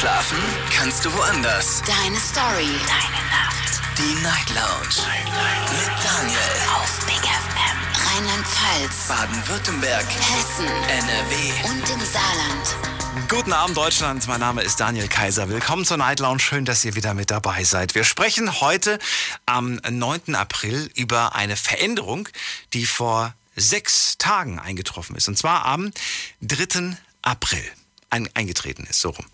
Schlafen 0.00 0.38
kannst 0.74 1.04
du 1.04 1.12
woanders. 1.12 1.82
Deine 1.82 2.16
Story. 2.18 2.70
Deine 2.88 3.22
Nacht. 3.28 3.82
Die 3.98 4.22
Night 4.22 4.48
Lounge. 4.48 5.06
Mit 5.72 5.90
Daniel. 6.02 6.38
Auf 6.74 7.04
Big 7.04 7.16
FM. 7.16 8.06
Rheinland-Pfalz. 8.06 9.08
Baden-Württemberg. 9.08 10.06
Hessen. 10.08 10.64
NRW. 10.64 11.68
Und 11.68 11.90
im 11.90 12.00
Saarland. 12.00 13.28
Guten 13.28 13.52
Abend 13.52 13.76
Deutschland, 13.76 14.26
mein 14.26 14.40
Name 14.40 14.62
ist 14.62 14.80
Daniel 14.80 15.06
Kaiser. 15.06 15.50
Willkommen 15.50 15.84
zur 15.84 15.98
Night 15.98 16.18
Lounge. 16.18 16.40
Schön, 16.40 16.64
dass 16.64 16.82
ihr 16.82 16.94
wieder 16.94 17.12
mit 17.12 17.30
dabei 17.30 17.64
seid. 17.64 17.94
Wir 17.94 18.04
sprechen 18.04 18.62
heute 18.62 18.98
am 19.44 19.82
9. 19.86 20.34
April 20.34 20.90
über 20.94 21.34
eine 21.34 21.56
Veränderung, 21.56 22.26
die 22.72 22.86
vor 22.86 23.34
sechs 23.54 24.16
Tagen 24.16 24.58
eingetroffen 24.58 25.14
ist. 25.14 25.28
Und 25.28 25.36
zwar 25.36 25.66
am 25.66 25.92
3. 26.40 26.96
April 27.20 27.70
ein, 28.08 28.30
eingetreten 28.34 28.86
ist. 28.88 29.02
So 29.02 29.10
rum. 29.10 29.26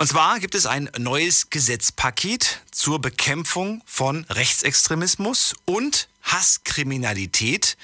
Und 0.00 0.06
zwar 0.06 0.38
gibt 0.38 0.54
es 0.54 0.64
ein 0.64 0.88
neues 0.96 1.50
Gesetzpaket 1.50 2.62
zur 2.70 3.00
Bekämpfung 3.00 3.82
von 3.84 4.24
Rechtsextremismus 4.26 5.54
und 5.64 6.08
Hasskriminalität. 6.22 7.76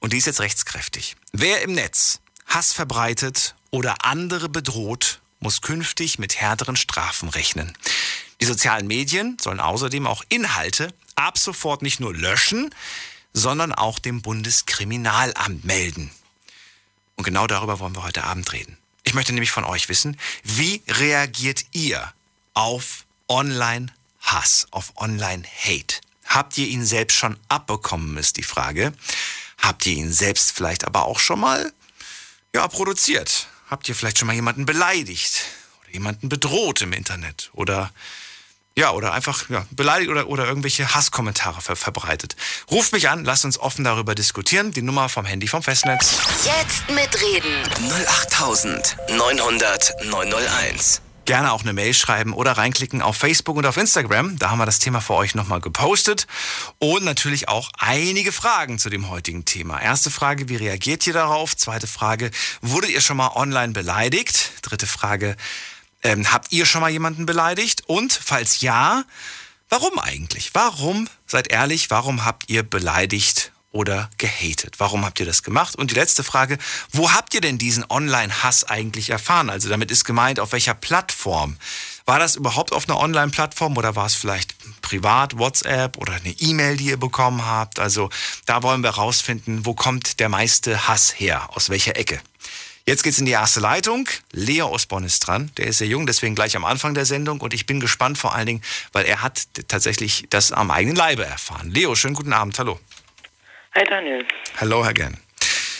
Und 0.00 0.14
die 0.14 0.16
ist 0.16 0.26
jetzt 0.26 0.40
rechtskräftig. 0.40 1.16
Wer 1.32 1.60
im 1.60 1.74
Netz 1.74 2.20
Hass 2.46 2.72
verbreitet 2.72 3.54
oder 3.70 4.06
andere 4.06 4.48
bedroht, 4.48 5.20
muss 5.38 5.60
künftig 5.60 6.18
mit 6.18 6.40
härteren 6.40 6.76
Strafen 6.76 7.28
rechnen. 7.28 7.76
Die 8.40 8.46
sozialen 8.46 8.86
Medien 8.86 9.36
sollen 9.38 9.60
außerdem 9.60 10.06
auch 10.06 10.24
Inhalte 10.30 10.94
ab 11.14 11.36
sofort 11.36 11.82
nicht 11.82 12.00
nur 12.00 12.14
löschen, 12.14 12.74
sondern 13.34 13.74
auch 13.74 13.98
dem 13.98 14.22
Bundeskriminalamt 14.22 15.62
melden. 15.64 16.10
Und 17.16 17.24
genau 17.24 17.46
darüber 17.46 17.80
wollen 17.80 17.94
wir 17.96 18.02
heute 18.02 18.24
Abend 18.24 18.50
reden. 18.52 18.78
Ich 19.04 19.14
möchte 19.14 19.32
nämlich 19.32 19.50
von 19.50 19.64
euch 19.64 19.88
wissen, 19.88 20.18
wie 20.42 20.82
reagiert 20.88 21.66
ihr 21.72 22.12
auf 22.54 23.04
Online-Hass, 23.28 24.66
auf 24.70 24.92
Online-Hate? 24.96 26.00
Habt 26.24 26.58
ihr 26.58 26.66
ihn 26.66 26.84
selbst 26.84 27.16
schon 27.16 27.36
abbekommen, 27.48 28.16
ist 28.16 28.38
die 28.38 28.42
Frage. 28.42 28.92
Habt 29.58 29.86
ihr 29.86 29.94
ihn 29.94 30.12
selbst 30.12 30.52
vielleicht 30.52 30.84
aber 30.84 31.04
auch 31.04 31.18
schon 31.18 31.38
mal 31.38 31.72
ja, 32.54 32.66
produziert? 32.66 33.48
Habt 33.68 33.88
ihr 33.88 33.94
vielleicht 33.94 34.18
schon 34.18 34.26
mal 34.26 34.34
jemanden 34.34 34.66
beleidigt 34.66 35.44
oder 35.82 35.92
jemanden 35.92 36.28
bedroht 36.28 36.80
im 36.80 36.92
Internet 36.92 37.50
oder 37.52 37.92
ja, 38.76 38.90
oder 38.90 39.12
einfach 39.12 39.48
ja, 39.50 39.66
beleidigt 39.70 40.10
oder, 40.10 40.28
oder 40.28 40.46
irgendwelche 40.46 40.94
Hasskommentare 40.94 41.60
ver 41.60 41.76
verbreitet. 41.76 42.36
Ruft 42.70 42.92
mich 42.92 43.08
an, 43.08 43.24
lasst 43.24 43.44
uns 43.44 43.58
offen 43.58 43.84
darüber 43.84 44.14
diskutieren. 44.14 44.72
Die 44.72 44.82
Nummer 44.82 45.08
vom 45.08 45.24
Handy 45.24 45.46
vom 45.46 45.62
Festnetz. 45.62 46.18
Jetzt 46.44 46.90
mitreden. 46.90 47.62
08900 47.88 49.94
901. 50.10 51.00
Gerne 51.24 51.52
auch 51.52 51.62
eine 51.62 51.72
Mail 51.72 51.94
schreiben 51.94 52.34
oder 52.34 52.52
reinklicken 52.52 53.00
auf 53.00 53.16
Facebook 53.16 53.56
und 53.56 53.64
auf 53.64 53.78
Instagram. 53.78 54.38
Da 54.38 54.50
haben 54.50 54.58
wir 54.58 54.66
das 54.66 54.78
Thema 54.78 55.00
für 55.00 55.14
euch 55.14 55.34
nochmal 55.34 55.60
gepostet. 55.60 56.26
Und 56.78 57.04
natürlich 57.04 57.48
auch 57.48 57.70
einige 57.78 58.30
Fragen 58.30 58.78
zu 58.78 58.90
dem 58.90 59.08
heutigen 59.08 59.46
Thema. 59.46 59.80
Erste 59.80 60.10
Frage, 60.10 60.50
wie 60.50 60.56
reagiert 60.56 61.06
ihr 61.06 61.14
darauf? 61.14 61.56
Zweite 61.56 61.86
Frage, 61.86 62.30
wurdet 62.60 62.90
ihr 62.90 63.00
schon 63.00 63.16
mal 63.16 63.30
online 63.36 63.72
beleidigt? 63.72 64.52
Dritte 64.60 64.86
Frage, 64.86 65.36
ähm, 66.04 66.30
habt 66.32 66.52
ihr 66.52 66.66
schon 66.66 66.82
mal 66.82 66.90
jemanden 66.90 67.26
beleidigt? 67.26 67.82
Und 67.86 68.12
falls 68.12 68.60
ja, 68.60 69.04
warum 69.68 69.98
eigentlich? 69.98 70.54
Warum, 70.54 71.08
seid 71.26 71.48
ehrlich, 71.48 71.90
warum 71.90 72.24
habt 72.24 72.48
ihr 72.48 72.62
beleidigt 72.62 73.50
oder 73.72 74.08
gehatet? 74.18 74.76
Warum 74.78 75.04
habt 75.04 75.18
ihr 75.18 75.26
das 75.26 75.42
gemacht? 75.42 75.74
Und 75.74 75.90
die 75.90 75.96
letzte 75.96 76.22
Frage, 76.22 76.58
wo 76.92 77.12
habt 77.12 77.34
ihr 77.34 77.40
denn 77.40 77.58
diesen 77.58 77.84
Online-Hass 77.88 78.64
eigentlich 78.64 79.10
erfahren? 79.10 79.50
Also 79.50 79.68
damit 79.68 79.90
ist 79.90 80.04
gemeint, 80.04 80.38
auf 80.38 80.52
welcher 80.52 80.74
Plattform? 80.74 81.56
War 82.06 82.18
das 82.18 82.36
überhaupt 82.36 82.72
auf 82.72 82.88
einer 82.88 83.00
Online-Plattform 83.00 83.76
oder 83.76 83.96
war 83.96 84.06
es 84.06 84.14
vielleicht 84.14 84.54
privat, 84.82 85.38
WhatsApp 85.38 85.96
oder 85.96 86.12
eine 86.12 86.30
E-Mail, 86.30 86.76
die 86.76 86.86
ihr 86.86 86.98
bekommen 86.98 87.44
habt? 87.44 87.80
Also 87.80 88.10
da 88.46 88.62
wollen 88.62 88.82
wir 88.82 88.90
rausfinden, 88.90 89.64
wo 89.66 89.74
kommt 89.74 90.20
der 90.20 90.28
meiste 90.28 90.86
Hass 90.86 91.18
her? 91.18 91.48
Aus 91.54 91.70
welcher 91.70 91.96
Ecke? 91.96 92.20
Jetzt 92.86 93.02
geht's 93.02 93.18
in 93.18 93.24
die 93.24 93.32
erste 93.32 93.60
Leitung. 93.60 94.06
Leo 94.32 94.66
aus 94.66 94.84
Bonn 94.84 95.04
ist 95.04 95.20
dran. 95.20 95.50
Der 95.56 95.68
ist 95.68 95.78
sehr 95.78 95.86
jung, 95.86 96.06
deswegen 96.06 96.34
gleich 96.34 96.54
am 96.54 96.66
Anfang 96.66 96.92
der 96.92 97.06
Sendung. 97.06 97.40
Und 97.40 97.54
ich 97.54 97.64
bin 97.64 97.80
gespannt 97.80 98.18
vor 98.18 98.34
allen 98.34 98.44
Dingen, 98.44 98.62
weil 98.92 99.06
er 99.06 99.22
hat 99.22 99.44
tatsächlich 99.68 100.26
das 100.28 100.52
am 100.52 100.70
eigenen 100.70 100.94
Leibe 100.94 101.24
erfahren. 101.24 101.70
Leo, 101.70 101.94
schönen 101.94 102.14
guten 102.14 102.34
Abend. 102.34 102.58
Hallo. 102.58 102.78
Hi 103.74 103.84
Daniel. 103.84 104.26
Hallo, 104.60 104.84
Herr 104.84 104.92
Gern. 104.92 105.16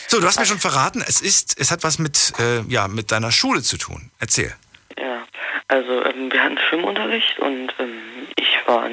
So, 0.07 0.19
du 0.19 0.25
hast 0.25 0.39
mir 0.39 0.47
schon 0.47 0.59
verraten, 0.59 1.03
es 1.07 1.21
ist, 1.21 1.59
es 1.59 1.69
hat 1.69 1.83
was 1.83 1.99
mit, 1.99 2.33
äh, 2.39 2.61
ja, 2.69 2.87
mit 2.87 3.11
deiner 3.11 3.31
Schule 3.31 3.61
zu 3.61 3.77
tun. 3.77 4.09
Erzähl. 4.19 4.55
Ja, 4.97 5.27
also 5.67 6.03
ähm, 6.05 6.31
wir 6.31 6.41
hatten 6.41 6.57
Schwimmunterricht 6.57 7.37
und 7.37 7.71
ähm, 7.79 7.99
ich 8.35 8.47
war 8.65 8.89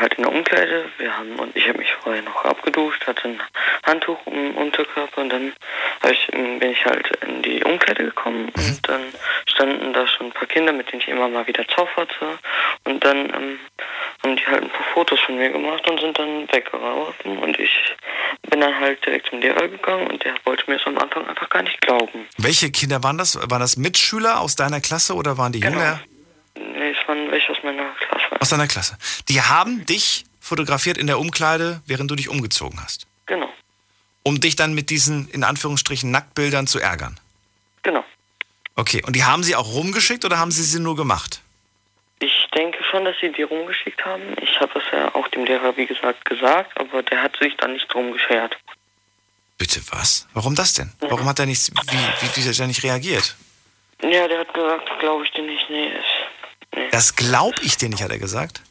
halt 0.00 0.14
in 0.14 0.24
der 0.24 0.32
Umkleide. 0.32 0.90
Wir 0.98 1.16
haben 1.16 1.36
und 1.38 1.56
ich 1.56 1.68
habe 1.68 1.78
mich 1.78 1.92
vorher 2.02 2.22
noch 2.22 2.44
abgeduscht, 2.44 3.06
hatte 3.06 3.28
ein 3.28 3.40
Handtuch 3.84 4.18
um 4.26 4.34
den 4.34 4.54
Unterkörper 4.54 5.20
und 5.20 5.30
dann 5.30 5.52
ich, 6.10 6.28
ähm, 6.32 6.58
bin 6.58 6.70
ich 6.70 6.84
halt 6.84 7.06
in 7.26 7.42
die 7.42 7.62
Umkleide 7.64 8.04
gekommen 8.04 8.50
Mhm. 8.54 8.62
und 8.64 8.88
dann 8.88 9.00
standen 9.48 9.92
da 9.92 10.06
schon 10.06 10.26
ein 10.26 10.32
paar 10.32 10.46
Kinder, 10.46 10.72
mit 10.72 10.90
denen 10.92 11.00
ich 11.02 11.08
immer 11.08 11.28
mal 11.28 11.46
wieder 11.46 11.66
zauferte 11.68 12.38
und 12.84 13.04
dann 13.04 13.26
ähm, 13.34 13.58
haben 14.22 14.36
die 14.36 14.46
halt 14.46 14.62
ein 14.62 14.70
paar 14.70 14.86
Fotos 14.94 15.18
von 15.20 15.36
mir 15.36 15.50
gemacht 15.50 15.88
und 15.88 16.00
sind 16.00 16.18
dann 16.18 16.48
weggelaufen 16.52 17.38
und 17.38 17.58
ich 17.58 17.70
bin 18.50 18.60
dann 18.60 18.78
halt 18.78 19.04
direkt 19.04 19.28
zum 19.28 19.40
Lehrer 19.40 19.68
gegangen 19.68 20.06
und 20.08 20.24
der 20.24 20.34
wollte 20.44 20.64
mir 20.70 20.76
es 20.76 20.86
am 20.86 20.98
Anfang 20.98 21.26
einfach 21.28 21.48
gar 21.50 21.62
nicht 21.62 21.80
glauben. 21.80 22.26
Welche 22.38 22.70
Kinder 22.70 23.02
waren 23.02 23.18
das? 23.18 23.38
Waren 23.50 23.60
das 23.60 23.76
Mitschüler 23.76 24.40
aus 24.40 24.56
deiner 24.56 24.80
Klasse 24.80 25.14
oder 25.14 25.36
waren 25.38 25.52
die 25.52 25.60
Genau. 25.60 25.78
jünger? 25.78 26.00
Nee, 26.58 26.90
es 26.90 27.08
waren 27.08 27.30
welche 27.30 27.52
aus 27.52 27.58
meiner 27.62 27.92
Klasse. 27.94 28.40
Aus 28.40 28.48
deiner 28.50 28.66
Klasse. 28.66 28.98
Die 29.28 29.40
haben 29.40 29.86
dich 29.86 30.24
fotografiert 30.40 30.98
in 30.98 31.06
der 31.06 31.18
Umkleide, 31.18 31.82
während 31.86 32.10
du 32.10 32.16
dich 32.16 32.28
umgezogen 32.28 32.82
hast. 32.82 33.06
Genau, 33.26 33.48
Um 34.22 34.40
dich 34.40 34.56
dann 34.56 34.74
mit 34.74 34.90
diesen, 34.90 35.28
in 35.28 35.44
Anführungsstrichen, 35.44 36.10
Nacktbildern 36.10 36.66
zu 36.66 36.78
ärgern. 36.78 37.18
genau. 37.82 38.04
Okay, 38.74 39.02
und 39.04 39.16
die 39.16 39.24
haben 39.24 39.42
sie 39.42 39.56
auch 39.56 39.72
rumgeschickt 39.74 40.24
oder 40.24 40.38
haben 40.38 40.52
sie 40.52 40.62
sie 40.62 40.78
nur 40.78 40.94
gemacht? 40.94 41.40
Ich 42.20 42.46
denke 42.54 42.78
schon, 42.88 43.04
dass 43.04 43.16
sie 43.20 43.32
die 43.32 43.42
rumgeschickt 43.42 44.04
haben. 44.04 44.22
Ich 44.40 44.60
habe 44.60 44.78
es 44.78 44.84
ja 44.92 45.12
auch 45.16 45.26
dem 45.28 45.44
Lehrer, 45.44 45.76
wie 45.76 45.86
gesagt, 45.86 46.24
gesagt, 46.24 46.78
aber 46.78 47.02
der 47.02 47.22
hat 47.22 47.36
sich 47.40 47.56
dann 47.56 47.72
nicht 47.72 47.92
drum 47.92 48.12
geschert. 48.12 48.56
Bitte 49.58 49.80
was? 49.90 50.28
Warum 50.32 50.54
das 50.54 50.74
denn? 50.74 50.92
Warum 51.00 51.26
hat 51.26 51.40
er 51.40 51.46
nicht, 51.46 51.72
wie, 51.72 51.92
wie, 51.92 52.36
wie 52.44 52.48
hat 52.48 52.58
er 52.60 52.66
nicht 52.68 52.84
reagiert? 52.84 53.34
Ja, 54.00 54.28
der 54.28 54.38
hat 54.40 54.54
gesagt, 54.54 54.88
glaube 55.00 55.24
ich 55.24 55.30
dir 55.32 55.42
nicht. 55.42 55.68
Nee. 55.68 55.90
Das 56.90 57.16
glaub 57.16 57.54
ich 57.62 57.76
dir 57.76 57.88
nicht, 57.88 58.02
hat 58.02 58.10
er 58.10 58.18
gesagt. 58.18 58.62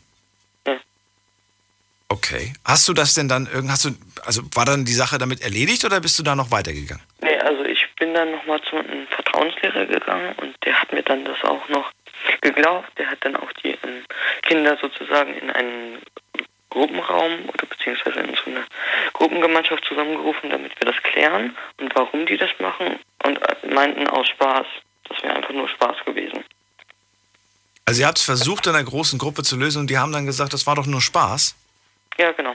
Okay. 2.09 2.53
Hast 2.63 2.87
du 2.87 2.93
das 2.93 3.13
denn 3.15 3.27
dann 3.27 3.47
irgend, 3.47 3.69
hast 3.69 3.85
du, 3.85 3.89
also 4.25 4.41
war 4.53 4.65
dann 4.65 4.85
die 4.85 4.93
Sache 4.93 5.17
damit 5.17 5.41
erledigt 5.41 5.83
oder 5.83 5.99
bist 5.99 6.17
du 6.17 6.23
da 6.23 6.35
noch 6.35 6.51
weitergegangen? 6.51 7.03
nee, 7.27 7.37
also 7.39 7.63
ich 7.65 7.85
bin 7.99 8.13
dann 8.13 8.31
nochmal 8.31 8.61
zu 8.61 8.77
einem 8.77 9.07
Vertrauenslehrer 9.07 9.85
gegangen 9.85 10.33
und 10.37 10.55
der 10.65 10.81
hat 10.81 10.91
mir 10.93 11.03
dann 11.03 11.25
das 11.25 11.43
auch 11.43 11.67
noch 11.69 11.91
geglaubt. 12.41 12.89
Der 12.97 13.09
hat 13.09 13.19
dann 13.21 13.35
auch 13.35 13.51
die 13.63 13.71
ähm, 13.83 14.05
Kinder 14.43 14.77
sozusagen 14.81 15.33
in 15.35 15.49
einen 15.51 15.97
Gruppenraum 16.69 17.49
oder 17.49 17.65
beziehungsweise 17.65 18.19
in 18.19 18.35
so 18.35 18.51
eine 18.51 18.63
Gruppengemeinschaft 19.13 19.83
zusammengerufen, 19.85 20.49
damit 20.49 20.79
wir 20.79 20.91
das 20.91 21.01
klären 21.03 21.55
und 21.79 21.93
warum 21.95 22.25
die 22.25 22.37
das 22.37 22.51
machen 22.59 22.99
und 23.23 23.37
äh, 23.37 23.73
meinten 23.73 24.07
aus 24.07 24.27
Spaß. 24.29 24.65
Das 25.09 25.23
wäre 25.23 25.35
einfach 25.35 25.53
nur 25.53 25.67
Spaß 25.69 25.97
gewesen. 26.05 26.43
Also 27.87 28.01
ihr 28.01 28.07
habt 28.07 28.17
es 28.19 28.25
versucht 28.25 28.67
in 28.67 28.75
einer 28.75 28.83
großen 28.83 29.17
Gruppe 29.17 29.43
zu 29.43 29.55
lösen 29.55 29.79
und 29.79 29.87
die 29.89 29.97
haben 29.97 30.11
dann 30.11 30.25
gesagt, 30.25 30.51
das 30.51 30.67
war 30.67 30.75
doch 30.75 30.85
nur 30.85 31.01
Spaß. 31.01 31.55
Ja, 32.17 32.33
genau. 32.33 32.53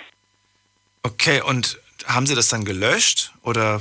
Okay, 1.03 1.41
und 1.41 1.81
haben 2.07 2.27
sie 2.27 2.35
das 2.35 2.49
dann 2.49 2.67
gelöscht 2.67 3.33
oder 3.43 3.81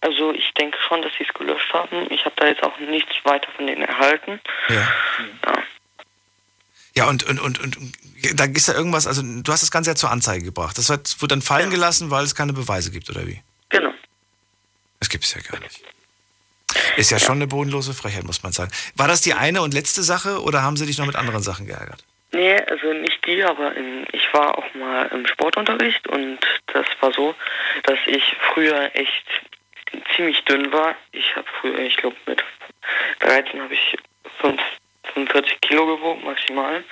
Also 0.00 0.32
ich 0.32 0.52
denke 0.54 0.78
schon, 0.88 1.02
dass 1.02 1.12
sie 1.18 1.24
es 1.28 1.34
gelöscht 1.34 1.70
haben. 1.74 2.10
Ich 2.10 2.24
habe 2.24 2.34
da 2.36 2.46
jetzt 2.46 2.62
auch 2.62 2.78
nichts 2.78 3.12
weiter 3.24 3.48
von 3.56 3.66
denen 3.66 3.82
erhalten. 3.82 4.40
ja? 4.70 4.74
Ja. 5.44 5.62
Ja, 6.96 7.08
und, 7.08 7.22
und, 7.24 7.38
und, 7.38 7.58
und 7.60 7.92
da 8.34 8.44
ist 8.46 8.66
ja 8.66 8.74
irgendwas, 8.74 9.06
also 9.06 9.22
du 9.22 9.52
hast 9.52 9.62
das 9.62 9.70
Ganze 9.70 9.90
ja 9.90 9.94
zur 9.94 10.10
Anzeige 10.10 10.44
gebracht. 10.44 10.76
Das 10.76 10.88
wird, 10.88 11.14
dann 11.30 11.40
fallen 11.42 11.66
Ja. 11.70 11.74
gelassen, 11.76 12.10
weil 12.10 12.24
es 12.24 12.34
keine 12.34 12.52
Beweise 12.52 12.90
gibt, 12.90 13.08
oder 13.10 13.26
wie? 13.26 13.40
Genau. 13.68 13.92
Das 14.98 15.08
gibt 15.08 15.24
es 15.24 15.32
ja 15.34 15.40
gar 15.42 15.60
nicht. 15.60 15.82
Ist 16.96 17.10
ja, 17.10 17.18
schon 17.18 17.36
eine 17.36 17.46
bodenlose 17.46 17.94
Frechheit, 17.94 18.24
muss 18.24 18.42
man 18.42 18.52
sagen. 18.52 18.70
War 18.96 19.08
das 19.08 19.20
die 19.20 19.34
eine 19.34 19.62
und 19.62 19.74
letzte 19.74 20.02
Sache 20.02 20.42
oder 20.42 20.62
haben 20.62 20.76
sie 20.76 20.86
dich 20.86 20.98
noch 20.98 21.06
mit 21.06 21.16
anderen 21.16 21.42
Sachen 21.42 21.66
geärgert? 21.66 22.04
Nee, 22.32 22.56
also 22.68 22.92
nicht 22.92 23.26
die, 23.26 23.42
aber 23.42 23.76
ähm, 23.76 24.06
ich 24.12 24.32
war 24.32 24.56
auch 24.56 24.74
mal 24.74 25.06
im 25.06 25.26
Sportunterricht 25.26 26.06
und 26.08 26.38
das 26.72 26.86
war 27.00 27.12
so, 27.12 27.34
dass 27.84 27.98
ich 28.06 28.22
früher 28.52 28.90
echt 28.94 29.26
ziemlich 30.14 30.44
dünn 30.44 30.72
war. 30.72 30.94
Ich 31.12 31.34
habe 31.34 31.46
früher, 31.60 31.78
ich 31.80 31.96
glaube 31.96 32.16
mit 32.26 32.42
13 33.20 33.60
habe 33.60 33.74
ich 33.74 33.96
5, 34.40 34.60
45 35.14 35.60
Kilo 35.60 35.86
gewogen 35.86 36.24
maximal. 36.24 36.84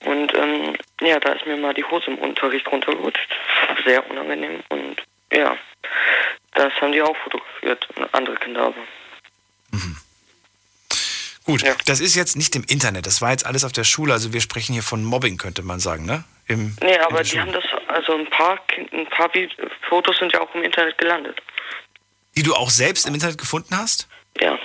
Und 0.00 0.34
ähm, 0.34 0.76
ja, 1.00 1.18
da 1.18 1.32
ist 1.32 1.46
mir 1.46 1.56
mal 1.56 1.74
die 1.74 1.84
Hose 1.84 2.10
im 2.10 2.18
Unterricht 2.18 2.70
runtergerutscht. 2.70 3.28
Sehr 3.84 4.08
unangenehm 4.10 4.62
und 4.68 5.02
ja, 5.32 5.56
das 6.54 6.72
haben 6.80 6.92
die 6.92 7.02
auch 7.02 7.16
fotografiert, 7.16 7.88
andere 8.12 8.36
Kinder 8.36 8.62
aber. 8.62 8.97
Gut, 11.44 11.62
Ja. 11.62 11.74
das 11.86 12.00
ist 12.00 12.14
jetzt 12.14 12.36
nicht 12.36 12.54
im 12.56 12.64
Internet, 12.64 13.06
das 13.06 13.22
war 13.22 13.30
jetzt 13.30 13.46
alles 13.46 13.64
auf 13.64 13.72
der 13.72 13.84
Schule, 13.84 14.12
also 14.12 14.32
wir 14.34 14.40
sprechen 14.42 14.74
hier 14.74 14.82
von 14.82 15.02
Mobbing, 15.02 15.38
könnte 15.38 15.62
man 15.62 15.80
sagen, 15.80 16.04
ne? 16.04 16.24
Im, 16.46 16.76
Nee, 16.82 16.98
aber 16.98 17.22
die 17.22 17.30
Schule. 17.30 17.42
haben 17.42 17.52
das, 17.52 17.64
also 17.88 18.14
ein 18.16 18.28
paar, 18.28 18.58
ein 18.92 19.06
paar 19.08 19.30
Fotos 19.88 20.18
sind 20.18 20.32
ja 20.32 20.40
auch 20.42 20.54
im 20.54 20.62
Internet 20.62 20.98
gelandet. 20.98 21.40
Die 22.36 22.42
du 22.42 22.54
auch 22.54 22.68
selbst 22.70 23.06
im 23.06 23.14
Internet 23.14 23.38
gefunden 23.38 23.76
hast? 23.76 24.08
Ja. 24.40 24.58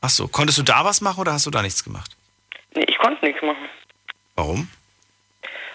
Ach 0.00 0.10
so, 0.10 0.28
konntest 0.28 0.58
du 0.58 0.62
da 0.62 0.84
was 0.84 1.00
machen 1.00 1.20
oder 1.20 1.32
hast 1.32 1.46
du 1.46 1.50
da 1.50 1.60
nichts 1.62 1.82
gemacht? 1.84 2.16
Nee, 2.74 2.84
ich 2.88 2.98
konnte 2.98 3.24
nichts 3.24 3.42
machen, 3.42 3.68
Warum? 4.36 4.68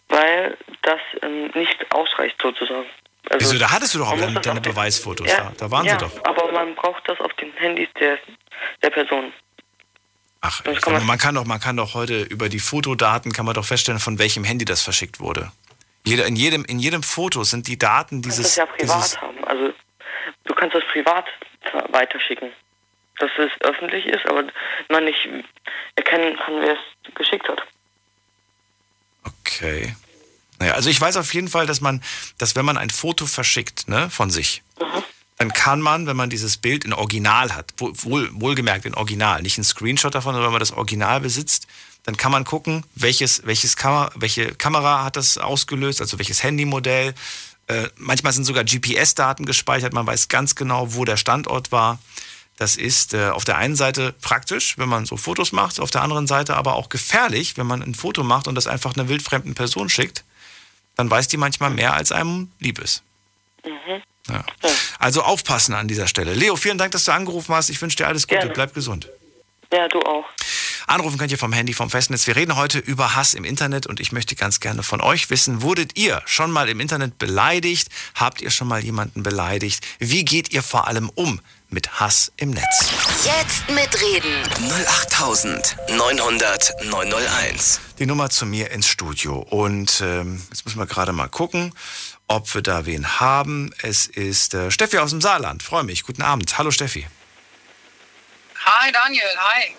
weil 0.09 0.57
das 0.83 0.99
ähm, 1.21 1.51
nicht 1.55 1.85
ausreicht 1.93 2.35
sozusagen. 2.41 2.87
Also, 3.29 3.39
Wieso, 3.51 3.59
da 3.59 3.71
hattest 3.71 3.93
du 3.93 3.99
doch 3.99 4.09
auch 4.11 4.17
deine, 4.17 4.39
deine 4.39 4.61
Beweisfotos 4.61 5.27
ja, 5.27 5.37
da. 5.37 5.53
Da 5.57 5.71
waren 5.71 5.85
ja, 5.85 5.93
sie 5.99 6.05
doch. 6.05 6.23
aber 6.25 6.51
man 6.51 6.75
braucht 6.75 7.07
das 7.09 7.19
auf 7.19 7.33
den 7.33 7.51
Handys 7.53 7.89
der, 7.99 8.17
der 8.81 8.89
Person. 8.89 9.33
Ach, 10.41 10.63
kann 10.63 10.93
man- 10.93 11.05
man 11.05 11.17
kann 11.17 11.35
doch, 11.35 11.45
man 11.45 11.59
kann 11.59 11.75
doch 11.77 11.93
heute 11.93 12.21
über 12.21 12.47
die 12.47 12.59
Fotodaten 12.59 13.33
kann 13.33 13.45
man 13.45 13.53
doch 13.55 13.65
feststellen, 13.65 13.99
von 13.99 14.17
welchem 14.19 14.43
Handy 14.43 14.65
das 14.65 14.81
verschickt 14.81 15.19
wurde. 15.19 15.51
Jeder, 16.05 16.25
in, 16.25 16.35
jedem, 16.37 16.63
in 16.65 16.79
jedem 16.79 17.03
Foto 17.03 17.43
sind 17.43 17.67
die 17.67 17.77
Daten 17.77 18.21
Du 18.21 18.29
kannst 18.29 18.39
dieses. 18.39 18.55
das 18.55 18.55
ja 18.55 18.65
privat 18.65 18.97
dieses 19.03 19.21
haben. 19.21 19.43
Also 19.45 19.73
du 20.45 20.53
kannst 20.55 20.75
das 20.75 20.83
privat 20.93 21.25
weiterschicken. 21.89 22.51
Dass 23.19 23.31
es 23.39 23.49
öffentlich 23.61 24.05
ist, 24.05 24.25
aber 24.27 24.43
man 24.89 25.03
nicht 25.05 25.27
erkennen 25.95 26.37
kann, 26.37 26.61
wer 26.61 26.73
es 26.73 27.13
geschickt 27.15 27.49
hat. 27.49 27.61
okay. 29.25 29.95
Naja, 30.59 30.73
also 30.73 30.89
ich 30.89 30.99
weiß 30.99 31.17
auf 31.17 31.33
jeden 31.33 31.47
Fall, 31.47 31.67
dass 31.67 31.81
man, 31.81 32.01
dass 32.37 32.55
wenn 32.55 32.65
man 32.65 32.77
ein 32.77 32.89
Foto 32.89 33.25
verschickt, 33.25 33.87
ne, 33.87 34.09
von 34.09 34.29
sich, 34.29 34.63
dann 35.37 35.53
kann 35.53 35.81
man, 35.81 36.07
wenn 36.07 36.17
man 36.17 36.29
dieses 36.29 36.57
Bild 36.57 36.83
in 36.83 36.93
Original 36.93 37.55
hat, 37.55 37.73
wohl, 37.77 37.93
wohl, 38.03 38.29
wohlgemerkt 38.33 38.85
in 38.85 38.95
Original, 38.95 39.41
nicht 39.41 39.57
ein 39.57 39.63
Screenshot 39.63 40.15
davon, 40.15 40.33
sondern 40.33 40.47
wenn 40.47 40.53
man 40.53 40.59
das 40.59 40.71
Original 40.71 41.21
besitzt, 41.21 41.67
dann 42.03 42.17
kann 42.17 42.31
man 42.31 42.43
gucken, 42.43 42.83
welches, 42.95 43.45
welches 43.45 43.75
Kamera, 43.75 44.11
welche 44.15 44.55
Kamera 44.55 45.03
hat 45.03 45.15
das 45.15 45.37
ausgelöst, 45.37 46.01
also 46.01 46.17
welches 46.17 46.41
Handymodell. 46.41 47.13
Äh, 47.67 47.89
manchmal 47.97 48.33
sind 48.33 48.45
sogar 48.45 48.63
GPS-Daten 48.63 49.45
gespeichert, 49.45 49.93
man 49.93 50.07
weiß 50.07 50.29
ganz 50.29 50.55
genau, 50.55 50.95
wo 50.95 51.05
der 51.05 51.17
Standort 51.17 51.71
war. 51.71 51.99
Das 52.55 52.75
ist 52.75 53.13
äh, 53.13 53.29
auf 53.29 53.43
der 53.43 53.57
einen 53.57 53.75
Seite 53.75 54.15
praktisch, 54.21 54.77
wenn 54.79 54.89
man 54.89 55.05
so 55.05 55.17
Fotos 55.17 55.51
macht, 55.51 55.79
auf 55.79 55.91
der 55.91 56.01
anderen 56.01 56.25
Seite 56.25 56.55
aber 56.55 56.75
auch 56.75 56.89
gefährlich, 56.89 57.57
wenn 57.57 57.67
man 57.67 57.83
ein 57.83 57.93
Foto 57.93 58.23
macht 58.23 58.47
und 58.47 58.55
das 58.55 58.65
einfach 58.65 58.95
einer 58.95 59.09
wildfremden 59.09 59.53
Person 59.53 59.89
schickt. 59.89 60.23
Dann 60.97 61.09
weiß 61.09 61.27
die 61.27 61.37
manchmal 61.37 61.69
mehr, 61.69 61.93
als 61.93 62.11
einem 62.11 62.51
lieb 62.59 62.79
ist. 62.79 63.03
Ja. 64.27 64.43
Also 64.99 65.21
aufpassen 65.21 65.73
an 65.73 65.87
dieser 65.87 66.07
Stelle. 66.07 66.33
Leo, 66.33 66.55
vielen 66.55 66.77
Dank, 66.77 66.91
dass 66.91 67.05
du 67.05 67.11
angerufen 67.11 67.55
hast. 67.55 67.69
Ich 67.69 67.81
wünsche 67.81 67.97
dir 67.97 68.07
alles 68.07 68.27
Gute. 68.27 68.39
Gerne. 68.39 68.53
Bleib 68.53 68.73
gesund. 68.73 69.09
Ja, 69.71 69.87
du 69.87 70.01
auch. 70.01 70.25
Anrufen 70.87 71.17
könnt 71.17 71.31
ihr 71.31 71.37
vom 71.37 71.51
Handy, 71.51 71.73
vom 71.73 71.89
Festnetz. 71.89 72.27
Wir 72.27 72.37
reden 72.37 72.55
heute 72.55 72.79
über 72.79 73.15
Hass 73.15 73.33
im 73.33 73.43
Internet 73.43 73.87
und 73.87 73.99
ich 73.99 74.13
möchte 74.13 74.35
ganz 74.35 74.61
gerne 74.61 74.83
von 74.83 75.01
euch 75.01 75.29
wissen, 75.29 75.61
wurdet 75.61 75.97
ihr 75.97 76.21
schon 76.25 76.49
mal 76.49 76.69
im 76.69 76.79
Internet 76.79 77.17
beleidigt? 77.19 77.89
Habt 78.15 78.41
ihr 78.41 78.51
schon 78.51 78.69
mal 78.69 78.83
jemanden 78.83 79.21
beleidigt? 79.21 79.85
Wie 79.99 80.23
geht 80.23 80.53
ihr 80.53 80.63
vor 80.63 80.87
allem 80.87 81.09
um 81.13 81.41
mit 81.69 81.99
Hass 81.99 82.31
im 82.37 82.51
Netz? 82.51 82.91
Jetzt 83.23 83.69
mitreden. 83.69 84.43
08900 84.87 86.85
901. 86.85 87.81
Die 87.99 88.05
Nummer 88.05 88.29
zu 88.29 88.45
mir 88.45 88.71
ins 88.71 88.87
Studio. 88.87 89.39
Und 89.39 90.01
ähm, 90.01 90.41
jetzt 90.49 90.65
müssen 90.65 90.79
wir 90.79 90.85
gerade 90.85 91.11
mal 91.11 91.27
gucken, 91.27 91.73
ob 92.27 92.53
wir 92.53 92.61
da 92.61 92.85
wen 92.85 93.19
haben. 93.19 93.73
Es 93.81 94.05
ist 94.07 94.53
äh, 94.53 94.71
Steffi 94.71 94.99
aus 94.99 95.09
dem 95.11 95.21
Saarland. 95.21 95.63
Freue 95.63 95.83
mich. 95.83 96.03
Guten 96.03 96.21
Abend. 96.21 96.57
Hallo 96.57 96.71
Steffi. 96.71 97.07
Hi 98.65 98.91
Daniel, 98.91 99.23
hi. 99.37 99.75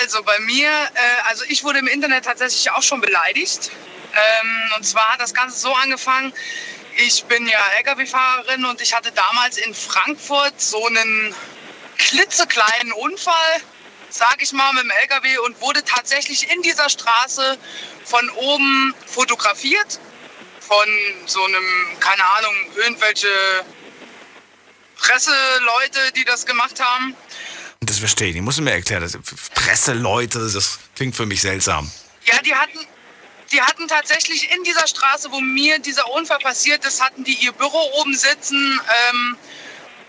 Also 0.00 0.22
bei 0.22 0.38
mir, 0.40 0.68
äh, 0.68 1.28
also 1.28 1.44
ich 1.48 1.62
wurde 1.64 1.78
im 1.78 1.86
Internet 1.86 2.24
tatsächlich 2.24 2.70
auch 2.70 2.82
schon 2.82 3.00
beleidigt. 3.00 3.70
Ähm, 4.12 4.72
und 4.76 4.84
zwar 4.84 5.08
hat 5.12 5.20
das 5.20 5.34
Ganze 5.34 5.58
so 5.58 5.72
angefangen, 5.74 6.32
ich 6.96 7.24
bin 7.24 7.46
ja 7.46 7.58
Lkw-Fahrerin 7.78 8.64
und 8.64 8.80
ich 8.80 8.94
hatte 8.94 9.12
damals 9.12 9.58
in 9.58 9.74
Frankfurt 9.74 10.60
so 10.60 10.86
einen 10.86 11.34
klitzekleinen 11.98 12.92
Unfall, 12.92 13.60
sag 14.08 14.40
ich 14.40 14.52
mal, 14.52 14.72
mit 14.72 14.84
dem 14.84 14.90
Lkw 14.90 15.38
und 15.38 15.60
wurde 15.60 15.84
tatsächlich 15.84 16.50
in 16.50 16.62
dieser 16.62 16.88
Straße 16.88 17.58
von 18.04 18.30
oben 18.30 18.94
fotografiert. 19.06 20.00
Von 20.60 20.88
so 21.26 21.44
einem, 21.44 21.64
keine 22.00 22.26
Ahnung, 22.26 22.54
irgendwelche 22.74 23.28
Presseleute, 24.96 26.12
die 26.16 26.24
das 26.24 26.44
gemacht 26.44 26.80
haben. 26.80 27.14
Und 27.80 27.90
das 27.90 27.98
verstehe 27.98 28.28
ich. 28.28 28.34
nicht. 28.34 28.42
musst 28.42 28.58
du 28.58 28.62
mir 28.62 28.72
erklären. 28.72 29.02
Das, 29.02 29.16
Presseleute, 29.54 30.50
das 30.52 30.80
klingt 30.96 31.14
für 31.14 31.26
mich 31.26 31.42
seltsam. 31.42 31.88
Ja, 32.24 32.40
die 32.42 32.52
hatten, 32.52 32.80
die 33.52 33.62
hatten 33.62 33.88
tatsächlich 33.88 34.50
in 34.52 34.62
dieser 34.64 34.86
Straße, 34.86 35.30
wo 35.30 35.40
mir 35.40 35.78
dieser 35.78 36.10
Unfall 36.10 36.38
passiert 36.38 36.84
ist, 36.84 37.02
hatten 37.02 37.24
die 37.24 37.34
ihr 37.34 37.52
Büro 37.52 37.80
oben 38.00 38.14
sitzen 38.14 38.80
ähm, 39.10 39.38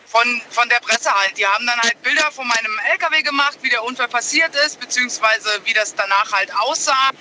von, 0.06 0.42
von 0.50 0.68
der 0.70 0.80
Presse 0.80 1.14
halt. 1.14 1.38
Die 1.38 1.46
haben 1.46 1.66
dann 1.66 1.80
halt 1.80 2.02
Bilder 2.02 2.32
von 2.32 2.48
meinem 2.48 2.80
LKW 2.94 3.22
gemacht, 3.22 3.58
wie 3.62 3.70
der 3.70 3.84
Unfall 3.84 4.08
passiert 4.08 4.56
ist, 4.66 4.80
beziehungsweise 4.80 5.50
wie 5.66 5.74
das 5.74 5.96
danach 5.96 6.32
halt 6.32 6.54
aussah. 6.56 7.12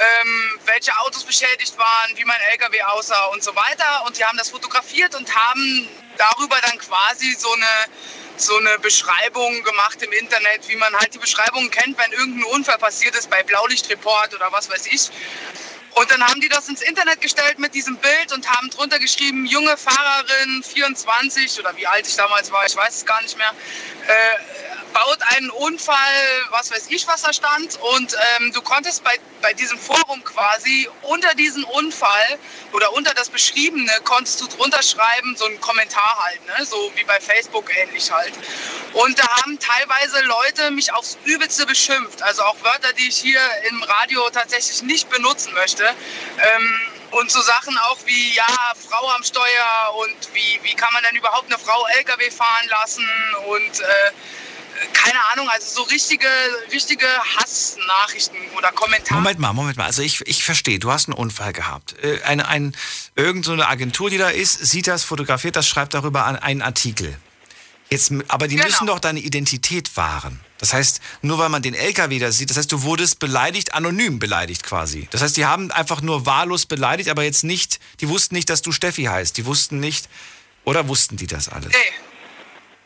Ähm, 0.00 0.60
welche 0.64 0.96
Autos 0.98 1.24
beschädigt 1.24 1.76
waren, 1.76 2.16
wie 2.16 2.24
mein 2.24 2.40
LKW 2.52 2.80
aussah 2.82 3.24
und 3.26 3.42
so 3.42 3.54
weiter. 3.56 4.04
Und 4.06 4.16
die 4.16 4.24
haben 4.24 4.38
das 4.38 4.50
fotografiert 4.50 5.14
und 5.16 5.34
haben 5.34 5.88
darüber 6.16 6.56
dann 6.60 6.78
quasi 6.78 7.34
so 7.34 7.52
eine, 7.52 7.66
so 8.36 8.56
eine 8.58 8.78
Beschreibung 8.78 9.62
gemacht 9.64 10.00
im 10.02 10.12
Internet, 10.12 10.68
wie 10.68 10.76
man 10.76 10.94
halt 10.94 11.14
die 11.14 11.18
Beschreibungen 11.18 11.70
kennt, 11.70 11.98
wenn 11.98 12.12
irgendein 12.12 12.44
Unfall 12.52 12.78
passiert 12.78 13.16
ist 13.16 13.28
bei 13.28 13.42
Blaulichtreport 13.42 14.34
oder 14.34 14.52
was 14.52 14.70
weiß 14.70 14.86
ich. 14.86 15.10
Und 15.94 16.08
dann 16.12 16.22
haben 16.22 16.40
die 16.40 16.48
das 16.48 16.68
ins 16.68 16.82
Internet 16.82 17.20
gestellt 17.20 17.58
mit 17.58 17.74
diesem 17.74 17.96
Bild 17.96 18.32
und 18.32 18.48
haben 18.48 18.70
drunter 18.70 19.00
geschrieben, 19.00 19.46
junge 19.46 19.76
Fahrerin, 19.76 20.62
24 20.62 21.58
oder 21.58 21.76
wie 21.76 21.88
alt 21.88 22.06
ich 22.06 22.14
damals 22.14 22.52
war, 22.52 22.64
ich 22.66 22.76
weiß 22.76 22.98
es 22.98 23.04
gar 23.04 23.20
nicht 23.22 23.36
mehr, 23.36 23.50
äh, 24.06 24.67
baut 24.92 25.18
einen 25.36 25.50
Unfall, 25.50 25.96
was 26.50 26.70
weiß 26.70 26.86
ich, 26.88 27.06
was 27.06 27.22
da 27.22 27.32
stand. 27.32 27.78
Und 27.94 28.16
ähm, 28.38 28.52
du 28.52 28.62
konntest 28.62 29.04
bei, 29.04 29.18
bei 29.42 29.52
diesem 29.54 29.78
Forum 29.78 30.22
quasi 30.24 30.88
unter 31.02 31.34
diesen 31.34 31.64
Unfall 31.64 32.38
oder 32.72 32.92
unter 32.92 33.14
das 33.14 33.28
Beschriebene 33.28 33.92
konntest 34.04 34.40
du 34.40 34.46
drunter 34.46 34.82
schreiben, 34.82 35.36
so 35.36 35.44
einen 35.46 35.60
Kommentar 35.60 36.18
halt, 36.24 36.46
ne? 36.46 36.64
so 36.64 36.92
wie 36.94 37.04
bei 37.04 37.20
Facebook 37.20 37.70
ähnlich 37.76 38.10
halt. 38.10 38.32
Und 38.92 39.18
da 39.18 39.28
haben 39.42 39.58
teilweise 39.58 40.24
Leute 40.24 40.70
mich 40.70 40.92
aufs 40.92 41.18
Übelste 41.24 41.66
beschimpft. 41.66 42.22
Also 42.22 42.42
auch 42.42 42.56
Wörter, 42.62 42.92
die 42.94 43.08
ich 43.08 43.16
hier 43.16 43.40
im 43.70 43.82
Radio 43.82 44.28
tatsächlich 44.30 44.82
nicht 44.82 45.10
benutzen 45.10 45.52
möchte. 45.54 45.84
Ähm, 45.84 46.80
und 47.10 47.30
so 47.30 47.40
Sachen 47.40 47.76
auch 47.78 47.98
wie, 48.04 48.34
ja, 48.34 48.46
Frau 48.88 49.08
am 49.12 49.22
Steuer 49.22 49.94
und 49.96 50.34
wie, 50.34 50.60
wie 50.62 50.74
kann 50.74 50.92
man 50.92 51.02
denn 51.04 51.16
überhaupt 51.16 51.46
eine 51.46 51.58
Frau 51.58 51.86
LKW 51.96 52.30
fahren 52.30 52.68
lassen 52.68 53.08
und 53.46 53.80
äh, 53.80 54.12
keine 54.92 55.18
Ahnung, 55.32 55.48
also 55.48 55.66
so 55.76 55.82
richtige, 55.84 56.26
richtige 56.72 57.06
Hassnachrichten 57.36 58.36
oder 58.56 58.72
Kommentare. 58.72 59.14
Moment 59.20 59.38
mal, 59.38 59.52
Moment 59.52 59.76
mal. 59.76 59.84
Also 59.86 60.02
ich, 60.02 60.20
ich 60.26 60.44
verstehe, 60.44 60.78
du 60.78 60.90
hast 60.90 61.08
einen 61.08 61.14
Unfall 61.16 61.52
gehabt. 61.52 61.94
Äh, 62.02 62.22
Eine, 62.22 62.48
ein, 62.48 62.76
irgend 63.14 63.44
so 63.44 63.52
eine 63.52 63.68
Agentur, 63.68 64.10
die 64.10 64.18
da 64.18 64.28
ist, 64.30 64.58
sieht 64.66 64.86
das, 64.86 65.04
fotografiert 65.04 65.56
das, 65.56 65.66
schreibt 65.68 65.94
darüber 65.94 66.24
an 66.24 66.36
einen 66.36 66.62
Artikel. 66.62 67.16
Jetzt, 67.90 68.12
aber 68.28 68.48
die 68.48 68.56
Genau. 68.56 68.68
müssen 68.68 68.86
doch 68.86 68.98
deine 69.00 69.20
Identität 69.20 69.96
wahren. 69.96 70.40
Das 70.58 70.72
heißt, 70.74 71.00
nur 71.22 71.38
weil 71.38 71.48
man 71.48 71.62
den 71.62 71.74
LKW 71.74 72.18
da 72.18 72.32
sieht, 72.32 72.50
das 72.50 72.56
heißt, 72.58 72.70
du 72.70 72.82
wurdest 72.82 73.18
beleidigt, 73.18 73.72
anonym 73.74 74.18
beleidigt 74.18 74.62
quasi. 74.62 75.06
Das 75.10 75.22
heißt, 75.22 75.36
die 75.36 75.46
haben 75.46 75.70
einfach 75.70 76.02
nur 76.02 76.26
wahllos 76.26 76.66
beleidigt, 76.66 77.08
aber 77.08 77.22
jetzt 77.22 77.44
nicht, 77.44 77.78
die 78.00 78.08
wussten 78.08 78.34
nicht, 78.34 78.50
dass 78.50 78.60
du 78.60 78.72
Steffi 78.72 79.04
heißt. 79.04 79.36
Die 79.38 79.46
wussten 79.46 79.80
nicht, 79.80 80.08
oder 80.64 80.88
wussten 80.88 81.16
die 81.16 81.26
das 81.26 81.48
alles? 81.48 81.68
Nee. 81.72 82.07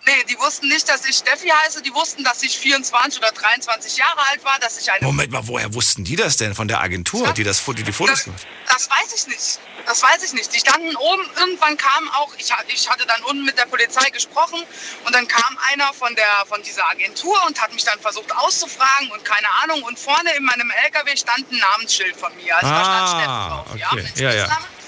Nee, 0.04 0.25
die 0.28 0.37
wussten 0.38 0.66
nicht, 0.66 0.88
dass 0.88 1.04
ich 1.04 1.16
Steffi 1.16 1.49
heiße. 1.49 1.80
Die 1.82 1.94
wussten, 1.94 2.25
dass 2.25 2.42
ich 2.42 2.59
24 2.59 3.21
oder 3.21 3.30
23 3.30 3.97
Jahre 3.99 4.18
alt 4.30 4.42
war, 4.44 4.59
dass 4.59 4.76
ich 4.80 4.90
eine 4.90 5.06
Moment 5.06 5.30
mal, 5.30 5.47
woher 5.47 5.73
wussten 5.75 6.02
die 6.02 6.16
das 6.16 6.37
denn 6.37 6.56
von 6.56 6.66
der 6.66 6.80
Agentur, 6.80 7.32
die 7.35 7.44
das 7.44 7.61
Foto, 7.61 7.82
die 7.82 7.92
Fotos 7.92 8.16
Das, 8.16 8.25
gemacht? 8.25 8.47
das 8.68 8.90
weiß 8.90 9.14
ich 9.14 9.26
nicht. 9.28 9.61
Das 9.87 10.02
weiß 10.02 10.25
ich 10.25 10.32
nicht. 10.32 10.52
Die 10.52 10.59
standen 10.59 10.97
oben, 10.97 11.23
irgendwann 11.38 11.76
kam 11.76 12.09
auch, 12.11 12.32
ich, 12.37 12.52
ich 12.68 12.90
hatte 12.90 13.06
dann 13.06 13.23
unten 13.25 13.44
mit 13.44 13.56
der 13.56 13.66
Polizei 13.66 14.11
gesprochen 14.11 14.61
und 15.04 15.14
dann 15.14 15.28
kam 15.28 15.56
einer 15.73 15.92
von, 15.92 16.14
der, 16.16 16.47
von 16.49 16.61
dieser 16.62 16.88
Agentur 16.90 17.37
und 17.47 17.61
hat 17.61 17.73
mich 17.73 17.85
dann 17.85 18.00
versucht 18.00 18.35
auszufragen 18.35 19.11
und 19.12 19.25
keine 19.25 19.49
Ahnung. 19.62 19.82
Und 19.85 19.99
vorne 20.00 20.30
in 20.37 20.42
meinem 20.44 20.71
LKW 20.85 21.16
stand 21.16 21.50
ein 21.52 21.59
Namensschild 21.59 22.16
von 22.16 22.35
mir. 22.37 22.56
Also 22.56 22.68
da 22.68 22.85
stand 22.85 23.02
Ah, 23.02 23.09
Steffi 23.09 23.26
drauf. 23.26 23.78
Ja, 23.78 23.92
okay. 23.92 24.12
Ja, 24.16 24.32
ja. 24.32 24.44
Spitznamen. 24.47 24.81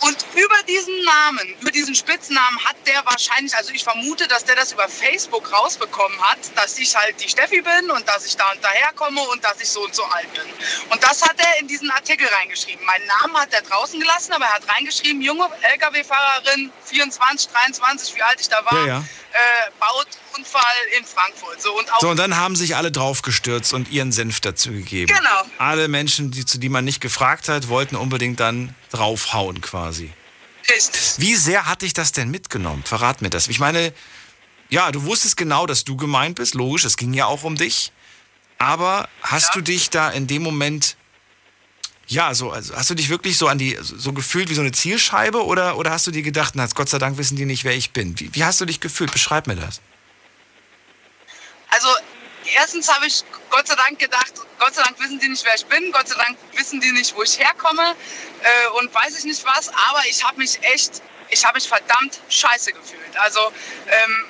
Und 0.00 0.24
über 0.34 0.62
diesen 0.68 1.04
Namen, 1.04 1.54
über 1.60 1.70
diesen 1.70 1.94
Spitznamen 1.94 2.64
hat 2.64 2.76
der 2.86 3.04
wahrscheinlich, 3.04 3.54
also 3.56 3.72
ich 3.72 3.84
vermute, 3.84 4.26
dass 4.28 4.44
der 4.44 4.56
das 4.56 4.72
über 4.72 4.88
Facebook 4.88 5.52
rausbekommen 5.52 6.20
hat, 6.22 6.38
dass 6.56 6.78
ich 6.78 6.94
halt 6.96 7.20
die 7.22 7.28
Steffi 7.28 7.60
bin 7.62 7.90
und 7.90 8.08
dass 8.08 8.26
ich 8.26 8.36
da 8.36 8.50
und 8.52 8.62
daherkomme 8.64 9.20
und 9.28 9.44
dass 9.44 9.60
ich 9.60 9.68
so 9.68 9.84
und 9.84 9.94
so 9.94 10.04
alt 10.04 10.32
bin. 10.32 10.42
Und 10.90 11.02
das 11.02 11.22
hat 11.22 11.36
er 11.38 11.60
in 11.60 11.68
diesen 11.68 11.90
Artikel 11.90 12.26
reingeschrieben. 12.26 12.84
Meinen 12.84 13.06
Namen 13.06 13.36
hat 13.36 13.52
er 13.52 13.62
draußen 13.62 14.00
gelassen, 14.00 14.32
aber 14.32 14.46
er 14.46 14.54
hat 14.54 14.68
reingeschrieben, 14.68 15.22
junge 15.22 15.48
Lkw-Fahrerin, 15.62 16.72
24, 16.84 17.50
23, 17.50 18.16
wie 18.16 18.22
alt 18.22 18.40
ich 18.40 18.48
da 18.48 18.64
war, 18.64 18.78
Ja, 18.80 18.86
ja. 18.86 19.04
Äh, 19.32 19.70
baut 19.80 20.06
Unfall 20.36 20.62
in 20.98 21.04
Frankfurt. 21.04 21.60
So 21.62 21.72
und, 21.78 21.88
so, 22.00 22.10
und 22.10 22.16
dann 22.18 22.36
haben 22.36 22.54
sich 22.54 22.76
alle 22.76 22.92
draufgestürzt 22.92 23.72
und 23.72 23.90
ihren 23.90 24.12
Senf 24.12 24.40
dazu 24.40 24.70
gegeben. 24.70 25.12
Genau. 25.14 25.42
Alle 25.58 25.88
Menschen, 25.88 26.30
die, 26.30 26.44
zu 26.44 26.58
die 26.58 26.68
man 26.68 26.84
nicht 26.84 27.00
gefragt 27.00 27.48
hat, 27.48 27.68
wollten 27.68 27.96
unbedingt 27.96 28.40
dann 28.40 28.74
draufhauen 28.90 29.60
quasi. 29.62 30.12
Richtig. 30.70 31.14
Wie 31.16 31.34
sehr 31.34 31.66
hat 31.66 31.82
dich 31.82 31.94
das 31.94 32.12
denn 32.12 32.30
mitgenommen? 32.30 32.82
Verrat 32.84 33.22
mir 33.22 33.30
das. 33.30 33.48
Ich 33.48 33.58
meine, 33.58 33.92
ja, 34.68 34.92
du 34.92 35.04
wusstest 35.04 35.36
genau, 35.36 35.66
dass 35.66 35.84
du 35.84 35.96
gemeint 35.96 36.36
bist, 36.36 36.54
logisch, 36.54 36.84
es 36.84 36.96
ging 36.96 37.14
ja 37.14 37.26
auch 37.26 37.42
um 37.42 37.56
dich. 37.56 37.90
Aber 38.58 39.08
hast 39.22 39.48
Ja. 39.48 39.54
du 39.54 39.60
dich 39.62 39.90
da 39.90 40.10
in 40.10 40.26
dem 40.26 40.42
Moment, 40.42 40.96
ja, 42.12 42.34
so, 42.34 42.50
also 42.50 42.76
hast 42.76 42.90
du 42.90 42.94
dich 42.94 43.08
wirklich 43.08 43.38
so 43.38 43.48
an 43.48 43.58
die, 43.58 43.78
so 43.80 44.12
gefühlt 44.12 44.50
wie 44.50 44.54
so 44.54 44.60
eine 44.60 44.72
Zielscheibe 44.72 45.44
oder, 45.44 45.76
oder 45.78 45.90
hast 45.90 46.06
du 46.06 46.10
dir 46.10 46.22
gedacht, 46.22 46.54
na, 46.54 46.66
Gott 46.66 46.88
sei 46.88 46.98
Dank 46.98 47.16
wissen 47.16 47.36
die 47.36 47.46
nicht, 47.46 47.64
wer 47.64 47.74
ich 47.74 47.92
bin? 47.92 48.18
Wie, 48.20 48.34
wie 48.34 48.44
hast 48.44 48.60
du 48.60 48.66
dich 48.66 48.80
gefühlt? 48.80 49.12
Beschreib 49.12 49.46
mir 49.46 49.56
das. 49.56 49.80
Also 51.70 51.88
erstens 52.54 52.92
habe 52.92 53.06
ich 53.06 53.24
Gott 53.50 53.66
sei 53.66 53.74
Dank 53.76 53.98
gedacht, 53.98 54.32
Gott 54.58 54.74
sei 54.74 54.82
Dank 54.82 55.00
wissen 55.00 55.18
die 55.18 55.28
nicht, 55.28 55.44
wer 55.44 55.54
ich 55.54 55.64
bin, 55.66 55.90
Gott 55.90 56.08
sei 56.08 56.16
Dank 56.16 56.36
wissen 56.54 56.80
die 56.80 56.92
nicht, 56.92 57.16
wo 57.16 57.22
ich 57.22 57.38
herkomme 57.38 57.94
äh, 58.42 58.78
und 58.78 58.94
weiß 58.94 59.18
ich 59.18 59.24
nicht 59.24 59.44
was, 59.44 59.68
aber 59.68 60.02
ich 60.08 60.22
habe 60.22 60.36
mich 60.38 60.62
echt, 60.62 61.02
ich 61.30 61.44
habe 61.44 61.56
mich 61.56 61.66
verdammt 61.66 62.20
scheiße 62.28 62.72
gefühlt. 62.72 63.16
Also 63.16 63.40
ähm, 63.86 64.24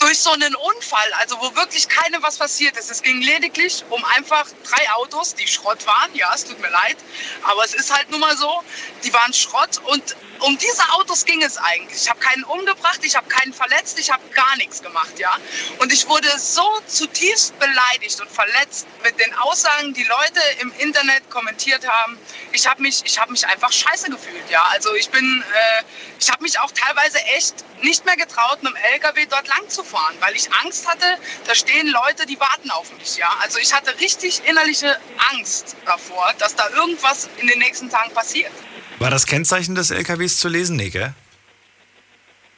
durch 0.00 0.18
so 0.18 0.30
einen 0.30 0.54
Unfall, 0.54 1.12
also 1.18 1.38
wo 1.40 1.54
wirklich 1.56 1.88
keine 1.88 2.22
was 2.22 2.38
passiert 2.38 2.76
ist. 2.78 2.90
Es 2.90 3.02
ging 3.02 3.20
lediglich 3.20 3.84
um 3.90 4.02
einfach 4.04 4.46
drei 4.64 4.90
Autos, 4.92 5.34
die 5.34 5.46
Schrott 5.46 5.86
waren. 5.86 6.14
Ja, 6.14 6.32
es 6.34 6.44
tut 6.44 6.58
mir 6.58 6.70
leid, 6.70 6.96
aber 7.42 7.64
es 7.64 7.74
ist 7.74 7.94
halt 7.94 8.10
nun 8.10 8.20
mal 8.20 8.36
so. 8.36 8.62
Die 9.04 9.12
waren 9.12 9.32
Schrott 9.34 9.78
und 9.84 10.16
um 10.40 10.56
diese 10.56 10.82
Autos 10.94 11.24
ging 11.24 11.42
es 11.42 11.58
eigentlich. 11.58 12.02
Ich 12.02 12.08
habe 12.08 12.18
keinen 12.18 12.44
umgebracht, 12.44 13.00
ich 13.02 13.14
habe 13.14 13.28
keinen 13.28 13.52
verletzt, 13.52 13.98
ich 13.98 14.10
habe 14.10 14.26
gar 14.30 14.56
nichts 14.56 14.82
gemacht, 14.82 15.18
ja. 15.18 15.36
Und 15.78 15.92
ich 15.92 16.08
wurde 16.08 16.28
so 16.38 16.66
zutiefst 16.86 17.58
beleidigt 17.58 18.20
und 18.20 18.30
verletzt 18.30 18.86
mit 19.04 19.18
den 19.20 19.34
Aussagen, 19.34 19.92
die 19.92 20.04
Leute 20.04 20.40
im 20.60 20.72
Internet 20.78 21.28
kommentiert 21.30 21.86
haben. 21.86 22.18
Ich 22.52 22.66
habe 22.66 22.80
mich, 22.82 23.02
ich 23.04 23.18
habe 23.18 23.32
mich 23.32 23.46
einfach 23.46 23.72
scheiße 23.72 24.10
gefühlt, 24.10 24.48
ja. 24.48 24.62
Also 24.70 24.94
ich 24.94 25.10
bin, 25.10 25.42
äh, 25.42 25.82
ich 26.18 26.30
habe 26.30 26.42
mich 26.42 26.58
auch 26.60 26.70
teilweise 26.72 27.18
echt 27.36 27.54
nicht 27.82 28.04
mehr 28.06 28.16
getraut, 28.16 28.62
mit 28.62 28.72
dem 28.72 28.76
LKW 28.92 29.26
dort 29.26 29.46
lang 29.48 29.68
zu 29.68 29.84
fahren, 29.90 30.14
weil 30.20 30.34
ich 30.34 30.52
Angst 30.62 30.88
hatte, 30.88 31.04
da 31.46 31.54
stehen 31.54 31.88
Leute, 31.88 32.26
die 32.26 32.38
warten 32.38 32.70
auf 32.70 32.92
mich, 32.98 33.16
ja. 33.16 33.28
Also 33.40 33.58
ich 33.58 33.72
hatte 33.74 33.98
richtig 34.00 34.42
innerliche 34.48 34.96
Angst 35.32 35.76
davor, 35.84 36.32
dass 36.38 36.54
da 36.54 36.68
irgendwas 36.70 37.28
in 37.38 37.46
den 37.46 37.58
nächsten 37.58 37.90
Tagen 37.90 38.12
passiert. 38.14 38.52
War 38.98 39.10
das 39.10 39.26
Kennzeichen 39.26 39.74
des 39.74 39.90
LKWs 39.90 40.38
zu 40.38 40.48
lesen? 40.48 40.76
Nee, 40.76 40.90
gell? 40.90 41.14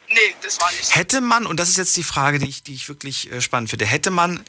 Nee, 0.08 0.34
das 0.42 0.60
war 0.60 0.70
nicht. 0.72 0.94
Hätte 0.94 1.20
man, 1.20 1.46
und 1.46 1.58
das 1.58 1.68
ist 1.68 1.78
jetzt 1.78 1.96
die 1.96 2.02
Frage, 2.02 2.38
die 2.38 2.48
ich, 2.48 2.62
die 2.62 2.74
ich 2.74 2.88
wirklich 2.88 3.32
äh, 3.32 3.40
spannend 3.40 3.70
finde, 3.70 3.86
hätte 3.86 4.10
man, 4.10 4.44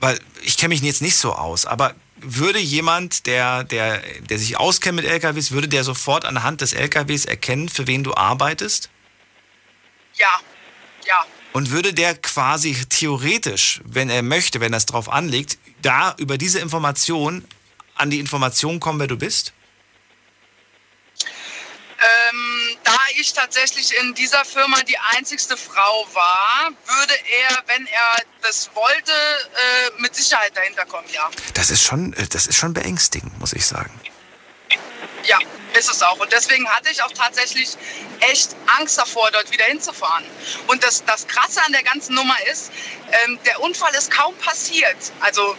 weil 0.00 0.18
ich 0.42 0.56
kenne 0.56 0.74
mich 0.74 0.82
jetzt 0.82 1.02
nicht 1.02 1.16
so 1.16 1.32
aus, 1.32 1.66
aber 1.66 1.94
würde 2.16 2.58
jemand, 2.58 3.26
der, 3.26 3.64
der, 3.64 4.02
der 4.20 4.38
sich 4.38 4.56
auskennt 4.56 4.96
mit 4.96 5.04
LKWs, 5.04 5.50
würde 5.50 5.68
der 5.68 5.84
sofort 5.84 6.24
anhand 6.24 6.60
des 6.62 6.72
LKWs 6.72 7.26
erkennen, 7.26 7.68
für 7.68 7.86
wen 7.86 8.02
du 8.02 8.14
arbeitest? 8.14 8.90
Ja, 10.14 10.26
ja. 10.26 10.53
Und 11.54 11.70
würde 11.70 11.94
der 11.94 12.16
quasi 12.16 12.74
theoretisch, 12.88 13.80
wenn 13.84 14.10
er 14.10 14.22
möchte, 14.22 14.58
wenn 14.58 14.72
er 14.72 14.78
es 14.78 14.86
drauf 14.86 15.08
anlegt, 15.08 15.56
da 15.82 16.16
über 16.18 16.36
diese 16.36 16.58
Information 16.58 17.46
an 17.94 18.10
die 18.10 18.18
Information 18.18 18.80
kommen, 18.80 18.98
wer 18.98 19.06
du 19.06 19.16
bist? 19.16 19.52
Ähm, 21.16 22.76
da 22.82 22.98
ich 23.20 23.32
tatsächlich 23.32 23.94
in 24.00 24.14
dieser 24.14 24.44
Firma 24.44 24.82
die 24.82 24.98
einzigste 25.16 25.56
Frau 25.56 26.08
war, 26.12 26.70
würde 26.86 27.14
er, 27.14 27.62
wenn 27.68 27.86
er 27.86 28.24
das 28.42 28.68
wollte, 28.74 29.12
äh, 29.12 30.02
mit 30.02 30.12
Sicherheit 30.12 30.56
dahinter 30.56 30.84
kommen, 30.86 31.06
ja. 31.12 31.30
Das 31.54 31.70
ist 31.70 31.84
schon, 31.84 32.14
äh, 32.14 32.26
das 32.26 32.48
ist 32.48 32.56
schon 32.56 32.74
beängstigend, 32.74 33.38
muss 33.38 33.52
ich 33.52 33.64
sagen. 33.64 33.92
Ja, 35.24 35.38
ist 35.78 35.90
es 35.90 36.02
auch. 36.02 36.18
Und 36.18 36.32
deswegen 36.32 36.68
hatte 36.68 36.90
ich 36.90 37.02
auch 37.02 37.12
tatsächlich 37.12 37.76
echt 38.20 38.54
Angst 38.78 38.98
davor, 38.98 39.30
dort 39.32 39.50
wieder 39.50 39.64
hinzufahren. 39.64 40.24
Und 40.66 40.82
das, 40.82 41.04
das 41.04 41.26
Krasse 41.26 41.60
an 41.64 41.72
der 41.72 41.82
ganzen 41.82 42.14
Nummer 42.14 42.36
ist, 42.50 42.70
ähm, 43.24 43.38
der 43.44 43.60
Unfall 43.60 43.94
ist 43.94 44.10
kaum 44.10 44.34
passiert. 44.36 44.96
Also, 45.20 45.56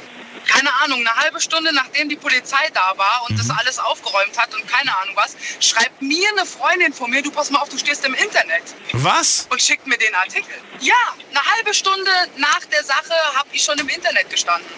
keine 0.48 0.70
Ahnung, 0.82 1.00
eine 1.00 1.16
halbe 1.16 1.42
Stunde 1.42 1.74
nachdem 1.74 2.08
die 2.08 2.16
Polizei 2.16 2.70
da 2.74 2.94
war 2.98 3.26
und 3.28 3.40
das 3.40 3.50
alles 3.50 3.80
aufgeräumt 3.80 4.38
hat 4.38 4.54
und 4.54 4.68
keine 4.68 4.96
Ahnung 4.98 5.16
was, 5.16 5.36
schreibt 5.60 6.02
mir 6.02 6.30
eine 6.30 6.46
Freundin 6.46 6.94
von 6.94 7.10
mir, 7.10 7.24
du 7.24 7.32
pass 7.32 7.50
mal 7.50 7.60
auf, 7.60 7.70
du 7.70 7.78
stehst 7.78 8.06
im 8.06 8.14
Internet 8.14 8.64
Was? 8.94 9.48
und 9.50 9.60
schickt 9.62 9.88
mir 9.88 9.98
den 9.98 10.14
Artikel. 10.14 10.54
Ja, 10.82 10.94
eine 11.32 11.44
halbe 11.56 11.74
Stunde 11.74 12.12
nach 12.38 12.64
der 12.72 12.84
Sache 12.84 13.14
habe 13.34 13.50
ich 13.54 13.64
schon 13.64 13.80
im 13.80 13.90
Internet 13.90 14.30
gestanden. 14.30 14.70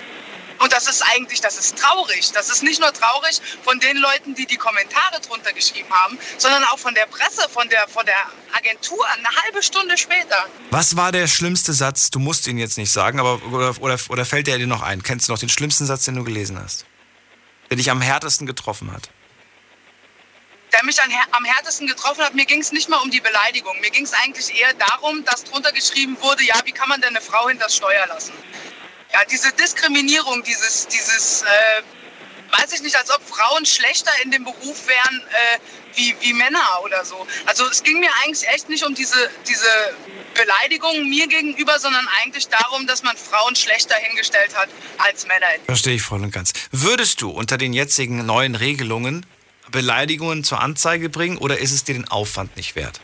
Und 0.60 0.74
das 0.74 0.88
ist 0.88 1.04
eigentlich, 1.14 1.42
das 1.42 1.58
ist 1.58 1.78
traurig. 1.78 2.32
Das 2.32 2.50
ist 2.50 2.64
nicht 2.64 2.80
nur 2.80 2.92
traurig 2.94 3.42
von 3.64 3.80
den 3.80 3.98
Leuten, 3.98 4.36
die 4.36 4.46
die 4.46 4.58
Kommentare 4.58 5.22
drunter 5.22 5.54
geschrieben 5.54 5.90
haben, 5.92 6.18
sondern 6.38 6.64
auch 6.66 6.80
von 6.80 6.94
der 6.94 7.06
Presse, 7.06 7.48
von 7.50 7.68
der, 7.70 7.88
von 7.88 8.06
der 8.06 8.16
Agentur, 8.54 9.06
eine 9.10 9.30
halbe 9.44 9.62
Stunde 9.62 9.98
später. 9.98 10.48
Was 10.72 10.96
war 10.96 11.12
der 11.12 11.28
schlimmste 11.28 11.74
Satz? 11.74 12.10
Du 12.10 12.20
musst 12.20 12.48
ihn 12.48 12.58
jetzt 12.58 12.78
nicht 12.78 12.92
sagen, 12.92 13.20
aber 13.20 13.42
oder, 13.46 13.76
oder, 13.82 14.00
oder 14.10 14.26
fällt 14.26 14.48
der 14.48 14.58
dir 14.58 14.68
noch 14.68 14.82
ein? 14.82 15.04
Kennst 15.04 15.28
du 15.28 15.34
noch 15.34 15.40
den 15.40 15.50
schlimmsten 15.50 15.86
Satz, 15.86 16.06
den 16.06 16.16
du 16.16 16.24
gelesen 16.24 16.60
hast? 16.62 16.86
Der 17.70 17.78
dich 17.78 17.92
am 17.92 18.02
härtesten 18.02 18.48
getroffen 18.48 18.92
hat? 18.92 19.10
Der 20.74 20.84
mich 20.84 20.98
am 21.02 21.46
härtesten 21.46 21.88
getroffen 21.88 22.24
hat, 22.24 22.36
mir 22.36 22.46
ging 22.46 22.60
es 22.60 22.72
nicht 22.72 22.90
mal 22.90 22.98
um 22.98 23.10
die 23.10 23.22
Beleidigung. 23.22 23.80
Mir 23.80 23.90
ging 23.90 24.04
es 24.04 24.14
eigentlich 24.14 24.54
eher 24.60 24.74
darum, 24.74 25.24
dass 25.24 25.44
drunter 25.44 25.72
geschrieben 25.72 26.18
wurde, 26.22 26.44
ja, 26.44 26.56
wie 26.66 26.72
kann 26.72 26.90
man 26.90 27.00
denn 27.02 27.16
eine 27.16 27.22
Frau 27.22 27.48
hinter 27.48 27.66
das 27.66 27.76
Steuer 27.76 28.06
lassen? 28.08 28.34
Ja, 29.14 29.24
diese 29.26 29.52
Diskriminierung, 29.54 30.44
dieses, 30.44 30.88
dieses, 30.88 31.42
äh, 31.42 31.46
weiß 32.52 32.74
ich 32.74 32.82
nicht, 32.82 32.96
als 32.96 33.10
ob 33.10 33.22
Frauen 33.28 33.66
schlechter 33.66 34.12
in 34.24 34.32
dem 34.32 34.44
Beruf 34.44 34.88
wären 34.88 35.22
äh, 35.22 35.60
wie, 35.96 36.16
wie 36.22 36.34
Männer 36.34 36.82
oder 36.84 37.04
so. 37.04 37.26
Also 37.46 37.66
es 37.68 37.84
ging 37.84 38.00
mir 38.00 38.10
eigentlich 38.24 38.48
echt 38.50 38.70
nicht 38.70 38.86
um 38.86 38.94
diese, 38.94 39.30
diese 39.48 39.96
Beleidigung 40.36 41.10
mir 41.10 41.28
gegenüber, 41.28 41.80
sondern 41.80 42.08
eigentlich 42.22 42.48
darum, 42.48 42.86
dass 42.86 43.04
man 43.04 43.18
Frauen 43.18 43.56
schlechter 43.56 43.96
hingestellt 43.96 44.56
hat 44.56 44.70
als 44.98 45.26
Männer. 45.26 45.48
Verstehe 45.66 45.96
ich 45.96 46.02
voll 46.02 46.22
und 46.22 46.32
ganz. 46.32 46.54
Würdest 46.72 47.22
du 47.22 47.30
unter 47.30 47.58
den 47.58 47.74
jetzigen 47.74 48.26
neuen 48.26 48.56
Regelungen 48.56 49.26
Beleidigungen 49.72 50.44
zur 50.44 50.62
Anzeige 50.62 51.10
bringen 51.10 51.38
oder 51.38 51.58
ist 51.58 51.72
es 51.72 51.84
dir 51.84 51.94
den 51.94 52.08
Aufwand 52.08 52.56
nicht 52.56 52.76
wert? 52.76 53.02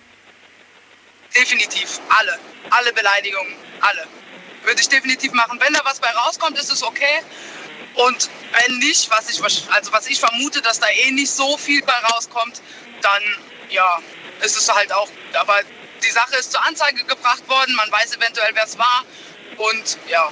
Definitiv. 1.35 1.99
Alle. 2.09 2.39
Alle 2.69 2.93
Beleidigungen. 2.93 3.53
Alle. 3.81 4.07
Würde 4.63 4.81
ich 4.81 4.89
definitiv 4.89 5.31
machen. 5.33 5.59
Wenn 5.59 5.73
da 5.73 5.81
was 5.83 5.99
bei 5.99 6.09
rauskommt, 6.09 6.57
ist 6.57 6.71
es 6.71 6.83
okay. 6.83 7.21
Und 7.95 8.29
wenn 8.65 8.79
nicht, 8.79 9.09
was 9.11 9.29
ich, 9.29 9.41
also 9.71 9.91
was 9.91 10.07
ich 10.07 10.19
vermute, 10.19 10.61
dass 10.61 10.79
da 10.79 10.87
eh 10.87 11.11
nicht 11.11 11.31
so 11.31 11.57
viel 11.57 11.81
bei 11.83 11.93
rauskommt, 12.11 12.61
dann 13.01 13.21
ja, 13.69 13.99
ist 14.41 14.57
es 14.57 14.73
halt 14.73 14.91
auch. 14.93 15.09
Aber 15.33 15.59
die 16.03 16.09
Sache 16.11 16.35
ist 16.37 16.51
zur 16.51 16.65
Anzeige 16.65 17.03
gebracht 17.03 17.47
worden. 17.47 17.75
Man 17.75 17.91
weiß 17.91 18.15
eventuell, 18.17 18.51
wer 18.53 18.63
es 18.63 18.77
war. 18.77 19.03
Und 19.57 19.97
ja, 20.09 20.31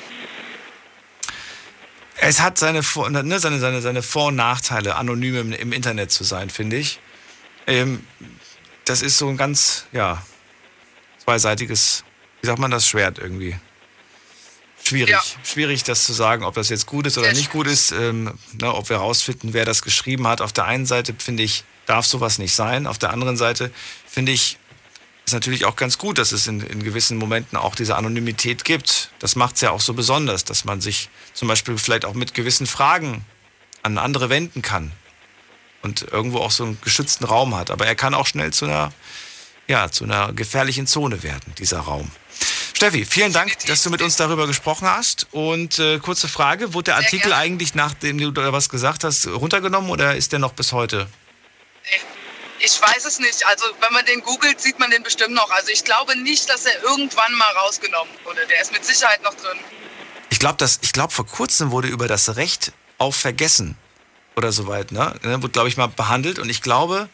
Es 2.18 2.40
hat 2.42 2.58
seine, 2.58 2.84
Vor- 2.84 3.10
ne, 3.10 3.40
seine, 3.40 3.60
seine, 3.60 3.82
seine 3.82 4.04
Vor- 4.04 4.28
und 4.28 4.36
Nachteile, 4.36 4.96
anonym 4.96 5.36
im, 5.38 5.54
im 5.54 5.74
Internet 5.74 6.12
zu 6.12 6.24
sein, 6.24 6.50
finde 6.50 6.78
ich. 6.78 7.00
Ähm, 7.68 8.06
das 8.86 9.02
ist 9.02 9.18
so 9.18 9.28
ein 9.30 9.38
ganz, 9.38 9.86
ja, 9.92 10.24
zweiseitiges, 11.24 12.04
wie 12.42 12.48
sagt 12.48 12.60
man 12.60 12.72
das, 12.72 12.88
Schwert 12.88 13.20
irgendwie. 13.20 13.60
Schwierig. 14.92 15.12
Ja. 15.12 15.24
Schwierig, 15.44 15.84
das 15.84 16.04
zu 16.04 16.12
sagen, 16.12 16.44
ob 16.44 16.56
das 16.56 16.68
jetzt 16.68 16.86
gut 16.86 17.08
ist 17.08 17.18
oder 17.18 17.28
Sehr 17.28 17.36
nicht 17.36 17.52
gut 17.52 17.66
ist. 17.66 17.92
Ähm, 17.94 18.38
ne, 18.60 18.74
ob 18.74 18.90
wir 18.90 18.98
herausfinden, 18.98 19.54
wer 19.54 19.64
das 19.64 19.82
geschrieben 19.82 20.28
hat. 20.28 20.42
Auf 20.42 20.52
der 20.52 20.66
einen 20.66 20.86
Seite, 20.86 21.16
finde 21.18 21.44
ich, 21.44 21.64
darf 21.86 22.06
sowas 22.06 22.40
nicht 22.40 22.54
sein. 22.54 22.88
Auf 22.88 22.98
der 22.98 23.12
anderen 23.12 23.38
Seite, 23.38 23.72
finde 24.06 24.34
ich, 24.34 24.58
ist 25.26 25.32
natürlich 25.32 25.64
auch 25.64 25.78
ganz 25.78 25.98
gut, 25.98 26.18
dass 26.18 26.34
es 26.34 26.46
in, 26.48 26.60
in 26.60 26.84
gewissen 26.84 27.18
Momenten 27.18 27.58
auch 27.58 27.76
diese 27.76 27.96
Anonymität 27.96 28.66
gibt. 28.66 29.12
Das 29.20 29.38
macht 29.38 29.56
es 29.56 29.62
ja 29.62 29.72
auch 29.72 29.80
so 29.80 29.94
besonders, 29.94 30.44
dass 30.44 30.66
man 30.66 30.82
sich 30.82 31.10
zum 31.34 31.48
Beispiel 31.48 31.78
vielleicht 31.78 32.04
auch 32.04 32.14
mit 32.14 32.34
gewissen 32.34 32.68
Fragen 32.68 33.24
an 33.84 33.98
andere 33.98 34.30
wenden 34.30 34.62
kann 34.62 34.92
und 35.84 36.02
irgendwo 36.02 36.40
auch 36.40 36.52
so 36.52 36.66
einen 36.66 36.82
geschützten 36.82 37.24
Raum 37.24 37.56
hat. 37.56 37.72
Aber 37.72 37.86
er 37.86 37.96
kann 37.96 38.14
auch 38.14 38.28
schnell 38.28 38.52
zu 38.52 38.66
einer, 38.66 38.92
ja, 39.70 39.90
zu 39.90 40.04
einer 40.04 40.34
gefährlichen 40.34 40.86
Zone 40.86 41.24
werden, 41.24 41.54
dieser 41.58 41.80
Raum. 41.80 42.12
Steffi, 42.74 43.06
vielen 43.06 43.32
Dank, 43.32 43.58
dass 43.68 43.84
du 43.84 43.90
mit 43.90 44.02
uns 44.02 44.16
darüber 44.16 44.48
gesprochen 44.48 44.88
hast. 44.88 45.28
Und 45.32 45.78
äh, 45.80 46.00
kurze 46.00 46.28
Frage, 46.28 46.74
wurde 46.74 46.86
der 46.86 46.96
Sehr 46.96 47.06
Artikel 47.06 47.30
gerne. 47.30 47.36
eigentlich, 47.44 47.76
nachdem 47.76 48.18
du 48.18 48.32
da 48.32 48.52
was 48.52 48.70
gesagt 48.70 49.04
hast, 49.04 49.28
runtergenommen 49.28 49.90
oder 49.92 50.16
ist 50.16 50.32
der 50.32 50.40
noch 50.40 50.54
bis 50.54 50.72
heute? 50.72 51.08
ich 52.64 52.82
weiß 52.82 53.06
es 53.06 53.20
nicht. 53.20 53.46
Also 53.48 53.66
wenn 53.80 53.94
man 53.94 54.06
den 54.06 54.22
googelt, 54.22 54.62
sieht 54.62 54.80
man 54.80 54.92
den 54.92 55.04
bestimmt 55.04 55.34
noch. 55.34 55.50
Also 55.52 55.70
ich 55.72 55.84
glaube 55.84 56.18
nicht, 56.18 56.50
dass 56.50 56.66
er 56.66 56.82
irgendwann 56.84 57.34
mal 57.34 57.52
rausgenommen 57.64 58.14
wurde. 58.24 58.42
Der 58.48 58.62
ist 58.62 58.72
mit 58.72 58.86
Sicherheit 58.86 59.24
noch 59.24 59.34
drin. 59.34 59.58
Ich 60.30 60.40
glaube, 60.40 60.66
ich 60.82 60.94
glaube, 60.94 61.14
vor 61.14 61.26
kurzem 61.26 61.72
wurde 61.72 61.88
über 61.88 62.08
das 62.08 62.36
Recht 62.36 62.72
auf 62.98 63.16
Vergessen 63.16 63.78
oder 64.36 64.52
soweit, 64.52 64.92
ne? 64.92 65.16
ne, 65.24 65.42
Wurde, 65.42 65.50
glaube 65.50 65.70
ich, 65.70 65.78
mal 65.78 65.88
behandelt. 65.88 66.40
Und 66.40 66.50
ich 66.50 66.62
glaube, 66.62 67.10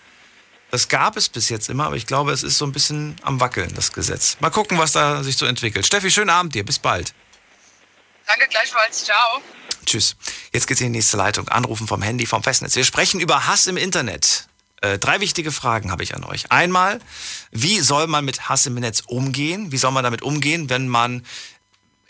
Das 0.69 0.89
gab 0.89 1.15
es 1.15 1.29
bis 1.29 1.49
jetzt 1.49 1.69
immer, 1.69 1.85
aber 1.85 1.95
ich 1.95 2.05
glaube, 2.05 2.31
es 2.31 2.43
ist 2.43 2.57
so 2.57 2.65
ein 2.65 2.73
bisschen 2.73 3.15
am 3.21 3.39
Wackeln, 3.39 3.73
das 3.73 3.93
Gesetz. 3.93 4.37
Mal 4.41 4.49
gucken, 4.49 4.77
was 4.77 4.91
da 4.91 5.23
sich 5.23 5.37
so 5.37 5.45
entwickelt. 5.45 5.85
Steffi, 5.85 6.11
schönen 6.11 6.29
Abend 6.29 6.55
dir. 6.55 6.65
Bis 6.65 6.79
bald. 6.79 7.13
Danke 8.25 8.47
gleichfalls. 8.49 9.05
Ciao. 9.05 9.41
Tschüss. 9.85 10.17
Jetzt 10.51 10.67
geht's 10.67 10.81
in 10.81 10.87
die 10.87 10.97
nächste 10.97 11.15
Leitung. 11.15 11.47
Anrufen 11.47 11.87
vom 11.87 12.01
Handy, 12.01 12.25
vom 12.25 12.43
Festnetz. 12.43 12.75
Wir 12.75 12.83
sprechen 12.83 13.21
über 13.21 13.47
Hass 13.47 13.67
im 13.67 13.77
Internet. 13.77 14.47
Äh, 14.81 14.99
drei 14.99 15.21
wichtige 15.21 15.53
Fragen 15.53 15.89
habe 15.89 16.03
ich 16.03 16.13
an 16.13 16.25
euch. 16.25 16.51
Einmal, 16.51 16.99
wie 17.51 17.79
soll 17.79 18.07
man 18.07 18.25
mit 18.25 18.49
Hass 18.49 18.65
im 18.65 18.75
Netz 18.75 19.01
umgehen? 19.07 19.71
Wie 19.71 19.77
soll 19.77 19.91
man 19.91 20.03
damit 20.03 20.21
umgehen, 20.21 20.69
wenn 20.69 20.89
man 20.89 21.25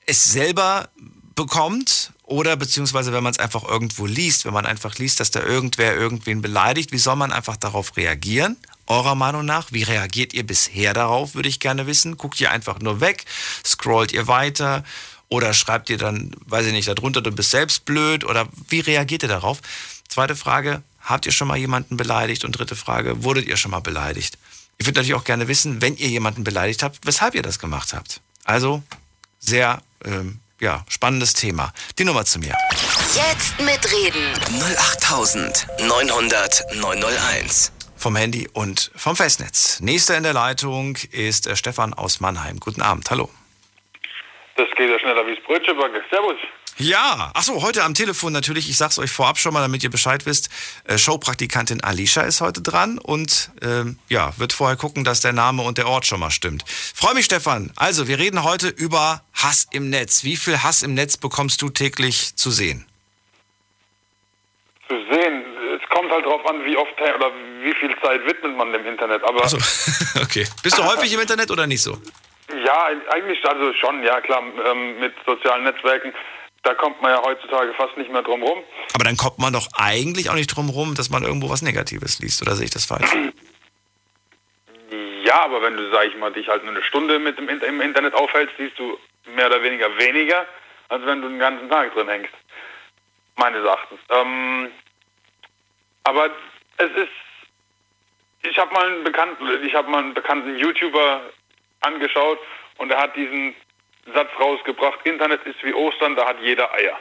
es 0.07 0.23
selber 0.23 0.89
bekommt 1.35 2.11
oder 2.27 2.57
beziehungsweise 2.57 3.13
wenn 3.13 3.23
man 3.23 3.31
es 3.31 3.39
einfach 3.39 3.63
irgendwo 3.63 4.05
liest, 4.05 4.43
wenn 4.43 4.53
man 4.53 4.65
einfach 4.65 4.97
liest, 4.97 5.21
dass 5.21 5.31
da 5.31 5.41
irgendwer 5.41 5.95
irgendwen 5.95 6.41
beleidigt, 6.41 6.91
wie 6.91 6.97
soll 6.97 7.15
man 7.15 7.31
einfach 7.31 7.55
darauf 7.55 7.95
reagieren? 7.95 8.57
Eurer 8.85 9.15
Meinung 9.15 9.45
nach, 9.45 9.71
wie 9.71 9.83
reagiert 9.83 10.33
ihr 10.33 10.45
bisher 10.45 10.93
darauf, 10.93 11.35
würde 11.35 11.47
ich 11.47 11.61
gerne 11.61 11.87
wissen. 11.87 12.17
Guckt 12.17 12.41
ihr 12.41 12.51
einfach 12.51 12.79
nur 12.79 12.99
weg, 12.99 13.23
scrollt 13.65 14.11
ihr 14.11 14.27
weiter 14.27 14.83
oder 15.29 15.53
schreibt 15.53 15.89
ihr 15.89 15.97
dann, 15.97 16.31
weiß 16.45 16.65
ich 16.65 16.73
nicht, 16.73 16.89
darunter, 16.89 17.21
du 17.21 17.31
bist 17.31 17.51
selbst 17.51 17.85
blöd 17.85 18.25
oder 18.25 18.49
wie 18.67 18.81
reagiert 18.81 19.23
ihr 19.23 19.29
darauf? 19.29 19.61
Zweite 20.09 20.35
Frage, 20.35 20.83
habt 20.99 21.25
ihr 21.25 21.31
schon 21.31 21.47
mal 21.47 21.57
jemanden 21.57 21.95
beleidigt? 21.95 22.43
Und 22.43 22.51
dritte 22.51 22.75
Frage, 22.75 23.23
wurdet 23.23 23.47
ihr 23.47 23.55
schon 23.55 23.71
mal 23.71 23.79
beleidigt? 23.79 24.37
Ich 24.77 24.85
würde 24.85 24.99
natürlich 24.99 25.15
auch 25.15 25.23
gerne 25.23 25.47
wissen, 25.47 25.81
wenn 25.81 25.95
ihr 25.95 26.09
jemanden 26.09 26.43
beleidigt 26.43 26.83
habt, 26.83 26.99
weshalb 27.05 27.35
ihr 27.35 27.41
das 27.41 27.57
gemacht 27.57 27.93
habt. 27.93 28.19
Also 28.43 28.83
sehr 29.39 29.81
ähm, 30.03 30.41
ja, 30.59 30.83
spannendes 30.89 31.33
Thema. 31.33 31.71
Die 31.97 32.05
Nummer 32.05 32.25
zu 32.25 32.39
mir. 32.39 32.53
Jetzt 33.13 33.59
mitreden. 33.59 34.33
08900 34.59 36.63
901. 36.75 37.71
Vom 37.95 38.15
Handy 38.15 38.47
und 38.53 38.91
vom 38.95 39.15
Festnetz. 39.15 39.79
Nächster 39.79 40.17
in 40.17 40.23
der 40.23 40.33
Leitung 40.33 40.97
ist 41.11 41.47
äh, 41.47 41.55
Stefan 41.55 41.93
aus 41.93 42.19
Mannheim. 42.19 42.59
Guten 42.59 42.81
Abend, 42.81 43.09
hallo. 43.09 43.29
Das 44.55 44.67
geht 44.75 44.89
ja 44.89 44.99
schneller 44.99 45.25
wie 45.25 45.35
das 45.35 45.43
Brötchenbacke. 45.43 46.03
Servus. 46.11 46.37
Ja, 46.79 47.31
achso, 47.33 47.63
heute 47.63 47.83
am 47.83 47.95
Telefon 47.95 48.31
natürlich, 48.33 48.69
ich 48.69 48.77
sag's 48.77 48.99
euch 48.99 49.09
vorab 49.09 49.39
schon 49.39 49.51
mal, 49.51 49.61
damit 49.61 49.83
ihr 49.83 49.89
Bescheid 49.89 50.27
wisst, 50.27 50.51
äh, 50.87 50.99
Showpraktikantin 50.99 51.83
Alicia 51.83 52.21
ist 52.21 52.39
heute 52.39 52.61
dran 52.61 52.99
und 52.99 53.49
ähm, 53.63 53.97
ja, 54.09 54.31
wird 54.37 54.53
vorher 54.53 54.77
gucken, 54.77 55.03
dass 55.03 55.21
der 55.21 55.33
Name 55.33 55.63
und 55.63 55.79
der 55.79 55.87
Ort 55.87 56.05
schon 56.05 56.19
mal 56.19 56.29
stimmt. 56.29 56.63
Freue 56.67 57.15
mich, 57.15 57.25
Stefan. 57.25 57.71
Also, 57.75 58.07
wir 58.07 58.19
reden 58.19 58.43
heute 58.43 58.67
über 58.67 59.23
Hass 59.33 59.67
im 59.71 59.89
Netz. 59.89 60.23
Wie 60.23 60.37
viel 60.37 60.61
Hass 60.61 60.83
im 60.83 60.93
Netz 60.93 61.17
bekommst 61.17 61.63
du 61.63 61.69
täglich 61.69 62.35
zu 62.35 62.51
sehen? 62.51 62.85
Zu 64.87 64.95
sehen, 65.11 65.45
es 65.81 65.89
kommt 65.89 66.11
halt 66.11 66.25
drauf 66.25 66.45
an, 66.47 66.63
wie 66.63 66.77
oft 66.77 66.93
oder 66.93 67.31
wie 67.63 67.73
viel 67.73 67.95
Zeit 68.03 68.23
widmet 68.27 68.55
man 68.55 68.71
dem 68.71 68.85
Internet. 68.85 69.23
Aber 69.23 69.43
Achso, 69.43 69.57
okay. 70.21 70.47
Bist 70.61 70.77
du 70.77 70.83
häufig 70.91 71.11
im 71.11 71.19
Internet 71.19 71.49
oder 71.49 71.65
nicht 71.65 71.81
so? 71.81 71.97
ja, 72.65 72.87
eigentlich 73.11 73.43
also 73.45 73.73
schon, 73.73 74.03
ja 74.03 74.21
klar, 74.21 74.41
ähm, 74.65 74.99
mit 74.99 75.13
sozialen 75.25 75.63
Netzwerken, 75.63 76.13
da 76.67 76.73
kommt 76.73 77.01
man 77.01 77.11
ja 77.11 77.23
heutzutage 77.23 77.73
fast 77.75 77.95
nicht 77.95 78.11
mehr 78.11 78.23
drum 78.23 78.43
rum. 78.43 78.61
Aber 78.93 79.05
dann 79.05 79.15
kommt 79.15 79.39
man 79.39 79.53
doch 79.53 79.69
eigentlich 79.77 80.29
auch 80.29 80.35
nicht 80.35 80.47
drum 80.47 80.69
rum, 80.69 80.95
dass 80.95 81.09
man 81.09 81.23
irgendwo 81.23 81.49
was 81.49 81.61
Negatives 81.61 82.19
liest, 82.19 82.41
oder 82.41 82.55
sehe 82.55 82.65
ich 82.65 82.71
das 82.71 82.83
falsch? 82.83 83.09
Ja, 85.23 85.45
aber 85.45 85.61
wenn 85.61 85.77
du, 85.77 85.89
sag 85.91 86.07
ich 86.07 86.17
mal, 86.17 86.31
dich 86.33 86.49
halt 86.49 86.63
nur 86.63 86.73
eine 86.73 86.83
Stunde 86.83 87.19
mit 87.19 87.37
dem, 87.37 87.47
im 87.47 87.81
Internet 87.81 88.13
aufhältst, 88.13 88.55
siehst 88.57 88.77
du 88.77 88.97
mehr 89.33 89.47
oder 89.47 89.63
weniger 89.63 89.97
weniger, 89.97 90.45
als 90.89 91.05
wenn 91.05 91.21
du 91.21 91.29
den 91.29 91.39
ganzen 91.39 91.69
Tag 91.69 91.93
drin 91.93 92.09
hängst. 92.09 92.33
Meines 93.37 93.63
Erachtens. 93.63 93.99
Ähm, 94.09 94.69
aber 96.03 96.29
es 96.77 96.91
ist, 96.91 98.49
ich 98.49 98.57
habe 98.57 98.73
mal 98.73 98.87
einen 98.87 99.03
bekannten, 99.05 99.45
ich 99.65 99.73
habe 99.73 99.89
mal 99.89 100.03
einen 100.03 100.13
bekannten 100.13 100.57
YouTuber 100.57 101.21
angeschaut 101.79 102.39
und 102.77 102.91
er 102.91 103.01
hat 103.01 103.15
diesen 103.15 103.55
Satz 104.13 104.29
rausgebracht, 104.39 104.99
Internet 105.05 105.43
ist 105.45 105.63
wie 105.63 105.73
Ostern, 105.73 106.15
da 106.15 106.27
hat 106.27 106.37
jeder 106.41 106.73
Eier. 106.73 106.97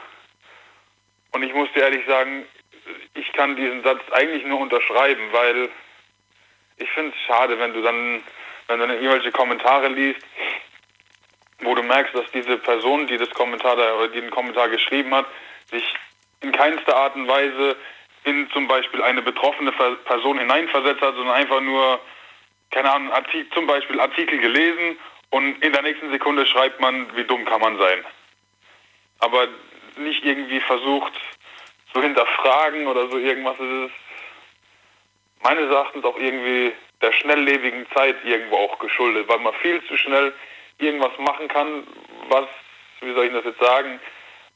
Und 1.31 1.43
ich 1.43 1.53
muss 1.53 1.71
dir 1.73 1.83
ehrlich 1.83 2.05
sagen, 2.05 2.45
ich 3.13 3.31
kann 3.33 3.55
diesen 3.55 3.83
Satz 3.83 4.01
eigentlich 4.11 4.45
nur 4.45 4.59
unterschreiben, 4.59 5.31
weil 5.31 5.69
ich 6.77 6.89
finde 6.91 7.13
es 7.15 7.25
schade, 7.25 7.59
wenn 7.59 7.73
du 7.73 7.81
dann, 7.81 8.23
wenn 8.67 8.79
du 8.79 8.87
dann 8.87 8.95
irgendwelche 8.95 9.31
Kommentare 9.31 9.87
liest, 9.89 10.21
wo 11.59 11.75
du 11.75 11.83
merkst, 11.83 12.13
dass 12.15 12.29
diese 12.31 12.57
Person, 12.57 13.07
die 13.07 13.17
das 13.17 13.29
Kommentar 13.31 13.75
da, 13.75 13.95
oder 13.95 14.09
die 14.09 14.21
den 14.21 14.29
Kommentar 14.29 14.69
geschrieben 14.69 15.13
hat, 15.13 15.25
sich 15.71 15.83
in 16.41 16.51
keinster 16.51 16.95
Art 16.95 17.15
und 17.15 17.27
Weise 17.27 17.75
in 18.23 18.49
zum 18.51 18.67
Beispiel 18.67 19.01
eine 19.01 19.21
betroffene 19.21 19.71
Person 19.71 20.37
hineinversetzt 20.37 21.01
hat, 21.01 21.15
sondern 21.15 21.35
einfach 21.35 21.61
nur, 21.61 21.99
keine 22.71 22.91
Ahnung, 22.91 23.11
Artikel, 23.11 23.49
zum 23.53 23.65
Beispiel 23.65 23.99
Artikel 23.99 24.37
gelesen 24.37 24.97
und 25.29 25.61
in 25.63 25.73
der 25.73 25.81
nächsten 25.81 26.11
Sekunde 26.11 26.45
schreibt 26.45 26.79
man, 26.79 27.15
wie 27.15 27.23
dumm 27.23 27.45
kann 27.45 27.61
man 27.61 27.77
sein. 27.77 28.05
Aber 29.19 29.47
nicht 29.97 30.23
irgendwie 30.23 30.59
versucht 30.61 31.13
zu 31.93 32.01
hinterfragen 32.01 32.87
oder 32.87 33.09
so 33.09 33.17
irgendwas. 33.17 33.55
Es 33.59 33.89
ist 33.89 33.95
meines 35.43 35.69
Erachtens 35.69 36.05
auch 36.05 36.17
irgendwie 36.17 36.73
der 37.01 37.11
schnelllebigen 37.11 37.85
Zeit 37.93 38.15
irgendwo 38.23 38.57
auch 38.57 38.79
geschuldet, 38.79 39.27
weil 39.27 39.39
man 39.39 39.53
viel 39.55 39.83
zu 39.85 39.97
schnell 39.97 40.33
irgendwas 40.79 41.17
machen 41.19 41.47
kann, 41.47 41.85
was, 42.29 42.45
wie 43.01 43.13
soll 43.13 43.25
ich 43.25 43.33
das 43.33 43.45
jetzt 43.45 43.59
sagen, 43.59 43.99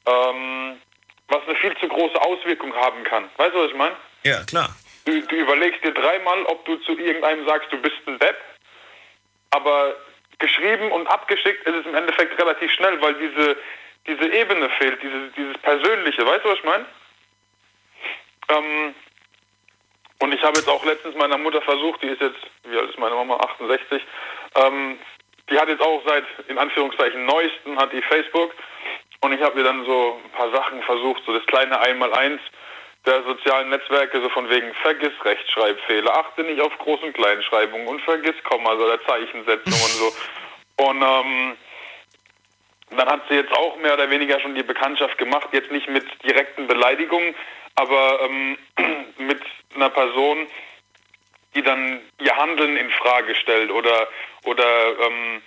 ähm, 0.06 0.82
was 1.28 1.42
eine 1.48 1.56
viel 1.56 1.76
zu 1.78 1.88
große 1.88 2.20
Auswirkung 2.22 2.74
haben 2.76 3.04
kann. 3.04 3.30
Weißt 3.38 3.54
du, 3.54 3.60
was 3.60 3.72
ich 3.72 3.78
meine? 3.78 3.96
Ja, 4.24 4.44
klar. 4.44 4.70
Du, 5.06 5.20
du 5.22 5.36
überlegst 5.36 5.84
dir 5.84 5.94
dreimal, 5.94 6.44
ob 6.46 6.64
du 6.66 6.76
zu 6.78 6.98
irgendeinem 6.98 7.46
sagst, 7.46 7.72
du 7.72 7.78
bist 7.78 7.96
ein 8.06 8.20
Depp, 8.20 8.38
aber 9.52 9.96
geschrieben 10.42 10.92
und 10.92 11.08
abgeschickt 11.08 11.66
ist 11.66 11.76
es 11.76 11.86
im 11.86 11.96
Endeffekt 11.96 12.38
relativ 12.38 12.72
schnell, 12.72 13.02
weil 13.02 13.14
diese, 13.14 13.56
diese 14.08 14.34
Ebene 14.34 14.70
fehlt, 14.72 15.02
diese, 15.02 15.30
dieses 15.38 15.58
Persönliche. 15.60 16.26
Weißt 16.26 16.44
du, 16.44 16.50
was 16.50 16.58
ich 16.58 16.64
meine? 16.66 16.86
Ähm, 18.50 18.96
und 20.20 20.34
ich 20.34 20.44
habe 20.44 20.58
jetzt 20.58 20.68
auch 20.68 20.84
letztens 20.86 21.16
meiner 21.16 21.38
Mutter 21.38 21.62
versucht, 21.62 22.04
die 22.04 22.08
ist 22.08 22.22
jetzt, 22.22 22.40
wie 22.66 22.78
alt 22.78 22.90
ist 22.90 23.00
meine 23.00 23.16
Mama, 23.16 23.38
68, 23.38 24.04
ähm, 24.56 25.00
die 25.50 25.58
hat 25.58 25.70
jetzt 25.70 25.82
auch 25.82 26.02
seit, 26.06 26.26
in 26.48 26.58
Anführungszeichen, 26.58 27.26
neuesten, 27.26 27.78
hat 27.78 27.92
die 27.94 28.02
Facebook. 28.04 28.54
Und 29.22 29.34
ich 29.34 29.42
habe 29.42 29.58
ihr 29.60 29.64
dann 29.64 29.86
so 29.86 30.20
ein 30.24 30.32
paar 30.32 30.52
Sachen 30.52 30.82
versucht, 30.84 31.24
so 31.26 31.34
das 31.34 31.46
kleine 31.46 31.80
Einmaleins 31.80 32.42
der 33.06 33.24
sozialen 33.24 33.70
Netzwerke, 33.70 34.22
so 34.22 34.30
von 34.30 34.50
wegen 34.50 34.74
vergiss 34.76 35.14
Rechtschreibfehler, 35.24 36.16
achte 36.16 36.44
nicht 36.44 36.62
auf 36.62 36.74
Groß- 36.80 37.02
und 37.02 37.14
Kleinschreibung 37.14 37.88
und 37.88 38.02
vergiss 38.02 38.36
Kommas 38.44 38.78
oder 38.78 39.02
Zeichensetzung 39.06 39.74
und 39.74 39.92
so. 39.92 40.14
Und 40.78 41.02
ähm, 41.02 41.58
dann 42.92 43.08
hat 43.08 43.22
sie 43.30 43.36
jetzt 43.36 43.52
auch 43.54 43.78
mehr 43.78 43.94
oder 43.94 44.10
weniger 44.10 44.40
schon 44.40 44.56
die 44.56 44.64
Bekanntschaft 44.64 45.18
gemacht, 45.18 45.48
jetzt 45.52 45.72
nicht 45.72 45.90
mit 45.90 46.06
direkten 46.24 46.68
Beleidigungen, 46.68 47.36
aber 47.76 48.20
ähm, 48.22 48.58
mit 49.18 49.42
einer 49.76 49.90
Person, 49.90 50.48
die 51.56 51.64
dann 51.64 52.02
ihr 52.20 52.36
Handeln 52.36 52.78
in 52.78 52.90
Frage 52.92 53.36
stellt 53.36 53.72
oder 53.72 54.08
oder 54.46 55.00
ähm, 55.00 55.42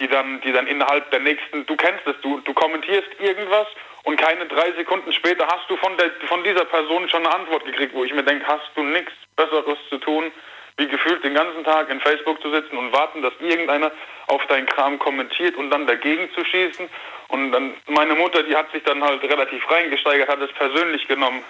die 0.00 0.08
dann 0.08 0.40
die 0.42 0.52
dann 0.52 0.66
innerhalb 0.66 1.10
der 1.10 1.20
nächsten, 1.20 1.64
du 1.66 1.76
kennst 1.76 2.06
es, 2.06 2.20
du 2.22 2.40
du 2.40 2.52
kommentierst 2.52 3.08
irgendwas 3.20 3.66
und 4.04 4.16
keine 4.20 4.46
drei 4.46 4.72
Sekunden 4.72 5.12
später 5.12 5.46
hast 5.46 5.68
du 5.68 5.76
von 5.76 5.96
der 5.96 6.10
von 6.28 6.44
dieser 6.44 6.64
Person 6.66 7.08
schon 7.08 7.26
eine 7.26 7.34
Antwort 7.34 7.64
gekriegt, 7.64 7.94
wo 7.94 8.04
ich 8.04 8.12
mir 8.12 8.22
denke, 8.22 8.46
hast 8.46 8.70
du 8.74 8.82
nichts 8.82 9.12
Besseres 9.34 9.78
zu 9.88 9.98
tun, 9.98 10.30
wie 10.76 10.88
gefühlt 10.88 11.24
den 11.24 11.34
ganzen 11.34 11.64
Tag 11.64 11.88
in 11.88 12.00
Facebook 12.00 12.40
zu 12.42 12.50
sitzen 12.50 12.76
und 12.76 12.92
warten, 12.92 13.22
dass 13.22 13.32
irgendeiner 13.40 13.92
auf 14.26 14.44
deinen 14.46 14.66
Kram 14.66 14.98
kommentiert 14.98 15.56
und 15.56 15.70
dann 15.70 15.86
dagegen 15.86 16.30
zu 16.34 16.44
schießen. 16.44 16.88
Und 17.28 17.52
dann 17.52 17.74
meine 17.86 18.14
Mutter, 18.14 18.42
die 18.42 18.54
hat 18.54 18.70
sich 18.72 18.82
dann 18.82 19.02
halt 19.02 19.22
relativ 19.22 19.68
reingesteigert, 19.70 20.28
hat 20.28 20.40
es 20.40 20.52
persönlich 20.52 21.08
genommen. 21.08 21.42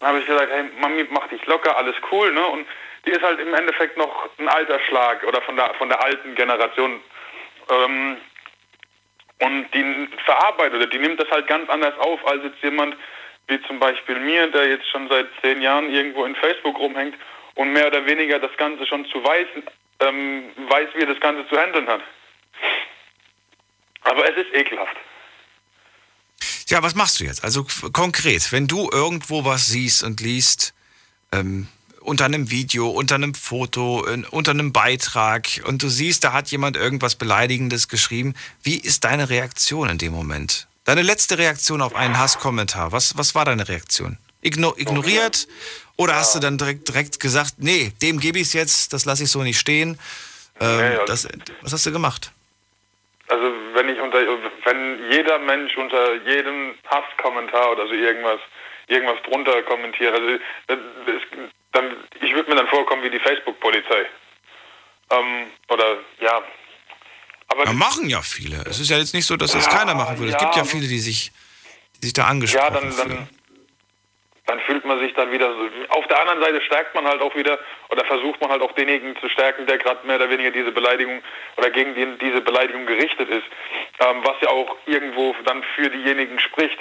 Dann 0.00 0.08
habe 0.08 0.18
ich 0.18 0.26
gesagt, 0.26 0.50
hey 0.50 0.64
Mami, 0.80 1.06
mach 1.10 1.28
dich 1.28 1.44
locker, 1.46 1.76
alles 1.76 1.94
cool, 2.10 2.32
ne? 2.32 2.46
Und 2.46 2.66
die 3.06 3.10
ist 3.12 3.22
halt 3.22 3.38
im 3.38 3.54
Endeffekt 3.54 3.96
noch 3.96 4.28
ein 4.38 4.48
alter 4.48 4.80
Schlag 4.80 5.22
oder 5.24 5.40
von 5.42 5.56
der 5.56 5.72
von 5.74 5.88
der 5.88 6.02
alten 6.02 6.34
Generation. 6.34 7.00
Ähm, 7.70 8.16
und 9.40 9.66
die 9.74 10.08
verarbeitet 10.24 10.74
oder 10.74 10.86
die 10.86 10.98
nimmt 10.98 11.20
das 11.20 11.30
halt 11.30 11.46
ganz 11.46 11.68
anders 11.68 11.96
auf 11.98 12.26
als 12.26 12.42
jetzt 12.44 12.62
jemand 12.62 12.96
wie 13.48 13.60
zum 13.62 13.78
Beispiel 13.78 14.18
mir, 14.18 14.48
der 14.48 14.68
jetzt 14.68 14.88
schon 14.90 15.08
seit 15.08 15.28
zehn 15.40 15.62
Jahren 15.62 15.90
irgendwo 15.90 16.24
in 16.24 16.34
Facebook 16.34 16.78
rumhängt 16.78 17.14
und 17.54 17.72
mehr 17.72 17.86
oder 17.86 18.04
weniger 18.06 18.38
das 18.38 18.56
Ganze 18.56 18.86
schon 18.86 19.06
zu 19.06 19.22
weiß, 19.22 19.46
ähm, 20.00 20.50
weiß, 20.68 20.88
wie 20.94 21.02
er 21.02 21.06
das 21.06 21.20
Ganze 21.20 21.48
zu 21.48 21.56
handeln 21.56 21.86
hat. 21.86 22.00
Aber 24.02 24.28
es 24.28 24.36
ist 24.36 24.54
ekelhaft. 24.54 24.96
Ja, 26.68 26.82
was 26.82 26.94
machst 26.94 27.20
du 27.20 27.24
jetzt? 27.24 27.44
Also 27.44 27.64
konkret, 27.92 28.50
wenn 28.50 28.66
du 28.66 28.90
irgendwo 28.92 29.44
was 29.44 29.66
siehst 29.66 30.02
und 30.02 30.20
liest, 30.20 30.74
ähm, 31.32 31.68
unter 32.06 32.24
einem 32.24 32.50
Video, 32.50 32.88
unter 32.88 33.16
einem 33.16 33.34
Foto, 33.34 34.06
unter 34.30 34.52
einem 34.52 34.72
Beitrag 34.72 35.48
und 35.66 35.82
du 35.82 35.88
siehst, 35.88 36.24
da 36.24 36.32
hat 36.32 36.48
jemand 36.50 36.76
irgendwas 36.76 37.16
Beleidigendes 37.16 37.88
geschrieben, 37.88 38.34
wie 38.62 38.76
ist 38.76 39.04
deine 39.04 39.28
Reaktion 39.28 39.88
in 39.88 39.98
dem 39.98 40.12
Moment? 40.12 40.68
Deine 40.84 41.02
letzte 41.02 41.36
Reaktion 41.36 41.82
auf 41.82 41.94
einen 41.96 42.16
Hasskommentar, 42.18 42.92
was, 42.92 43.18
was 43.18 43.34
war 43.34 43.44
deine 43.44 43.68
Reaktion? 43.68 44.18
igno 44.40 44.74
ignoriert? 44.76 45.48
Oder 45.96 46.14
hast 46.14 46.34
du 46.34 46.38
dann 46.38 46.58
direkt, 46.58 46.88
direkt 46.88 47.18
gesagt, 47.18 47.54
nee, 47.58 47.92
dem 48.02 48.20
gebe 48.20 48.38
ich 48.38 48.48
es 48.48 48.52
jetzt, 48.52 48.92
das 48.92 49.04
lasse 49.04 49.24
ich 49.24 49.30
so 49.30 49.42
nicht 49.42 49.58
stehen? 49.58 49.98
Ähm, 50.60 50.76
Nee, 50.76 50.84
also- 50.96 51.06
das, 51.06 51.28
was 51.62 51.72
hast 51.72 51.86
du 51.86 51.92
gemacht? 51.92 52.30
Also 53.28 53.46
wenn 53.74 53.88
ich 53.88 53.98
unter 54.00 54.18
wenn 54.64 55.10
jeder 55.10 55.40
Mensch 55.40 55.76
unter 55.76 56.14
jedem 56.24 56.74
Hasskommentar 56.88 57.72
oder 57.72 57.88
so 57.88 57.92
irgendwas 57.92 58.38
irgendwas 58.86 59.20
drunter 59.24 59.62
kommentiert, 59.64 60.14
also 60.14 60.38
das, 60.68 60.78
das, 61.06 61.50
dann 61.76 61.96
ich 62.20 62.34
würde 62.34 62.50
mir 62.50 62.56
dann 62.56 62.68
vorkommen 62.68 63.02
wie 63.02 63.10
die 63.10 63.20
Facebook-Polizei. 63.20 64.06
Ähm, 65.10 65.46
oder 65.68 65.98
ja. 66.20 66.42
Aber 67.48 67.64
Ja, 67.64 67.72
machen 67.72 68.08
ja 68.08 68.22
viele. 68.22 68.64
Es 68.68 68.80
ist 68.80 68.90
ja 68.90 68.98
jetzt 68.98 69.14
nicht 69.14 69.26
so, 69.26 69.36
dass 69.36 69.52
das 69.52 69.68
keiner 69.68 69.94
machen 69.94 70.18
würde. 70.18 70.32
es 70.32 70.40
ja, 70.40 70.40
gibt 70.40 70.56
ja 70.56 70.64
viele, 70.64 70.88
die 70.88 70.98
sich, 70.98 71.30
die 72.00 72.06
sich 72.06 72.12
da 72.12 72.24
angesprochen 72.24 72.74
ja, 72.74 72.80
dann, 72.80 72.96
dann, 72.96 73.28
dann 74.46 74.60
fühlt 74.60 74.84
man 74.84 74.98
sich 74.98 75.14
dann 75.14 75.30
wieder 75.30 75.52
so. 75.54 75.68
Auf 75.90 76.06
der 76.08 76.20
anderen 76.20 76.40
Seite 76.40 76.60
stärkt 76.62 76.94
man 76.94 77.06
halt 77.06 77.20
auch 77.20 77.34
wieder 77.36 77.58
oder 77.90 78.04
versucht 78.04 78.40
man 78.40 78.50
halt 78.50 78.62
auch 78.62 78.72
denjenigen 78.72 79.16
zu 79.20 79.28
stärken, 79.28 79.66
der 79.66 79.78
gerade 79.78 80.04
mehr 80.06 80.16
oder 80.16 80.30
weniger 80.30 80.50
diese 80.50 80.72
Beleidigung 80.72 81.22
oder 81.56 81.70
gegen 81.70 81.94
den 81.94 82.18
diese 82.18 82.40
Beleidigung 82.40 82.86
gerichtet 82.86 83.28
ist. 83.28 83.46
Ähm, 84.00 84.22
was 84.24 84.40
ja 84.40 84.48
auch 84.48 84.76
irgendwo 84.86 85.36
dann 85.44 85.62
für 85.76 85.88
diejenigen 85.88 86.40
spricht, 86.40 86.78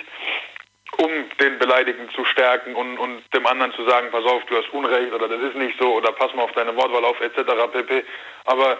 um 0.98 1.30
den 1.40 1.60
Beleidigten 1.60 2.10
zu 2.12 2.26
stärken 2.26 2.76
und, 2.76 2.98
und 2.98 3.24
dem 3.34 3.46
anderen 3.46 3.74
zu 3.74 3.88
sagen, 3.88 4.10
pass 4.12 4.24
auf, 4.26 4.44
du 4.46 4.58
hast 4.58 4.72
Unrecht 4.74 5.14
oder 5.14 5.28
das 5.28 5.42
ist 5.42 5.56
nicht 5.56 5.78
so 5.80 5.96
oder 5.96 6.12
pass 6.12 6.34
mal 6.34 6.44
auf 6.44 6.52
deine 6.54 6.76
Wortwahl 6.76 7.06
auf 7.06 7.20
etc. 7.22 7.38
pp. 7.72 8.04
Aber 8.46 8.78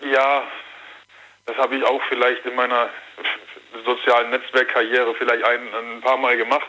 ja, 0.00 0.46
das 1.46 1.56
habe 1.56 1.76
ich 1.76 1.84
auch 1.84 2.02
vielleicht 2.08 2.44
in 2.44 2.54
meiner 2.54 2.90
sozialen 3.84 4.30
Netzwerkkarriere 4.30 5.14
vielleicht 5.14 5.44
ein, 5.44 5.74
ein 5.74 6.00
paar 6.00 6.16
Mal 6.16 6.36
gemacht. 6.36 6.68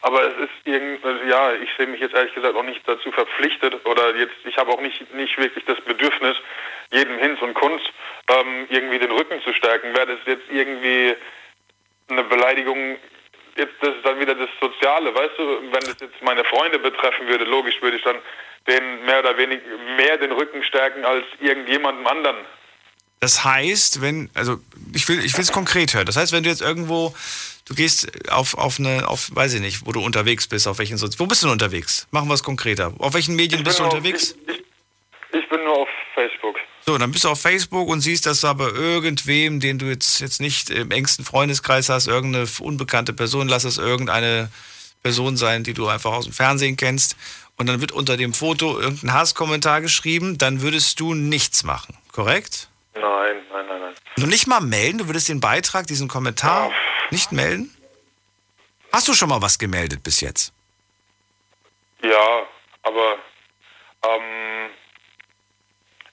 Aber 0.00 0.22
es 0.22 0.34
ist 0.38 0.52
irgend, 0.64 1.04
also 1.04 1.24
ja, 1.24 1.54
ich 1.54 1.70
sehe 1.76 1.88
mich 1.88 2.00
jetzt 2.00 2.14
ehrlich 2.14 2.34
gesagt 2.34 2.54
auch 2.54 2.62
nicht 2.62 2.86
dazu 2.86 3.10
verpflichtet 3.10 3.84
oder 3.84 4.14
jetzt, 4.14 4.36
ich 4.44 4.56
habe 4.56 4.70
auch 4.70 4.80
nicht, 4.80 5.12
nicht 5.14 5.36
wirklich 5.38 5.64
das 5.64 5.80
Bedürfnis, 5.80 6.36
jedem 6.92 7.18
Hinz 7.18 7.42
und 7.42 7.54
Kunst 7.54 7.90
ähm, 8.30 8.66
irgendwie 8.68 9.00
den 9.00 9.10
Rücken 9.10 9.42
zu 9.42 9.52
stärken. 9.52 9.94
Wäre 9.96 10.06
das 10.06 10.18
jetzt 10.26 10.48
irgendwie 10.50 11.16
eine 12.08 12.22
Beleidigung, 12.24 12.96
jetzt 13.58 13.74
das 13.80 13.94
ist 13.96 14.04
dann 14.04 14.18
wieder 14.20 14.34
das 14.34 14.48
Soziale, 14.60 15.14
weißt 15.14 15.38
du, 15.38 15.42
wenn 15.72 15.80
das 15.80 15.96
jetzt 16.00 16.22
meine 16.22 16.44
Freunde 16.44 16.78
betreffen 16.78 17.26
würde, 17.26 17.44
logisch 17.44 17.80
würde 17.82 17.96
ich 17.96 18.02
dann 18.04 18.16
den 18.66 19.04
mehr 19.04 19.20
oder 19.20 19.36
weniger 19.36 19.62
mehr 19.96 20.16
den 20.18 20.32
Rücken 20.32 20.62
stärken 20.64 21.04
als 21.04 21.24
irgendjemandem 21.40 22.06
anderen. 22.06 22.36
Das 23.20 23.42
heißt, 23.44 24.00
wenn, 24.00 24.30
also 24.34 24.58
ich 24.94 25.08
will, 25.08 25.24
ich 25.24 25.34
will 25.34 25.40
es 25.42 25.50
konkret 25.50 25.92
hören. 25.92 26.06
Das 26.06 26.16
heißt, 26.16 26.32
wenn 26.32 26.44
du 26.44 26.50
jetzt 26.50 26.62
irgendwo, 26.62 27.14
du 27.66 27.74
gehst 27.74 28.30
auf, 28.30 28.56
auf 28.56 28.78
eine, 28.78 29.08
auf, 29.08 29.30
weiß 29.34 29.54
ich 29.54 29.60
nicht, 29.60 29.84
wo 29.86 29.90
du 29.92 30.00
unterwegs 30.00 30.46
bist, 30.46 30.68
auf 30.68 30.78
welchen 30.78 30.98
Sozi- 30.98 31.18
Wo 31.18 31.26
bist 31.26 31.42
du 31.42 31.46
denn 31.48 31.54
unterwegs? 31.54 32.06
Machen 32.12 32.28
wir 32.28 32.34
es 32.34 32.44
konkreter. 32.44 32.92
Auf 32.98 33.14
welchen 33.14 33.34
Medien 33.34 33.64
bist 33.64 33.80
du 33.80 33.84
auf- 33.84 33.92
unterwegs? 33.92 34.36
Ich, 34.46 34.54
ich, 34.54 34.64
ich 35.32 35.48
bin 35.48 35.62
nur 35.64 35.80
auf 35.80 35.88
Facebook. 36.14 36.56
So, 36.86 36.96
dann 36.96 37.12
bist 37.12 37.24
du 37.24 37.28
auf 37.28 37.40
Facebook 37.40 37.88
und 37.88 38.00
siehst, 38.00 38.26
dass 38.26 38.40
du 38.40 38.46
aber 38.46 38.74
irgendwem, 38.74 39.60
den 39.60 39.78
du 39.78 39.86
jetzt, 39.86 40.20
jetzt 40.20 40.40
nicht 40.40 40.70
im 40.70 40.90
engsten 40.90 41.24
Freundeskreis 41.24 41.88
hast, 41.88 42.06
irgendeine 42.06 42.48
unbekannte 42.60 43.12
Person, 43.12 43.48
lass 43.48 43.64
es 43.64 43.78
irgendeine 43.78 44.50
Person 45.02 45.36
sein, 45.36 45.64
die 45.64 45.74
du 45.74 45.88
einfach 45.88 46.12
aus 46.12 46.24
dem 46.24 46.32
Fernsehen 46.32 46.76
kennst. 46.76 47.16
Und 47.56 47.66
dann 47.66 47.80
wird 47.80 47.92
unter 47.92 48.16
dem 48.16 48.32
Foto 48.32 48.78
irgendein 48.78 49.12
Hasskommentar 49.12 49.80
geschrieben, 49.80 50.38
dann 50.38 50.62
würdest 50.62 51.00
du 51.00 51.14
nichts 51.14 51.64
machen, 51.64 51.96
korrekt? 52.12 52.68
Nein, 52.94 53.02
nein, 53.52 53.66
nein, 53.66 53.80
nein. 53.80 53.94
Und 54.16 54.28
nicht 54.28 54.46
mal 54.46 54.60
melden, 54.60 54.98
du 54.98 55.06
würdest 55.08 55.28
den 55.28 55.40
Beitrag, 55.40 55.86
diesen 55.86 56.08
Kommentar 56.08 56.70
nicht 57.10 57.32
melden? 57.32 57.74
Hast 58.92 59.08
du 59.08 59.14
schon 59.14 59.28
mal 59.28 59.42
was 59.42 59.58
gemeldet 59.58 60.02
bis 60.02 60.20
jetzt? 60.20 60.52
Ja, 62.02 62.46
aber 62.82 63.18
ähm, 64.04 64.67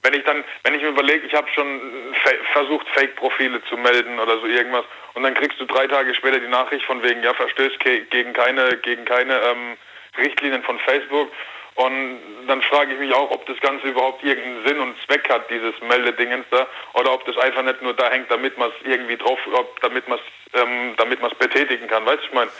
wenn 0.05 0.13
ich 0.13 0.23
dann, 0.23 0.43
wenn 0.63 0.75
ich 0.75 0.81
mir 0.83 0.89
überlege, 0.89 1.25
ich 1.25 1.33
habe 1.33 1.49
schon 1.49 1.81
fa 2.23 2.29
versucht, 2.53 2.87
Fake-Profile 2.89 3.61
zu 3.65 3.75
melden 3.75 4.19
oder 4.19 4.39
so 4.39 4.45
irgendwas, 4.45 4.85
und 5.15 5.23
dann 5.23 5.33
kriegst 5.33 5.59
du 5.59 5.65
drei 5.65 5.87
Tage 5.87 6.13
später 6.13 6.39
die 6.39 6.47
Nachricht 6.47 6.85
von 6.85 7.01
wegen, 7.01 7.23
ja, 7.23 7.33
verstößt 7.33 7.79
ge 7.79 8.05
gegen 8.11 8.33
keine, 8.33 8.77
gegen 8.77 9.05
keine 9.05 9.33
ähm, 9.41 9.77
Richtlinien 10.17 10.63
von 10.63 10.77
Facebook. 10.79 11.31
Und 11.75 12.19
dann 12.47 12.61
frage 12.61 12.93
ich 12.93 12.99
mich 12.99 13.13
auch, 13.13 13.31
ob 13.31 13.45
das 13.47 13.59
Ganze 13.59 13.87
überhaupt 13.87 14.23
irgendeinen 14.23 14.65
Sinn 14.65 14.79
und 14.79 14.95
Zweck 15.05 15.27
hat, 15.29 15.49
dieses 15.49 15.73
Meldedingens 15.81 16.45
da, 16.49 16.67
oder 16.93 17.11
ob 17.11 17.25
das 17.25 17.37
einfach 17.37 17.63
nicht 17.63 17.81
nur 17.81 17.93
da 17.93 18.09
hängt, 18.09 18.31
damit 18.31 18.57
man 18.57 18.69
es 18.69 18.87
irgendwie 18.87 19.17
drauf, 19.17 19.39
ob, 19.53 19.81
damit 19.81 20.07
man 20.07 20.19
es 20.19 20.59
ähm, 20.61 20.93
damit 20.97 21.21
man 21.21 21.31
es 21.31 21.37
betätigen 21.37 21.87
kann. 21.87 22.05
Weißt 22.05 22.23
du, 22.23 22.27
ich 22.27 22.33
meine, 22.33 22.51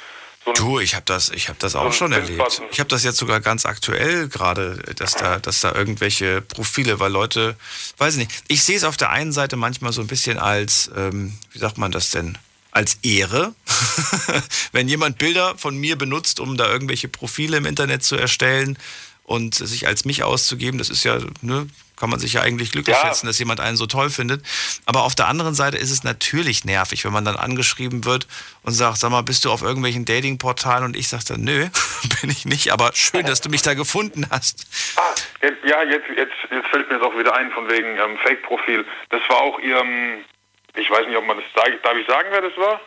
so 0.45 0.53
Du, 0.53 0.79
ich 0.79 0.95
habe 0.95 1.05
das, 1.05 1.29
ich 1.29 1.49
habe 1.49 1.57
das 1.59 1.75
auch 1.75 1.91
schon 1.91 2.11
erlebt. 2.11 2.61
Ich 2.71 2.79
habe 2.79 2.87
das 2.89 3.03
jetzt 3.03 3.17
sogar 3.17 3.41
ganz 3.41 3.65
aktuell 3.65 4.27
gerade, 4.27 4.77
dass 4.95 5.13
da, 5.13 5.39
dass 5.39 5.61
da 5.61 5.73
irgendwelche 5.73 6.41
Profile, 6.41 6.99
weil 6.99 7.11
Leute, 7.11 7.55
weiß 7.97 8.13
ich 8.13 8.27
nicht. 8.27 8.43
Ich 8.47 8.63
sehe 8.63 8.77
es 8.77 8.83
auf 8.83 8.97
der 8.97 9.09
einen 9.09 9.31
Seite 9.31 9.55
manchmal 9.55 9.91
so 9.91 10.01
ein 10.01 10.07
bisschen 10.07 10.37
als, 10.37 10.91
ähm, 10.95 11.37
wie 11.51 11.59
sagt 11.59 11.77
man 11.77 11.91
das 11.91 12.11
denn? 12.11 12.37
Als 12.71 12.99
Ehre, 13.03 13.55
wenn 14.71 14.87
jemand 14.87 15.17
Bilder 15.17 15.57
von 15.57 15.77
mir 15.77 15.97
benutzt, 15.97 16.39
um 16.39 16.57
da 16.57 16.67
irgendwelche 16.67 17.07
Profile 17.07 17.57
im 17.57 17.65
Internet 17.65 18.03
zu 18.03 18.15
erstellen 18.15 18.77
und 19.23 19.55
sich 19.55 19.87
als 19.87 20.05
mich 20.05 20.23
auszugeben, 20.23 20.77
das 20.77 20.89
ist 20.89 21.03
ja, 21.03 21.19
ne, 21.41 21.67
kann 21.95 22.09
man 22.09 22.19
sich 22.19 22.33
ja 22.33 22.41
eigentlich 22.41 22.71
glücklich 22.71 22.95
Ja. 22.95 23.05
schätzen, 23.07 23.27
dass 23.27 23.39
jemand 23.39 23.59
einen 23.59 23.77
so 23.77 23.85
toll 23.87 24.09
findet. 24.09 24.45
Aber 24.85 25.03
auf 25.03 25.15
der 25.15 25.27
anderen 25.27 25.55
Seite 25.55 25.77
ist 25.77 25.91
es 25.91 26.03
natürlich 26.03 26.65
nervig, 26.65 27.05
wenn 27.05 27.13
man 27.13 27.25
dann 27.25 27.35
angeschrieben 27.35 28.05
wird 28.05 28.27
und 28.63 28.73
sagt, 28.73 28.97
sag 28.97 29.11
mal, 29.11 29.21
bist 29.23 29.45
du 29.45 29.51
auf 29.51 29.61
irgendwelchen 29.61 30.05
Datingportalen? 30.05 30.83
Und 30.85 30.95
ich 30.95 31.07
sage 31.07 31.23
dann, 31.27 31.41
nö, 31.41 31.67
bin 32.21 32.29
ich 32.29 32.45
nicht, 32.45 32.71
aber 32.71 32.91
schön, 32.93 33.25
dass 33.25 33.41
du 33.41 33.49
mich 33.49 33.61
da 33.61 33.73
gefunden 33.73 34.27
hast. 34.29 34.65
Ah, 34.97 35.01
jetzt, 35.41 35.63
ja, 35.63 35.83
jetzt, 35.83 36.05
jetzt, 36.15 36.33
jetzt 36.51 36.67
fällt 36.67 36.89
mir 36.89 36.99
das 36.99 37.07
auch 37.07 37.17
wieder 37.17 37.35
ein 37.35 37.51
von 37.51 37.69
wegen 37.69 37.97
ähm, 37.97 38.17
Fake-Profil. 38.23 38.85
Das 39.09 39.21
war 39.29 39.37
auch 39.37 39.59
ihr, 39.59 39.77
ähm, 39.79 40.23
ich 40.75 40.89
weiß 40.89 41.07
nicht, 41.07 41.17
ob 41.17 41.25
man 41.25 41.37
das 41.37 41.45
darf 41.55 41.95
ich 41.97 42.07
sagen, 42.07 42.27
wer 42.31 42.41
das 42.41 42.57
war? 42.57 42.81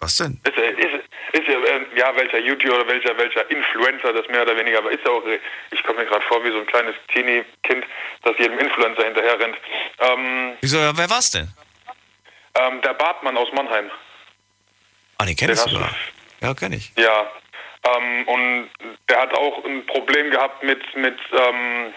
Was 0.00 0.16
denn? 0.16 0.40
Ist, 0.44 0.56
er- 0.56 0.78
ist, 0.78 1.04
ist 1.32 1.46
ja, 1.48 1.54
ähm, 1.74 1.86
ja, 1.94 2.14
welcher 2.16 2.38
YouTuber 2.38 2.76
oder 2.76 2.88
welcher, 2.88 3.16
welcher 3.18 3.50
Influencer 3.50 4.12
das 4.14 4.26
mehr 4.28 4.42
oder 4.42 4.56
weniger, 4.56 4.78
aber 4.78 4.90
ist 4.90 5.04
ja 5.04 5.10
auch, 5.10 5.24
äh, 5.26 5.38
ich 5.70 5.82
komme 5.84 6.00
mir 6.00 6.06
gerade 6.06 6.24
vor 6.26 6.42
wie 6.42 6.50
so 6.50 6.58
ein 6.58 6.66
kleines 6.66 6.94
Teenie-Kind, 7.12 7.84
das 8.22 8.34
jedem 8.38 8.58
Influencer 8.58 9.04
hinterher 9.04 9.38
rennt. 9.38 9.56
Ähm, 9.98 10.56
Wieso, 10.62 10.78
wer 10.78 11.10
war's 11.10 11.30
denn? 11.30 11.48
ähm, 12.54 12.80
der 12.82 12.94
Bartmann 12.94 13.36
aus 13.36 13.52
Mannheim. 13.52 13.90
Ah, 15.18 15.26
den 15.26 15.36
kennst 15.36 15.66
Den 15.66 15.74
du. 15.74 15.80
Ja, 16.46 16.54
kenn 16.54 16.72
ich. 16.72 16.92
Ja, 16.96 17.30
ähm, 17.94 18.26
und 18.28 18.70
der 19.08 19.20
hat 19.20 19.34
auch 19.34 19.64
ein 19.64 19.84
Problem 19.86 20.30
gehabt 20.30 20.62
mit 20.62 20.80
mit 20.96 21.18
ähm, 21.32 21.92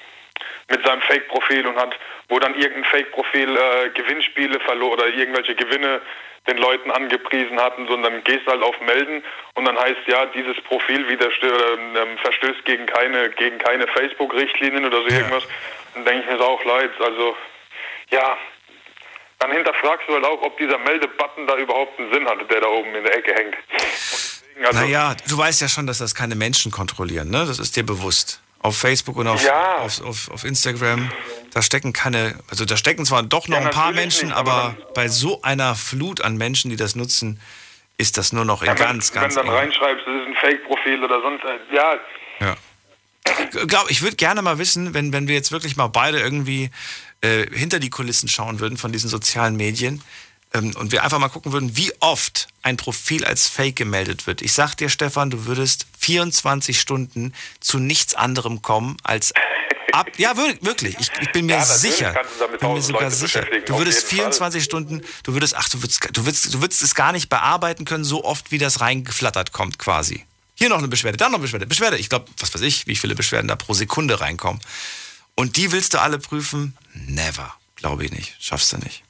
mit 0.69 0.85
seinem 0.85 1.01
Fake-Profil 1.03 1.65
und 1.67 1.77
hat, 1.77 1.95
wo 2.29 2.37
dann 2.39 2.53
irgendein 2.55 2.85
Fake-Profil 2.85 3.55
äh, 3.57 3.89
Gewinnspiele 3.91 4.59
verlor 4.61 4.91
oder 4.93 5.07
irgendwelche 5.07 5.55
Gewinne 5.55 6.01
den 6.47 6.57
Leuten 6.57 6.91
angepriesen 6.91 7.59
hatten, 7.59 7.87
sondern 7.87 8.23
gehst 8.23 8.45
halt 8.47 8.61
auf 8.61 8.79
Melden 8.81 9.23
und 9.55 9.65
dann 9.65 9.77
heißt 9.77 10.07
ja, 10.07 10.25
dieses 10.27 10.61
Profil 10.63 11.07
oder, 11.07 11.95
ähm, 11.95 12.17
verstößt 12.17 12.65
gegen 12.65 12.85
keine 12.85 13.29
gegen 13.31 13.57
keine 13.59 13.87
Facebook-Richtlinien 13.87 14.85
oder 14.85 15.01
so 15.03 15.07
Ja. 15.07 15.17
irgendwas. 15.19 15.43
Dann 15.93 16.05
denke 16.05 16.25
ich 16.25 16.31
mir 16.31 16.37
so 16.37 16.43
auch 16.45 16.63
leid. 16.65 16.91
Also 16.99 17.35
ja, 18.11 18.37
dann 19.39 19.51
hinterfragst 19.51 20.07
du 20.07 20.13
halt 20.13 20.25
auch, 20.25 20.41
ob 20.41 20.57
dieser 20.57 20.77
Meldebutton 20.79 21.47
da 21.47 21.55
überhaupt 21.57 21.97
einen 21.99 22.11
Sinn 22.13 22.27
hatte, 22.27 22.45
der 22.45 22.61
da 22.61 22.67
oben 22.67 22.93
in 22.93 23.03
der 23.03 23.15
Ecke 23.17 23.33
hängt. 23.33 23.55
Deswegen, 23.71 24.65
also, 24.65 24.79
Naja, 24.81 25.15
du 25.29 25.37
weißt 25.37 25.61
ja 25.61 25.69
schon, 25.69 25.87
dass 25.87 25.97
das 25.99 26.13
keine 26.13 26.35
Menschen 26.35 26.71
kontrollieren, 26.71 27.29
ne? 27.29 27.45
Das 27.47 27.57
ist 27.59 27.75
dir 27.75 27.85
bewusst. 27.85 28.42
Auf 28.63 28.77
Facebook 28.77 29.17
und 29.17 29.27
auf, 29.27 29.43
Ja. 29.43 29.79
auf, 29.79 30.01
auf, 30.01 30.31
auf 30.31 30.43
Instagram, 30.45 31.11
da 31.51 31.61
stecken 31.61 31.91
keine, 31.93 32.39
also 32.49 32.63
da 32.65 32.77
stecken 32.77 33.05
zwar 33.05 33.21
doch 33.21 33.47
noch 33.47 33.59
Ja, 33.59 33.65
ein 33.65 33.71
paar 33.71 33.91
Menschen, 33.91 34.29
nicht, 34.29 34.37
aber, 34.37 34.75
bei 34.95 35.07
so 35.09 35.41
einer 35.41 35.75
Flut 35.75 36.21
an 36.21 36.37
Menschen, 36.37 36.69
die 36.71 36.77
das 36.77 36.95
nutzen, 36.95 37.39
ist 37.97 38.17
das 38.17 38.31
nur 38.33 38.45
noch 38.45 38.61
in 38.61 38.69
Ja, 38.69 38.73
ganz, 38.73 39.13
wenn, 39.13 39.21
ganz 39.21 39.35
wenn 39.35 39.43
du 39.43 39.47
dann 39.51 39.55
eng. 39.57 39.63
reinschreibst, 39.65 40.07
das 40.07 40.15
ist 40.15 40.27
ein 40.27 40.35
Fake-Profil 40.41 41.03
oder 41.03 41.21
sonst, 41.21 41.43
ja, 41.73 41.95
Ja. 42.39 42.55
Ich 43.87 43.89
ich 43.91 44.01
würde 44.01 44.15
gerne 44.17 44.41
mal 44.41 44.57
wissen, 44.57 44.93
wenn, 44.93 45.13
wenn 45.13 45.27
wir 45.27 45.35
jetzt 45.35 45.51
wirklich 45.51 45.75
mal 45.77 45.87
beide 45.87 46.19
irgendwie 46.19 46.71
äh, 47.21 47.45
hinter 47.55 47.79
die 47.79 47.89
Kulissen 47.89 48.27
schauen 48.27 48.59
würden 48.59 48.77
von 48.77 48.91
diesen 48.91 49.09
sozialen 49.09 49.55
Medien 49.55 50.01
und 50.55 50.91
wir 50.91 51.03
einfach 51.03 51.19
mal 51.19 51.29
gucken 51.29 51.51
würden, 51.51 51.75
wie 51.77 51.91
oft 51.99 52.47
ein 52.61 52.77
Profil 52.77 53.25
als 53.25 53.47
Fake 53.47 53.75
gemeldet 53.75 54.27
wird. 54.27 54.41
Ich 54.41 54.53
sag 54.53 54.75
dir, 54.75 54.89
Stefan, 54.89 55.29
du 55.31 55.45
würdest 55.45 55.87
24 55.99 56.79
Stunden 56.79 57.33
zu 57.59 57.79
nichts 57.79 58.13
anderem 58.13 58.61
kommen 58.61 58.97
als 59.03 59.33
ab. 59.91 60.07
Ja, 60.17 60.37
wir- 60.37 60.57
wirklich. 60.61 60.95
Ich, 60.99 61.09
ich 61.21 61.31
bin 61.31 61.47
mir 61.47 61.53
Ja, 61.57 61.65
sicher. 61.65 62.13
bin 62.59 62.73
mir 62.73 62.81
sogar 62.81 63.03
Leute 63.03 63.15
sicher. 63.15 63.45
Du 63.65 63.77
würdest 63.77 64.11
jeden 64.11 64.23
Fall. 64.23 64.31
24 64.33 64.63
Stunden, 64.63 65.01
du 65.23 65.33
würdest, 65.33 65.55
ach, 65.55 65.69
du 65.69 65.81
würdest, 65.81 66.07
du 66.13 66.25
würdest, 66.25 66.53
du 66.53 66.61
würdest 66.61 66.81
es 66.83 66.93
gar 66.93 67.11
nicht 67.13 67.29
bearbeiten 67.29 67.85
können, 67.85 68.03
so 68.03 68.23
oft 68.23 68.51
wie 68.51 68.57
das 68.59 68.79
reingeflattert 68.79 69.53
kommt, 69.53 69.79
quasi. 69.79 70.23
Hier 70.55 70.69
noch 70.69 70.77
eine 70.77 70.87
Beschwerde, 70.87 71.17
da 71.17 71.25
noch 71.29 71.35
eine 71.35 71.41
Beschwerde, 71.43 71.65
Beschwerde. 71.65 71.97
Ich 71.97 72.09
glaube, 72.09 72.25
was 72.37 72.53
weiß 72.53 72.61
ich, 72.61 72.85
wie 72.85 72.95
viele 72.95 73.15
Beschwerden 73.15 73.47
da 73.47 73.55
pro 73.55 73.73
Sekunde 73.73 74.19
reinkommen. 74.21 74.61
Und 75.35 75.57
die 75.57 75.71
willst 75.71 75.95
du 75.95 75.99
alle 75.99 76.19
prüfen? 76.19 76.77
Never. 76.93 77.53
Glaube 77.75 78.05
ich 78.05 78.11
nicht. 78.11 78.35
Schaffst 78.39 78.71
du 78.71 78.77
nicht. 78.77 79.03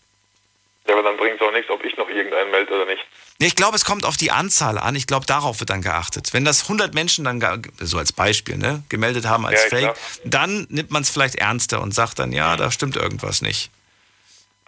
Ja, 0.88 0.94
aber 0.94 1.04
dann 1.04 1.18
bringt 1.18 1.36
es 1.36 1.42
auch 1.42 1.52
nichts, 1.52 1.70
ob 1.70 1.84
ich 1.84 1.96
noch 1.98 2.10
irgendeine 2.10 2.24
irgendeinen 2.34 2.52
meldet 2.52 2.72
oder 2.72 2.86
nicht. 2.86 3.06
Ich 3.40 3.56
glaube, 3.56 3.76
es 3.76 3.86
kommt 3.86 4.06
auf 4.06 4.18
die 4.18 4.32
Anzahl 4.32 4.78
an. 4.78 4.96
Ich 4.96 5.08
glaube, 5.08 5.26
darauf 5.26 5.60
wird 5.60 5.70
dann 5.70 5.82
geachtet. 5.82 6.34
Wenn 6.34 6.46
das 6.46 6.64
100 6.64 6.94
Menschen 6.94 7.26
dann, 7.26 7.42
so 7.80 7.98
als 7.98 8.12
Beispiel, 8.12 8.58
ne, 8.58 8.84
gemeldet 8.90 9.26
haben 9.26 9.46
als 9.46 9.64
ja, 9.64 9.70
Fake, 9.70 9.82
klar. 9.82 9.96
dann 10.26 10.68
nimmt 10.70 10.92
man 10.92 11.04
es 11.04 11.10
vielleicht 11.10 11.36
ernster 11.36 11.82
und 11.82 11.94
sagt 11.94 12.20
dann, 12.20 12.32
ja, 12.32 12.56
da 12.56 12.72
stimmt 12.72 12.96
irgendwas 12.96 13.42
nicht. 13.42 13.72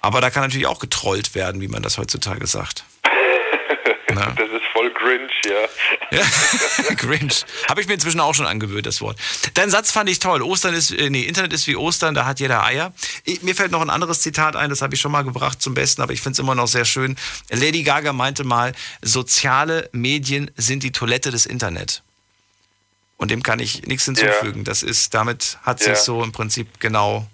Aber 0.02 0.22
da 0.22 0.30
kann 0.30 0.44
natürlich 0.44 0.68
auch 0.68 0.80
getrollt 0.80 1.36
werden, 1.36 1.62
wie 1.62 1.68
man 1.68 1.82
das 1.82 1.98
heutzutage 1.98 2.48
sagt. 2.48 2.86
Na? 4.14 4.34
Das 4.38 4.50
ist 4.50 4.65
voll 4.86 4.94
Grinch, 4.94 5.32
ja. 5.46 6.18
ja 6.18 6.94
Grinch. 6.96 7.46
Habe 7.70 7.82
ich 7.82 7.88
mir 7.88 7.94
inzwischen 7.94 8.20
auch 8.20 8.34
schon 8.34 8.46
angewöhnt, 8.46 8.86
das 8.86 9.02
Wort. 9.02 9.18
Dein 9.54 9.70
Satz 9.70 9.92
fand 9.92 10.10
ich 10.10 10.20
toll. 10.20 10.42
Ostern 10.42 10.74
ist, 10.74 10.92
äh, 10.92 11.10
nee, 11.10 11.22
Internet 11.22 11.54
ist 11.54 11.68
wie 11.68 11.76
Ostern, 11.76 12.16
da 12.16 12.26
hat 12.26 12.40
jeder 12.40 12.64
Eier. 12.64 12.94
Ich, 13.24 13.42
mir 13.42 13.56
fällt 13.56 13.72
noch 13.72 13.82
ein 13.82 13.90
anderes 13.90 14.22
Zitat 14.22 14.56
ein, 14.56 14.70
das 14.70 14.82
habe 14.82 14.96
ich 14.96 15.02
schon 15.02 15.12
mal 15.12 15.24
gebracht 15.24 15.62
zum 15.62 15.74
Besten, 15.74 16.02
aber 16.02 16.14
ich 16.14 16.22
finde 16.22 16.34
es 16.34 16.40
immer 16.40 16.56
noch 16.56 16.68
sehr 16.68 16.86
schön. 16.86 17.16
Lady 17.50 17.84
Gaga 17.84 18.14
meinte 18.14 18.44
mal, 18.44 18.74
soziale 19.02 19.90
Medien 19.92 20.52
sind 20.56 20.84
die 20.84 20.92
Toilette 20.92 21.32
des 21.32 21.46
Internet. 21.46 22.02
Und 23.18 23.32
dem 23.32 23.44
kann 23.44 23.60
ich 23.60 23.84
nichts 23.84 24.06
hinzufügen. 24.06 24.60
Ja. 24.60 24.64
Das 24.66 24.84
ist, 24.84 25.14
damit 25.14 25.58
hat 25.64 25.80
sich 25.80 25.88
ja. 25.90 25.96
so 25.96 26.22
im 26.24 26.34
Prinzip 26.34 26.80
genau 26.80 27.28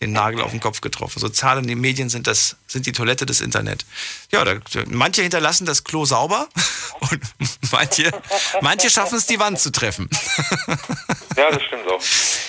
den 0.00 0.12
Nagel 0.12 0.40
auf 0.40 0.50
den 0.50 0.60
Kopf 0.60 0.80
getroffen. 0.80 1.18
Soziale 1.20 1.60
Medien 1.62 2.08
sind 2.08 2.26
das, 2.26 2.56
sind 2.66 2.86
die 2.86 2.92
Toilette 2.92 3.26
des 3.26 3.40
Internet. 3.40 3.84
Ja, 4.32 4.44
da, 4.44 4.54
manche 4.86 5.22
hinterlassen 5.22 5.66
das 5.66 5.84
Klo 5.84 6.06
sauber 6.06 6.48
und 7.00 7.20
manche, 7.70 8.10
manche 8.62 8.88
schaffen 8.90 9.18
es, 9.18 9.26
die 9.26 9.38
Wand 9.38 9.60
zu 9.60 9.70
treffen. 9.70 10.08
ja, 11.36 11.50
das 11.50 11.62
stimmt 11.64 11.86
auch. 11.88 12.00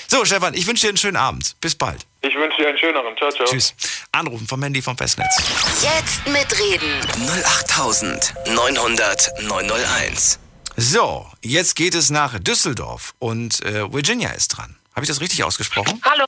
So, 0.08 0.24
Stefan, 0.26 0.54
ich 0.54 0.66
wünsche 0.68 0.84
dir 0.84 0.90
einen 0.90 0.98
schönen 0.98 1.18
Abend. 1.18 1.56
Bis 1.62 1.76
bald. 1.76 2.06
Ich 2.22 2.36
wünsche 2.36 2.58
dir 2.58 2.70
einen 2.70 2.78
schöneren. 2.78 3.18
Ciao, 3.18 3.32
ciao. 3.32 3.46
Tschüss. 3.46 3.74
Anrufen 4.12 4.48
vom 4.48 4.62
Handy 4.64 4.82
vom 4.82 4.98
Festnetz. 4.98 5.36
Jetzt 5.82 6.28
mitreden. 6.28 7.02
08900 7.48 9.32
901. 9.42 10.40
So, 10.78 11.28
jetzt 11.42 11.76
geht 11.76 11.96
es 11.96 12.10
nach 12.10 12.40
Düsseldorf 12.40 13.14
und 13.20 13.62
äh, 13.66 13.92
Virginia 13.92 14.30
ist 14.30 14.50
dran. 14.50 14.78
Habe 14.96 15.04
ich 15.04 15.10
das 15.10 15.20
richtig 15.22 15.44
ausgesprochen? 15.44 16.02
Hallo. 16.04 16.26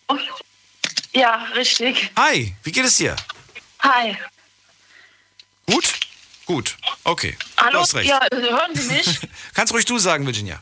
Ja, 1.13 1.47
richtig. 1.55 2.11
Hi, 2.17 2.55
wie 2.63 2.71
geht 2.71 2.85
es 2.85 2.97
dir? 2.97 3.15
Hi. 3.79 4.17
Gut? 5.67 5.93
Gut, 6.45 6.75
okay. 7.03 7.37
Hallo, 7.57 7.71
du 7.71 7.79
hast 7.79 7.95
recht. 7.95 8.09
ja, 8.09 8.19
hören 8.31 8.75
Sie 8.75 8.93
mich? 8.93 9.19
Kannst 9.53 9.73
ruhig 9.73 9.85
du 9.85 9.97
sagen, 9.97 10.25
Virginia. 10.25 10.59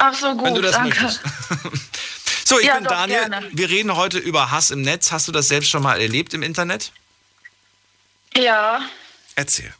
Ach 0.00 0.14
so, 0.14 0.34
gut, 0.34 0.44
Wenn 0.44 0.54
du 0.54 0.62
das 0.62 0.72
danke. 0.72 1.02
Möchtest. 1.02 1.20
so, 2.44 2.58
ich 2.58 2.66
ja, 2.66 2.76
bin 2.76 2.84
doch, 2.84 2.90
Daniel. 2.92 3.28
Gerne. 3.28 3.50
Wir 3.52 3.68
reden 3.68 3.94
heute 3.94 4.18
über 4.18 4.50
Hass 4.50 4.70
im 4.70 4.80
Netz. 4.82 5.12
Hast 5.12 5.28
du 5.28 5.32
das 5.32 5.48
selbst 5.48 5.70
schon 5.70 5.82
mal 5.82 6.00
erlebt 6.00 6.32
im 6.32 6.42
Internet? 6.42 6.92
Ja. 8.34 8.80
Erzähl. 9.34 9.74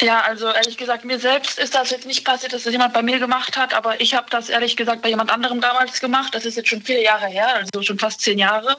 Ja, 0.00 0.22
also 0.22 0.48
ehrlich 0.50 0.76
gesagt, 0.76 1.04
mir 1.04 1.20
selbst 1.20 1.58
ist 1.58 1.74
das 1.74 1.90
jetzt 1.90 2.06
nicht 2.06 2.24
passiert, 2.24 2.52
dass 2.52 2.64
das 2.64 2.72
jemand 2.72 2.92
bei 2.94 3.02
mir 3.02 3.20
gemacht 3.20 3.56
hat, 3.56 3.74
aber 3.74 4.00
ich 4.00 4.14
habe 4.14 4.28
das 4.28 4.48
ehrlich 4.48 4.76
gesagt 4.76 5.02
bei 5.02 5.08
jemand 5.08 5.30
anderem 5.30 5.60
damals 5.60 6.00
gemacht. 6.00 6.34
Das 6.34 6.44
ist 6.44 6.56
jetzt 6.56 6.68
schon 6.68 6.82
vier 6.82 7.00
Jahre 7.00 7.26
her, 7.26 7.54
also 7.54 7.82
schon 7.82 7.98
fast 7.98 8.20
zehn 8.20 8.38
Jahre. 8.38 8.76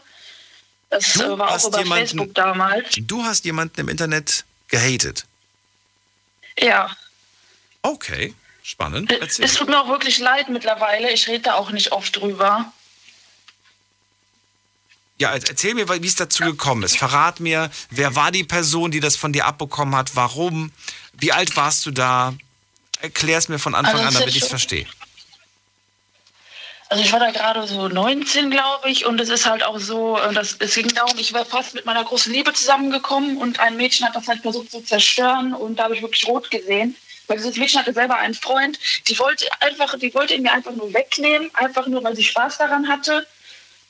Das 0.89 1.13
du 1.13 1.23
äh, 1.23 1.39
war 1.39 1.51
auch 1.51 1.67
über 1.67 1.79
jemanden, 1.79 2.07
Facebook 2.07 2.35
damals. 2.35 2.89
Du 2.97 3.23
hast 3.23 3.45
jemanden 3.45 3.79
im 3.81 3.89
Internet 3.89 4.43
gehatet? 4.67 5.25
Ja. 6.59 6.95
Okay, 7.81 8.33
spannend. 8.61 9.11
Äh, 9.11 9.19
Erzähl. 9.19 9.45
Es 9.45 9.53
tut 9.53 9.69
mir 9.69 9.79
auch 9.79 9.87
wirklich 9.87 10.19
leid 10.19 10.49
mittlerweile. 10.49 11.11
Ich 11.11 11.27
rede 11.27 11.43
da 11.43 11.53
auch 11.55 11.71
nicht 11.71 11.93
oft 11.93 12.15
drüber. 12.15 12.71
Ja, 15.17 15.31
erzähl 15.31 15.75
mir, 15.75 15.87
wie 15.87 16.07
es 16.07 16.15
dazu 16.15 16.43
gekommen 16.43 16.83
ist. 16.83 16.97
Verrat 16.97 17.39
mir, 17.39 17.71
wer 17.89 18.15
war 18.15 18.31
die 18.31 18.43
Person, 18.43 18.91
die 18.91 18.99
das 18.99 19.15
von 19.15 19.31
dir 19.31 19.45
abbekommen 19.45 19.95
hat? 19.95 20.15
Warum? 20.15 20.71
Wie 21.13 21.31
alt 21.31 21.55
warst 21.55 21.85
du 21.85 21.91
da? 21.91 22.33
Erklär 23.01 23.37
es 23.37 23.47
mir 23.47 23.59
von 23.59 23.75
Anfang 23.75 23.95
also 23.95 24.07
an, 24.07 24.13
damit 24.13 24.35
ich 24.35 24.41
es 24.41 24.49
verstehe. 24.49 24.85
Also 26.89 27.03
ich 27.03 27.11
war 27.11 27.19
da 27.19 27.31
gerade 27.31 27.65
so 27.65 27.87
19, 27.87 28.51
glaube 28.51 28.89
ich, 28.89 29.05
und 29.05 29.19
es 29.19 29.29
ist 29.29 29.45
halt 29.45 29.63
auch 29.63 29.79
so, 29.79 30.19
äh, 30.19 30.33
dass, 30.33 30.57
es 30.59 30.75
ging 30.75 30.87
darum, 30.89 31.17
ich 31.17 31.33
war 31.33 31.43
fast 31.45 31.73
mit 31.73 31.85
meiner 31.85 32.03
großen 32.03 32.31
Liebe 32.31 32.53
zusammengekommen 32.53 33.37
und 33.37 33.59
ein 33.59 33.75
Mädchen 33.75 34.05
hat 34.05 34.15
das 34.15 34.27
halt 34.27 34.41
versucht 34.41 34.69
zu 34.69 34.81
zerstören 34.81 35.53
und 35.53 35.77
da 35.77 35.85
habe 35.85 35.95
ich 35.95 36.01
wirklich 36.01 36.27
rot 36.27 36.51
gesehen. 36.51 36.95
Weil 37.27 37.37
dieses 37.37 37.57
Mädchen 37.57 37.79
hatte 37.79 37.93
selber 37.93 38.17
einen 38.17 38.35
Freund, 38.35 38.77
die 39.07 39.17
wollte 39.17 39.47
einfach, 39.61 39.97
die 39.97 40.13
wollte 40.13 40.35
ihn 40.35 40.43
mir 40.43 40.51
einfach 40.51 40.73
nur 40.73 40.93
wegnehmen, 40.93 41.49
einfach 41.55 41.87
nur, 41.87 42.03
weil 42.03 42.15
sie 42.15 42.23
Spaß 42.23 42.59
daran 42.59 42.87
hatte. 42.87 43.25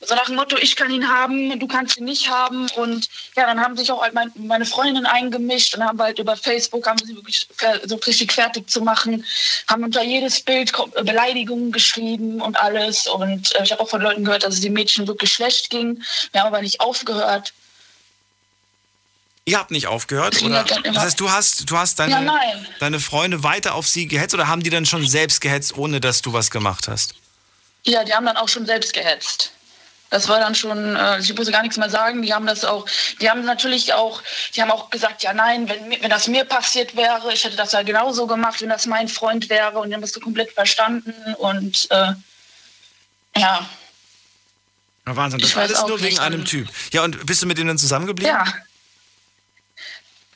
So 0.00 0.14
nach 0.14 0.26
dem 0.26 0.36
Motto, 0.36 0.56
ich 0.58 0.76
kann 0.76 0.90
ihn 0.90 1.08
haben, 1.08 1.58
du 1.58 1.66
kannst 1.66 1.96
ihn 1.96 2.04
nicht 2.04 2.30
haben. 2.30 2.68
Und 2.76 3.08
ja, 3.34 3.46
dann 3.46 3.60
haben 3.60 3.76
sich 3.76 3.90
auch 3.90 4.02
halt 4.02 4.12
mein, 4.12 4.30
meine 4.36 4.66
Freundinnen 4.66 5.06
eingemischt 5.06 5.74
und 5.74 5.82
haben 5.82 6.00
halt 6.00 6.18
über 6.18 6.36
Facebook, 6.36 6.86
haben 6.86 6.98
sie 6.98 7.16
wirklich 7.16 7.48
so 7.84 7.96
richtig 7.96 8.32
fertig 8.32 8.68
zu 8.68 8.82
machen, 8.82 9.24
haben 9.68 9.84
unter 9.84 10.02
jedes 10.02 10.40
Bild 10.42 10.72
Beleidigungen 11.02 11.72
geschrieben 11.72 12.42
und 12.42 12.58
alles. 12.58 13.06
Und 13.06 13.54
äh, 13.56 13.64
ich 13.64 13.72
habe 13.72 13.82
auch 13.82 13.88
von 13.88 14.02
Leuten 14.02 14.24
gehört, 14.24 14.42
dass 14.42 14.54
es 14.54 14.60
den 14.60 14.74
Mädchen 14.74 15.06
wirklich 15.06 15.32
schlecht 15.32 15.70
ging. 15.70 16.02
Wir 16.32 16.42
haben 16.42 16.48
aber 16.48 16.62
nicht 16.62 16.80
aufgehört. 16.80 17.54
Ihr 19.48 19.58
habt 19.58 19.70
nicht 19.70 19.86
aufgehört, 19.86 20.42
oder? 20.42 20.64
Das 20.64 20.96
heißt, 20.98 21.20
du 21.20 21.30
hast, 21.30 21.70
du 21.70 21.78
hast 21.78 22.00
deine, 22.00 22.26
ja, 22.26 22.40
deine 22.80 22.98
Freunde 22.98 23.44
weiter 23.44 23.76
auf 23.76 23.86
sie 23.86 24.08
gehetzt 24.08 24.34
oder 24.34 24.48
haben 24.48 24.62
die 24.62 24.70
dann 24.70 24.84
schon 24.84 25.06
selbst 25.06 25.40
gehetzt, 25.40 25.78
ohne 25.78 26.00
dass 26.00 26.20
du 26.20 26.32
was 26.32 26.50
gemacht 26.50 26.88
hast? 26.88 27.14
Ja, 27.84 28.02
die 28.02 28.12
haben 28.12 28.26
dann 28.26 28.36
auch 28.36 28.48
schon 28.48 28.66
selbst 28.66 28.92
gehetzt. 28.92 29.52
Das 30.10 30.28
war 30.28 30.38
dann 30.38 30.54
schon, 30.54 30.94
äh, 30.94 31.18
ich 31.18 31.34
musste 31.34 31.52
gar 31.52 31.62
nichts 31.62 31.76
mehr 31.76 31.90
sagen. 31.90 32.22
Die 32.22 32.32
haben 32.32 32.46
das 32.46 32.64
auch, 32.64 32.86
die 33.20 33.28
haben 33.28 33.44
natürlich 33.44 33.92
auch, 33.92 34.22
die 34.54 34.62
haben 34.62 34.70
auch 34.70 34.90
gesagt, 34.90 35.22
ja 35.22 35.32
nein, 35.32 35.68
wenn, 35.68 35.90
wenn 36.00 36.10
das 36.10 36.28
mir 36.28 36.44
passiert 36.44 36.94
wäre, 36.96 37.32
ich 37.32 37.44
hätte 37.44 37.56
das 37.56 37.72
ja 37.72 37.82
genauso 37.82 38.26
gemacht, 38.26 38.60
wenn 38.60 38.68
das 38.68 38.86
mein 38.86 39.08
Freund 39.08 39.48
wäre. 39.50 39.78
Und 39.78 39.88
die 39.88 39.94
haben 39.94 40.02
das 40.02 40.12
so 40.12 40.20
komplett 40.20 40.52
verstanden. 40.52 41.12
Und 41.38 41.88
äh, 41.90 42.12
ja. 43.36 43.68
ja. 45.06 45.16
Wahnsinn, 45.16 45.40
das 45.40 45.54
war 45.56 45.64
alles 45.64 45.84
nur 45.86 46.00
wegen 46.00 46.18
einem 46.18 46.44
Typ. 46.44 46.68
Ja, 46.92 47.02
und 47.02 47.26
bist 47.26 47.42
du 47.42 47.46
mit 47.46 47.58
denen 47.58 47.78
zusammengeblieben? 47.78 48.32
Ja. 48.32 48.44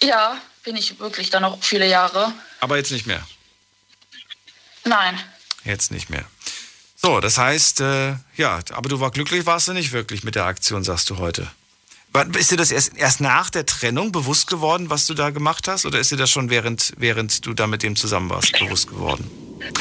Ja, 0.02 0.37
bin 0.64 0.76
ich 0.76 0.98
wirklich 0.98 1.30
dann 1.30 1.42
noch 1.42 1.62
viele 1.62 1.87
Jahre. 1.87 2.33
Aber 2.61 2.76
jetzt 2.76 2.90
nicht 2.90 3.06
mehr? 3.06 3.26
Nein. 4.85 5.20
Jetzt 5.64 5.90
nicht 5.90 6.09
mehr. 6.09 6.24
So, 7.02 7.20
das 7.20 7.38
heißt, 7.38 7.80
äh, 7.80 8.14
ja, 8.36 8.60
aber 8.72 8.88
du 8.90 9.00
war 9.00 9.10
glücklich 9.10 9.46
warst 9.46 9.68
du 9.68 9.72
nicht 9.72 9.92
wirklich 9.92 10.22
mit 10.22 10.34
der 10.34 10.44
Aktion, 10.44 10.84
sagst 10.84 11.08
du 11.08 11.16
heute. 11.16 11.48
Ist 12.36 12.50
dir 12.50 12.56
das 12.56 12.72
erst, 12.72 12.96
erst 12.96 13.20
nach 13.20 13.50
der 13.50 13.64
Trennung 13.64 14.10
bewusst 14.10 14.48
geworden, 14.48 14.90
was 14.90 15.06
du 15.06 15.14
da 15.14 15.30
gemacht 15.30 15.68
hast? 15.68 15.86
Oder 15.86 16.00
ist 16.00 16.10
dir 16.10 16.16
das 16.16 16.28
schon 16.28 16.50
während, 16.50 16.92
während 16.98 17.46
du 17.46 17.54
da 17.54 17.68
mit 17.68 17.82
dem 17.82 17.94
zusammen 17.94 18.28
warst, 18.28 18.52
bewusst 18.58 18.88
geworden? 18.88 19.30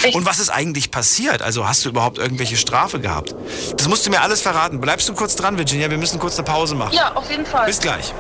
Ich 0.06 0.14
Und 0.14 0.26
was 0.26 0.40
ist 0.40 0.50
eigentlich 0.50 0.92
passiert? 0.92 1.42
Also 1.42 1.68
hast 1.68 1.84
du 1.84 1.90
überhaupt 1.90 2.20
irgendwelche 2.20 2.56
Strafe 2.56 3.00
gehabt? 3.00 3.34
Das 3.76 3.88
musst 3.88 4.06
du 4.06 4.12
mir 4.12 4.22
alles 4.22 4.42
verraten. 4.42 4.80
Bleibst 4.80 5.10
du 5.10 5.14
kurz 5.14 5.36
dran, 5.36 5.58
Virginia? 5.58 5.90
Wir 5.90 5.98
müssen 5.98 6.20
kurz 6.20 6.38
eine 6.38 6.46
Pause 6.46 6.76
machen. 6.76 6.94
Ja, 6.94 7.14
auf 7.16 7.30
jeden 7.30 7.46
Fall. 7.46 7.66
Bis 7.66 7.80
gleich. 7.80 8.14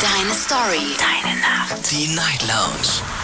Deine 0.00 0.34
Story. 0.34 0.96
Deine 0.98 1.40
Nacht. 1.40 1.90
Die 1.90 2.08
Night 2.08 2.42
Lounge. 2.48 3.23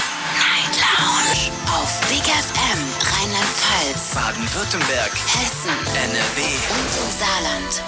Lounge 1.01 1.51
auf 1.65 1.99
Big 2.09 2.21
FM 2.21 2.79
Rheinland-Pfalz, 3.01 4.13
Baden-Württemberg, 4.13 5.11
Hessen, 5.33 5.75
NRW 5.95 6.41
und 6.69 6.91
im 6.97 7.09
Saarland. 7.19 7.83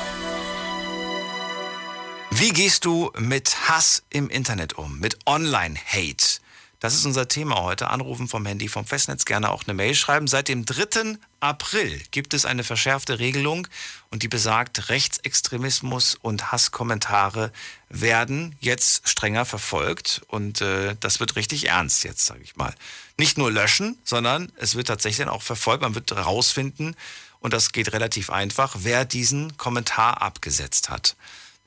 Wie 2.32 2.50
gehst 2.50 2.86
du 2.86 3.12
mit 3.20 3.70
Hass 3.70 4.02
im 4.10 4.30
Internet 4.30 4.74
um? 4.74 5.00
Mit 5.00 5.20
Online-Hate? 5.28 6.40
Das 6.84 6.96
ist 6.96 7.06
unser 7.06 7.30
Thema 7.30 7.62
heute. 7.62 7.90
Anrufen 7.92 8.28
vom 8.28 8.46
Handy 8.46 8.68
vom 8.68 8.86
Festnetz, 8.86 9.24
gerne 9.24 9.52
auch 9.52 9.64
eine 9.66 9.74
Mail 9.74 9.96
schreiben. 9.96 10.28
Seit 10.28 10.50
dem 10.50 10.66
3. 10.66 11.18
April 11.40 12.02
gibt 12.12 12.34
es 12.34 12.46
eine 12.46 12.66
verschärfte 12.66 13.20
Regelung 13.20 13.70
und 14.12 14.22
die 14.22 14.28
besagt, 14.28 14.90
Rechtsextremismus 14.90 16.16
und 16.16 16.52
Hasskommentare 16.52 17.54
werden 17.88 18.58
jetzt 18.60 19.08
strenger 19.08 19.46
verfolgt 19.46 20.24
und 20.28 20.60
äh, 20.60 20.98
das 21.00 21.22
wird 21.22 21.38
richtig 21.38 21.70
ernst 21.70 22.04
jetzt, 22.04 22.26
sage 22.26 22.42
ich 22.44 22.58
mal. 22.58 22.76
Nicht 23.18 23.38
nur 23.38 23.50
löschen, 23.50 23.98
sondern 24.04 24.52
es 24.58 24.76
wird 24.76 24.88
tatsächlich 24.88 25.26
auch 25.30 25.42
verfolgt. 25.42 25.84
Man 25.84 25.96
wird 25.96 26.12
herausfinden 26.12 26.98
und 27.40 27.54
das 27.54 27.72
geht 27.72 27.94
relativ 27.94 28.30
einfach, 28.30 28.76
wer 28.80 29.06
diesen 29.06 29.56
Kommentar 29.56 30.22
abgesetzt 30.22 30.90
hat. 30.90 31.16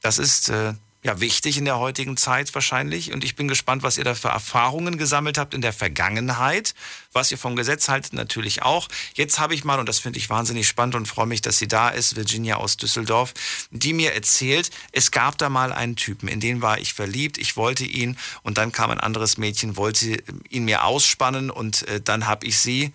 Das 0.02 0.18
ist 0.18 0.50
äh, 0.50 0.74
ja 1.02 1.20
wichtig 1.20 1.56
in 1.56 1.64
der 1.64 1.78
heutigen 1.78 2.16
Zeit 2.16 2.52
wahrscheinlich. 2.54 3.12
Und 3.12 3.22
ich 3.22 3.36
bin 3.36 3.48
gespannt, 3.48 3.82
was 3.82 3.96
ihr 3.98 4.04
da 4.04 4.14
für 4.14 4.28
Erfahrungen 4.28 4.98
gesammelt 4.98 5.38
habt 5.38 5.54
in 5.54 5.60
der 5.60 5.72
Vergangenheit. 5.72 6.74
Was 7.12 7.30
ihr 7.30 7.38
vom 7.38 7.56
Gesetz 7.56 7.88
haltet, 7.88 8.12
natürlich 8.12 8.62
auch. 8.62 8.88
Jetzt 9.14 9.38
habe 9.38 9.54
ich 9.54 9.64
mal, 9.64 9.78
und 9.78 9.88
das 9.88 10.00
finde 10.00 10.18
ich 10.18 10.28
wahnsinnig 10.28 10.66
spannend 10.66 10.96
und 10.96 11.06
freue 11.06 11.26
mich, 11.26 11.42
dass 11.42 11.58
sie 11.58 11.68
da 11.68 11.88
ist, 11.88 12.16
Virginia 12.16 12.56
aus 12.56 12.76
Düsseldorf, 12.76 13.34
die 13.70 13.92
mir 13.92 14.14
erzählt, 14.14 14.70
es 14.92 15.10
gab 15.10 15.38
da 15.38 15.48
mal 15.48 15.72
einen 15.72 15.96
Typen, 15.96 16.28
in 16.28 16.40
den 16.40 16.60
war 16.60 16.78
ich 16.78 16.92
verliebt, 16.92 17.38
ich 17.38 17.56
wollte 17.56 17.84
ihn 17.84 18.18
und 18.42 18.58
dann 18.58 18.72
kam 18.72 18.90
ein 18.90 19.00
anderes 19.00 19.38
Mädchen, 19.38 19.76
wollte 19.76 20.22
ihn 20.50 20.64
mir 20.64 20.84
ausspannen 20.84 21.50
und 21.50 21.86
äh, 21.88 22.00
dann 22.00 22.26
habe 22.26 22.46
ich 22.46 22.58
sie, 22.58 22.92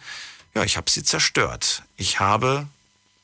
ja, 0.53 0.63
ich 0.63 0.77
habe 0.77 0.91
sie 0.91 1.03
zerstört. 1.03 1.83
Ich 1.97 2.19
habe 2.19 2.67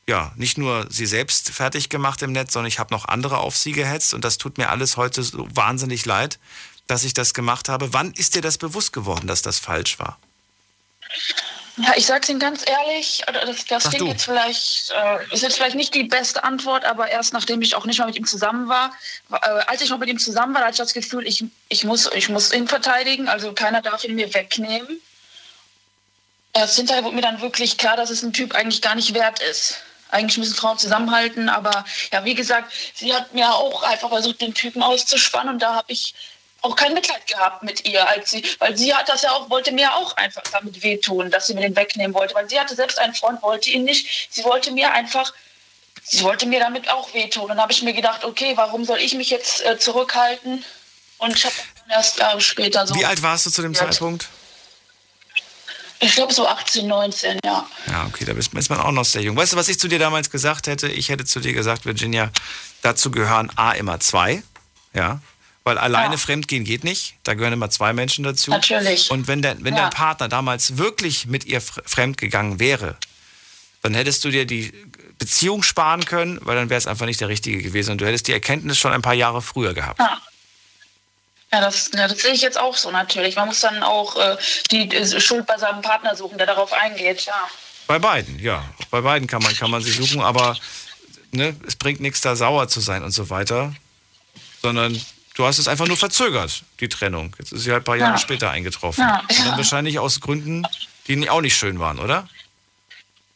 ja, 0.07 0.31
nicht 0.37 0.57
nur 0.57 0.87
sie 0.89 1.05
selbst 1.05 1.49
fertig 1.49 1.89
gemacht 1.89 2.21
im 2.21 2.31
Netz, 2.31 2.53
sondern 2.53 2.69
ich 2.69 2.79
habe 2.79 2.93
noch 2.93 3.05
andere 3.05 3.39
auf 3.39 3.57
sie 3.57 3.73
gehetzt 3.73 4.13
und 4.13 4.23
das 4.23 4.37
tut 4.37 4.57
mir 4.57 4.69
alles 4.69 4.95
heute 4.95 5.21
so 5.21 5.47
wahnsinnig 5.53 6.05
leid, 6.05 6.39
dass 6.87 7.03
ich 7.03 7.13
das 7.13 7.33
gemacht 7.33 7.67
habe. 7.67 7.93
Wann 7.93 8.13
ist 8.13 8.35
dir 8.35 8.41
das 8.41 8.57
bewusst 8.57 8.93
geworden, 8.93 9.27
dass 9.27 9.41
das 9.41 9.59
falsch 9.59 9.99
war? 9.99 10.17
Ja, 11.75 11.93
ich 11.95 12.07
sag's 12.07 12.27
Ihnen 12.27 12.39
ganz 12.39 12.63
ehrlich, 12.67 13.21
das, 13.27 13.65
das 13.65 13.83
Sag 13.83 13.91
klingt 13.91 14.07
du. 14.07 14.11
jetzt 14.11 14.23
vielleicht, 14.23 14.91
äh, 14.91 15.33
ist 15.33 15.43
jetzt 15.43 15.57
vielleicht 15.57 15.75
nicht 15.75 15.93
die 15.93 16.05
beste 16.05 16.43
Antwort, 16.43 16.85
aber 16.85 17.07
erst 17.09 17.33
nachdem 17.33 17.61
ich 17.61 17.75
auch 17.75 17.85
nicht 17.85 17.99
mal 17.99 18.07
mit 18.07 18.15
ihm 18.15 18.25
zusammen 18.25 18.67
war, 18.67 18.93
äh, 19.31 19.35
als 19.67 19.81
ich 19.81 19.89
noch 19.89 19.99
mit 19.99 20.09
ihm 20.09 20.17
zusammen 20.17 20.55
war, 20.55 20.61
hatte 20.61 20.71
ich 20.71 20.77
das 20.77 20.93
Gefühl, 20.93 21.27
ich, 21.27 21.43
ich, 21.69 21.83
muss, 21.83 22.09
ich 22.15 22.29
muss 22.29 22.51
ihn 22.51 22.67
verteidigen, 22.67 23.27
also 23.27 23.53
keiner 23.53 23.81
darf 23.81 24.03
ihn 24.05 24.15
mir 24.15 24.33
wegnehmen. 24.33 25.01
Erst 26.53 26.77
hinterher 26.77 27.03
wurde 27.03 27.15
mir 27.15 27.21
dann 27.21 27.41
wirklich 27.41 27.77
klar, 27.77 27.95
dass 27.95 28.09
es 28.09 28.23
ein 28.23 28.33
Typ 28.33 28.55
eigentlich 28.55 28.81
gar 28.81 28.95
nicht 28.95 29.13
wert 29.13 29.39
ist. 29.41 29.83
Eigentlich 30.09 30.37
müssen 30.37 30.55
Frauen 30.55 30.77
zusammenhalten, 30.77 31.49
aber 31.49 31.85
ja, 32.11 32.23
wie 32.23 32.35
gesagt, 32.35 32.71
sie 32.93 33.13
hat 33.13 33.33
mir 33.33 33.53
auch 33.53 33.83
einfach 33.83 34.09
versucht, 34.09 34.41
den 34.41 34.53
Typen 34.53 34.81
auszuspannen 34.81 35.55
und 35.55 35.59
da 35.61 35.75
habe 35.75 35.91
ich 35.91 36.13
auch 36.61 36.75
kein 36.75 36.93
Mitleid 36.93 37.27
gehabt 37.27 37.63
mit 37.63 37.85
ihr, 37.85 38.07
als 38.07 38.31
sie, 38.31 38.43
weil 38.59 38.75
sie 38.77 38.93
hat 38.93 39.09
das 39.09 39.21
ja 39.21 39.31
auch, 39.31 39.49
wollte 39.49 39.71
mir 39.71 39.93
auch 39.93 40.15
einfach 40.17 40.43
damit 40.51 40.81
wehtun, 40.83 41.29
dass 41.29 41.47
sie 41.47 41.53
mir 41.53 41.61
den 41.61 41.75
wegnehmen 41.75 42.13
wollte, 42.13 42.35
weil 42.35 42.49
sie 42.49 42.59
hatte 42.59 42.75
selbst 42.75 42.99
einen 42.99 43.13
Freund, 43.13 43.41
wollte 43.41 43.69
ihn 43.69 43.83
nicht, 43.83 44.27
sie 44.31 44.43
wollte 44.43 44.71
mir 44.71 44.91
einfach, 44.91 45.33
sie 46.03 46.23
wollte 46.23 46.45
mir 46.45 46.59
damit 46.59 46.89
auch 46.89 47.13
wehtun. 47.13 47.43
Und 47.43 47.49
dann 47.49 47.61
habe 47.61 47.71
ich 47.71 47.83
mir 47.83 47.93
gedacht, 47.93 48.25
okay, 48.25 48.53
warum 48.55 48.85
soll 48.85 48.99
ich 48.99 49.13
mich 49.13 49.29
jetzt 49.29 49.63
äh, 49.65 49.77
zurückhalten? 49.77 50.63
Und 51.19 51.35
ich 51.35 51.45
habe 51.45 51.55
dann 51.55 51.97
erst 51.97 52.17
Jahre 52.19 52.41
später 52.41 52.85
so, 52.85 52.95
Wie 52.95 53.05
alt 53.05 53.21
warst 53.21 53.45
du 53.45 53.49
zu 53.51 53.61
dem. 53.61 53.73
Zeitpunkt? 53.73 54.27
Ich 55.99 56.13
glaube 56.15 56.33
so 56.33 56.47
18, 56.47 56.87
19, 56.87 57.39
ja. 57.43 57.65
Ja, 57.87 58.05
okay, 58.05 58.25
da 58.25 58.33
ist 58.33 58.69
man 58.69 58.79
auch 58.79 58.91
noch 58.91 59.05
sehr 59.05 59.21
jung. 59.21 59.35
Weißt 59.35 59.53
du, 59.53 59.57
was 59.57 59.67
ich 59.69 59.79
zu 59.79 59.87
dir 59.87 59.99
damals 59.99 60.29
gesagt 60.29 60.67
hätte? 60.67 60.87
Ich 60.87 61.09
hätte 61.09 61.25
zu 61.25 61.39
dir 61.39 61.53
gesagt, 61.53 61.85
Virginia, 61.85 62.31
dazu 62.81 63.11
gehören 63.11 63.51
A 63.55 63.71
immer 63.73 63.99
zwei, 63.99 64.43
ja, 64.93 65.21
weil 65.63 65.77
alleine 65.77 66.13
Ja. 66.15 66.17
fremdgehen 66.17 66.63
geht 66.63 66.83
nicht. 66.83 67.15
Da 67.23 67.33
gehören 67.33 67.53
immer 67.53 67.69
zwei 67.69 67.93
Menschen 67.93 68.23
dazu. 68.23 68.51
Natürlich. 68.51 69.11
Und 69.11 69.27
wenn, 69.27 69.41
dein, 69.41 69.63
wenn 69.63 69.75
Ja. 69.75 69.81
dein 69.83 69.89
Partner 69.89 70.29
damals 70.29 70.77
wirklich 70.77 71.25
mit 71.25 71.45
ihr 71.45 71.61
fr- 71.61 71.81
fremd 71.85 72.17
gegangen 72.17 72.59
wäre, 72.59 72.95
dann 73.81 73.93
hättest 73.93 74.23
du 74.23 74.29
dir 74.29 74.45
die 74.45 74.71
Beziehung 75.19 75.63
sparen 75.63 76.05
können, 76.05 76.39
weil 76.43 76.55
dann 76.55 76.69
wäre 76.69 76.77
es 76.77 76.87
einfach 76.87 77.05
nicht 77.05 77.19
der 77.21 77.27
Richtige 77.27 77.61
gewesen 77.61 77.91
und 77.91 78.01
du 78.01 78.05
hättest 78.05 78.27
die 78.27 78.33
Erkenntnis 78.33 78.77
schon 78.77 78.93
ein 78.93 79.01
paar 79.01 79.13
Jahre 79.13 79.41
früher 79.41 79.73
gehabt. 79.73 79.99
Ja. 79.99 80.21
Ja 81.51 81.61
das, 81.61 81.91
ja, 81.93 82.07
das 82.07 82.19
sehe 82.19 82.33
ich 82.33 82.41
jetzt 82.41 82.59
auch 82.59 82.75
so 82.75 82.91
natürlich. 82.91 83.35
Man 83.35 83.47
muss 83.47 83.61
dann 83.61 83.81
auch 83.83 84.15
äh, 84.17 84.37
die 84.71 84.89
äh, 84.93 85.19
Schuld 85.21 85.45
bei 85.45 85.57
seinem 85.57 85.81
Partner 85.81 86.15
suchen, 86.15 86.37
der 86.37 86.47
darauf 86.47 86.73
eingeht. 86.73 87.21
Ja. 87.25 87.47
Bei 87.87 87.99
beiden, 87.99 88.37
ja. 88.39 88.63
Bei 88.91 88.99
beiden 89.01 89.27
kann 89.27 89.41
man, 89.41 89.55
kann 89.55 89.71
man 89.71 89.81
sie 89.81 89.91
suchen, 89.91 90.21
aber 90.21 90.57
ne, 91.31 91.55
es 91.65 91.77
bringt 91.77 92.01
nichts, 92.01 92.19
da 92.21 92.35
sauer 92.35 92.67
zu 92.67 92.81
sein 92.81 93.01
und 93.03 93.11
so 93.11 93.29
weiter. 93.29 93.73
Sondern 94.61 94.99
du 95.35 95.45
hast 95.45 95.57
es 95.57 95.69
einfach 95.69 95.87
nur 95.87 95.95
verzögert, 95.95 96.63
die 96.81 96.89
Trennung. 96.89 97.33
Jetzt 97.39 97.53
ist 97.53 97.61
sie 97.63 97.71
halt 97.71 97.83
ein 97.83 97.85
paar 97.85 97.95
Jahre 97.95 98.13
Ja. 98.13 98.17
später 98.17 98.51
eingetroffen. 98.51 99.03
Ja, 99.07 99.21
ja. 99.29 99.55
wahrscheinlich 99.57 99.99
aus 99.99 100.19
Gründen, 100.19 100.63
die 101.07 101.29
auch 101.29 101.41
nicht 101.41 101.55
schön 101.55 101.79
waren, 101.79 101.99
oder? 101.99 102.27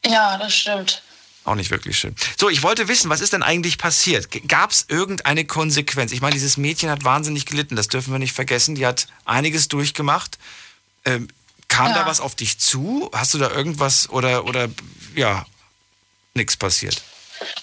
ja, 0.05 0.37
das 0.37 0.53
stimmt. 0.53 1.01
Auch 1.43 1.55
nicht 1.55 1.71
wirklich 1.71 1.97
schön. 1.97 2.15
So, 2.39 2.49
ich 2.49 2.61
wollte 2.61 2.87
wissen, 2.87 3.09
was 3.09 3.19
ist 3.19 3.33
denn 3.33 3.41
eigentlich 3.41 3.79
passiert? 3.79 4.29
Gab 4.47 4.69
es 4.71 4.85
irgendeine 4.89 5.43
Konsequenz? 5.45 6.11
Ich 6.11 6.21
meine, 6.21 6.33
dieses 6.33 6.55
Mädchen 6.57 6.89
hat 6.91 7.03
wahnsinnig 7.03 7.47
gelitten, 7.47 7.75
das 7.75 7.87
dürfen 7.87 8.11
wir 8.13 8.19
nicht 8.19 8.33
vergessen. 8.33 8.75
Die 8.75 8.85
hat 8.85 9.07
einiges 9.25 9.67
durchgemacht. 9.67 10.37
Ähm, 11.03 11.27
kam 11.67 11.87
Ja. 11.87 11.95
da 12.03 12.05
was 12.05 12.19
auf 12.19 12.35
dich 12.35 12.59
zu? 12.59 13.09
Hast 13.13 13.33
du 13.33 13.39
da 13.39 13.49
irgendwas 13.49 14.07
oder, 14.09 14.45
oder 14.45 14.67
ja, 15.15 15.45
nichts 16.35 16.57
passiert? 16.57 17.01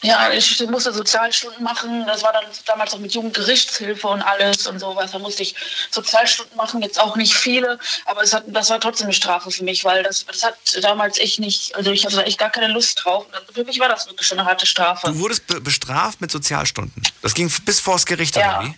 Ja, 0.02 0.30
ich 0.30 0.60
musste 0.68 0.92
Sozialstunden 0.92 1.62
machen. 1.62 2.06
Das 2.06 2.22
war 2.22 2.32
dann 2.32 2.44
damals 2.66 2.94
auch 2.94 2.98
mit 2.98 3.12
Jugendgerichtshilfe 3.14 4.06
und 4.08 4.22
alles 4.22 4.66
und 4.66 4.78
sowas. 4.78 5.12
Da 5.12 5.18
musste 5.18 5.42
ich 5.42 5.54
Sozialstunden 5.90 6.56
machen, 6.56 6.82
jetzt 6.82 7.00
auch 7.00 7.16
nicht 7.16 7.34
viele, 7.34 7.78
aber 8.04 8.22
es 8.22 8.32
hat, 8.32 8.44
das 8.46 8.70
war 8.70 8.80
trotzdem 8.80 9.06
eine 9.06 9.14
Strafe 9.14 9.50
für 9.50 9.64
mich, 9.64 9.84
weil 9.84 10.02
das, 10.02 10.24
das 10.26 10.42
hat 10.42 10.56
damals 10.82 11.18
echt 11.18 11.38
nicht, 11.40 11.74
also 11.74 11.90
ich 11.92 12.04
hatte 12.04 12.16
da 12.16 12.22
echt 12.22 12.38
gar 12.38 12.50
keine 12.50 12.68
Lust 12.68 13.04
drauf. 13.04 13.26
Für 13.52 13.64
mich 13.64 13.78
war 13.80 13.88
das 13.88 14.06
wirklich 14.06 14.26
schon 14.26 14.38
eine 14.38 14.48
harte 14.48 14.66
Strafe. 14.66 15.06
Du 15.08 15.18
wurdest 15.18 15.46
be 15.46 15.60
bestraft 15.60 16.20
mit 16.20 16.30
Sozialstunden. 16.30 17.02
Das 17.22 17.34
ging 17.34 17.52
bis 17.64 17.80
vors 17.80 18.06
Gericht, 18.06 18.36
Ja. 18.36 18.60
oder 18.60 18.68
wie? 18.68 18.74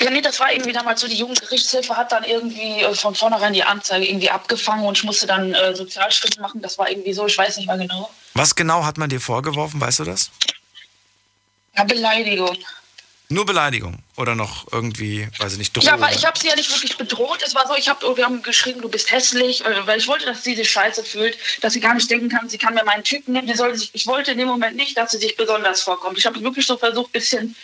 Ja, 0.00 0.10
nee, 0.10 0.20
das 0.20 0.40
war 0.40 0.52
irgendwie 0.52 0.72
damals 0.72 1.00
so, 1.00 1.08
die 1.08 1.16
Jugendgerichtshilfe 1.16 1.96
hat 1.96 2.12
dann 2.12 2.24
irgendwie 2.24 2.80
äh, 2.80 2.94
von 2.94 3.14
vornherein 3.14 3.52
die 3.52 3.62
Anzeige 3.62 4.06
irgendwie 4.06 4.30
abgefangen 4.30 4.84
und 4.84 4.96
ich 4.98 5.04
musste 5.04 5.26
dann 5.26 5.54
äh, 5.54 5.74
Sozialstunden 5.74 6.42
machen. 6.42 6.60
Das 6.62 6.78
war 6.78 6.90
irgendwie 6.90 7.12
so, 7.12 7.26
ich 7.26 7.36
weiß 7.36 7.56
nicht 7.56 7.66
mehr 7.66 7.78
genau. 7.78 8.10
Was 8.34 8.54
genau 8.54 8.84
hat 8.84 8.98
man 8.98 9.08
dir 9.08 9.20
vorgeworfen, 9.20 9.80
weißt 9.80 10.00
du 10.00 10.04
das? 10.04 10.30
Ja, 11.76 11.84
Beleidigung. 11.84 12.56
Nur 13.30 13.44
Beleidigung 13.44 13.98
oder 14.16 14.34
noch 14.34 14.72
irgendwie, 14.72 15.28
weiß 15.38 15.52
ich 15.52 15.58
nicht, 15.58 15.76
Drohung? 15.76 15.86
Ja, 15.86 15.94
aber 15.94 16.10
ich 16.12 16.24
habe 16.24 16.38
sie 16.38 16.48
ja 16.48 16.56
nicht 16.56 16.70
wirklich 16.70 16.96
bedroht. 16.96 17.42
Es 17.44 17.54
war 17.54 17.66
so, 17.68 17.74
ich 17.74 17.86
hab, 17.86 18.00
wir 18.02 18.24
haben 18.24 18.42
geschrieben, 18.42 18.80
du 18.80 18.88
bist 18.88 19.10
hässlich, 19.10 19.64
äh, 19.66 19.86
weil 19.86 19.98
ich 19.98 20.08
wollte, 20.08 20.24
dass 20.24 20.42
sie 20.42 20.56
sich 20.56 20.70
scheiße 20.70 21.04
fühlt, 21.04 21.36
dass 21.60 21.74
sie 21.74 21.80
gar 21.80 21.92
nicht 21.92 22.10
denken 22.10 22.30
kann, 22.30 22.48
sie 22.48 22.56
kann 22.56 22.72
mir 22.72 22.84
meinen 22.84 23.04
Typen 23.04 23.34
nehmen. 23.34 23.46
Die 23.46 23.54
soll 23.54 23.76
sich, 23.76 23.90
ich 23.92 24.06
wollte 24.06 24.32
in 24.32 24.38
dem 24.38 24.48
Moment 24.48 24.76
nicht, 24.76 24.96
dass 24.96 25.10
sie 25.10 25.18
sich 25.18 25.36
besonders 25.36 25.82
vorkommt. 25.82 26.16
Ich 26.16 26.24
habe 26.24 26.42
wirklich 26.42 26.66
so 26.66 26.78
versucht, 26.78 27.12
bisschen 27.12 27.54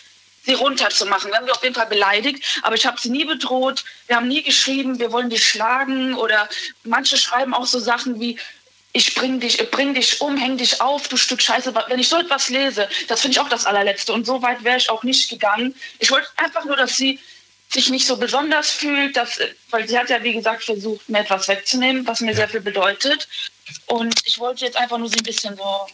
sie 0.45 0.53
runterzumachen. 0.53 1.31
Wir 1.31 1.37
haben 1.37 1.45
sie 1.45 1.51
auf 1.51 1.63
jeden 1.63 1.75
Fall 1.75 1.87
beleidigt, 1.87 2.43
aber 2.61 2.75
ich 2.75 2.85
habe 2.85 2.99
sie 2.99 3.09
nie 3.09 3.25
bedroht. 3.25 3.83
Wir 4.07 4.15
haben 4.15 4.27
nie 4.27 4.43
geschrieben, 4.43 4.99
wir 4.99 5.11
wollen 5.11 5.29
dich 5.29 5.47
schlagen 5.47 6.15
oder 6.15 6.47
manche 6.83 7.17
schreiben 7.17 7.53
auch 7.53 7.65
so 7.65 7.79
Sachen 7.79 8.19
wie 8.19 8.39
ich 8.95 9.13
bring 9.13 9.41
dich, 9.41 9.57
bring 9.71 9.93
dich 9.93 10.21
um, 10.21 10.37
häng 10.37 10.57
dich 10.57 10.79
auf, 10.79 11.09
du 11.09 11.17
Stück 11.17 11.41
Scheiße. 11.41 11.73
Wenn 11.89 11.99
ich 11.99 12.07
so 12.07 12.17
etwas 12.17 12.47
lese, 12.47 12.87
das 13.09 13.19
finde 13.19 13.33
ich 13.33 13.39
auch 13.41 13.49
das 13.49 13.65
allerletzte. 13.65 14.13
Und 14.13 14.25
so 14.25 14.41
weit 14.41 14.63
wäre 14.63 14.77
ich 14.77 14.89
auch 14.89 15.03
nicht 15.03 15.29
gegangen. 15.29 15.75
Ich 15.99 16.11
wollte 16.11 16.29
einfach 16.37 16.63
nur, 16.63 16.77
dass 16.77 16.95
sie 16.95 17.19
sich 17.67 17.89
nicht 17.89 18.07
so 18.07 18.15
besonders 18.15 18.71
fühlt, 18.71 19.17
dass, 19.17 19.37
weil 19.69 19.85
sie 19.85 19.99
hat 19.99 20.09
ja, 20.09 20.23
wie 20.23 20.31
gesagt, 20.31 20.63
versucht, 20.63 21.09
mir 21.09 21.19
etwas 21.19 21.49
wegzunehmen, 21.49 22.07
was 22.07 22.21
mir 22.21 22.33
sehr 22.33 22.47
viel 22.47 22.61
bedeutet. 22.61 23.27
Und 23.87 24.15
ich 24.25 24.39
wollte 24.39 24.63
jetzt 24.63 24.77
einfach 24.77 24.97
nur 24.97 25.09
sie 25.09 25.17
ein 25.17 25.23
bisschen 25.23 25.57
so. 25.57 25.87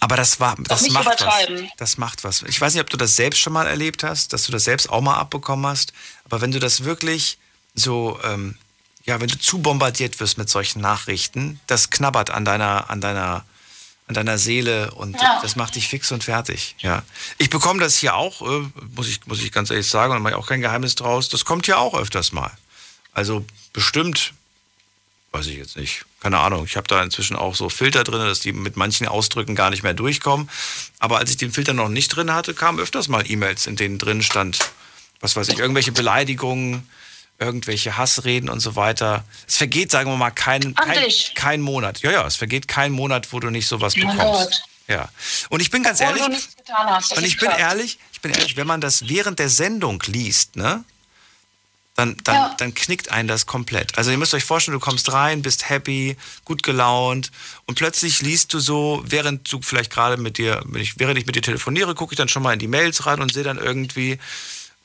Aber 0.00 0.16
das 0.16 0.40
war, 0.40 0.56
das 0.58 0.88
macht 0.90 1.20
was. 1.24 1.46
Das 1.76 1.96
macht 1.98 2.24
was. 2.24 2.42
Ich 2.42 2.60
weiß 2.60 2.74
nicht, 2.74 2.82
ob 2.82 2.90
du 2.90 2.96
das 2.96 3.16
selbst 3.16 3.38
schon 3.40 3.52
mal 3.52 3.66
erlebt 3.66 4.02
hast, 4.02 4.32
dass 4.32 4.42
du 4.44 4.52
das 4.52 4.64
selbst 4.64 4.90
auch 4.90 5.00
mal 5.00 5.14
abbekommen 5.16 5.66
hast. 5.66 5.92
Aber 6.24 6.40
wenn 6.40 6.50
du 6.52 6.58
das 6.58 6.84
wirklich 6.84 7.38
so, 7.74 8.18
ähm, 8.24 8.56
ja, 9.04 9.20
wenn 9.20 9.28
du 9.28 9.38
zu 9.38 9.60
bombardiert 9.60 10.18
wirst 10.20 10.38
mit 10.38 10.48
solchen 10.50 10.80
Nachrichten, 10.80 11.60
das 11.66 11.90
knabbert 11.90 12.30
an 12.30 12.44
deiner, 12.44 12.90
an 12.90 13.00
deiner, 13.00 13.44
an 14.08 14.14
deiner 14.14 14.38
Seele 14.38 14.90
und 14.92 15.20
Ja. 15.20 15.38
das 15.40 15.54
macht 15.54 15.76
dich 15.76 15.86
fix 15.88 16.10
und 16.10 16.24
fertig. 16.24 16.74
Ja, 16.80 17.02
ich 17.38 17.48
bekomme 17.48 17.78
das 17.80 17.96
hier 17.96 18.14
auch, 18.16 18.42
äh, 18.42 18.68
muss 18.96 19.06
ich, 19.08 19.24
muss 19.26 19.40
ich 19.40 19.52
ganz 19.52 19.70
ehrlich 19.70 19.88
sagen, 19.88 20.10
und 20.12 20.16
da 20.16 20.20
mache 20.20 20.32
ich 20.32 20.38
auch 20.38 20.48
kein 20.48 20.60
Geheimnis 20.60 20.96
draus. 20.96 21.28
Das 21.28 21.44
kommt 21.44 21.66
hier 21.66 21.78
auch 21.78 21.94
öfters 21.94 22.32
mal. 22.32 22.50
Also 23.12 23.44
bestimmt 23.72 24.34
weiß 25.32 25.46
ich 25.46 25.56
jetzt 25.56 25.76
nicht. 25.76 26.04
Keine 26.20 26.38
Ahnung. 26.38 26.64
Ich 26.64 26.76
habe 26.76 26.88
da 26.88 27.02
inzwischen 27.02 27.36
auch 27.36 27.54
so 27.54 27.68
Filter 27.68 28.04
drin, 28.04 28.20
dass 28.20 28.40
die 28.40 28.52
mit 28.52 28.76
manchen 28.76 29.06
Ausdrücken 29.06 29.54
gar 29.54 29.70
nicht 29.70 29.82
mehr 29.82 29.94
durchkommen. 29.94 30.50
Aber 30.98 31.18
als 31.18 31.30
ich 31.30 31.36
den 31.36 31.52
Filter 31.52 31.72
noch 31.72 31.88
nicht 31.88 32.08
drin 32.08 32.32
hatte, 32.32 32.54
kamen 32.54 32.80
öfters 32.80 33.08
mal 33.08 33.28
E-Mails, 33.30 33.66
in 33.66 33.76
denen 33.76 33.98
drin 33.98 34.22
stand, 34.22 34.58
was 35.20 35.36
weiß 35.36 35.48
ich, 35.48 35.58
irgendwelche 35.58 35.92
Beleidigungen, 35.92 36.88
irgendwelche 37.38 37.96
Hassreden 37.96 38.50
und 38.50 38.60
so 38.60 38.76
weiter. 38.76 39.24
Es 39.46 39.56
vergeht, 39.56 39.90
sagen 39.90 40.10
wir 40.10 40.16
mal, 40.16 40.30
kein, 40.30 40.74
kein, 40.74 41.10
kein 41.34 41.60
Monat. 41.60 42.00
Ja, 42.00 42.10
ja, 42.10 42.26
es 42.26 42.36
vergeht 42.36 42.68
kein 42.68 42.92
Monat, 42.92 43.32
wo 43.32 43.40
du 43.40 43.50
nicht 43.50 43.66
sowas 43.66 43.94
bekommst. 43.94 44.62
Ja. 44.88 45.08
Und 45.48 45.60
ich 45.60 45.70
bin 45.70 45.82
ganz 45.82 46.00
Obwohl 46.00 46.18
ehrlich, 46.18 46.48
und 47.16 47.24
ich 47.24 47.38
bin 47.38 47.50
ehrlich, 47.50 47.98
ich 48.12 48.20
bin 48.20 48.32
ehrlich, 48.32 48.56
wenn 48.56 48.66
man 48.66 48.80
das 48.80 49.08
während 49.08 49.38
der 49.38 49.48
Sendung 49.48 50.02
liest, 50.06 50.56
ne? 50.56 50.84
Dann, 52.00 52.16
dann, 52.24 52.34
Ja. 52.34 52.54
dann 52.56 52.72
knickt 52.74 53.10
einen 53.10 53.28
das 53.28 53.44
komplett. 53.44 53.98
Also 53.98 54.10
ihr 54.10 54.16
müsst 54.16 54.32
euch 54.32 54.44
vorstellen, 54.44 54.72
du 54.78 54.80
kommst 54.80 55.12
rein, 55.12 55.42
bist 55.42 55.68
happy, 55.68 56.16
gut 56.46 56.62
gelaunt 56.62 57.30
und 57.66 57.74
plötzlich 57.74 58.22
liest 58.22 58.54
du 58.54 58.58
so, 58.58 59.02
während 59.06 59.52
du 59.52 59.60
vielleicht 59.60 59.90
gerade 59.92 60.16
mit 60.16 60.38
dir, 60.38 60.62
wenn 60.64 60.80
ich, 60.80 60.98
während 60.98 61.18
ich 61.18 61.26
mit 61.26 61.36
dir 61.36 61.42
telefoniere, 61.42 61.94
gucke 61.94 62.14
ich 62.14 62.16
dann 62.16 62.28
schon 62.28 62.42
mal 62.42 62.54
in 62.54 62.58
die 62.58 62.68
Mails 62.68 63.04
rein 63.04 63.20
und 63.20 63.34
sehe 63.34 63.42
dann 63.42 63.58
irgendwie, 63.58 64.18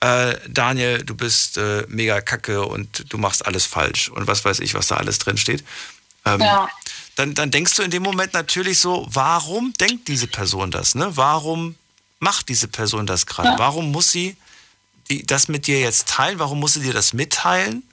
äh, 0.01 0.36
Daniel, 0.49 1.03
du 1.05 1.16
bist 1.16 1.57
äh, 1.57 1.86
mega 1.88 2.20
kacke 2.20 2.66
und 2.66 3.05
du 3.07 3.18
machst 3.18 3.45
alles 3.45 3.66
falsch 3.66 4.09
und 4.09 4.28
was 4.28 4.43
weiß 4.43 4.59
ich, 4.59 4.74
was 4.74 4.88
da 4.88 4.97
alles 4.97 5.18
drin 5.18 5.38
steht. 5.38 5.63
Ähm, 6.26 6.41
Ja. 6.41 6.68
dann, 7.16 7.34
dann 7.34 7.49
denkst 7.49 7.76
du 7.76 7.84
in 7.84 7.91
dem 7.91 8.03
Moment 8.03 8.34
natürlich 8.34 8.80
so, 8.80 9.07
warum 9.09 9.72
denkt 9.80 10.09
diese 10.09 10.28
Person 10.28 10.70
das? 10.70 10.95
Ne? 10.95 11.16
Warum 11.16 11.76
macht 12.20 12.49
diese 12.49 12.68
Person 12.68 13.07
das 13.07 13.26
gerade? 13.26 13.51
Ja. 13.51 13.57
Warum 13.59 13.91
muss 13.93 14.11
sie 14.11 14.36
die 15.09 15.25
das 15.25 15.47
mit 15.47 15.67
dir 15.67 15.79
jetzt 15.79 16.07
teilen? 16.07 16.39
Warum 16.39 16.59
muss 16.59 16.73
sie 16.73 16.81
dir 16.81 16.93
das 16.93 17.13
mitteilen? 17.13 17.83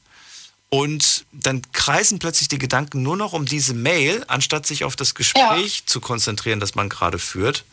Und 0.69 1.27
dann 1.33 1.61
kreisen 1.73 2.19
plötzlich 2.19 2.49
die 2.49 2.59
Gedanken 2.59 3.03
nur 3.03 3.17
noch 3.17 3.35
um 3.35 3.45
diese 3.45 3.75
Mail, 3.75 4.25
anstatt 4.29 4.67
sich 4.67 4.85
auf 4.85 4.97
das 4.97 5.15
Gespräch 5.15 5.79
ja. 5.81 5.87
zu 5.87 6.01
konzentrieren, 6.01 6.61
das 6.61 6.75
man 6.75 6.89
gerade 6.89 7.19
führt. 7.19 7.65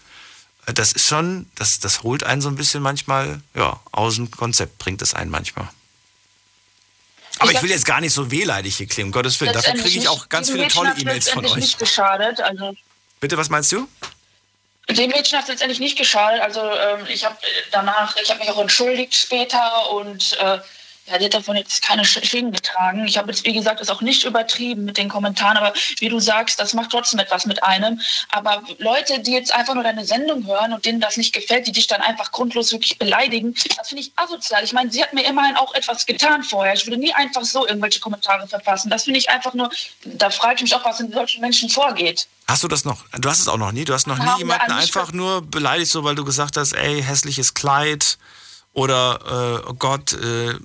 Äh, 0.65 0.73
das 0.73 0.91
ist 0.91 1.07
schon, 1.07 1.45
das, 1.55 1.79
das 1.79 2.03
holt 2.03 2.23
einen 2.23 2.41
so 2.41 2.49
ein 2.49 2.55
bisschen 2.55 2.83
manchmal, 2.83 3.39
ja, 3.55 3.79
aus 3.91 4.15
dem 4.15 4.29
Konzept 4.31 4.79
bringt 4.79 5.01
es 5.01 5.13
einen 5.13 5.31
manchmal. 5.31 5.69
Aber 7.39 7.51
ich, 7.51 7.57
ich 7.57 7.63
will 7.63 7.69
jetzt 7.69 7.85
gar 7.85 8.01
nicht 8.01 8.11
so 8.11 8.31
wehleidig 8.31 8.75
hier 8.75 8.87
klingen, 8.87 9.09
um 9.09 9.11
Gottes 9.13 9.39
Willen. 9.39 9.53
Dafür 9.53 9.75
kriege 9.75 9.97
ich 9.97 10.09
auch 10.09 10.27
ganz 10.27 10.51
viele 10.51 10.67
tolle 10.67 10.93
E-Mails 10.97 11.29
von 11.29 11.45
euch. 11.45 11.55
Nicht 11.55 11.79
geschadet, 11.79 12.41
also 12.41 12.75
Bitte, 13.19 13.37
was 13.37 13.49
meinst 13.49 13.71
du? 13.71 13.87
Dem 14.91 15.11
Mädchen 15.11 15.37
hat 15.37 15.43
es 15.43 15.49
letztendlich 15.49 15.79
nicht 15.79 15.97
geschadet. 15.97 16.41
Also 16.41 16.61
ähm, 16.61 17.05
ich 17.09 17.23
habe 17.25 17.37
danach, 17.71 18.15
ich 18.17 18.29
habe 18.29 18.39
mich 18.39 18.49
auch 18.49 18.59
entschuldigt 18.59 19.13
später 19.13 19.91
und 19.91 20.37
äh, 20.39 20.59
ja, 21.09 21.17
die 21.17 21.25
hat 21.25 21.33
davon 21.33 21.55
jetzt 21.55 21.81
keine 21.81 22.05
Schäden 22.05 22.51
getragen. 22.51 23.05
Ich 23.05 23.17
habe 23.17 23.31
jetzt, 23.31 23.45
wie 23.45 23.53
gesagt, 23.53 23.81
das 23.81 23.89
auch 23.89 24.01
nicht 24.01 24.23
übertrieben 24.23 24.85
mit 24.85 24.97
den 24.97 25.09
Kommentaren, 25.09 25.57
aber 25.57 25.73
wie 25.99 26.09
du 26.09 26.19
sagst, 26.19 26.59
das 26.59 26.73
macht 26.73 26.91
trotzdem 26.91 27.19
etwas 27.19 27.45
mit 27.45 27.63
einem. 27.63 27.99
Aber 28.31 28.63
Leute, 28.77 29.19
die 29.19 29.31
jetzt 29.31 29.53
einfach 29.53 29.73
nur 29.73 29.83
deine 29.83 30.05
Sendung 30.05 30.45
hören 30.45 30.73
und 30.73 30.85
denen 30.85 30.99
das 30.99 31.17
nicht 31.17 31.33
gefällt, 31.33 31.67
die 31.67 31.71
dich 31.71 31.87
dann 31.87 32.01
einfach 32.01 32.31
grundlos 32.31 32.71
wirklich 32.71 32.97
beleidigen, 32.97 33.55
das 33.77 33.89
finde 33.89 34.03
ich 34.03 34.11
asozial. 34.15 34.63
Ich 34.63 34.73
meine, 34.73 34.91
sie 34.91 35.01
hat 35.01 35.13
mir 35.13 35.25
immerhin 35.25 35.55
auch 35.55 35.73
etwas 35.73 36.05
getan 36.05 36.43
vorher. 36.43 36.73
Ich 36.73 36.85
würde 36.85 36.97
nie 36.97 37.13
einfach 37.13 37.43
so 37.43 37.67
irgendwelche 37.67 37.99
Kommentare 37.99 38.47
verfassen. 38.47 38.89
Das 38.89 39.03
finde 39.03 39.19
ich 39.19 39.29
einfach 39.29 39.53
nur, 39.53 39.69
da 40.03 40.29
frage 40.29 40.55
ich 40.55 40.61
mich 40.63 40.75
auch, 40.75 40.85
was 40.85 40.99
in 40.99 41.11
solchen 41.11 41.41
Menschen 41.41 41.69
vorgeht. 41.69 42.27
Hast 42.47 42.63
du 42.63 42.67
das 42.67 42.83
noch? 42.83 43.05
Du 43.19 43.29
hast 43.29 43.39
es 43.39 43.47
auch 43.47 43.57
noch 43.57 43.71
nie. 43.71 43.85
Du 43.85 43.93
hast 43.93 44.07
noch 44.07 44.17
nie 44.17 44.39
jemanden 44.39 44.71
einfach 44.71 45.11
nur 45.11 45.41
beleidigt, 45.43 45.91
so 45.91 46.03
weil 46.03 46.15
du 46.15 46.25
gesagt 46.25 46.57
hast, 46.57 46.73
ey, 46.73 47.01
hässliches 47.01 47.53
Kleid 47.53 48.17
oder 48.73 49.61
äh, 49.63 49.69
oh 49.69 49.73
Gott, 49.73 50.13
äh, 50.13 50.55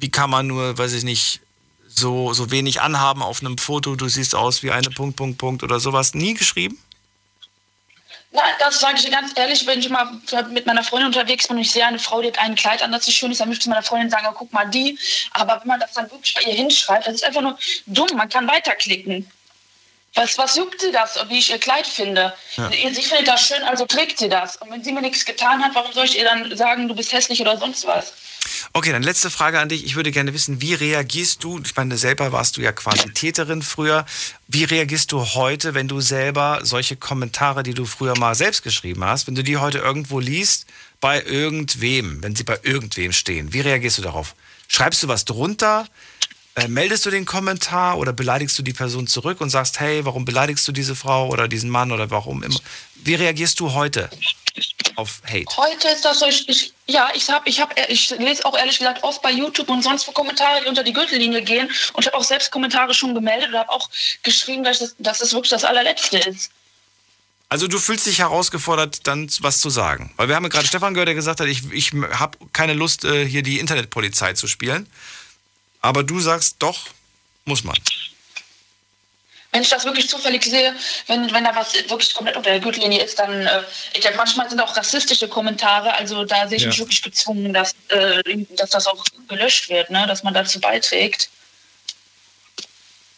wie 0.00 0.10
kann 0.10 0.30
man 0.30 0.46
nur, 0.46 0.76
weiß 0.76 0.92
ich 0.92 1.04
nicht, 1.04 1.40
so, 1.88 2.32
so 2.32 2.50
wenig 2.50 2.80
anhaben 2.80 3.22
auf 3.22 3.40
einem 3.40 3.58
Foto, 3.58 3.96
du 3.96 4.08
siehst 4.08 4.34
aus 4.34 4.62
wie 4.62 4.70
eine 4.70 4.90
Punkt, 4.90 5.16
Punkt, 5.16 5.38
Punkt 5.38 5.62
oder 5.62 5.80
sowas. 5.80 6.14
Nie 6.14 6.34
geschrieben? 6.34 6.78
Nein, 8.30 8.54
das 8.58 8.78
sage 8.80 8.98
ich 8.98 9.04
dir 9.04 9.10
ganz 9.10 9.32
ehrlich, 9.36 9.66
wenn 9.66 9.80
ich 9.80 9.88
mal 9.88 10.06
mit 10.50 10.66
meiner 10.66 10.84
Freundin 10.84 11.06
unterwegs 11.06 11.48
bin 11.48 11.56
und 11.56 11.62
ich 11.62 11.70
sehe 11.70 11.86
eine 11.86 11.98
Frau, 11.98 12.20
die 12.20 12.28
hat 12.28 12.38
ein 12.38 12.54
Kleid 12.54 12.82
an, 12.82 12.92
das 12.92 13.06
nicht 13.06 13.16
schön 13.16 13.32
ist, 13.32 13.40
dann 13.40 13.48
möchte 13.48 13.62
ich 13.62 13.68
meiner 13.68 13.82
Freundin 13.82 14.10
sagen, 14.10 14.26
guck 14.34 14.52
mal 14.52 14.66
die. 14.66 14.98
Aber 15.32 15.58
wenn 15.60 15.68
man 15.68 15.80
das 15.80 15.94
dann 15.94 16.10
wirklich 16.10 16.34
bei 16.34 16.42
ihr 16.42 16.54
hinschreibt, 16.54 17.06
das 17.06 17.14
ist 17.14 17.24
einfach 17.24 17.40
nur 17.40 17.58
dumm, 17.86 18.08
man 18.16 18.28
kann 18.28 18.46
weiterklicken. 18.46 19.28
Was, 20.18 20.36
was 20.36 20.56
juckt 20.56 20.80
sie 20.80 20.90
das, 20.90 21.16
wie 21.28 21.38
ich 21.38 21.50
ihr 21.50 21.58
Kleid 21.58 21.86
finde? 21.86 22.34
Ja. 22.56 22.68
Sie 22.70 23.02
findet 23.02 23.28
das 23.28 23.40
schön, 23.40 23.62
also 23.62 23.86
trägt 23.86 24.18
sie 24.18 24.28
das. 24.28 24.56
Und 24.56 24.68
wenn 24.72 24.82
sie 24.82 24.90
mir 24.90 25.00
nichts 25.00 25.24
getan 25.24 25.62
hat, 25.62 25.76
warum 25.76 25.92
soll 25.92 26.06
ich 26.06 26.18
ihr 26.18 26.24
dann 26.24 26.56
sagen, 26.56 26.88
du 26.88 26.94
bist 26.96 27.12
hässlich 27.12 27.40
oder 27.40 27.56
sonst 27.56 27.86
was? 27.86 28.12
Okay, 28.72 28.90
dann 28.90 29.04
letzte 29.04 29.30
Frage 29.30 29.60
an 29.60 29.68
dich. 29.68 29.84
Ich 29.84 29.94
würde 29.94 30.10
gerne 30.10 30.34
wissen, 30.34 30.60
wie 30.60 30.74
reagierst 30.74 31.44
du? 31.44 31.60
Ich 31.64 31.76
meine, 31.76 31.96
selber 31.96 32.32
warst 32.32 32.56
du 32.56 32.60
ja 32.60 32.72
quasi 32.72 33.12
Täterin 33.12 33.62
früher. 33.62 34.06
Wie 34.48 34.64
reagierst 34.64 35.12
du 35.12 35.24
heute, 35.24 35.74
wenn 35.74 35.86
du 35.86 36.00
selber 36.00 36.60
solche 36.62 36.96
Kommentare, 36.96 37.62
die 37.62 37.74
du 37.74 37.84
früher 37.84 38.18
mal 38.18 38.34
selbst 38.34 38.64
geschrieben 38.64 39.04
hast, 39.04 39.28
wenn 39.28 39.36
du 39.36 39.44
die 39.44 39.58
heute 39.58 39.78
irgendwo 39.78 40.18
liest, 40.18 40.66
bei 41.00 41.22
irgendwem, 41.22 42.24
wenn 42.24 42.34
sie 42.34 42.42
bei 42.42 42.58
irgendwem 42.64 43.12
stehen? 43.12 43.52
Wie 43.52 43.60
reagierst 43.60 43.98
du 43.98 44.02
darauf? 44.02 44.34
Schreibst 44.66 45.00
du 45.04 45.06
was 45.06 45.24
drunter? 45.24 45.86
Äh, 46.54 46.68
meldest 46.68 47.06
du 47.06 47.10
den 47.10 47.24
Kommentar 47.24 47.98
oder 47.98 48.12
beleidigst 48.12 48.58
du 48.58 48.62
die 48.62 48.72
Person 48.72 49.06
zurück 49.06 49.40
und 49.40 49.50
sagst, 49.50 49.80
hey, 49.80 50.04
warum 50.04 50.24
beleidigst 50.24 50.66
du 50.66 50.72
diese 50.72 50.96
Frau 50.96 51.28
oder 51.28 51.48
diesen 51.48 51.70
Mann 51.70 51.92
oder 51.92 52.10
warum 52.10 52.42
immer? 52.42 52.58
Wie 52.96 53.14
reagierst 53.14 53.60
du 53.60 53.74
heute 53.74 54.10
auf 54.96 55.22
Hate? 55.24 55.56
Heute 55.56 55.88
ist 55.88 56.04
das 56.04 56.18
so, 56.18 56.26
ich, 56.26 56.48
ich 56.48 56.72
ja, 56.88 57.10
ich 57.14 57.28
habe, 57.30 57.48
ich 57.48 57.60
habe, 57.60 57.74
ich 57.88 58.10
lese 58.18 58.44
auch 58.44 58.56
ehrlich 58.58 58.78
gesagt 58.78 59.04
oft 59.04 59.22
bei 59.22 59.30
YouTube 59.30 59.68
und 59.68 59.82
sonst 59.82 60.08
wo 60.08 60.12
Kommentare, 60.12 60.62
die 60.62 60.68
unter 60.68 60.82
die 60.82 60.92
Gürtellinie 60.92 61.42
gehen 61.42 61.68
und 61.92 62.00
ich 62.02 62.06
habe 62.06 62.16
auch 62.16 62.24
selbst 62.24 62.50
Kommentare 62.50 62.92
schon 62.92 63.14
gemeldet 63.14 63.50
und 63.50 63.58
habe 63.58 63.70
auch 63.70 63.88
geschrieben, 64.22 64.64
dass 64.64 64.80
das, 64.80 64.96
dass 64.98 65.18
das 65.18 65.32
wirklich 65.32 65.50
das 65.50 65.64
allerletzte 65.64 66.18
ist. 66.18 66.50
Also 67.50 67.66
du 67.66 67.78
fühlst 67.78 68.06
dich 68.06 68.18
herausgefordert, 68.18 69.06
dann 69.06 69.30
was 69.40 69.60
zu 69.60 69.70
sagen. 69.70 70.12
Weil 70.16 70.28
wir 70.28 70.36
haben 70.36 70.48
gerade 70.50 70.66
Stefan 70.66 70.92
gehört, 70.92 71.08
der 71.08 71.14
gesagt 71.14 71.40
hat, 71.40 71.46
ich, 71.46 71.72
ich 71.72 71.92
habe 71.92 72.36
keine 72.52 72.74
Lust, 72.74 73.04
äh, 73.04 73.26
hier 73.26 73.42
die 73.42 73.58
Internetpolizei 73.58 74.34
zu 74.34 74.46
spielen. 74.46 74.86
Aber 75.80 76.02
du 76.02 76.20
sagst, 76.20 76.56
doch, 76.58 76.88
muss 77.44 77.64
man. 77.64 77.76
Wenn 79.50 79.62
ich 79.62 79.70
das 79.70 79.84
wirklich 79.84 80.08
zufällig 80.08 80.44
sehe, 80.44 80.74
wenn, 81.06 81.32
wenn 81.32 81.44
da 81.44 81.56
was 81.56 81.72
wirklich 81.88 82.12
komplett 82.12 82.36
unter 82.36 82.50
der 82.50 82.60
Gürtellinie 82.60 83.02
ist, 83.02 83.18
dann, 83.18 83.46
äh, 83.46 83.62
ich 83.94 84.00
denke, 84.00 84.18
manchmal 84.18 84.48
sind 84.48 84.60
auch 84.60 84.76
rassistische 84.76 85.26
Kommentare, 85.26 85.94
also 85.94 86.24
da 86.24 86.46
sehe 86.46 86.58
ich 86.58 86.64
ja. 86.64 86.68
mich 86.68 86.78
wirklich 86.78 87.02
gezwungen, 87.02 87.54
dass, 87.54 87.74
äh, 87.88 88.22
dass 88.50 88.70
das 88.70 88.86
auch 88.86 89.02
gelöscht 89.26 89.70
wird, 89.70 89.88
ne? 89.88 90.06
dass 90.06 90.22
man 90.22 90.34
dazu 90.34 90.60
beiträgt. 90.60 91.30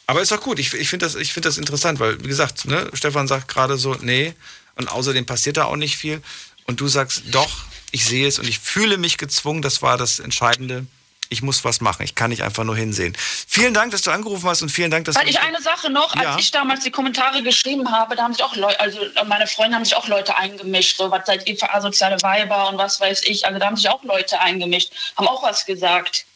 Aber 0.07 0.23
ist 0.23 0.31
doch 0.31 0.41
gut, 0.41 0.59
ich, 0.61 0.73
ich 0.75 0.89
finde 0.89 1.07
das, 1.07 1.15
find 1.15 1.47
das 1.47 1.59
interessant, 1.59 1.99
weil, 1.99 2.23
wie 2.23 2.29
gesagt, 2.29 2.65
ne, 2.65 2.91
Stefan 2.95 3.29
sagt 3.29 3.49
gerade 3.49 3.77
so, 3.77 3.95
nee, 4.01 4.35
und 4.77 4.89
außerdem 4.89 5.27
passiert 5.27 5.57
da 5.57 5.65
auch 5.65 5.77
nicht 5.77 5.97
viel. 5.97 6.23
Und 6.65 6.81
du 6.81 6.89
sagst, 6.89 7.23
doch, 7.31 7.65
ich 7.93 8.05
sehe 8.05 8.27
es 8.27 8.39
und 8.39 8.49
ich 8.49 8.59
fühle 8.59 8.99
mich 8.99 9.19
gezwungen, 9.19 9.63
das 9.63 9.83
war 9.83 9.99
das 9.99 10.21
Entscheidende 10.21 10.87
ich 11.31 11.43
muss 11.43 11.65
was 11.65 11.81
machen. 11.81 12.03
Ich 12.03 12.15
kann 12.15 12.31
nicht 12.31 12.43
einfach 12.43 12.65
nur 12.65 12.77
hinsehen. 12.77 13.17
Vielen 13.47 13.73
Dank, 13.73 13.93
dass 13.93 14.03
du 14.03 14.11
angerufen 14.11 14.49
hast 14.49 14.63
und 14.63 14.69
vielen 14.69 14.91
Dank, 14.91 15.05
dass 15.07 15.15
Weil 15.15 15.25
du. 15.25 15.31
ich 15.31 15.41
eine 15.41 15.63
Sache 15.63 15.89
noch, 15.89 16.15
ja. 16.17 16.33
als 16.33 16.43
ich 16.43 16.51
damals 16.51 16.81
die 16.81 16.91
Kommentare 16.91 17.43
geschrieben 17.43 17.91
habe, 17.91 18.17
da 18.17 18.25
haben 18.25 18.35
sich 18.35 18.43
auch 18.43 18.57
Leute, 18.57 18.79
also 18.81 18.99
meine 19.27 19.47
Freunde 19.47 19.77
haben 19.77 19.85
sich 19.85 19.95
auch 19.95 20.09
Leute 20.09 20.37
eingemischt, 20.37 20.97
so 20.99 21.11
was 21.11 21.25
seid 21.27 21.49
ihr 21.49 21.57
für 21.57 21.73
asoziale 21.73 22.21
Weiber 22.23 22.69
und 22.69 22.79
was 22.79 23.01
weiß 23.01 23.23
ich. 23.23 23.47
Also 23.47 23.59
da 23.59 23.67
haben 23.67 23.77
sich 23.77 23.89
auch 23.89 24.03
Leute 24.03 24.41
eingemischt, 24.41 24.93
haben 25.17 25.29
auch 25.29 25.43
was 25.43 25.65
gesagt. 25.65 26.27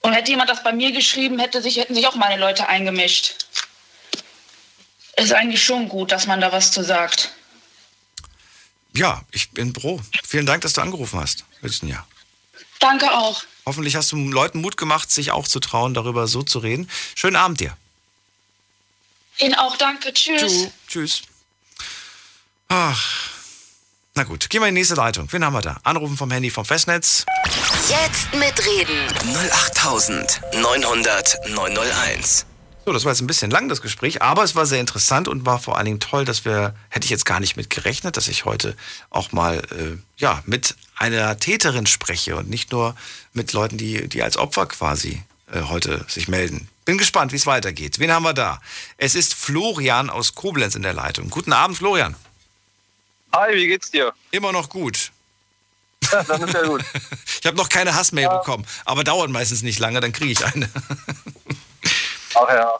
Und 0.00 0.12
hätte 0.12 0.32
jemand 0.32 0.50
das 0.50 0.62
bei 0.62 0.72
mir 0.72 0.92
geschrieben, 0.92 1.38
hätte 1.38 1.62
sich, 1.62 1.76
hätten 1.76 1.94
sich 1.94 2.06
auch 2.06 2.16
meine 2.16 2.38
Leute 2.38 2.68
eingemischt. 2.68 3.46
Ist 5.16 5.32
eigentlich 5.32 5.62
schon 5.62 5.88
gut, 5.88 6.10
dass 6.10 6.26
man 6.26 6.40
da 6.40 6.50
was 6.52 6.72
zu 6.72 6.82
sagt. 6.82 7.30
Ja, 8.96 9.22
ich 9.30 9.50
bin 9.52 9.72
pro. 9.72 10.00
Vielen 10.26 10.46
Dank, 10.46 10.62
dass 10.62 10.72
du 10.72 10.80
angerufen 10.80 11.20
hast, 11.20 11.44
Ja. 11.82 12.04
Danke 12.80 13.10
auch. 13.12 13.42
Hoffentlich 13.66 13.96
hast 13.96 14.12
du 14.12 14.16
Leuten 14.16 14.60
Mut 14.60 14.76
gemacht, 14.76 15.10
sich 15.10 15.30
auch 15.30 15.48
zu 15.48 15.60
trauen, 15.60 15.94
darüber 15.94 16.26
so 16.26 16.42
zu 16.42 16.58
reden. 16.58 16.90
Schönen 17.14 17.36
Abend 17.36 17.60
dir. 17.60 17.76
Ihnen 19.38 19.54
auch, 19.54 19.76
danke. 19.76 20.12
Tschüss. 20.12 20.40
Tschüss. 20.40 20.68
Tschüss. 20.88 21.22
Ach. 22.68 23.30
Na 24.16 24.22
gut, 24.22 24.48
gehen 24.48 24.60
wir 24.60 24.68
in 24.68 24.76
die 24.76 24.80
nächste 24.80 24.94
Leitung. 24.94 25.26
Wen 25.32 25.44
haben 25.44 25.54
wir 25.54 25.60
da? 25.60 25.78
Anrufen 25.82 26.16
vom 26.16 26.30
Handy 26.30 26.50
vom 26.50 26.64
Festnetz. 26.64 27.26
Jetzt 27.88 28.32
mitreden. 28.34 29.08
08900 29.34 31.48
901. 31.48 32.46
So, 32.84 32.92
das 32.92 33.04
war 33.04 33.12
jetzt 33.12 33.22
ein 33.22 33.26
bisschen 33.26 33.50
lang, 33.50 33.68
das 33.68 33.80
Gespräch, 33.80 34.22
aber 34.22 34.44
es 34.44 34.54
war 34.54 34.66
sehr 34.66 34.78
interessant 34.78 35.26
und 35.26 35.46
war 35.46 35.58
vor 35.58 35.78
allen 35.78 35.86
Dingen 35.86 36.00
toll, 36.00 36.24
dass 36.24 36.44
wir, 36.44 36.74
hätte 36.90 37.06
ich 37.06 37.10
jetzt 37.10 37.24
gar 37.24 37.40
nicht 37.40 37.56
mit 37.56 37.70
gerechnet, 37.70 38.16
dass 38.16 38.28
ich 38.28 38.44
heute 38.44 38.76
auch 39.10 39.32
mal, 39.32 39.58
äh, 39.70 39.96
ja, 40.16 40.42
mit 40.44 40.76
einer 40.96 41.38
Täterin 41.38 41.86
spreche 41.86 42.36
und 42.36 42.48
nicht 42.48 42.72
nur 42.72 42.94
mit 43.32 43.52
Leuten, 43.52 43.78
die, 43.78 44.08
die 44.08 44.22
als 44.22 44.36
Opfer 44.36 44.66
quasi 44.66 45.22
äh, 45.52 45.62
heute 45.62 46.04
sich 46.08 46.28
melden. 46.28 46.68
Bin 46.84 46.98
gespannt, 46.98 47.32
wie 47.32 47.36
es 47.36 47.46
weitergeht. 47.46 47.98
Wen 47.98 48.12
haben 48.12 48.24
wir 48.24 48.34
da? 48.34 48.60
Es 48.98 49.14
ist 49.14 49.34
Florian 49.34 50.10
aus 50.10 50.34
Koblenz 50.34 50.74
in 50.74 50.82
der 50.82 50.92
Leitung. 50.92 51.30
Guten 51.30 51.52
Abend, 51.52 51.78
Florian. 51.78 52.14
Hi, 53.32 53.54
wie 53.54 53.66
geht's 53.66 53.90
dir? 53.90 54.12
Immer 54.30 54.52
noch 54.52 54.68
gut. 54.68 55.10
Ja, 56.12 56.22
dann 56.22 56.42
ist 56.42 56.54
ja 56.54 56.62
gut. 56.66 56.84
ich 57.40 57.46
habe 57.46 57.56
noch 57.56 57.68
keine 57.68 57.94
Hassmail 57.94 58.24
ja. 58.24 58.36
bekommen, 58.36 58.66
aber 58.84 59.02
dauert 59.02 59.30
meistens 59.30 59.62
nicht 59.62 59.78
lange, 59.78 60.00
dann 60.00 60.12
kriege 60.12 60.32
ich 60.32 60.44
eine. 60.44 60.68
Ach 62.34 62.48
ja. 62.48 62.74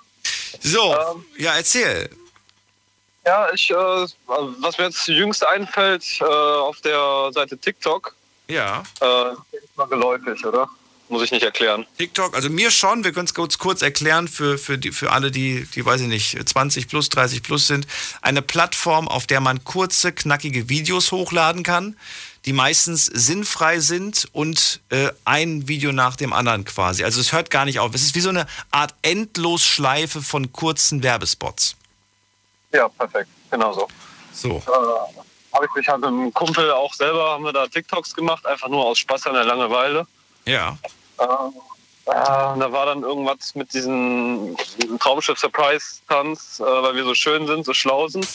So, 0.61 0.95
ähm, 0.95 1.25
ja, 1.39 1.55
erzähl. 1.57 2.11
Ja, 3.27 3.49
ich, 3.53 3.71
äh, 3.71 3.75
was 3.75 4.79
mir 4.79 4.85
jetzt 4.85 5.07
jüngst 5.09 5.45
einfällt, 5.45 6.05
äh, 6.21 6.25
auf 6.25 6.81
der 6.83 7.31
Seite 7.33 7.57
TikTok. 7.57 8.15
Ja. 8.49 8.83
Äh, 9.01 9.33
ist 9.57 9.77
mal 9.77 9.87
geläufig, 9.87 10.45
oder? 10.45 10.69
Muss 11.09 11.23
ich 11.23 11.31
nicht 11.31 11.43
erklären. 11.43 11.87
TikTok, 11.99 12.35
also 12.35 12.49
mir 12.49 12.71
schon, 12.71 13.05
wir 13.05 13.13
können 13.13 13.27
es 13.27 13.35
kurz, 13.35 13.59
kurz 13.59 13.83
erklären 13.83 14.27
für, 14.27 14.59
für, 14.59 14.79
die, 14.79 14.91
für 14.91 15.13
alle, 15.13 15.31
die, 15.31 15.67
die, 15.75 15.85
weiß 15.85 16.01
ich 16.01 16.09
nicht, 16.09 16.49
20 16.49 16.89
plus, 16.89 17.09
30 17.11 17.43
plus 17.43 17.67
sind. 17.67 17.87
Eine 18.23 18.43
Plattform, 18.43 19.09
auf 19.09 19.27
der 19.27 19.41
man 19.41 19.65
kurze, 19.65 20.13
knackige 20.13 20.69
Videos 20.69 21.13
hochladen 21.13 21.63
kann 21.63 21.97
die 22.45 22.53
meistens 22.53 23.07
sinnfrei 23.07 23.81
sind 23.81 24.29
und 24.33 24.81
äh, 24.91 25.11
ein 25.25 25.67
Video 25.67 25.93
nach 25.93 26.17
dem 26.17 26.33
anderen 26.33 26.65
quasi. 26.65 27.05
Also 27.05 27.21
es 27.21 27.33
hört 27.33 27.51
gar 27.51 27.65
nicht 27.65 27.79
auf. 27.79 27.95
Es 27.95 28.03
ist 28.03 28.15
wie 28.15 28.21
so 28.21 28.29
eine 28.29 28.47
Art 28.71 28.95
Endlosschleife 29.03 30.21
von 30.21 30.53
kurzen 30.53 31.03
Werbespots. 31.03 31.77
Ja, 32.75 32.89
perfekt. 32.89 33.29
Genau 33.51 33.73
so. 33.73 33.89
So. 34.33 34.57
Äh, 34.57 35.55
habe 35.55 35.67
ich 35.67 35.75
mich 35.77 35.89
halt 35.89 36.01
mit 36.01 36.09
einem 36.09 36.35
Kumpel 36.35 36.73
auch 36.73 36.93
selber, 36.93 37.31
haben 37.31 37.45
wir 37.45 37.53
da 37.53 37.69
TikToks 37.69 38.15
gemacht, 38.15 38.45
einfach 38.45 38.69
nur 38.69 38.85
aus 38.85 38.99
Spaß 38.99 39.29
an 39.29 39.35
der 39.35 39.45
Langeweile. 39.45 40.07
Ja. 40.45 40.77
Äh, 41.19 41.25
äh, 41.25 41.29
da 42.07 42.73
war 42.73 42.87
dann 42.87 43.03
irgendwas 43.03 43.55
mit 43.55 43.73
diesem 43.73 44.57
Traumschiff 44.99 45.39
Surprise 45.39 46.01
Tanz, 46.09 46.59
äh, 46.59 46.65
weil 46.65 46.97
wir 46.97 47.05
so 47.05 47.15
schön 47.15 47.47
sind, 47.47 47.65
so 47.65 47.73
schlau 47.73 48.09
sind. 48.09 48.27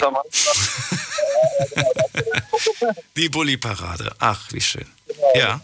Da 0.00 0.10
meinte 0.10 0.30
Die 3.16 3.28
Bulli-Parade. 3.28 4.14
Ach, 4.18 4.40
wie 4.52 4.62
schön. 4.62 4.90
Ja. 5.34 5.60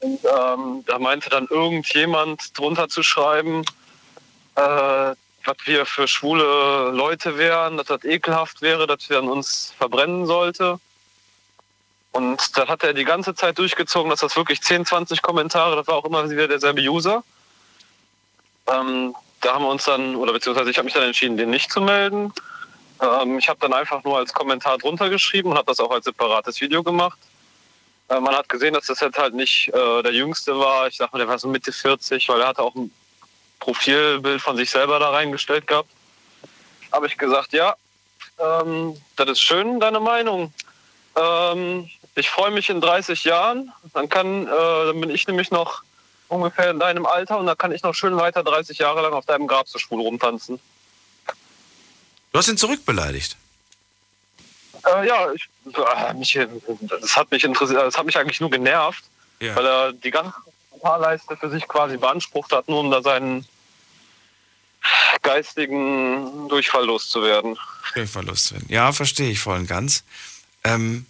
Und 0.00 0.20
ähm, 0.24 0.84
da 0.86 0.98
meinte 0.98 1.28
dann 1.28 1.46
irgendjemand 1.50 2.58
drunter 2.58 2.88
zu 2.88 3.02
schreiben, 3.02 3.64
äh, 4.54 5.14
was 5.48 5.56
wir 5.64 5.86
für 5.86 6.06
schwule 6.06 6.90
Leute 6.90 7.38
wären, 7.38 7.78
dass 7.78 7.86
das 7.86 8.04
ekelhaft 8.04 8.60
wäre, 8.60 8.86
dass 8.86 9.08
wir 9.08 9.18
an 9.18 9.28
uns 9.28 9.72
verbrennen 9.78 10.26
sollte. 10.26 10.78
Und 12.12 12.56
da 12.56 12.68
hat 12.68 12.84
er 12.84 12.92
die 12.92 13.04
ganze 13.04 13.34
Zeit 13.34 13.58
durchgezogen, 13.58 14.10
dass 14.10 14.20
das 14.20 14.36
wirklich 14.36 14.60
10, 14.60 14.84
20 14.84 15.22
Kommentare, 15.22 15.76
das 15.76 15.86
war 15.86 15.96
auch 15.96 16.04
immer 16.04 16.28
wieder 16.28 16.48
derselbe 16.48 16.82
User. 16.82 17.24
Ähm, 18.66 19.14
da 19.40 19.54
haben 19.54 19.64
wir 19.64 19.70
uns 19.70 19.84
dann, 19.84 20.16
oder 20.16 20.32
beziehungsweise 20.32 20.70
ich 20.70 20.76
habe 20.76 20.84
mich 20.84 20.94
dann 20.94 21.04
entschieden, 21.04 21.36
den 21.38 21.50
nicht 21.50 21.72
zu 21.72 21.80
melden. 21.80 22.32
Ähm, 23.00 23.38
ich 23.38 23.48
habe 23.48 23.60
dann 23.60 23.72
einfach 23.72 24.04
nur 24.04 24.18
als 24.18 24.34
Kommentar 24.34 24.76
drunter 24.76 25.08
geschrieben 25.08 25.50
und 25.50 25.56
habe 25.56 25.66
das 25.66 25.80
auch 25.80 25.90
als 25.90 26.04
separates 26.04 26.60
Video 26.60 26.82
gemacht. 26.82 27.18
Äh, 28.08 28.20
man 28.20 28.34
hat 28.34 28.48
gesehen, 28.50 28.74
dass 28.74 28.86
das 28.86 29.00
jetzt 29.00 29.18
halt 29.18 29.34
nicht 29.34 29.68
äh, 29.68 30.02
der 30.02 30.12
Jüngste 30.12 30.58
war. 30.58 30.88
Ich 30.88 30.96
sag 30.96 31.12
mal, 31.12 31.18
der 31.18 31.28
war 31.28 31.38
so 31.38 31.48
Mitte 31.48 31.72
40, 31.72 32.28
weil 32.28 32.40
er 32.40 32.48
hatte 32.48 32.62
auch 32.62 32.74
ein 32.74 32.90
Profilbild 33.60 34.40
von 34.40 34.56
sich 34.56 34.70
selber 34.70 34.98
da 34.98 35.10
reingestellt 35.10 35.66
gehabt. 35.66 35.88
Habe 36.92 37.06
ich 37.06 37.18
gesagt, 37.18 37.52
ja, 37.52 37.74
ähm, 38.38 38.96
das 39.16 39.28
ist 39.30 39.40
schön, 39.42 39.80
deine 39.80 40.00
Meinung. 40.00 40.52
Ähm, 41.16 41.90
ich 42.14 42.30
freue 42.30 42.50
mich 42.50 42.68
in 42.70 42.80
30 42.80 43.24
Jahren. 43.24 43.72
Dann 43.94 44.08
kann, 44.08 44.46
äh, 44.46 44.50
dann 44.50 45.00
bin 45.00 45.10
ich 45.10 45.26
nämlich 45.26 45.50
noch 45.50 45.82
ungefähr 46.28 46.70
in 46.70 46.78
deinem 46.78 47.06
Alter 47.06 47.38
und 47.38 47.46
dann 47.46 47.56
kann 47.58 47.72
ich 47.72 47.82
noch 47.82 47.94
schön 47.94 48.16
weiter 48.16 48.42
30 48.42 48.78
Jahre 48.78 49.02
lang 49.02 49.12
auf 49.12 49.26
deinem 49.26 49.46
Grab 49.46 49.68
so 49.68 49.78
schwul 49.78 50.00
rumtanzen. 50.00 50.60
Du 52.32 52.38
hast 52.38 52.48
ihn 52.48 52.56
zurückbeleidigt. 52.58 53.36
Äh, 54.86 55.08
ja, 55.08 55.32
ich, 55.32 55.48
äh, 55.74 56.14
mich, 56.14 56.38
das 57.00 57.16
hat 57.16 57.30
mich 57.30 57.44
interessiert, 57.44 57.80
das 57.82 57.96
hat 57.96 58.06
mich 58.06 58.16
eigentlich 58.18 58.40
nur 58.40 58.50
genervt, 58.50 59.04
Ja. 59.40 59.56
weil 59.56 59.66
er 59.66 59.92
die 59.92 60.10
ganze 60.10 60.34
Kommentarleiste 60.78 61.36
für 61.36 61.50
sich 61.50 61.66
quasi 61.66 61.96
beansprucht 61.96 62.52
hat, 62.52 62.68
nur 62.68 62.80
um 62.80 62.90
da 62.90 63.02
seinen 63.02 63.46
geistigen 65.22 66.48
Durchfall 66.48 66.84
loszuwerden. 66.84 67.58
Verlust 68.06 68.52
werden. 68.52 68.66
Ja, 68.68 68.92
verstehe 68.92 69.30
ich 69.30 69.40
voll 69.40 69.58
und 69.58 69.66
ganz. 69.66 70.04
Ähm, 70.62 71.06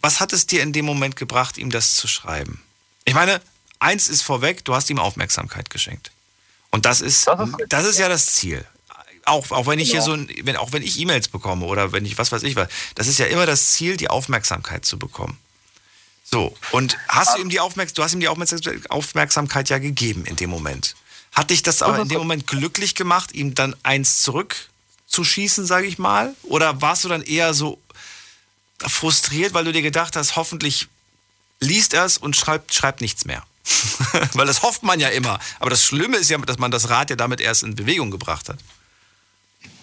was 0.00 0.20
hat 0.20 0.32
es 0.32 0.46
dir 0.46 0.62
in 0.62 0.72
dem 0.72 0.84
Moment 0.84 1.16
gebracht, 1.16 1.58
ihm 1.58 1.70
das 1.70 1.96
zu 1.96 2.06
schreiben? 2.06 2.62
Ich 3.04 3.14
meine, 3.14 3.40
eins 3.80 4.08
ist 4.08 4.22
vorweg, 4.22 4.64
du 4.64 4.74
hast 4.74 4.90
ihm 4.90 4.98
Aufmerksamkeit 4.98 5.70
geschenkt. 5.70 6.12
Und 6.70 6.86
das 6.86 7.00
ist, 7.00 7.26
Das 7.26 7.40
ist 7.48 7.56
das 7.68 7.84
ist 7.86 7.98
ja 7.98 8.08
das 8.08 8.26
Ziel. 8.26 8.64
Auch, 9.24 9.50
auch 9.50 9.66
wenn 9.66 9.78
ich 9.78 9.90
hier 9.90 10.00
Genau. 10.00 10.04
so, 10.04 10.12
ein, 10.12 10.30
wenn, 10.42 10.56
auch 10.56 10.72
wenn 10.72 10.82
ich 10.82 11.00
E-Mails 11.00 11.28
bekomme 11.28 11.64
oder 11.66 11.92
wenn 11.92 12.04
ich 12.04 12.18
was 12.18 12.30
weiß 12.30 12.42
ich 12.42 12.56
was, 12.56 12.68
das 12.94 13.06
ist 13.06 13.18
ja 13.18 13.26
immer 13.26 13.46
das 13.46 13.72
Ziel, 13.72 13.96
die 13.96 14.10
Aufmerksamkeit 14.10 14.84
zu 14.84 14.98
bekommen. 14.98 15.38
So, 16.34 16.52
und 16.72 16.98
hast 17.06 17.36
du 17.36 17.42
ihm 17.42 17.48
die 17.48 17.60
Aufmerksamkeit, 17.60 17.96
du 17.98 18.02
hast 18.02 18.12
ihm 18.14 18.18
die 18.18 18.26
Aufmerksam- 18.26 18.60
Aufmerksamkeit 18.88 19.68
ja 19.70 19.78
gegeben 19.78 20.24
in 20.26 20.34
dem 20.34 20.50
Moment. 20.50 20.96
Hat 21.32 21.50
dich 21.50 21.62
das 21.62 21.80
aber 21.80 22.00
in 22.00 22.08
dem 22.08 22.18
Moment 22.18 22.48
glücklich 22.48 22.96
gemacht, 22.96 23.30
ihm 23.32 23.54
dann 23.54 23.76
eins 23.84 24.22
zurückzuschießen, 24.24 25.64
sage 25.64 25.86
ich 25.86 25.96
mal? 25.98 26.34
Oder 26.42 26.82
warst 26.82 27.04
du 27.04 27.08
dann 27.08 27.22
eher 27.22 27.54
so 27.54 27.80
frustriert, 28.80 29.54
weil 29.54 29.64
du 29.64 29.70
dir 29.70 29.82
gedacht 29.82 30.16
hast, 30.16 30.34
hoffentlich 30.34 30.88
liest 31.60 31.94
er 31.94 32.04
es 32.04 32.18
und 32.18 32.34
schreibt, 32.34 32.74
schreibt 32.74 33.00
nichts 33.00 33.24
mehr? 33.26 33.44
weil 34.32 34.48
das 34.48 34.62
hofft 34.62 34.82
man 34.82 34.98
ja 34.98 35.10
immer. 35.10 35.38
Aber 35.60 35.70
das 35.70 35.84
Schlimme 35.84 36.16
ist 36.16 36.30
ja, 36.30 36.38
dass 36.38 36.58
man 36.58 36.72
das 36.72 36.88
Rad 36.90 37.10
ja 37.10 37.16
damit 37.16 37.40
erst 37.40 37.62
in 37.62 37.76
Bewegung 37.76 38.10
gebracht 38.10 38.48
hat. 38.48 38.58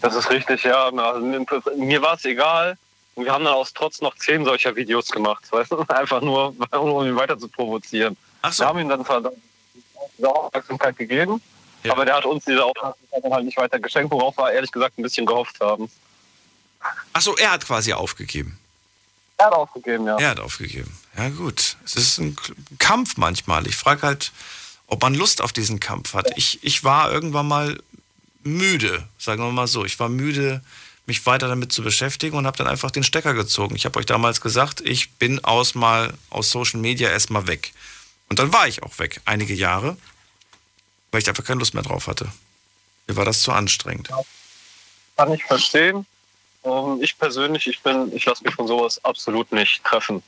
Das 0.02 0.16
ist 0.16 0.30
richtig, 0.30 0.64
ja. 0.66 0.90
Also, 0.90 1.26
mir- 1.26 1.46
mir 1.78 2.02
war 2.02 2.16
es 2.16 2.26
egal. 2.26 2.78
Und 3.16 3.26
wir 3.26 3.32
haben 3.34 3.44
dann 3.44 3.54
aus 3.54 3.74
Trotz 3.74 4.02
noch 4.02 4.16
zehn 4.16 4.46
solcher 4.46 4.76
Videos 4.76 5.10
gemacht. 5.10 5.44
Weißt 5.52 5.72
du? 5.72 5.80
Einfach 5.88 6.22
nur, 6.22 6.56
um 6.72 7.06
ihn 7.06 7.16
weiter 7.16 7.38
zu 7.38 7.48
provozieren. 7.48 8.16
Ach 8.42 8.54
so. 8.54 8.64
Wir 8.64 8.68
haben 8.68 8.80
ihm 8.80 8.90
dann 8.90 9.06
zwar 9.06 9.22
diese 10.18 10.30
Aufmerksamkeit 10.30 10.98
gegeben, 10.98 11.42
Ja. 11.84 11.92
aber 11.94 12.06
der 12.06 12.16
hat 12.16 12.26
uns 12.26 12.46
diese 12.46 12.64
Aufmerksamkeit 12.64 13.24
dann 13.24 13.34
halt 13.34 13.46
nicht 13.46 13.58
weiter 13.58 13.80
geschenkt, 13.80 14.12
worauf 14.12 14.38
wir 14.38 14.52
ehrlich 14.52 14.72
gesagt 14.72 14.98
ein 14.98 15.04
bisschen 15.04 15.26
gehofft 15.26 15.60
haben. 15.60 15.90
Ach 17.14 17.22
so, 17.22 17.36
er 17.38 17.52
hat 17.52 17.66
quasi 17.66 17.94
aufgegeben. 17.94 18.58
Er 19.38 19.48
hat 19.48 19.54
aufgegeben, 19.54 20.06
ja. 20.08 20.18
Er 20.18 20.30
hat 20.30 20.40
aufgegeben. 20.40 20.98
Ja, 21.18 21.30
gut. 21.30 21.78
Es 21.84 21.96
ist 21.96 22.18
ein 22.20 22.36
Kampf 22.80 23.18
manchmal. 23.18 23.68
Ich 23.68 23.76
frage 23.76 24.04
halt, 24.04 24.32
ob 24.88 25.02
man 25.02 25.14
Lust 25.14 25.42
auf 25.42 25.52
diesen 25.54 25.80
Kampf 25.80 26.14
hat. 26.14 26.32
Ich, 26.38 26.64
ich 26.64 26.84
war 26.84 27.12
irgendwann 27.12 27.48
mal 27.48 27.80
müde, 28.44 29.08
sagen 29.18 29.44
wir 29.44 29.52
mal 29.52 29.68
so. 29.68 29.86
Ich 29.86 30.00
war 30.00 30.10
müde, 30.10 30.62
mich 31.06 31.26
weiter 31.26 31.48
damit 31.48 31.72
zu 31.72 31.82
beschäftigen 31.82 32.38
und 32.38 32.46
habe 32.46 32.58
dann 32.58 32.68
einfach 32.68 32.92
den 32.92 33.04
Stecker 33.04 33.34
gezogen. 33.34 33.76
Ich 33.76 33.86
habe 33.86 34.00
euch 34.00 34.06
damals 34.06 34.42
gesagt, 34.42 34.82
ich 34.82 35.12
bin 35.14 35.44
aus 35.44 35.76
mal 35.76 36.14
aus 36.30 36.52
Social 36.52 36.80
Media 36.80 37.10
erstmal 37.10 37.48
weg. 37.48 37.74
Und 38.30 38.40
dann 38.40 38.54
war 38.54 38.68
ich 38.68 38.84
auch 38.84 38.98
weg, 39.00 39.20
einige 39.26 39.54
Jahre, 39.54 39.98
weil 41.12 41.22
ich 41.22 41.28
einfach 41.28 41.44
keine 41.44 41.60
Lust 41.60 41.74
mehr 41.74 41.84
drauf 41.84 42.08
hatte. 42.08 42.32
Mir 43.08 43.16
war 43.16 43.26
das 43.26 43.42
zu 43.42 43.52
anstrengend. 43.52 44.10
Kann 45.18 45.34
ich 45.34 45.44
verstehen. 45.44 46.06
Ähm, 46.64 47.00
ich 47.02 47.18
persönlich, 47.18 47.68
ich 47.68 47.82
bin, 47.82 48.16
ich 48.16 48.26
lasse 48.26 48.44
mich 48.44 48.54
von 48.54 48.68
sowas 48.68 49.04
absolut 49.04 49.52
nicht 49.52 49.84
treffen. 49.84 50.24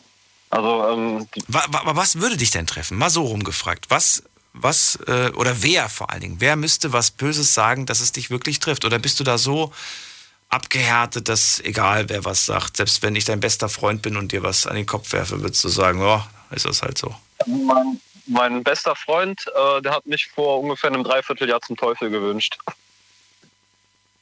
Also 0.49 0.88
ähm, 0.89 1.28
was 1.47 2.19
würde 2.19 2.38
dich 2.38 2.51
denn 2.51 2.67
treffen? 2.67 2.97
Mal 2.97 3.09
so 3.09 3.24
rumgefragt. 3.24 3.89
Was, 3.89 4.24
was, 4.53 4.97
äh, 5.07 5.32
oder 5.36 5.63
wer 5.63 5.89
vor 5.89 6.11
allen 6.11 6.21
Dingen? 6.21 6.36
Wer 6.39 6.55
müsste 6.55 6.93
was 6.93 7.11
Böses 7.11 7.53
sagen, 7.53 7.86
dass 7.86 8.01
es 8.01 8.11
dich 8.11 8.30
wirklich 8.30 8.59
trifft? 8.59 8.86
Oder 8.86 8.99
bist 8.99 9.19
du 9.19 9.24
da 9.24 9.38
so 9.38 9.71
abgehärtet, 10.54 11.28
dass 11.30 11.60
egal 11.62 12.10
wer 12.10 12.24
was 12.26 12.45
sagt, 12.45 12.78
selbst 12.78 13.01
wenn 13.01 13.16
ich 13.16 13.26
dein 13.26 13.39
bester 13.39 13.70
Freund 13.70 14.01
bin 14.01 14.18
und 14.18 14.32
dir 14.32 14.43
was 14.43 14.68
an 14.68 14.76
den 14.76 14.86
Kopf 14.86 15.12
werfe, 15.12 15.41
würdest 15.41 15.64
du 15.64 15.70
sagen, 15.70 16.01
oh, 16.01 16.22
ist 16.51 16.66
das 16.66 16.82
halt 16.84 16.97
so. 16.97 17.14
mein, 17.47 17.99
mein 18.28 18.64
bester 18.64 18.95
Freund, 18.95 19.45
äh, 19.47 19.82
der 19.82 19.93
hat 19.93 20.06
mich 20.06 20.28
vor 20.28 20.60
ungefähr 20.60 20.91
einem 20.91 21.04
Dreivierteljahr 21.04 21.62
zum 21.62 21.76
Teufel 21.76 22.10
gewünscht. 22.10 22.58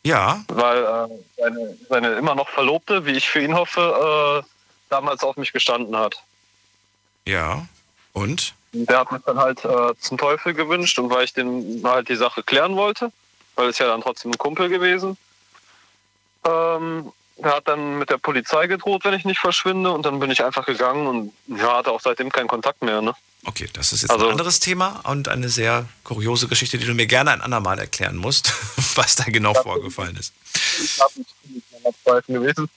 Ja, 0.03 0.43
Weil 0.47 0.83
äh, 0.83 1.07
seine, 1.37 1.77
seine 1.89 2.07
immer 2.13 2.33
noch 2.33 2.49
Verlobte, 2.49 3.05
wie 3.05 3.11
ich 3.11 3.29
für 3.29 3.41
ihn 3.41 3.53
hoffe, 3.53 4.41
äh, 4.41 4.47
damals 4.89 5.23
auf 5.23 5.37
mich 5.37 5.53
gestanden 5.53 5.95
hat. 5.95 6.21
ja. 7.25 7.67
Und? 8.13 8.53
Der 8.73 8.99
hat 8.99 9.11
mich 9.11 9.21
dann 9.25 9.37
halt 9.37 9.63
äh, 9.63 9.93
zum 9.99 10.17
Teufel 10.17 10.53
gewünscht 10.53 10.99
und 10.99 11.09
weil 11.09 11.23
ich 11.23 11.33
den 11.33 11.81
halt 11.83 12.09
die 12.09 12.15
Sache 12.15 12.43
klären 12.43 12.75
wollte, 12.75 13.11
weil 13.55 13.69
es 13.69 13.79
ja 13.79 13.87
dann 13.87 14.01
trotzdem 14.01 14.31
ein 14.31 14.37
Kumpel 14.37 14.67
gewesen, 14.69 15.17
ähm, 16.45 17.11
der 17.37 17.55
hat 17.55 17.67
dann 17.67 17.97
mit 17.97 18.09
der 18.09 18.17
Polizei 18.17 18.67
gedroht, 18.67 19.03
wenn 19.03 19.13
ich 19.13 19.25
nicht 19.25 19.39
verschwinde 19.39 19.91
und 19.91 20.05
dann 20.05 20.19
bin 20.19 20.29
ich 20.31 20.43
einfach 20.43 20.65
gegangen 20.65 21.07
und 21.07 21.33
ja, 21.59 21.77
hatte 21.77 21.91
auch 21.91 22.01
seitdem 22.01 22.31
keinen 22.31 22.47
Kontakt 22.47 22.81
mehr. 22.83 23.01
Ne? 23.01 23.13
Okay, 23.45 23.67
das 23.73 23.91
ist 23.93 24.03
jetzt 24.03 24.11
Also- 24.11 24.25
ein 24.25 24.31
anderes 24.31 24.59
Thema 24.59 25.01
und 25.05 25.27
eine 25.27 25.49
sehr 25.49 25.87
kuriose 26.03 26.47
Geschichte, 26.47 26.77
die 26.77 26.85
du 26.85 26.93
mir 26.93 27.07
gerne 27.07 27.31
ein 27.31 27.41
andermal 27.41 27.79
erklären 27.79 28.15
musst, 28.17 28.53
was 28.95 29.15
da 29.15 29.23
genau 29.23 29.53
vorgefallen 29.55 30.15
ist. 30.17 30.33
Ich 30.83 30.99
habe 31.01 31.11
nicht 31.17 32.03
Zweifel 32.03 32.35
gewesen. 32.39 32.69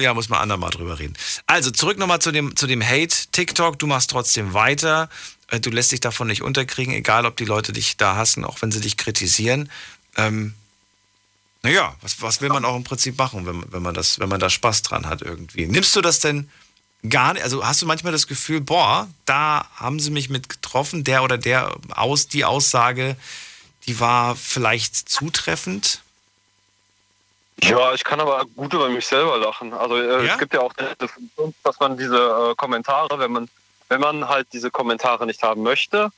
Ja, 0.00 0.14
muss 0.14 0.28
man 0.30 0.40
andermal 0.40 0.70
drüber 0.70 0.98
reden. 0.98 1.14
Also 1.46 1.70
zurück 1.70 1.98
nochmal 1.98 2.18
zu 2.20 2.32
dem, 2.32 2.56
zu 2.56 2.66
dem 2.66 2.82
Hate. 2.82 3.14
TikTok, 3.30 3.78
du 3.78 3.86
machst 3.86 4.10
trotzdem 4.10 4.54
weiter. 4.54 5.08
Äh, 5.48 5.60
Du 5.60 5.68
lässt 5.70 5.92
dich 5.92 6.00
davon 6.00 6.26
nicht 6.28 6.42
unterkriegen, 6.42 6.94
egal 6.94 7.26
ob 7.26 7.36
die 7.36 7.44
Leute 7.44 7.72
dich 7.72 7.96
da 7.98 8.16
hassen, 8.16 8.44
auch 8.44 8.62
wenn 8.62 8.72
sie 8.72 8.80
dich 8.80 8.96
kritisieren. 8.96 9.70
Ähm, 10.16 10.54
naja, 11.62 11.94
was, 12.00 12.20
was 12.22 12.40
will 12.40 12.48
man 12.48 12.64
auch 12.64 12.76
im 12.76 12.84
Prinzip 12.84 13.16
machen, 13.18 13.46
wenn, 13.46 13.72
wenn, 13.72 13.82
man 13.82 13.94
das, 13.94 14.18
wenn 14.18 14.28
man 14.28 14.40
da 14.40 14.50
Spaß 14.50 14.82
dran 14.82 15.06
hat 15.06 15.22
irgendwie? 15.22 15.66
Nimmst 15.66 15.94
du 15.94 16.00
das 16.00 16.20
denn 16.20 16.50
gar 17.08 17.34
nicht? 17.34 17.42
Also 17.42 17.64
hast 17.64 17.82
du 17.82 17.86
manchmal 17.86 18.12
das 18.12 18.26
Gefühl, 18.26 18.60
boah, 18.60 19.08
da 19.26 19.66
haben 19.76 20.00
sie 20.00 20.10
mich 20.10 20.28
mit 20.28 20.48
getroffen, 20.48 21.04
der 21.04 21.22
oder 21.22 21.38
der 21.38 21.74
aus, 21.94 22.26
die 22.28 22.44
Aussage, 22.44 23.16
die 23.86 24.00
war 24.00 24.36
vielleicht 24.36 25.08
zutreffend? 25.08 26.00
Ja, 27.62 27.94
ich 27.94 28.02
kann 28.02 28.20
aber 28.20 28.44
gut 28.56 28.74
über 28.74 28.88
mich 28.88 29.06
selber 29.06 29.38
lachen. 29.38 29.72
Also 29.72 29.96
äh, 29.96 30.26
Ja? 30.26 30.32
es 30.32 30.38
gibt 30.38 30.54
ja 30.54 30.60
auch 30.60 30.72
diese 30.72 31.08
Funktion, 31.08 31.54
dass 31.62 31.78
man 31.78 31.96
diese 31.96 32.16
äh, 32.50 32.54
Kommentare, 32.56 33.18
wenn 33.20 33.30
man, 33.30 33.48
wenn 33.88 34.00
man 34.00 34.28
halt 34.28 34.48
diese 34.52 34.70
Kommentare 34.70 35.26
nicht 35.26 35.42
haben 35.42 35.62
möchte, 35.62 36.10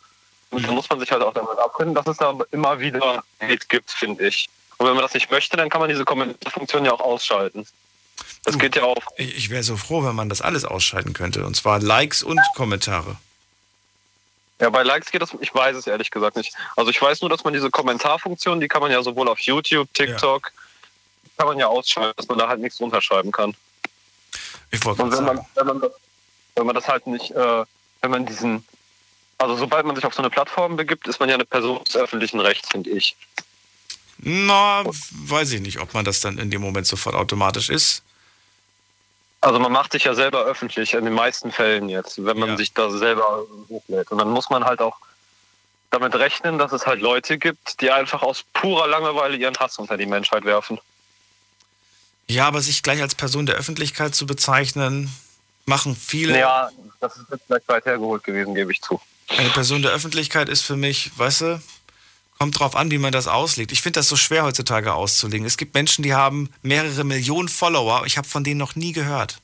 Mhm. 0.50 0.62
dann 0.62 0.74
muss 0.74 0.88
man 0.88 1.00
sich 1.00 1.10
halt 1.10 1.22
auch 1.22 1.34
damit 1.34 1.58
abfinden, 1.58 1.94
dass 1.94 2.06
es 2.06 2.16
da 2.16 2.32
immer 2.52 2.78
wieder 2.78 3.24
Hate 3.40 3.66
gibt, 3.68 3.90
finde 3.90 4.28
ich. 4.28 4.48
Und 4.78 4.86
wenn 4.86 4.94
man 4.94 5.02
das 5.02 5.14
nicht 5.14 5.30
möchte, 5.30 5.56
dann 5.56 5.68
kann 5.68 5.80
man 5.80 5.88
diese 5.88 6.04
Kommentarfunktion 6.04 6.84
ja 6.84 6.92
auch 6.92 7.00
ausschalten. 7.00 7.66
Das 8.44 8.58
geht 8.58 8.76
ja 8.76 8.84
auch. 8.84 8.96
Ich, 9.16 9.50
wäre 9.50 9.62
so 9.62 9.76
froh, 9.76 10.04
wenn 10.04 10.14
man 10.14 10.28
das 10.28 10.42
alles 10.42 10.64
ausschalten 10.64 11.12
könnte. 11.14 11.46
Und 11.46 11.56
zwar 11.56 11.80
Likes 11.80 12.22
und 12.22 12.40
Kommentare. 12.54 13.16
Ja, 14.60 14.70
bei 14.70 14.82
Likes 14.82 15.10
geht 15.10 15.22
das, 15.22 15.30
ich 15.40 15.54
weiß 15.54 15.76
es 15.76 15.86
ehrlich 15.86 16.10
gesagt 16.10 16.36
nicht. 16.36 16.54
Also 16.76 16.90
ich 16.90 17.00
weiß 17.00 17.22
nur, 17.22 17.30
dass 17.30 17.42
man 17.44 17.52
diese 17.52 17.70
Kommentarfunktion, 17.70 18.60
die 18.60 18.68
kann 18.68 18.82
man 18.82 18.90
ja 18.90 19.02
sowohl 19.02 19.28
auf 19.28 19.40
YouTube, 19.40 19.92
TikTok, 19.94 20.52
kann 21.36 21.48
man 21.48 21.58
ja 21.58 21.66
ausschalten, 21.66 22.14
dass 22.16 22.28
man 22.28 22.38
da 22.38 22.48
halt 22.48 22.60
nichts 22.60 22.80
runterschreiben 22.80 23.32
kann. 23.32 23.56
Ich 24.70 24.84
wollte 24.84 25.02
Und 25.02 25.10
wenn 25.10 25.24
sagen. 25.24 25.36
man, 25.36 25.46
wenn 25.54 25.66
man, 25.66 25.80
das, 25.80 25.92
wenn 26.54 26.66
man 26.66 26.74
das 26.74 26.88
halt 26.88 27.06
nicht, 27.06 27.30
äh, 27.30 27.64
wenn 28.02 28.10
man 28.10 28.26
diesen, 28.26 28.64
also 29.38 29.56
sobald 29.56 29.86
man 29.86 29.96
sich 29.96 30.04
auf 30.04 30.14
so 30.14 30.22
eine 30.22 30.30
Plattform 30.30 30.76
begibt, 30.76 31.08
ist 31.08 31.18
man 31.18 31.28
ja 31.28 31.34
eine 31.34 31.44
Person 31.44 31.82
des 31.84 31.96
öffentlichen 31.96 32.40
Rechts, 32.40 32.68
finde 32.70 32.90
ich. 32.90 33.16
Na, 34.18 34.84
weiß 34.84 35.52
ich 35.52 35.60
nicht, 35.60 35.80
ob 35.80 35.92
man 35.94 36.04
das 36.04 36.20
dann 36.20 36.38
in 36.38 36.50
dem 36.50 36.60
Moment 36.60 36.86
sofort 36.86 37.14
automatisch 37.14 37.68
ist. 37.68 38.02
Also 39.40 39.58
man 39.58 39.72
macht 39.72 39.92
sich 39.92 40.04
ja 40.04 40.14
selber 40.14 40.44
öffentlich, 40.44 40.94
in 40.94 41.04
den 41.04 41.12
meisten 41.14 41.52
Fällen 41.52 41.88
jetzt, 41.88 42.24
wenn 42.24 42.38
man 42.38 42.50
Ja. 42.50 42.56
sich 42.56 42.72
da 42.72 42.90
selber 42.90 43.44
hochlädt. 43.68 44.10
Und 44.10 44.18
dann 44.18 44.30
muss 44.30 44.48
man 44.48 44.64
halt 44.64 44.80
auch 44.80 44.96
damit 45.90 46.14
rechnen, 46.14 46.58
dass 46.58 46.72
es 46.72 46.86
halt 46.86 47.00
Leute 47.00 47.36
gibt, 47.38 47.80
die 47.80 47.90
einfach 47.90 48.22
aus 48.22 48.44
purer 48.54 48.86
Langeweile 48.88 49.36
ihren 49.36 49.56
Hass 49.56 49.78
unter 49.78 49.96
die 49.96 50.06
Menschheit 50.06 50.44
werfen. 50.44 50.78
Ja, 52.26 52.46
aber 52.48 52.62
sich 52.62 52.82
gleich 52.82 53.02
als 53.02 53.14
Person 53.14 53.44
der 53.44 53.56
Öffentlichkeit 53.56 54.14
zu 54.14 54.24
bezeichnen, 54.26 55.14
machen 55.66 55.94
viele. 55.94 56.38
Ja, 56.38 56.70
das 57.00 57.16
ist 57.16 57.26
jetzt 57.30 57.42
vielleicht 57.46 57.68
weit 57.68 57.84
hergeholt 57.84 58.24
gewesen, 58.24 58.54
gebe 58.54 58.72
ich 58.72 58.80
zu. 58.80 58.98
Eine 59.28 59.50
Person 59.50 59.82
der 59.82 59.92
Öffentlichkeit 59.92 60.48
ist 60.48 60.62
für 60.62 60.76
mich, 60.76 61.10
weißt 61.18 61.40
du, 61.42 61.62
kommt 62.44 62.60
drauf 62.60 62.76
an, 62.76 62.90
wie 62.90 62.98
man 62.98 63.10
das 63.10 63.26
auslegt. 63.26 63.72
Ich 63.72 63.80
finde 63.80 64.00
das 64.00 64.08
so 64.08 64.16
schwer 64.16 64.44
heutzutage 64.44 64.92
auszulegen. 64.92 65.46
Es 65.46 65.56
gibt 65.56 65.72
Menschen, 65.72 66.02
die 66.02 66.12
haben 66.12 66.50
mehrere 66.60 67.02
Millionen 67.02 67.48
Follower. 67.48 68.04
Ich 68.04 68.18
habe 68.18 68.28
von 68.28 68.44
denen 68.44 68.58
noch 68.58 68.76
nie 68.76 68.92
gehört. 68.92 69.40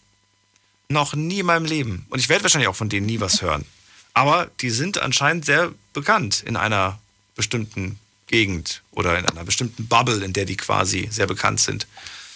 Noch 0.90 1.14
nie 1.14 1.38
in 1.38 1.46
meinem 1.46 1.64
Leben. 1.64 2.04
Und 2.10 2.18
ich 2.18 2.28
werde 2.28 2.42
wahrscheinlich 2.42 2.68
auch 2.68 2.76
von 2.76 2.90
denen 2.90 3.06
nie 3.06 3.18
was 3.18 3.40
hören. 3.40 3.64
Aber 4.12 4.50
die 4.60 4.68
sind 4.68 4.98
anscheinend 4.98 5.46
sehr 5.46 5.72
bekannt 5.94 6.42
in 6.46 6.56
einer 6.56 6.98
bestimmten 7.36 7.98
Gegend 8.26 8.82
oder 8.90 9.18
in 9.18 9.24
einer 9.24 9.44
bestimmten 9.44 9.88
Bubble, 9.88 10.22
in 10.22 10.34
der 10.34 10.44
die 10.44 10.58
quasi 10.58 11.08
sehr 11.10 11.26
bekannt 11.26 11.60
sind. 11.60 11.86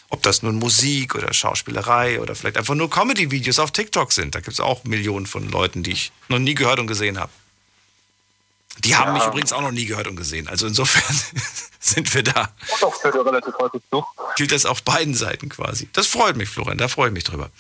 Ob 0.08 0.22
das 0.22 0.42
nun 0.42 0.54
Musik 0.54 1.14
oder 1.14 1.34
Schauspielerei 1.34 2.22
oder 2.22 2.34
vielleicht 2.34 2.56
einfach 2.56 2.74
nur 2.74 2.88
Comedy-Videos 2.88 3.58
auf 3.58 3.70
TikTok 3.70 4.14
sind. 4.14 4.34
Da 4.34 4.40
gibt 4.40 4.54
es 4.54 4.60
auch 4.60 4.84
Millionen 4.84 5.26
von 5.26 5.46
Leuten, 5.50 5.82
die 5.82 5.92
ich 5.92 6.10
noch 6.28 6.38
nie 6.38 6.54
gehört 6.54 6.78
und 6.78 6.86
gesehen 6.86 7.18
habe. 7.18 7.32
Die 8.78 8.96
haben 8.96 9.08
Ja. 9.08 9.18
mich 9.20 9.26
übrigens 9.26 9.52
auch 9.52 9.60
noch 9.62 9.70
nie 9.70 9.86
gehört 9.86 10.08
und 10.08 10.16
gesehen. 10.16 10.48
Also 10.48 10.66
insofern 10.66 11.14
sind 11.80 12.12
wir 12.14 12.22
da. 12.22 12.50
Doch, 12.80 12.94
fällt 13.00 13.14
ja 13.14 13.22
relativ 13.22 13.54
häufig 13.58 13.80
zu. 13.90 14.04
Gilt 14.36 14.52
das 14.52 14.66
auf 14.66 14.82
beiden 14.82 15.14
Seiten 15.14 15.48
quasi. 15.48 15.88
Das 15.92 16.06
freut 16.06 16.36
mich, 16.36 16.48
Florian, 16.48 16.78
da 16.78 16.88
freue 16.88 17.08
ich 17.08 17.14
mich 17.14 17.24
drüber. 17.24 17.50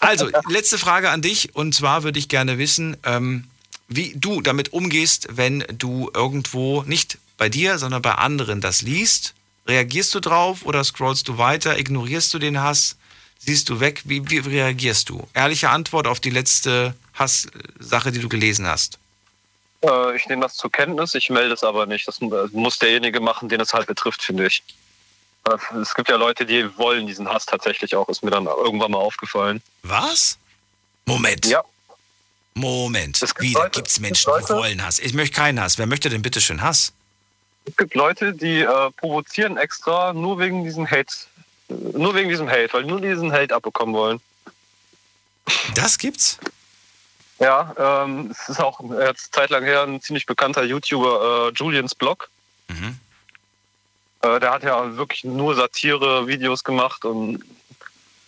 Also, 0.00 0.28
letzte 0.48 0.78
Frage 0.78 1.10
an 1.10 1.22
dich. 1.22 1.54
Und 1.54 1.74
zwar 1.74 2.02
würde 2.02 2.18
ich 2.18 2.28
gerne 2.28 2.58
wissen, 2.58 2.96
ähm, 3.04 3.44
wie 3.88 4.12
du 4.16 4.40
damit 4.40 4.72
umgehst, 4.72 5.28
wenn 5.30 5.64
du 5.78 6.10
irgendwo 6.14 6.82
nicht 6.82 7.18
bei 7.36 7.48
dir, 7.48 7.78
sondern 7.78 8.02
bei 8.02 8.12
anderen 8.14 8.60
das 8.60 8.82
liest. 8.82 9.34
Reagierst 9.66 10.14
du 10.14 10.20
drauf 10.20 10.60
oder 10.64 10.82
scrollst 10.84 11.28
du 11.28 11.38
weiter? 11.38 11.78
Ignorierst 11.78 12.34
du 12.34 12.38
den 12.38 12.60
Hass? 12.60 12.96
Siehst 13.38 13.68
du 13.68 13.78
weg? 13.80 14.02
Wie, 14.04 14.28
wie 14.30 14.38
reagierst 14.38 15.08
du? 15.10 15.26
Ehrliche 15.34 15.68
Antwort 15.70 16.06
auf 16.06 16.20
die 16.20 16.30
letzte 16.30 16.94
Hasssache, 17.14 18.10
die 18.12 18.20
du 18.20 18.28
gelesen 18.28 18.66
hast. 18.66 18.98
Äh, 19.86 20.16
ich 20.16 20.26
nehme 20.28 20.42
das 20.42 20.54
zur 20.56 20.70
Kenntnis, 20.72 21.14
ich 21.14 21.30
melde 21.30 21.54
es 21.54 21.62
aber 21.64 21.86
nicht. 21.86 22.06
Das 22.08 22.20
muss 22.20 22.78
derjenige 22.78 23.20
machen, 23.20 23.48
den 23.48 23.60
es 23.60 23.72
halt 23.74 23.86
betrifft, 23.86 24.22
finde 24.22 24.46
ich. 24.46 24.62
Äh, 25.48 25.56
Es 25.80 25.94
gibt 25.94 26.08
ja 26.08 26.16
Leute, 26.16 26.46
die 26.46 26.76
wollen 26.78 27.06
diesen 27.06 27.28
Hass 27.28 27.46
tatsächlich 27.46 27.94
auch, 27.96 28.08
ist 28.08 28.22
mir 28.24 28.30
dann 28.30 28.46
irgendwann 28.46 28.90
mal 28.92 28.98
aufgefallen. 28.98 29.62
Was? 29.82 30.38
Moment. 31.06 31.46
Ja. 31.46 31.62
Moment. 32.54 33.20
Es 33.22 33.34
gibt 33.34 33.50
Wieder 33.50 33.60
Leute- 33.64 33.70
gibt 33.78 33.88
es 33.88 33.94
es 33.94 33.96
gibt 34.02 34.02
Menschen, 34.06 34.32
die 34.40 34.48
wollen 34.52 34.84
Hass. 34.84 34.98
Ich 35.00 35.12
möchte 35.12 35.34
keinen 35.36 35.60
Hass. 35.60 35.76
Wer 35.78 35.86
möchte 35.86 36.08
denn 36.08 36.22
bitte 36.22 36.40
schön 36.40 36.62
Hass? 36.62 36.92
Es 37.66 37.76
gibt 37.76 37.94
Leute, 37.94 38.32
die 38.32 38.60
äh, 38.60 38.90
provozieren 38.96 39.56
extra 39.56 40.12
nur 40.12 40.38
wegen 40.38 40.64
diesem 40.64 40.88
Hate. 40.90 41.14
Nur 41.68 42.14
wegen 42.14 42.28
diesem 42.28 42.48
Hate, 42.48 42.68
weil 42.72 42.84
nur 42.84 43.00
diesen 43.00 43.32
Hate 43.32 43.54
abbekommen 43.54 43.94
wollen. 43.94 44.20
Das 45.74 45.98
gibt's? 45.98 46.38
Ja, 47.38 47.74
ähm, 48.04 48.30
es 48.30 48.48
ist 48.48 48.60
auch 48.60 48.80
jetzt 49.00 49.34
zeitlang 49.34 49.64
her 49.64 49.82
ein 49.82 50.00
ziemlich 50.00 50.26
bekannter 50.26 50.62
YouTuber, 50.62 51.48
äh, 51.48 51.52
Julians 51.54 51.94
Blog. 51.94 52.28
Mhm. 52.68 52.98
Äh, 54.22 54.40
der 54.40 54.52
hat 54.52 54.62
ja 54.62 54.96
wirklich 54.96 55.24
nur 55.24 55.54
Satire-Videos 55.54 56.64
gemacht 56.64 57.04
und 57.04 57.42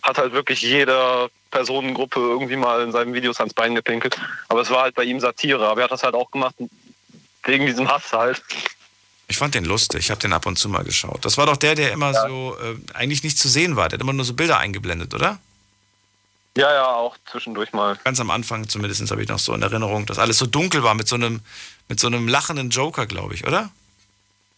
hat 0.03 0.19
halt 0.19 0.33
wirklich 0.33 0.63
jeder 0.63 1.29
Personengruppe 1.51 2.21
irgendwie 2.21 2.57
mal 2.57 2.83
in 2.83 2.93
seinen 2.93 3.15
Videos 3.15 3.39
ans 3.39 3.55
Bein 3.55 3.75
gepinkelt. 3.75 4.17
Aber 4.49 4.61
es 4.61 4.71
war 4.71 4.83
halt 4.83 4.95
bei 4.95 5.05
ihm 5.05 5.21
Satire. 5.21 5.67
Aber 5.67 5.81
er 5.81 5.85
hat 5.85 5.93
das 5.93 6.03
halt 6.03 6.15
auch 6.15 6.31
gemacht 6.31 6.55
wegen 7.45 7.67
diesem 7.67 7.89
Hass 7.89 8.13
halt. 8.13 8.43
Ich 9.29 9.39
fand 9.39 9.55
den 9.55 9.65
lustig. 9.65 10.01
Ich 10.01 10.11
habe 10.11 10.21
den 10.21 10.33
ab 10.33 10.47
und 10.47 10.59
zu 10.59 10.69
mal 10.69 10.85
geschaut. 10.85 11.25
Das 11.25 11.37
war 11.39 11.47
doch 11.47 11.57
der, 11.57 11.75
der 11.75 11.93
immer 11.93 12.15
so 12.15 12.57
äh, 12.63 12.77
eigentlich 12.95 13.23
nicht 13.25 13.39
zu 13.39 13.49
sehen 13.49 13.77
war. 13.77 13.89
Der 13.89 13.97
hat 13.97 14.03
immer 14.03 14.13
nur 14.13 14.25
so 14.25 14.35
Bilder 14.35 14.59
eingeblendet, 14.59 15.15
oder? 15.15 15.39
Ja, 16.57 16.73
ja, 16.73 16.87
auch 16.87 17.17
zwischendurch 17.31 17.73
mal. 17.73 17.99
Ganz 18.03 18.19
am 18.19 18.31
Anfang 18.31 18.67
zumindest 18.69 19.11
habe 19.11 19.23
ich 19.23 19.29
noch 19.29 19.39
so 19.39 19.53
in 19.53 19.61
Erinnerung, 19.61 20.07
dass 20.07 20.19
alles 20.19 20.39
so 20.39 20.47
dunkel 20.47 20.83
war 20.83 20.95
mit 20.95 21.07
so 21.07 21.17
einem, 21.17 21.41
mit 21.89 22.01
so 22.01 22.07
einem 22.07 22.29
lachenden 22.29 22.71
Joker, 22.71 23.05
glaube 23.07 23.35
ich, 23.35 23.47
oder? 23.47 23.71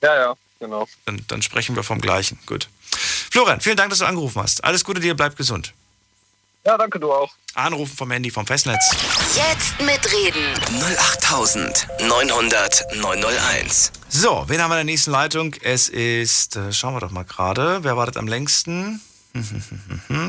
Ja, 0.00 0.14
ja, 0.14 0.34
genau. 0.60 0.86
Dann, 1.06 1.24
dann 1.26 1.42
sprechen 1.42 1.74
wir 1.74 1.82
vom 1.82 2.00
Gleichen. 2.00 2.38
Gut. 2.46 2.68
Florian, 3.30 3.60
vielen 3.60 3.76
Dank, 3.76 3.90
dass 3.90 3.98
du 3.98 4.04
angerufen 4.04 4.40
hast. 4.40 4.62
Alles 4.62 4.84
Gute 4.84 5.00
dir, 5.00 5.14
bleib 5.14 5.36
gesund. 5.36 5.74
Ja, 6.64 6.78
danke, 6.78 7.00
du 7.00 7.12
auch. 7.12 7.32
Anrufen 7.54 7.96
vom 7.96 8.10
Handy 8.10 8.30
vom 8.30 8.46
Festnetz. 8.46 8.94
Jetzt 9.34 9.80
mitreden. 9.80 10.54
08900 10.80 12.96
901. 12.96 13.92
So, 14.08 14.44
wen 14.46 14.62
haben 14.62 14.70
wir 14.70 14.80
in 14.80 14.86
der 14.86 14.92
nächsten 14.92 15.10
Leitung? 15.10 15.54
Es 15.62 15.88
ist, 15.88 16.54
äh, 16.56 16.72
schauen 16.72 16.94
wir 16.94 17.00
doch 17.00 17.10
mal 17.10 17.24
gerade, 17.24 17.82
wer 17.82 17.96
wartet 17.96 18.18
am 18.18 18.28
längsten? 18.28 19.00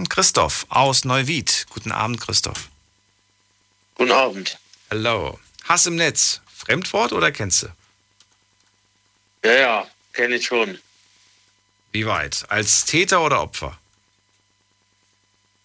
Christoph 0.10 0.66
aus 0.70 1.06
Neuwied. 1.06 1.66
Guten 1.70 1.92
Abend, 1.92 2.20
Christoph. 2.22 2.70
Guten 3.96 4.12
Abend. 4.12 4.58
Hallo. 4.90 5.40
Hass 5.64 5.86
im 5.86 5.96
Netz. 5.96 6.42
Fremdwort 6.56 7.14
oder 7.14 7.32
kennst 7.32 7.64
du? 7.64 7.68
Ja, 9.44 9.54
ja, 9.54 9.88
kenne 10.14 10.36
ich 10.36 10.46
schon. 10.46 10.78
Wie 11.92 12.06
weit? 12.06 12.46
Als 12.50 12.86
Täter 12.86 13.24
oder 13.24 13.42
Opfer? 13.42 13.78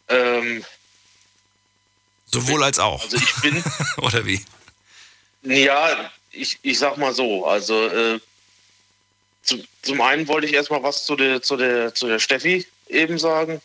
Ähm, 0.09 0.65
Sowohl 2.27 2.63
als 2.63 2.79
auch. 2.79 3.03
also 3.03 3.17
ich 3.17 3.35
bin, 3.43 3.63
oder 3.99 4.25
wie? 4.25 4.45
ja, 5.43 6.11
ich, 6.31 6.59
ich 6.63 6.79
sag 6.79 6.97
mal 6.97 7.15
so, 7.15 7.47
also 7.47 7.89
äh, 7.89 8.21
zu, 9.43 9.63
zum 9.83 10.01
einen 10.01 10.27
wollte 10.29 10.47
ich 10.47 10.55
erstmal 10.55 10.83
was 10.83 11.05
zu 11.05 11.17
der, 11.17 11.43
zu, 11.43 11.57
der, 11.57 11.95
zu 11.95 12.07
der 12.07 12.19
Steffi 12.19 12.67
eben 12.89 13.19
sagen, 13.19 13.61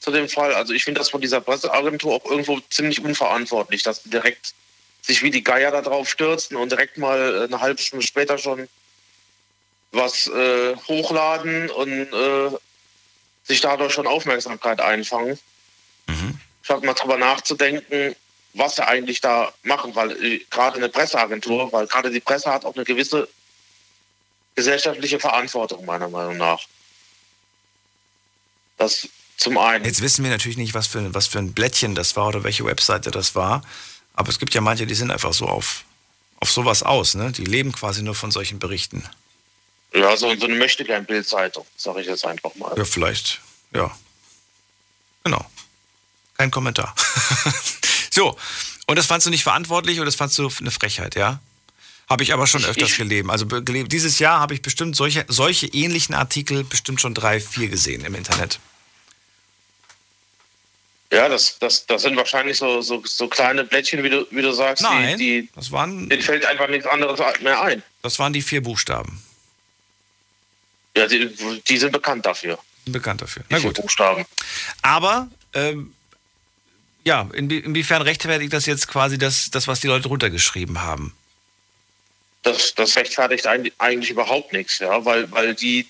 zu 0.00 0.10
dem 0.10 0.28
Fall. 0.28 0.54
Also 0.54 0.72
ich 0.72 0.84
finde 0.84 1.00
das 1.00 1.10
von 1.10 1.20
dieser 1.20 1.40
Presseagentur 1.40 2.14
auch 2.14 2.24
irgendwo 2.24 2.60
ziemlich 2.70 3.02
unverantwortlich, 3.02 3.82
dass 3.82 4.02
die 4.02 4.10
direkt 4.10 4.54
sich 5.02 5.22
wie 5.22 5.30
die 5.30 5.44
Geier 5.44 5.70
da 5.70 5.82
drauf 5.82 6.08
stürzen 6.08 6.56
und 6.56 6.70
direkt 6.70 6.98
mal 6.98 7.44
eine 7.44 7.60
halbe 7.60 7.80
Stunde 7.80 8.06
später 8.06 8.38
schon 8.38 8.68
was 9.92 10.26
äh, 10.26 10.76
hochladen 10.88 11.70
und 11.70 12.12
äh, 12.12 12.50
sich 13.44 13.60
dadurch 13.60 13.92
schon 13.92 14.06
Aufmerksamkeit 14.06 14.80
einfangen. 14.80 15.38
Mhm. 16.08 16.38
statt 16.62 16.84
mal 16.84 16.94
drüber 16.94 17.16
nachzudenken, 17.16 18.14
was 18.54 18.76
sie 18.76 18.86
eigentlich 18.86 19.20
da 19.20 19.52
machen, 19.62 19.94
weil 19.94 20.12
äh, 20.22 20.38
gerade 20.50 20.76
eine 20.76 20.88
Presseagentur, 20.88 21.72
weil 21.72 21.86
gerade 21.86 22.10
die 22.10 22.20
Presse 22.20 22.52
hat 22.52 22.64
auch 22.64 22.74
eine 22.74 22.84
gewisse 22.84 23.28
gesellschaftliche 24.54 25.20
Verantwortung, 25.20 25.84
meiner 25.84 26.08
Meinung 26.08 26.36
nach. 26.36 26.60
Das 28.76 29.08
zum 29.36 29.58
einen. 29.58 29.84
Jetzt 29.84 30.00
wissen 30.00 30.24
wir 30.24 30.30
natürlich 30.30 30.56
nicht, 30.56 30.74
was 30.74 30.86
für, 30.86 31.14
was 31.14 31.26
für 31.26 31.38
ein 31.38 31.52
Blättchen 31.52 31.94
das 31.94 32.16
war 32.16 32.28
oder 32.28 32.42
welche 32.42 32.64
Webseite 32.64 33.10
das 33.10 33.34
war. 33.34 33.62
Aber 34.14 34.30
es 34.30 34.38
gibt 34.38 34.54
ja 34.54 34.60
manche, 34.60 34.86
die 34.86 34.94
sind 34.94 35.10
einfach 35.10 35.34
so 35.34 35.46
auf, 35.46 35.84
auf 36.40 36.50
sowas 36.50 36.82
aus. 36.82 37.14
Ne? 37.14 37.32
Die 37.32 37.44
leben 37.44 37.72
quasi 37.72 38.02
nur 38.02 38.14
von 38.14 38.30
solchen 38.30 38.58
Berichten. 38.58 39.04
Ja, 39.94 40.16
so, 40.16 40.34
so 40.36 40.46
eine 40.46 40.54
möchte 40.56 40.84
gern 40.84 41.04
Bildzeitung, 41.04 41.66
sage 41.76 42.00
ich 42.00 42.06
jetzt 42.06 42.24
einfach 42.24 42.54
mal. 42.56 42.76
Ja, 42.76 42.84
vielleicht. 42.84 43.40
Ja. 43.72 43.96
Genau. 45.24 45.44
Kein 46.36 46.50
Kommentar. 46.50 46.94
so. 48.10 48.36
Und 48.86 48.96
das 48.96 49.06
fandst 49.06 49.26
du 49.26 49.30
nicht 49.30 49.42
verantwortlich 49.42 49.98
oder 49.98 50.06
das 50.06 50.14
fandst 50.14 50.38
du 50.38 50.50
eine 50.60 50.70
Frechheit, 50.70 51.14
ja? 51.14 51.40
Habe 52.08 52.22
ich 52.22 52.32
aber 52.32 52.46
schon 52.46 52.64
öfters 52.64 52.90
Ich- 52.90 52.96
gelebt. 52.98 53.28
Also 53.30 53.46
gelebt. 53.46 53.90
dieses 53.92 54.18
Jahr 54.20 54.38
habe 54.38 54.54
ich 54.54 54.62
bestimmt 54.62 54.94
solche, 54.96 55.24
solche 55.28 55.66
ähnlichen 55.66 56.14
Artikel 56.14 56.62
bestimmt 56.64 57.00
schon 57.00 57.14
drei, 57.14 57.40
vier 57.40 57.68
gesehen 57.68 58.04
im 58.04 58.14
Internet. 58.14 58.60
Ja, 61.12 61.28
das, 61.28 61.58
das, 61.60 61.86
das 61.86 62.02
sind 62.02 62.16
wahrscheinlich 62.16 62.58
so, 62.58 62.80
so, 62.82 63.02
so 63.04 63.28
kleine 63.28 63.64
Blättchen, 63.64 64.02
wie 64.02 64.10
du, 64.10 64.26
wie 64.30 64.42
du 64.42 64.52
sagst, 64.52 64.82
Nein, 64.82 65.16
die, 65.18 65.42
die 65.42 65.48
das 65.54 65.70
waren, 65.70 66.08
denen 66.08 66.20
fällt 66.22 66.44
einfach 66.44 66.68
nichts 66.68 66.86
anderes 66.86 67.20
mehr 67.42 67.60
ein. 67.62 67.82
das 68.02 68.18
waren 68.18 68.32
die 68.32 68.42
vier 68.42 68.60
Buchstaben. 68.62 69.22
Ja, 70.96 71.06
die, 71.06 71.30
die 71.68 71.76
sind 71.78 71.92
bekannt 71.92 72.26
dafür. 72.26 72.58
Bekannt 72.86 73.22
dafür. 73.22 73.42
Die 73.44 73.46
Na 73.54 73.58
vier 73.60 73.68
gut. 73.72 73.82
Buchstaben. 73.82 74.24
Aber, 74.82 75.28
ähm, 75.54 75.92
ja, 77.04 77.22
inwie- 77.32 77.62
inwiefern 77.62 78.02
rechtfertigt 78.02 78.52
das 78.52 78.66
jetzt 78.66 78.88
quasi 78.88 79.16
das, 79.16 79.50
das, 79.50 79.68
was 79.68 79.80
die 79.80 79.86
Leute 79.86 80.08
runtergeschrieben 80.08 80.80
haben? 80.82 81.14
Das, 82.46 82.74
das 82.74 82.96
rechtfertigt 82.96 83.46
eigentlich, 83.46 83.74
eigentlich 83.78 84.10
überhaupt 84.10 84.52
nichts, 84.52 84.78
ja, 84.78 85.04
weil, 85.04 85.30
weil 85.32 85.54
die, 85.54 85.86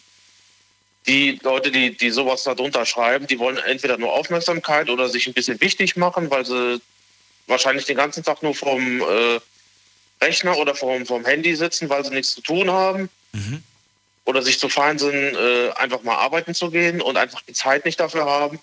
die 1.07 1.38
Leute, 1.42 1.70
die, 1.70 1.96
die 1.96 2.11
sowas 2.11 2.44
da 2.44 2.54
drunter 2.54 2.86
schreiben, 2.86 3.26
die 3.26 3.38
wollen 3.38 3.59
entweder 3.59 3.98
nur 3.98 4.12
Aufmerksamkeit 4.12 4.88
oder 4.88 5.09
sich 5.09 5.26
ein 5.26 5.34
bisschen 5.34 5.61
wichtig 5.61 5.96
machen, 5.96 6.30
weil 6.30 6.46
sie 6.46 6.80
wahrscheinlich 7.46 7.84
den 7.84 7.96
ganzen 7.96 8.24
Tag 8.24 8.42
nur 8.42 8.54
vom 8.54 9.02
äh, 9.02 9.38
Rechner 10.20 10.57
oder 10.57 10.74
vom, 10.74 11.04
vom 11.04 11.24
Handy 11.24 11.54
sitzen, 11.54 11.90
weil 11.90 12.04
sie 12.04 12.14
nichts 12.14 12.34
zu 12.34 12.40
tun 12.40 12.70
haben. 12.70 13.11
Mhm. 13.32 13.62
oder 14.24 14.40
sich 14.40 14.59
zu 14.59 14.70
fein 14.70 14.98
sind, 14.98 15.14
äh, 15.14 15.70
einfach 15.72 16.02
mal 16.02 16.16
arbeiten 16.16 16.54
zu 16.54 16.70
gehen 16.70 17.02
und 17.02 17.18
einfach 17.18 17.42
die 17.42 17.52
Zeit 17.52 17.84
nicht 17.84 18.00
dafür 18.00 18.24
haben. 18.24 18.59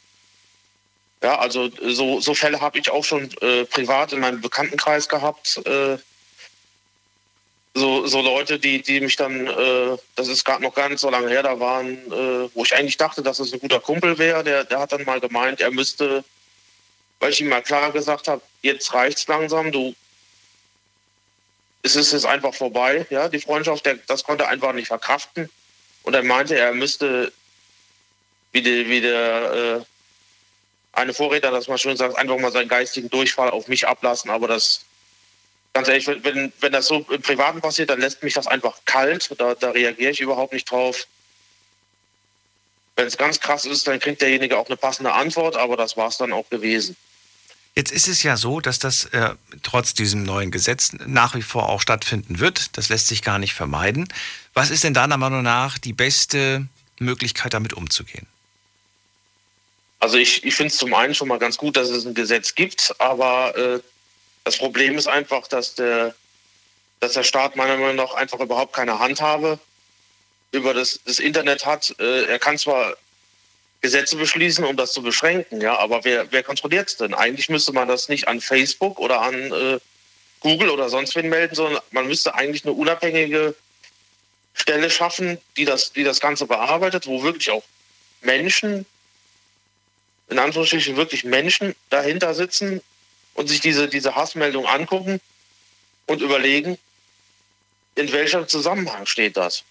Ja, 1.21 1.37
also 1.37 1.69
so, 1.81 2.19
so 2.19 2.33
Fälle 2.33 2.59
habe 2.59 2.79
ich 2.79 2.89
auch 2.89 3.05
schon 3.05 3.29
äh, 3.41 3.65
privat 3.65 4.13
in 4.13 4.19
meinem 4.19 4.41
Bekanntenkreis 4.41 5.07
gehabt. 5.07 5.61
So, 7.75 8.05
so 8.05 8.21
Leute, 8.21 8.59
die, 8.59 8.83
die 8.83 9.01
mich 9.01 9.15
dann, 9.15 9.47
äh, 9.47 9.97
das 10.15 10.27
ist 10.27 10.45
gerade 10.45 10.61
noch 10.61 10.75
gar 10.75 10.89
nicht 10.89 10.99
so 10.99 11.09
lange 11.09 11.29
her, 11.29 11.41
da 11.41 11.59
waren, 11.59 11.95
äh, 12.11 12.49
wo 12.53 12.63
ich 12.63 12.75
eigentlich 12.75 12.97
dachte, 12.97 13.23
dass 13.23 13.39
es 13.39 13.51
ein 13.51 13.59
guter 13.59 13.79
Kumpel 13.79 14.19
wäre, 14.19 14.43
der, 14.43 14.63
der 14.63 14.79
hat 14.79 14.91
dann 14.91 15.05
mal 15.05 15.19
gemeint, 15.19 15.59
er 15.59 15.71
müsste, 15.71 16.23
weil 17.19 17.31
ich 17.31 17.41
ihm 17.41 17.49
mal 17.49 17.63
klar 17.63 17.91
gesagt 17.91 18.27
habe, 18.27 18.43
jetzt 18.61 18.93
reicht's 18.93 19.27
langsam, 19.27 19.71
du, 19.71 19.95
es 21.83 21.95
ist 21.95 22.13
jetzt 22.13 22.25
einfach 22.25 22.53
vorbei, 22.53 23.05
ja, 23.09 23.27
die 23.27 23.39
Freundschaft, 23.39 23.85
der, 23.85 23.95
das 24.07 24.23
konnte 24.23 24.45
er 24.45 24.49
einfach 24.49 24.73
nicht 24.73 24.87
verkraften. 24.87 25.49
Und 26.03 26.13
er 26.13 26.23
meinte, 26.23 26.57
er 26.57 26.73
müsste, 26.73 27.31
wie, 28.51 28.61
die, 28.61 28.87
wie 28.87 29.01
der 29.01 29.81
äh, 29.81 29.85
eine 30.93 31.13
Vorredner 31.13 31.51
das 31.51 31.67
mal 31.67 31.77
schön 31.77 31.97
sagt, 31.97 32.17
einfach 32.17 32.37
mal 32.37 32.51
seinen 32.51 32.69
geistigen 32.69 33.09
Durchfall 33.09 33.49
auf 33.49 33.67
mich 33.67 33.87
ablassen. 33.87 34.29
Aber 34.29 34.47
das, 34.47 34.81
ganz 35.73 35.87
ehrlich, 35.87 36.07
wenn, 36.07 36.53
wenn 36.59 36.71
das 36.71 36.87
so 36.87 37.05
im 37.09 37.21
Privaten 37.21 37.59
passiert, 37.59 37.89
dann 37.89 37.99
lässt 37.99 38.23
mich 38.23 38.33
das 38.33 38.47
einfach 38.47 38.77
kalt. 38.85 39.29
Da, 39.37 39.55
da 39.55 39.71
reagiere 39.71 40.11
ich 40.11 40.21
überhaupt 40.21 40.53
nicht 40.53 40.69
drauf. 40.69 41.07
Wenn 42.95 43.07
es 43.07 43.17
ganz 43.17 43.39
krass 43.39 43.65
ist, 43.65 43.87
dann 43.87 43.99
kriegt 43.99 44.21
derjenige 44.21 44.57
auch 44.57 44.67
eine 44.67 44.77
passende 44.77 45.13
Antwort, 45.13 45.55
aber 45.55 45.75
das 45.75 45.97
war 45.97 46.07
es 46.07 46.17
dann 46.17 46.31
auch 46.31 46.47
gewesen. 46.49 46.95
Jetzt 47.75 47.91
ist 47.91 48.07
es 48.07 48.21
ja 48.21 48.37
so, 48.37 48.59
dass 48.59 48.77
das 48.77 49.05
äh, 49.05 49.31
trotz 49.63 49.95
diesem 49.95 50.21
neuen 50.21 50.51
Gesetz 50.51 50.91
nach 51.07 51.33
wie 51.33 51.41
vor 51.41 51.69
auch 51.69 51.81
stattfinden 51.81 52.39
wird. 52.39 52.77
Das 52.77 52.89
lässt 52.89 53.07
sich 53.07 53.23
gar 53.23 53.39
nicht 53.39 53.55
vermeiden. 53.55 54.07
Was 54.53 54.69
ist 54.69 54.83
denn 54.83 54.93
deiner 54.93 55.17
Meinung 55.17 55.41
nach 55.41 55.79
die 55.79 55.93
beste 55.93 56.67
Möglichkeit, 56.99 57.55
damit 57.55 57.73
umzugehen? 57.73 58.27
Also 59.99 60.17
ich, 60.17 60.43
ich 60.43 60.53
finde 60.53 60.71
es 60.71 60.77
zum 60.77 60.93
einen 60.93 61.15
schon 61.15 61.29
mal 61.29 61.39
ganz 61.39 61.57
gut, 61.57 61.75
dass 61.75 61.89
es 61.89 62.05
ein 62.05 62.13
Gesetz 62.13 62.53
gibt, 62.53 62.93
aber 62.99 63.57
äh, 63.57 63.79
das 64.43 64.57
Problem 64.57 64.97
ist 64.97 65.07
einfach, 65.07 65.47
dass 65.47 65.75
der, 65.75 66.15
dass 66.99 67.13
der 67.13 67.23
Staat 67.23 67.55
meiner 67.55 67.77
Meinung 67.77 67.95
nach 67.95 68.13
einfach 68.13 68.39
überhaupt 68.39 68.73
keine 68.73 68.99
Handhabe 68.99 69.59
über 70.51 70.73
das, 70.73 70.99
das 71.05 71.19
Internet 71.19 71.65
hat. 71.65 71.95
Äh, 71.99 72.25
er 72.25 72.39
kann 72.39 72.57
zwar 72.57 72.95
Gesetze 73.81 74.15
beschließen, 74.15 74.63
um 74.63 74.77
das 74.77 74.93
zu 74.93 75.01
beschränken, 75.01 75.59
ja, 75.59 75.77
aber 75.77 76.05
wer, 76.05 76.31
wer 76.31 76.43
kontrolliert 76.43 76.89
es 76.89 76.97
denn? 76.97 77.13
Eigentlich 77.13 77.49
müsste 77.49 77.73
man 77.73 77.87
das 77.87 78.07
nicht 78.07 78.27
an 78.27 78.39
Facebook 78.39 78.99
oder 78.99 79.21
an 79.21 79.51
äh, 79.51 79.79
Google 80.39 80.69
oder 80.69 80.89
sonst 80.89 81.15
wen 81.15 81.29
melden, 81.29 81.55
sondern 81.55 81.81
man 81.91 82.07
müsste 82.07 82.35
eigentlich 82.35 82.63
eine 82.63 82.73
unabhängige 82.73 83.55
Stelle 84.53 84.89
schaffen, 84.89 85.37
die 85.57 85.65
das, 85.65 85.91
die 85.91 86.03
das 86.03 86.19
Ganze 86.19 86.45
bearbeitet, 86.45 87.07
wo 87.07 87.23
wirklich 87.23 87.49
auch 87.51 87.63
Menschen 88.21 88.85
in 90.29 90.39
Anführungsstrichen 90.39 90.95
wirklich 90.95 91.23
Menschen 91.25 91.75
dahinter 91.89 92.33
sitzen 92.33 92.81
und 93.33 93.47
sich 93.47 93.61
diese, 93.61 93.87
diese 93.87 94.15
Hassmeldung 94.15 94.65
angucken 94.65 95.19
und 96.07 96.21
überlegen, 96.21 96.77
in 97.95 98.11
welchem 98.11 98.47
Zusammenhang 98.47 99.05
steht 99.05 99.37
das. 99.37 99.63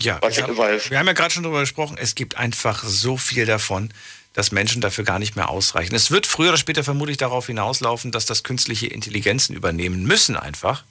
Ja, 0.00 0.20
wir 0.22 0.42
haben, 0.42 0.56
wir 0.56 0.98
haben 0.98 1.06
ja 1.06 1.12
gerade 1.12 1.34
schon 1.34 1.42
darüber 1.42 1.60
gesprochen, 1.60 1.98
es 1.98 2.14
gibt 2.14 2.36
einfach 2.36 2.84
so 2.84 3.16
viel 3.16 3.46
davon, 3.46 3.92
dass 4.32 4.52
Menschen 4.52 4.80
dafür 4.80 5.02
gar 5.02 5.18
nicht 5.18 5.34
mehr 5.34 5.48
ausreichen. 5.48 5.94
Es 5.94 6.12
wird 6.12 6.26
früher 6.26 6.50
oder 6.50 6.58
später 6.58 6.84
vermutlich 6.84 7.16
darauf 7.16 7.46
hinauslaufen, 7.46 8.12
dass 8.12 8.26
das 8.26 8.44
künstliche 8.44 8.86
Intelligenzen 8.86 9.56
übernehmen 9.56 10.04
müssen 10.04 10.36
einfach. 10.36 10.84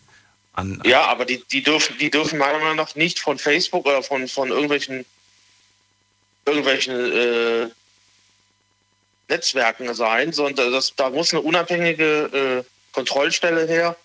An, 0.51 0.81
an 0.81 0.89
ja, 0.89 1.05
aber 1.05 1.23
die, 1.23 1.41
die, 1.51 1.63
dürfen, 1.63 1.97
die 1.99 2.09
dürfen 2.09 2.39
meiner 2.39 2.59
Meinung 2.59 2.75
nach 2.75 2.95
nicht 2.95 3.19
von 3.19 3.37
Facebook 3.37 3.85
oder 3.85 4.03
von, 4.03 4.27
von 4.27 4.49
irgendwelchen, 4.49 5.05
irgendwelchen 6.45 7.11
äh, 7.13 7.69
Netzwerken 9.29 9.93
sein, 9.93 10.31
sondern 10.33 10.71
das, 10.71 10.93
da 10.95 11.09
muss 11.09 11.33
eine 11.33 11.41
unabhängige 11.41 12.63
äh, 12.63 12.93
Kontrollstelle 12.93 13.67
her. 13.67 13.95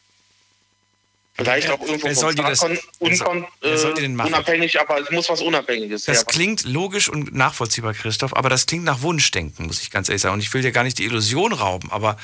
Vielleicht 1.35 1.71
auch 1.71 1.81
irgendwo 1.81 2.07
wer 2.07 2.15
soll 2.15 2.35
die 2.35 2.43
das, 2.43 2.63
unkon, 2.99 3.47
wer 3.63 3.79
soll, 3.79 3.95
wer 3.97 4.03
äh, 4.03 4.27
unabhängig, 4.27 4.79
aber 4.79 5.01
es 5.01 5.11
muss 5.11 5.31
was 5.31 5.41
Unabhängiges 5.41 6.05
Das 6.05 6.19
her. 6.19 6.25
klingt 6.27 6.65
logisch 6.65 7.09
und 7.09 7.35
nachvollziehbar, 7.35 7.95
Christoph, 7.95 8.37
aber 8.37 8.51
das 8.51 8.67
klingt 8.67 8.85
nach 8.85 9.01
Wunschdenken, 9.01 9.67
muss 9.67 9.81
ich 9.81 9.91
ganz 9.91 10.09
ehrlich 10.11 10.21
sagen. 10.23 10.35
Und 10.35 10.41
ich 10.41 10.53
will 10.53 10.61
dir 10.61 10.73
gar 10.73 10.85
nicht 10.85 10.99
die 10.99 11.05
Illusion 11.05 11.53
rauben, 11.55 11.91
aber 11.91 12.19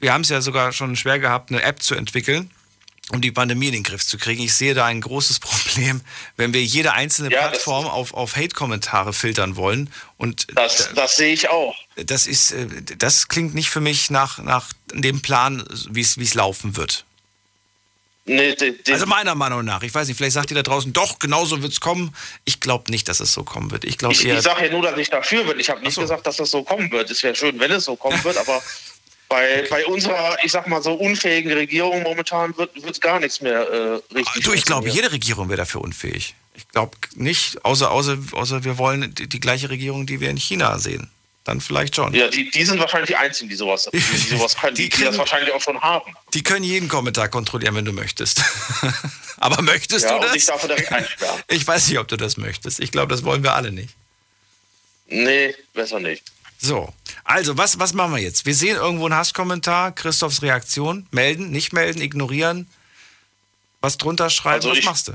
wir 0.00 0.14
haben 0.14 0.22
es 0.22 0.30
ja 0.30 0.40
sogar 0.40 0.72
schon 0.72 0.96
schwer 0.96 1.18
gehabt, 1.18 1.50
eine 1.50 1.62
App 1.62 1.82
zu 1.82 1.94
entwickeln, 1.94 2.50
um 3.10 3.20
die 3.20 3.32
Pandemie 3.32 3.68
in 3.68 3.72
den 3.72 3.82
Griff 3.82 4.04
zu 4.04 4.18
kriegen. 4.18 4.42
Ich 4.42 4.54
sehe 4.54 4.74
da 4.74 4.86
ein 4.86 5.00
großes 5.00 5.40
Problem, 5.40 6.00
wenn 6.36 6.52
wir 6.52 6.62
jede 6.62 6.92
einzelne 6.92 7.30
ja, 7.30 7.48
Plattform 7.48 7.86
auf, 7.86 8.14
auf 8.14 8.36
Hate-Kommentare 8.36 9.12
filtern 9.12 9.56
wollen. 9.56 9.90
Und 10.16 10.46
das, 10.54 10.90
das 10.94 11.16
sehe 11.16 11.32
ich 11.32 11.48
auch. 11.48 11.74
Das 11.96 12.26
ist, 12.26 12.52
äh, 12.52 12.66
das 12.98 13.28
klingt 13.28 13.54
nicht 13.54 13.70
für 13.70 13.80
mich 13.80 14.10
nach, 14.10 14.38
nach 14.38 14.72
dem 14.92 15.20
Plan, 15.20 15.64
wie 15.90 16.00
es 16.00 16.34
laufen 16.34 16.76
wird. 16.76 17.04
Nee, 18.28 18.54
de, 18.54 18.72
de, 18.82 18.92
also 18.92 19.06
meiner 19.06 19.34
Meinung 19.34 19.64
nach. 19.64 19.82
Ich 19.82 19.94
weiß 19.94 20.06
nicht, 20.06 20.16
vielleicht 20.16 20.34
sagt 20.34 20.50
ihr 20.50 20.54
da 20.54 20.62
draußen, 20.62 20.92
doch, 20.92 21.18
genauso 21.18 21.62
wird 21.62 21.72
es 21.72 21.80
kommen. 21.80 22.14
Ich 22.44 22.60
glaube 22.60 22.90
nicht, 22.90 23.08
dass 23.08 23.20
es 23.20 23.32
so 23.32 23.42
kommen 23.42 23.70
wird. 23.70 23.84
Ich, 23.84 24.02
ich, 24.02 24.24
ich 24.26 24.42
sage 24.42 24.66
ja 24.66 24.70
nur, 24.70 24.82
dass 24.82 24.98
ich 24.98 25.08
dafür 25.08 25.44
bin. 25.44 25.58
Ich 25.58 25.70
habe 25.70 25.80
nicht 25.80 25.94
so. 25.94 26.02
gesagt, 26.02 26.26
dass 26.26 26.38
es 26.38 26.50
so 26.50 26.62
kommen 26.62 26.90
wird. 26.92 27.10
Es 27.10 27.22
wäre 27.22 27.34
schön, 27.34 27.58
wenn 27.58 27.70
es 27.70 27.86
so 27.86 27.96
kommen 27.96 28.22
wird, 28.24 28.36
aber 28.36 28.62
bei, 29.28 29.66
bei 29.68 29.84
unserer, 29.86 30.36
ich 30.42 30.52
sag 30.52 30.66
mal 30.68 30.82
so, 30.82 30.94
unfähigen 30.94 31.52
Regierung 31.52 32.02
momentan 32.02 32.56
wird, 32.56 32.82
wird 32.82 33.00
gar 33.00 33.20
nichts 33.20 33.40
mehr 33.40 33.60
äh, 33.60 34.14
richtig. 34.14 34.44
Du, 34.44 34.52
ich 34.52 34.64
glaube, 34.64 34.88
jede 34.88 35.12
Regierung 35.12 35.48
wäre 35.48 35.58
dafür 35.58 35.82
unfähig. 35.82 36.34
Ich 36.54 36.68
glaube 36.68 36.96
nicht, 37.14 37.64
außer, 37.64 37.90
außer, 37.90 38.18
außer 38.32 38.64
wir 38.64 38.78
wollen 38.78 39.14
die, 39.14 39.28
die, 39.28 39.40
gleiche 39.40 39.70
Regierung, 39.70 40.06
die 40.06 40.20
wir 40.20 40.30
in 40.30 40.36
China 40.36 40.78
sehen. 40.78 41.10
Dann 41.44 41.60
vielleicht 41.60 41.96
schon. 41.96 42.12
Ja, 42.14 42.28
die, 42.28 42.50
die 42.50 42.64
sind 42.64 42.78
wahrscheinlich 42.78 43.08
die 43.08 43.16
Einzigen, 43.16 43.48
die 43.48 43.54
sowas, 43.54 43.88
die, 43.92 43.98
sowas 43.98 44.56
können, 44.56 44.74
die, 44.74 44.84
die, 44.84 44.88
kriegen, 44.88 45.06
das 45.06 45.18
wahrscheinlich 45.18 45.52
auch 45.52 45.62
schon 45.62 45.80
haben. 45.80 46.14
Die 46.34 46.42
können 46.42 46.64
jeden 46.64 46.88
Kommentar 46.88 47.28
kontrollieren, 47.28 47.74
wenn 47.74 47.84
du 47.84 47.92
möchtest. 47.92 48.42
Aber 49.36 49.62
möchtest 49.62 50.04
ja, 50.04 50.14
du 50.14 50.20
das? 50.20 50.30
Und 50.30 50.36
ich 50.36 50.46
darf 50.46 50.66
direkt 50.66 50.92
einsperren. 50.92 51.42
Ich 51.48 51.66
weiß 51.66 51.88
nicht, 51.88 51.98
ob 51.98 52.08
du 52.08 52.16
das 52.16 52.36
möchtest. 52.36 52.80
Ich 52.80 52.90
glaube, 52.90 53.12
das 53.12 53.24
wollen 53.24 53.42
wir 53.42 53.54
alle 53.54 53.72
nicht. 53.72 53.94
Nee, 55.06 55.54
besser 55.72 56.00
nicht. 56.00 56.24
So, 56.58 56.92
also 57.28 57.58
was, 57.58 57.78
was 57.78 57.92
machen 57.92 58.14
wir 58.14 58.22
jetzt? 58.22 58.46
Wir 58.46 58.54
sehen 58.54 58.76
irgendwo 58.76 59.04
einen 59.04 59.14
Hasskommentar, 59.14 59.92
Christophs 59.92 60.40
Reaktion, 60.40 61.06
melden, 61.10 61.50
nicht 61.50 61.74
melden, 61.74 62.00
ignorieren, 62.00 62.66
was 63.82 63.98
drunter 63.98 64.30
schreiben, 64.30 64.56
also 64.56 64.70
was 64.70 64.78
ich, 64.78 64.84
machst 64.86 65.08
du? 65.08 65.12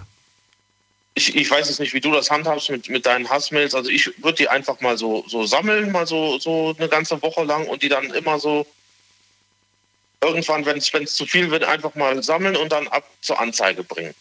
Ich, 1.16 1.36
ich 1.36 1.50
weiß 1.50 1.68
jetzt 1.68 1.80
nicht, 1.80 1.94
wie 1.94 2.02
du 2.02 2.12
das 2.12 2.30
handhabst 2.30 2.70
mit, 2.70 2.88
mit 2.88 3.08
deinen 3.08 3.28
Hassmails. 3.30 3.74
Also 3.74 3.90
ich 3.90 4.12
würde 4.24 4.38
die 4.38 4.48
einfach 4.48 4.80
mal 4.80 4.96
so, 4.96 5.26
so 5.28 5.46
sammeln, 5.46 5.92
mal 5.92 6.06
so, 6.06 6.38
so 6.38 6.76
eine 6.78 6.88
ganze 6.88 7.20
Woche 7.22 7.44
lang 7.44 7.68
und 7.68 7.82
die 7.82 7.90
dann 7.90 8.06
immer 8.12 8.40
so 8.40 8.68
irgendwann, 10.22 10.66
wenn 10.66 10.78
es 10.78 11.16
zu 11.16 11.26
viel 11.26 11.50
wird, 11.50 11.64
einfach 11.64 11.96
mal 11.96 12.22
sammeln 12.22 12.56
und 12.56 12.72
dann 12.72 12.88
ab 12.90 13.10
zur 13.22 13.40
Anzeige 13.40 13.84
bringen. 13.84 14.14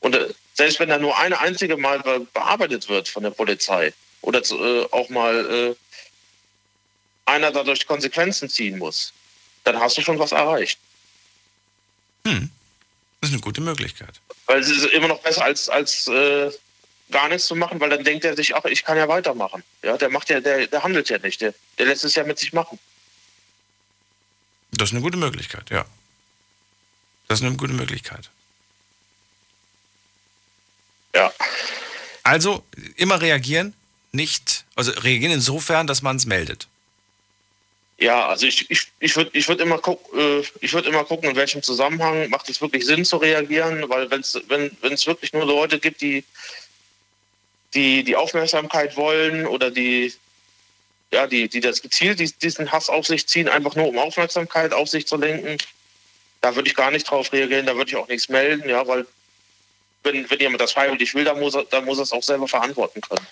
Und 0.00 0.14
äh, 0.14 0.28
selbst 0.54 0.80
wenn 0.80 0.88
da 0.88 0.98
nur 0.98 1.18
eine 1.18 1.38
einzige 1.40 1.76
Mal 1.76 2.00
bearbeitet 2.32 2.88
wird 2.88 3.08
von 3.08 3.22
der 3.22 3.30
Polizei 3.30 3.92
oder 4.22 4.40
äh, 4.40 4.86
auch 4.90 5.10
mal 5.10 5.74
äh, 5.74 5.74
einer 7.26 7.52
dadurch 7.52 7.86
Konsequenzen 7.86 8.48
ziehen 8.48 8.78
muss, 8.78 9.12
dann 9.64 9.78
hast 9.78 9.98
du 9.98 10.02
schon 10.02 10.18
was 10.18 10.32
erreicht. 10.32 10.78
Hm. 12.26 12.50
Das 13.20 13.30
ist 13.30 13.34
eine 13.34 13.42
gute 13.42 13.60
Möglichkeit. 13.60 14.20
Weil 14.46 14.60
es 14.60 14.68
ist 14.68 14.84
immer 14.86 15.08
noch 15.08 15.20
besser 15.20 15.44
als, 15.44 15.68
als 15.68 16.06
äh, 16.06 16.50
gar 17.10 17.28
nichts 17.28 17.46
zu 17.46 17.56
machen, 17.56 17.80
weil 17.80 17.90
dann 17.90 18.04
denkt 18.04 18.24
er 18.24 18.36
sich, 18.36 18.54
ach, 18.54 18.64
ich 18.64 18.84
kann 18.84 18.96
ja 18.96 19.08
weitermachen. 19.08 19.62
Ja, 19.82 19.96
der 19.96 20.08
macht 20.08 20.30
ja, 20.30 20.40
der, 20.40 20.66
der 20.66 20.82
handelt 20.82 21.08
ja 21.08 21.18
nicht, 21.18 21.40
der, 21.40 21.54
der 21.78 21.86
lässt 21.86 22.04
es 22.04 22.14
ja 22.14 22.24
mit 22.24 22.38
sich 22.38 22.52
machen. 22.52 22.78
Das 24.72 24.90
ist 24.90 24.94
eine 24.94 25.02
gute 25.02 25.16
Möglichkeit, 25.16 25.70
ja. 25.70 25.84
Das 27.28 27.40
ist 27.40 27.46
eine 27.46 27.56
gute 27.56 27.72
Möglichkeit. 27.72 28.30
Ja. 31.14 31.32
Also 32.22 32.64
immer 32.96 33.20
reagieren, 33.20 33.74
nicht, 34.12 34.64
also 34.74 34.92
reagieren 34.92 35.32
insofern, 35.32 35.86
dass 35.86 36.02
man 36.02 36.16
es 36.16 36.26
meldet. 36.26 36.68
Ja, 37.98 38.28
also 38.28 38.46
ich, 38.46 38.70
ich, 38.70 38.88
ich 39.00 39.16
würde 39.16 39.30
ich 39.32 39.48
würd 39.48 39.60
immer, 39.60 39.78
guck, 39.78 40.12
äh, 40.14 40.42
würd 40.60 40.86
immer 40.86 41.04
gucken, 41.04 41.30
in 41.30 41.36
welchem 41.36 41.62
Zusammenhang 41.62 42.28
macht 42.28 42.48
es 42.50 42.60
wirklich 42.60 42.84
Sinn 42.84 43.06
zu 43.06 43.16
reagieren, 43.16 43.88
weil 43.88 44.10
wenn's, 44.10 44.38
wenn 44.48 44.76
es 44.82 45.06
wirklich 45.06 45.32
nur 45.32 45.46
Leute 45.46 45.78
gibt, 45.78 46.02
die, 46.02 46.22
die 47.72 48.04
die 48.04 48.16
Aufmerksamkeit 48.16 48.96
wollen 48.96 49.46
oder 49.46 49.70
die, 49.70 50.12
ja, 51.10 51.26
die, 51.26 51.48
die 51.48 51.60
das 51.60 51.80
gezielt 51.80 52.20
diesen 52.42 52.70
Hass 52.70 52.90
auf 52.90 53.06
sich 53.06 53.26
ziehen, 53.26 53.48
einfach 53.48 53.74
nur 53.76 53.88
um 53.88 53.98
Aufmerksamkeit 53.98 54.74
auf 54.74 54.88
sich 54.88 55.06
zu 55.06 55.16
lenken, 55.16 55.56
da 56.42 56.54
würde 56.54 56.68
ich 56.68 56.76
gar 56.76 56.90
nicht 56.90 57.08
drauf 57.10 57.32
reagieren, 57.32 57.64
da 57.64 57.76
würde 57.76 57.90
ich 57.90 57.96
auch 57.96 58.08
nichts 58.08 58.28
melden, 58.28 58.68
ja, 58.68 58.86
weil 58.86 59.06
wenn, 60.02 60.28
wenn 60.30 60.38
jemand 60.38 60.60
das 60.60 60.72
freiwillig 60.72 61.14
will, 61.14 61.24
dann 61.24 61.40
muss 61.40 61.54
er, 61.54 61.64
dann 61.64 61.84
muss 61.86 61.98
er 61.98 62.02
es 62.02 62.12
auch 62.12 62.22
selber 62.22 62.46
verantworten 62.46 63.00
können. 63.00 63.26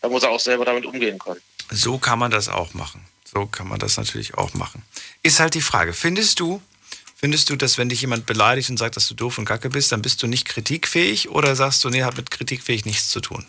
Da 0.00 0.08
muss 0.08 0.22
er 0.22 0.30
auch 0.30 0.40
selber 0.40 0.64
damit 0.64 0.86
umgehen 0.86 1.18
können. 1.18 1.40
So 1.70 1.98
kann 1.98 2.18
man 2.18 2.30
das 2.30 2.48
auch 2.48 2.74
machen. 2.74 3.04
So 3.32 3.46
kann 3.46 3.68
man 3.68 3.78
das 3.78 3.96
natürlich 3.96 4.34
auch 4.34 4.54
machen. 4.54 4.82
Ist 5.22 5.40
halt 5.40 5.54
die 5.54 5.60
Frage, 5.60 5.92
findest 5.92 6.40
du, 6.40 6.62
Findest 7.20 7.50
du, 7.50 7.56
dass 7.56 7.78
wenn 7.78 7.88
dich 7.88 8.00
jemand 8.00 8.26
beleidigt 8.26 8.70
und 8.70 8.76
sagt, 8.76 8.94
dass 8.94 9.08
du 9.08 9.14
doof 9.14 9.38
und 9.38 9.44
kacke 9.44 9.70
bist, 9.70 9.90
dann 9.90 10.02
bist 10.02 10.22
du 10.22 10.28
nicht 10.28 10.46
kritikfähig 10.46 11.28
oder 11.28 11.56
sagst 11.56 11.82
du, 11.82 11.90
nee, 11.90 12.04
hat 12.04 12.16
mit 12.16 12.30
kritikfähig 12.30 12.84
nichts 12.84 13.10
zu 13.10 13.18
tun? 13.20 13.44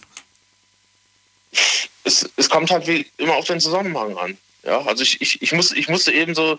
Es, 2.04 2.28
es 2.36 2.50
kommt 2.50 2.72
halt 2.72 2.88
wie 2.88 3.06
immer 3.18 3.36
auf 3.36 3.46
den 3.46 3.60
Zusammenhang 3.60 4.18
an. 4.18 4.38
Ja, 4.64 4.82
also 4.82 5.04
ich, 5.04 5.22
ich, 5.22 5.40
ich, 5.44 5.52
muss, 5.52 5.72
ich 5.72 5.88
musste 5.88 6.12
eben 6.12 6.34
so 6.34 6.58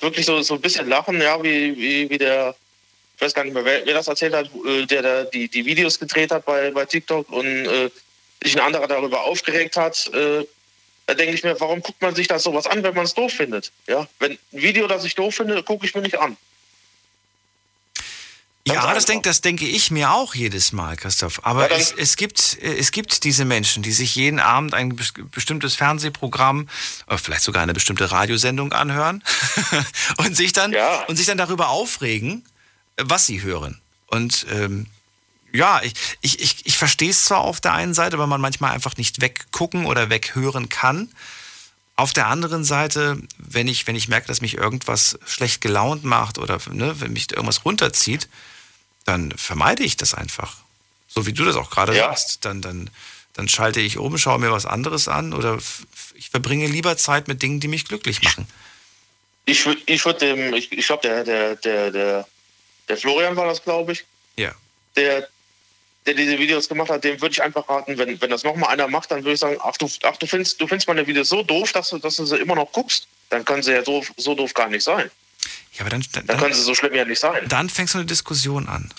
wirklich 0.00 0.26
so, 0.26 0.42
so 0.42 0.54
ein 0.54 0.60
bisschen 0.60 0.88
lachen, 0.88 1.20
ja, 1.20 1.40
wie, 1.40 1.76
wie, 1.76 2.10
wie 2.10 2.18
der, 2.18 2.56
ich 3.14 3.22
weiß 3.22 3.32
gar 3.32 3.44
nicht 3.44 3.54
mehr, 3.54 3.64
wer, 3.64 3.86
wer 3.86 3.94
das 3.94 4.08
erzählt 4.08 4.34
hat, 4.34 4.50
äh, 4.66 4.86
der 4.86 5.02
da 5.02 5.22
die, 5.22 5.48
die 5.48 5.64
Videos 5.64 6.00
gedreht 6.00 6.32
hat 6.32 6.44
bei, 6.44 6.72
bei 6.72 6.84
TikTok 6.84 7.30
und 7.30 7.46
äh, 7.46 7.90
sich 8.42 8.56
ein 8.56 8.66
anderer 8.66 8.88
darüber 8.88 9.22
aufgeregt 9.22 9.76
hat. 9.76 10.10
Äh, 10.12 10.44
da 11.10 11.14
denke 11.14 11.34
ich 11.34 11.42
mir, 11.42 11.58
warum 11.58 11.80
guckt 11.80 12.00
man 12.00 12.14
sich 12.14 12.28
das 12.28 12.44
sowas 12.44 12.68
an, 12.68 12.84
wenn 12.84 12.94
man 12.94 13.04
es 13.04 13.14
doof 13.14 13.32
findet? 13.32 13.72
Ja, 13.88 14.06
wenn 14.20 14.32
ein 14.32 14.38
Video, 14.52 14.86
das 14.86 15.04
ich 15.04 15.16
doof 15.16 15.34
finde, 15.34 15.60
gucke 15.64 15.84
ich 15.84 15.92
mir 15.92 16.02
nicht 16.02 16.20
an. 16.20 16.36
ja, 18.64 18.94
das, 18.94 19.06
denk, 19.06 19.24
das 19.24 19.40
denke 19.40 19.66
ich 19.66 19.90
mir 19.90 20.12
auch 20.12 20.36
jedes 20.36 20.70
Mal, 20.70 20.96
Christoph. 20.96 21.44
Aber 21.44 21.68
ja, 21.68 21.76
es, 21.76 21.90
es, 21.90 22.14
gibt, 22.16 22.58
es 22.62 22.92
gibt 22.92 23.24
diese 23.24 23.44
Menschen, 23.44 23.82
die 23.82 23.90
sich 23.90 24.14
jeden 24.14 24.38
Abend 24.38 24.72
ein 24.72 24.96
bestimmtes 25.32 25.74
Fernsehprogramm, 25.74 26.68
oder 27.08 27.18
vielleicht 27.18 27.42
sogar 27.42 27.64
eine 27.64 27.74
bestimmte 27.74 28.12
Radiosendung 28.12 28.72
anhören 28.72 29.24
und, 30.18 30.36
sich 30.36 30.52
dann, 30.52 30.72
ja. 30.72 31.02
und 31.06 31.16
sich 31.16 31.26
dann 31.26 31.38
darüber 31.38 31.70
aufregen, 31.70 32.44
was 32.96 33.26
sie 33.26 33.42
hören. 33.42 33.80
Und 34.06 34.46
ähm, 34.48 34.86
ja, 35.52 35.80
ich, 35.82 35.94
ich, 36.20 36.40
ich, 36.40 36.66
ich 36.66 36.78
verstehe 36.78 37.10
es 37.10 37.24
zwar 37.24 37.40
auf 37.40 37.60
der 37.60 37.72
einen 37.72 37.94
Seite, 37.94 38.18
weil 38.18 38.26
man 38.26 38.40
manchmal 38.40 38.72
einfach 38.72 38.96
nicht 38.96 39.20
weggucken 39.20 39.86
oder 39.86 40.10
weghören 40.10 40.68
kann. 40.68 41.10
Auf 41.96 42.12
der 42.12 42.28
anderen 42.28 42.64
Seite, 42.64 43.20
wenn 43.36 43.68
ich, 43.68 43.86
wenn 43.86 43.96
ich 43.96 44.08
merke, 44.08 44.26
dass 44.26 44.40
mich 44.40 44.56
irgendwas 44.56 45.18
schlecht 45.26 45.60
gelaunt 45.60 46.04
macht 46.04 46.38
oder 46.38 46.58
ne, 46.70 47.00
wenn 47.00 47.12
mich 47.12 47.30
irgendwas 47.30 47.64
runterzieht, 47.64 48.28
dann 49.04 49.32
vermeide 49.32 49.82
ich 49.82 49.96
das 49.96 50.14
einfach. 50.14 50.56
So 51.08 51.26
wie 51.26 51.32
du 51.32 51.44
das 51.44 51.56
auch 51.56 51.70
gerade 51.70 51.94
ja. 51.94 52.08
sagst. 52.08 52.44
Dann, 52.44 52.62
dann, 52.62 52.88
dann 53.34 53.48
schalte 53.48 53.80
ich 53.80 53.98
um, 53.98 54.16
schaue 54.16 54.38
mir 54.38 54.52
was 54.52 54.66
anderes 54.66 55.08
an 55.08 55.32
oder 55.32 55.58
ich 56.14 56.30
verbringe 56.30 56.66
lieber 56.66 56.96
Zeit 56.96 57.28
mit 57.28 57.42
Dingen, 57.42 57.60
die 57.60 57.68
mich 57.68 57.84
glücklich 57.84 58.22
machen. 58.22 58.46
Ich, 59.46 59.66
ich 59.86 60.04
würde 60.04 60.18
dem, 60.20 60.54
ich, 60.54 60.70
ich 60.70 60.86
glaube, 60.86 61.02
der, 61.02 61.24
der, 61.24 61.56
der, 61.56 61.90
der, 61.90 62.28
der 62.88 62.96
Florian 62.96 63.36
war 63.36 63.46
das, 63.46 63.62
glaube 63.62 63.92
ich. 63.92 64.04
Ja. 64.36 64.54
Der, 64.96 65.28
der 66.06 66.14
diese 66.14 66.38
Videos 66.38 66.68
gemacht 66.68 66.90
hat, 66.90 67.04
dem 67.04 67.20
würde 67.20 67.32
ich 67.32 67.42
einfach 67.42 67.68
raten, 67.68 67.98
wenn, 67.98 68.20
wenn 68.20 68.30
das 68.30 68.42
nochmal 68.42 68.70
einer 68.70 68.88
macht, 68.88 69.10
dann 69.10 69.20
würde 69.20 69.34
ich 69.34 69.40
sagen, 69.40 69.58
ach 69.62 69.76
du, 69.76 69.88
ach, 70.02 70.16
du 70.16 70.26
findest, 70.26 70.60
du 70.60 70.66
findest 70.66 70.88
meine 70.88 71.06
Videos 71.06 71.28
so 71.28 71.42
doof, 71.42 71.72
dass 71.72 71.90
du, 71.90 71.98
dass 71.98 72.16
du 72.16 72.24
sie 72.24 72.36
immer 72.36 72.54
noch 72.54 72.72
guckst. 72.72 73.06
Dann 73.28 73.44
können 73.44 73.62
sie 73.62 73.72
ja 73.72 73.84
so, 73.84 74.04
so 74.16 74.34
doof 74.34 74.54
gar 74.54 74.68
nicht 74.68 74.82
sein. 74.82 75.10
Ja, 75.74 75.82
aber 75.82 75.90
dann, 75.90 76.04
dann, 76.12 76.26
dann 76.26 76.38
können 76.38 76.54
sie 76.54 76.62
so 76.62 76.74
schlimm 76.74 76.94
ja 76.94 77.04
nicht 77.04 77.20
sein. 77.20 77.46
Dann 77.48 77.68
fängst 77.68 77.94
du 77.94 77.98
eine 77.98 78.06
Diskussion 78.06 78.68
an. 78.68 78.92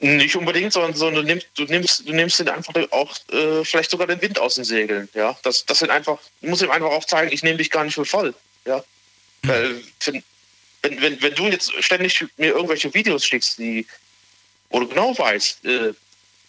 Nicht 0.00 0.36
unbedingt, 0.36 0.72
sondern, 0.72 0.94
sondern 0.94 1.26
du 1.26 1.32
nimmst, 1.32 1.48
du 1.54 1.64
nimmst, 1.64 2.08
du 2.08 2.12
nimmst 2.12 2.38
den 2.38 2.48
einfach 2.48 2.74
auch 2.90 3.14
äh, 3.32 3.64
vielleicht 3.64 3.90
sogar 3.90 4.06
den 4.06 4.20
Wind 4.20 4.38
aus 4.38 4.56
den 4.56 4.64
Segeln. 4.64 5.08
Ja, 5.14 5.36
das, 5.42 5.64
das 5.66 5.78
sind 5.78 5.90
einfach, 5.90 6.18
du 6.40 6.48
musst 6.48 6.62
ihm 6.62 6.70
einfach 6.70 6.90
auch 6.90 7.04
zeigen, 7.04 7.32
ich 7.32 7.42
nehme 7.42 7.58
dich 7.58 7.70
gar 7.70 7.84
nicht 7.84 7.94
für 7.94 8.04
voll. 8.04 8.34
Ja, 8.66 8.84
hm. 9.42 9.50
weil 9.50 9.82
wenn, 10.82 11.00
wenn, 11.00 11.22
wenn 11.22 11.34
du 11.34 11.46
jetzt 11.46 11.72
ständig 11.82 12.24
mir 12.36 12.48
irgendwelche 12.48 12.92
Videos 12.92 13.24
schickst, 13.24 13.58
die 13.58 13.86
wo 14.74 14.80
du 14.80 14.88
genau 14.88 15.16
weißt, 15.16 15.64
äh, 15.64 15.92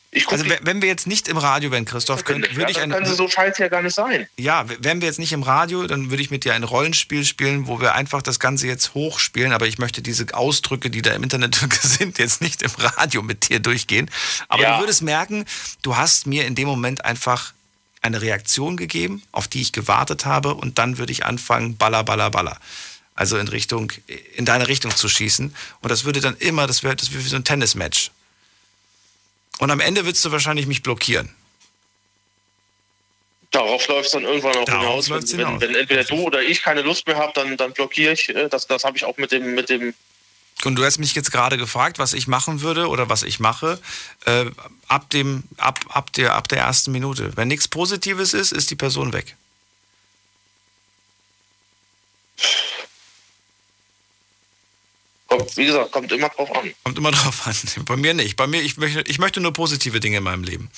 ich 0.10 0.30
also 0.30 0.46
wenn 0.62 0.82
wir 0.82 0.88
jetzt 0.88 1.08
nicht 1.08 1.28
im 1.28 1.38
Radio 1.38 1.72
wären, 1.72 1.84
Christoph, 1.84 2.24
können, 2.24 2.44
würde 2.44 2.62
ja, 2.62 2.70
ich. 2.70 2.78
Können 2.78 3.06
sie 3.06 3.16
so 3.16 3.28
scheiße 3.28 3.62
ja 3.62 3.68
gar 3.68 3.82
nicht 3.82 3.94
sein. 3.94 4.28
Ja, 4.38 4.66
wären 4.80 5.02
wir 5.02 5.10
jetzt 5.10 5.20
nicht 5.20 5.34
im 5.34 5.44
Radio, 5.44 5.86
dann 5.88 6.10
würde 6.10 6.24
ich 6.24 6.32
mit 6.32 6.46
dir 6.46 6.54
ein 6.54 6.64
Rollenspiel 6.64 7.26
spielen, 7.26 7.68
wo 7.68 7.82
wir 7.82 7.96
einfach 7.96 8.22
das 8.22 8.40
Ganze 8.40 8.66
jetzt 8.66 8.94
hochspielen. 8.94 9.52
Aber 9.52 9.68
ich 9.68 9.78
möchte 9.78 10.02
diese 10.02 10.34
Ausdrücke, 10.34 10.90
die 10.90 11.02
da 11.02 11.12
im 11.12 11.24
Internet 11.24 11.56
sind, 11.82 12.18
jetzt 12.18 12.42
nicht 12.42 12.62
im 12.62 12.72
Radio 12.78 13.24
mit 13.24 13.50
dir 13.50 13.60
durchgehen. 13.60 14.10
Aber 14.48 14.64
ja. 14.64 14.78
du 14.78 14.84
würdest 14.84 15.02
merken, 15.02 15.44
du 15.82 15.98
hast 15.98 16.28
mir 16.28 16.46
in 16.46 16.56
dem 16.56 16.68
Moment 16.68 17.04
einfach 17.04 17.54
eine 18.02 18.22
Reaktion 18.22 18.78
gegeben, 18.78 19.22
auf 19.34 19.50
die 19.50 19.62
ich 19.62 19.74
gewartet 19.74 20.26
habe, 20.26 20.56
und 20.56 20.80
dann 20.80 20.98
würde 20.98 21.12
ich 21.12 21.26
anfangen, 21.26 21.76
baller, 21.76 22.06
baller, 22.06 22.32
baller. 22.32 22.58
Also 23.16 23.38
in 23.38 23.48
Richtung, 23.48 23.92
in 24.36 24.46
deine 24.46 24.68
Richtung 24.68 24.96
zu 24.96 25.10
schießen. 25.10 25.56
Und 25.82 25.90
das 25.90 26.04
würde 26.04 26.22
dann 26.22 26.38
immer, 26.38 26.68
das 26.68 26.84
wäre 26.84 26.96
das 26.96 27.14
wär 27.14 27.24
wie 27.24 27.28
so 27.28 27.36
ein 27.36 27.44
Tennismatch. 27.44 28.12
Und 29.60 29.72
am 29.72 29.80
Ende 29.80 30.06
würdest 30.06 30.24
du 30.26 30.32
wahrscheinlich 30.32 30.68
mich 30.68 30.84
blockieren. 30.84 31.34
Darauf 33.52 33.88
läuft 33.88 34.08
es 34.08 34.12
dann 34.12 34.24
irgendwann 34.24 34.58
auch 34.58 34.66
hinaus. 34.66 35.10
Wenn, 35.10 35.26
hinaus. 35.26 35.62
Wenn, 35.62 35.70
wenn, 35.70 35.76
entweder 35.76 36.04
du 36.04 36.16
oder 36.16 36.42
ich 36.42 36.62
keine 36.62 36.82
Lust 36.82 37.08
mehr 37.08 37.16
habe, 37.16 37.32
dann, 37.36 37.56
dann 37.56 37.72
blockiere 37.72 38.12
ich. 38.12 38.30
Äh, 38.30 38.50
das, 38.50 38.68
das 38.68 38.84
habe 38.84 38.98
ich 38.98 39.06
auch 39.06 39.18
mit 39.18 39.32
dem, 39.32 39.56
mit 39.56 39.70
dem. 39.70 39.94
Und 40.66 40.76
du 40.76 40.84
hast 40.84 40.98
mich 40.98 41.16
jetzt 41.16 41.32
gerade 41.32 41.58
gefragt, 41.58 41.98
was 41.98 42.14
ich 42.14 42.28
machen 42.28 42.62
würde 42.62 42.88
oder 42.90 43.08
was 43.08 43.24
ich 43.24 43.40
mache, 43.40 43.80
äh, 44.26 44.46
ab, 44.88 45.10
dem, 45.10 45.44
ab, 45.58 45.80
ab, 45.90 46.12
der, 46.14 46.34
ab 46.34 46.50
der 46.50 46.60
ersten 46.60 46.92
Minute. 46.92 47.32
Wenn 47.36 47.48
nichts 47.48 47.68
Positives 47.68 48.34
ist, 48.34 48.52
ist 48.52 48.72
die 48.72 48.76
Person 48.76 49.14
weg. 49.14 49.36
Kommt, 55.28 55.58
wie 55.58 55.66
gesagt, 55.66 55.92
kommt 55.92 56.12
immer 56.12 56.30
drauf 56.30 56.56
an. 56.56 56.74
Kommt 56.84 56.98
immer 56.98 57.12
drauf 57.14 57.48
an. 57.48 57.56
Bei 57.86 57.96
mir 57.96 58.14
nicht. 58.14 58.36
Bei 58.36 58.48
mir, 58.48 58.62
ich 58.62 58.78
möchte, 58.78 59.02
ich 59.02 59.20
möchte 59.20 59.42
nur 59.42 59.54
positive 59.54 60.00
Dinge 60.00 60.18
in 60.18 60.24
meinem 60.24 60.44
Leben. 60.44 60.70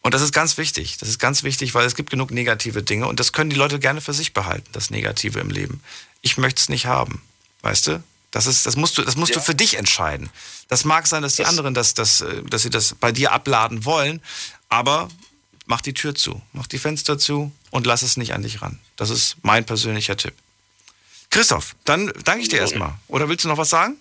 Und 0.00 0.14
das 0.14 0.22
ist 0.22 0.32
ganz 0.32 0.58
wichtig. 0.58 0.98
Das 0.98 1.08
ist 1.08 1.18
ganz 1.18 1.42
wichtig, 1.42 1.74
weil 1.74 1.86
es 1.86 1.94
gibt 1.94 2.10
genug 2.10 2.30
negative 2.30 2.82
Dinge 2.82 3.06
und 3.06 3.20
das 3.20 3.32
können 3.32 3.50
die 3.50 3.56
Leute 3.56 3.78
gerne 3.78 4.00
für 4.00 4.12
sich 4.12 4.32
behalten, 4.32 4.68
das 4.72 4.90
Negative 4.90 5.38
im 5.38 5.50
Leben. 5.50 5.80
Ich 6.22 6.38
möchte 6.38 6.60
es 6.60 6.68
nicht 6.68 6.86
haben. 6.86 7.22
Weißt 7.62 7.86
du? 7.86 8.02
Das, 8.32 8.46
ist, 8.46 8.66
das 8.66 8.76
musst, 8.76 8.98
du, 8.98 9.02
das 9.02 9.16
musst 9.16 9.34
ja. 9.34 9.38
du 9.38 9.44
für 9.44 9.54
dich 9.54 9.76
entscheiden. 9.76 10.30
Das 10.68 10.84
mag 10.84 11.06
sein, 11.06 11.22
dass 11.22 11.36
die 11.36 11.42
das 11.42 11.50
anderen 11.50 11.74
das, 11.74 11.94
das, 11.94 12.22
äh, 12.22 12.42
dass 12.42 12.62
sie 12.62 12.70
das 12.70 12.94
bei 12.94 13.12
dir 13.12 13.30
abladen 13.30 13.84
wollen, 13.84 14.20
aber 14.68 15.08
mach 15.66 15.82
die 15.82 15.92
Tür 15.92 16.14
zu, 16.14 16.40
mach 16.52 16.66
die 16.66 16.78
Fenster 16.78 17.18
zu 17.18 17.52
und 17.70 17.86
lass 17.86 18.02
es 18.02 18.16
nicht 18.16 18.32
an 18.32 18.42
dich 18.42 18.62
ran. 18.62 18.80
Das 18.96 19.10
ist 19.10 19.36
mein 19.42 19.66
persönlicher 19.66 20.16
Tipp. 20.16 20.34
Christoph, 21.32 21.74
dann 21.86 22.12
danke 22.24 22.42
ich 22.42 22.50
dir 22.50 22.58
erstmal. 22.58 22.92
Oder 23.08 23.26
willst 23.26 23.44
du 23.44 23.48
noch 23.48 23.56
was 23.56 23.70
sagen? 23.70 23.96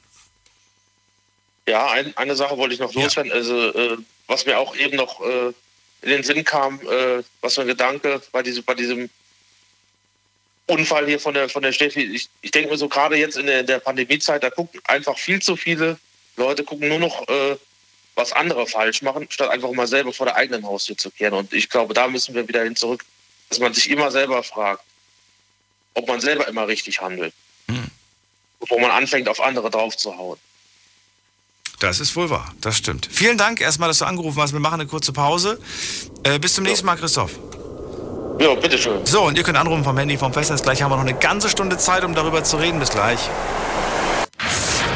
Ja, 1.66 1.90
ein, 1.92 2.16
eine 2.18 2.36
Sache 2.36 2.58
wollte 2.58 2.74
ich 2.74 2.80
noch 2.82 2.94
loswerden. 2.94 3.32
Ja. 3.32 3.38
Also, 3.38 3.70
äh, 3.70 3.98
was 4.28 4.46
mir 4.46 4.60
auch 4.60 4.76
eben 4.76 4.98
noch 4.98 5.22
äh, 5.22 5.54
in 6.02 6.10
den 6.10 6.24
Sinn 6.24 6.44
kam, 6.44 6.82
äh, 6.82 7.24
was 7.40 7.56
für 7.56 7.62
ein 7.62 7.68
Gedanke 7.68 8.22
bei, 8.34 8.44
diese, 8.44 8.62
bei 8.62 8.74
diesem 8.74 9.10
Unfall 10.68 11.08
hier 11.08 11.22
von 11.22 11.34
der, 11.34 11.48
von 11.48 11.64
der 11.64 11.72
Steffi. 11.72 12.02
Ich, 12.02 12.28
ich 12.42 12.52
denke 12.52 12.70
mir 12.70 12.78
so, 12.78 12.90
gerade 12.90 13.16
jetzt 13.16 13.38
in 13.38 13.46
der, 13.46 13.64
der 13.64 13.80
Pandemiezeit, 13.80 14.44
da 14.44 14.50
gucken 14.50 14.82
einfach 14.84 15.18
viel 15.18 15.42
zu 15.42 15.56
viele 15.56 15.98
Leute, 16.36 16.66
gucken 16.66 16.90
nur 16.90 17.00
noch, 17.00 17.26
äh, 17.30 17.56
was 18.16 18.34
andere 18.34 18.68
falsch 18.68 19.02
machen, 19.04 19.28
statt 19.30 19.50
einfach 19.50 19.72
mal 19.72 19.88
selber 19.88 20.12
vor 20.12 20.26
der 20.26 20.36
eigenen 20.36 20.66
Haustür 20.66 20.98
zu 20.98 21.10
kehren. 21.10 21.34
Und 21.34 21.54
ich 21.54 21.70
glaube, 21.70 21.94
da 21.94 22.10
müssen 22.10 22.36
wir 22.36 22.46
wieder 22.46 22.64
hin 22.64 22.76
zurück, 22.76 23.06
dass 23.48 23.60
man 23.60 23.74
sich 23.74 23.90
immer 23.90 24.12
selber 24.12 24.44
fragt, 24.44 24.84
ob 25.94 26.08
man 26.08 26.22
selber 26.22 26.48
immer 26.48 26.68
richtig 26.68 27.02
handelt. 27.02 27.34
Hm. 27.68 27.90
Bevor 28.60 28.80
man 28.80 28.92
anfängt, 28.92 29.28
auf 29.28 29.42
andere 29.42 29.70
draufzuhauen. 29.70 30.40
Das 31.80 32.00
ist 32.00 32.16
wohl 32.16 32.30
wahr, 32.30 32.54
das 32.62 32.78
stimmt. 32.78 33.10
Vielen 33.12 33.40
Dank 33.40 33.60
erstmal, 33.60 33.90
dass 33.90 33.98
du 33.98 34.06
angerufen 34.06 34.40
hast. 34.40 34.54
Wir 34.54 34.60
machen 34.60 34.82
eine 34.82 34.88
kurze 34.88 35.14
Pause. 35.14 35.60
Äh, 36.24 36.38
bis 36.38 36.54
zum 36.54 36.64
nächsten 36.64 36.86
Mal, 36.86 36.96
Christoph. 36.96 37.32
Ja, 38.40 38.54
bitteschön. 38.56 39.06
So, 39.06 39.24
und 39.24 39.38
ihr 39.38 39.44
könnt 39.44 39.58
anrufen 39.58 39.84
vom 39.84 39.98
Handy, 39.98 40.18
vom 40.18 40.32
Festnetz. 40.32 40.62
Gleich 40.62 40.82
haben 40.82 40.92
wir 40.92 40.96
noch 40.96 41.04
eine 41.04 41.18
ganze 41.18 41.50
Stunde 41.50 41.78
Zeit, 41.78 42.04
um 42.04 42.14
darüber 42.14 42.44
zu 42.44 42.58
reden. 42.58 42.80
Bis 42.80 42.90
gleich. 42.90 43.20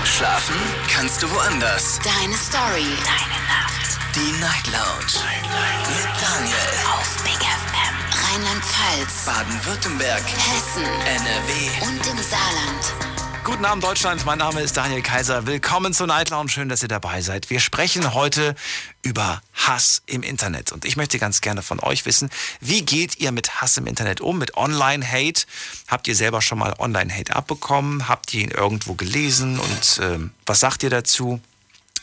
Schlafen 0.04 0.56
kannst 0.88 1.22
du 1.24 1.32
woanders. 1.32 2.00
Deine 2.04 2.36
Story. 2.36 2.86
Deine 3.04 3.40
Nacht. 3.50 3.98
Die 4.16 4.32
Night 4.40 4.68
Lounge. 4.68 5.26
Night, 5.26 5.44
Night. 5.44 5.90
Mit 5.90 6.22
Daniel. 6.22 6.56
Auf 6.94 7.24
Big 7.24 7.34
FM. 7.34 7.75
Rheinland-Pfalz, 8.36 9.26
Baden-Württemberg, 9.26 10.22
Hessen, 10.22 10.84
NRW 10.84 11.88
und 11.88 12.06
im 12.06 12.22
Saarland. 12.22 12.94
Guten 13.46 13.64
Abend 13.64 13.82
Deutschland, 13.82 14.26
mein 14.26 14.40
Name 14.40 14.60
ist 14.60 14.76
Daniel 14.76 15.02
Kaiser. 15.02 15.48
Willkommen 15.48 15.94
zur 15.94 16.08
Night 16.08 16.32
Lounge, 16.32 16.50
schön, 16.50 16.68
dass 16.68 16.82
ihr 16.82 16.90
dabei 16.90 17.22
seid. 17.22 17.50
Wir 17.50 17.62
sprechen 17.62 18.14
heute 18.14 18.56
über 19.04 19.42
Hass 19.54 20.02
im 20.06 20.22
Internet 20.22 20.74
und 20.74 20.84
ich 20.84 20.98
möchte 20.98 21.18
ganz 21.18 21.40
gerne 21.40 21.62
von 21.62 21.80
euch 21.80 22.06
wissen, 22.06 22.30
wie 22.60 22.82
geht 22.82 23.20
ihr 23.20 23.32
mit 23.32 23.62
Hass 23.62 23.78
im 23.78 23.88
Internet 23.88 24.20
um, 24.20 24.38
mit 24.38 24.58
Online-Hate? 24.58 25.46
Habt 25.88 26.06
ihr 26.10 26.16
selber 26.16 26.42
schon 26.42 26.60
mal 26.60 26.74
Online-Hate 26.78 27.34
abbekommen? 27.34 28.10
Habt 28.10 28.34
ihr 28.34 28.42
ihn 28.42 28.52
irgendwo 28.52 28.96
gelesen 28.96 29.60
und 29.60 30.00
äh, 30.00 30.20
was 30.46 30.60
sagt 30.60 30.84
ihr 30.84 30.90
dazu? 30.90 31.40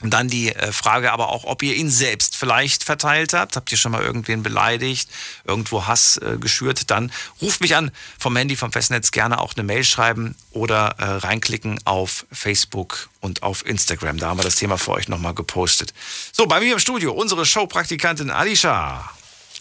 Und 0.02 0.10
dann 0.10 0.28
die 0.28 0.54
äh, 0.54 0.72
Frage 0.72 1.12
aber 1.12 1.28
auch, 1.28 1.44
ob 1.44 1.62
ihr 1.62 1.74
ihn 1.74 1.90
selbst 1.90 2.36
vielleicht 2.36 2.84
verteilt 2.84 3.32
habt. 3.32 3.56
Habt 3.56 3.70
ihr 3.70 3.78
schon 3.78 3.92
mal 3.92 4.02
irgendwen 4.02 4.42
beleidigt, 4.42 5.08
irgendwo 5.44 5.86
Hass 5.86 6.16
äh, 6.18 6.38
geschürt? 6.38 6.90
Dann 6.90 7.12
ruft 7.40 7.60
mich 7.60 7.76
an 7.76 7.90
vom 8.18 8.36
Handy, 8.36 8.56
vom 8.56 8.72
Festnetz, 8.72 9.12
gerne 9.12 9.40
auch 9.40 9.54
eine 9.54 9.62
Mail 9.62 9.84
schreiben 9.84 10.34
oder 10.50 10.96
äh, 10.98 11.04
reinklicken 11.04 11.80
auf 11.84 12.26
Facebook 12.32 13.08
und 13.20 13.42
auf 13.42 13.64
Instagram. 13.64 14.18
Da 14.18 14.28
haben 14.28 14.38
wir 14.38 14.44
das 14.44 14.56
Thema 14.56 14.76
für 14.76 14.92
euch 14.92 15.08
nochmal 15.08 15.34
gepostet. 15.34 15.94
So, 16.32 16.46
bei 16.46 16.60
mir 16.60 16.72
im 16.72 16.78
Studio 16.80 17.12
unsere 17.12 17.46
Showpraktikantin 17.46 18.30
Alicia. 18.30 19.08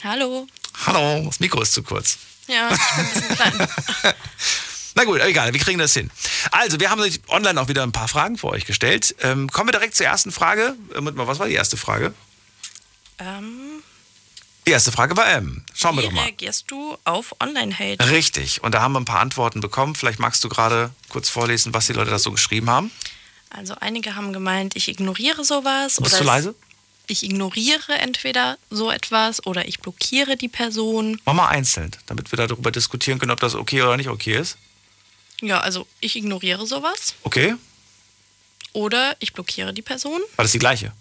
Hallo. 0.04 0.48
Hallo, 0.88 1.26
das 1.26 1.40
Mikro 1.40 1.62
ist 1.62 1.74
zu 1.74 1.84
kurz. 1.84 2.18
Ja, 2.48 2.70
ich 2.72 2.80
bin 2.80 3.06
ein 3.06 3.14
bisschen 3.14 3.36
klein. 3.36 3.68
Na 4.96 5.04
gut, 5.06 5.22
egal, 5.22 5.54
wir 5.54 5.60
kriegen 5.60 5.80
das 5.80 5.94
hin. 5.94 6.10
Also, 6.52 6.80
wir 6.80 6.90
haben 6.90 7.02
online 7.30 7.60
auch 7.62 7.68
wieder 7.68 7.84
ein 7.84 7.92
paar 7.92 8.08
Fragen 8.08 8.38
für 8.38 8.48
euch 8.48 8.66
gestellt. 8.66 9.16
Ähm, 9.22 9.50
kommen 9.50 9.70
wir 9.70 9.74
direkt 9.74 9.96
zur 9.96 10.06
ersten 10.06 10.32
Frage. 10.32 10.76
Äh, 10.94 11.00
Was 11.02 11.40
war 11.40 11.48
die 11.48 11.54
erste 11.54 11.78
Frage? 11.78 12.14
Ähm, 13.20 13.82
Die 14.68 14.72
erste 14.72 14.92
Frage 14.92 15.16
war 15.18 15.28
M. 15.32 15.64
Schauen 15.74 15.96
wir 15.96 16.04
wie 16.04 16.08
doch 16.08 16.14
mal. 16.14 16.24
reagierst 16.24 16.66
du 16.70 16.98
auf 17.04 17.36
Online-Hate? 17.40 18.10
Richtig. 18.10 18.64
Und 18.64 18.74
da 18.74 18.82
haben 18.82 18.94
wir 18.94 19.00
ein 19.00 19.06
paar 19.06 19.20
Antworten 19.22 19.62
bekommen. 19.62 19.96
Vielleicht 19.96 20.20
magst 20.20 20.44
du 20.44 20.50
gerade 20.50 20.92
kurz 21.10 21.30
vorlesen, 21.30 21.74
was 21.74 21.88
die 21.88 21.94
Leute 21.94 22.12
da 22.12 22.20
so 22.20 22.32
geschrieben 22.32 22.70
haben. 22.70 22.92
Also 23.50 23.76
einige 23.80 24.16
haben 24.16 24.34
gemeint, 24.34 24.76
ich 24.76 24.88
ignoriere 24.88 25.44
sowas. 25.44 25.98
Bist 25.98 26.14
oder 26.14 26.20
du 26.20 26.24
leise? 26.26 26.56
Ich 27.08 27.24
ignoriere 27.24 27.98
entweder 28.00 28.58
so 28.70 28.90
etwas 28.92 29.46
oder 29.46 29.68
ich 29.68 29.80
blockiere 29.80 30.38
die 30.38 30.48
Person. 30.48 31.20
Mach 31.26 31.34
mal 31.34 31.48
einzeln, 31.50 31.92
damit 32.06 32.32
wir 32.32 32.38
darüber 32.38 32.72
diskutieren 32.72 33.20
können, 33.20 33.32
ob 33.32 33.40
das 33.42 33.56
okay 33.56 33.82
oder 33.82 33.98
nicht 33.98 34.10
okay 34.10 34.36
ist. 34.38 34.58
Ja, 35.42 35.60
also 35.60 35.88
ich 36.00 36.16
ignoriere 36.16 36.66
sowas 36.68 37.16
Okay? 37.24 37.56
oder 38.74 39.16
ich 39.20 39.34
blockiere 39.34 39.74
die 39.74 39.82
Person. 39.82 40.22
War 40.36 40.44
das 40.44 40.52
die 40.52 40.60
gleiche? 40.60 40.94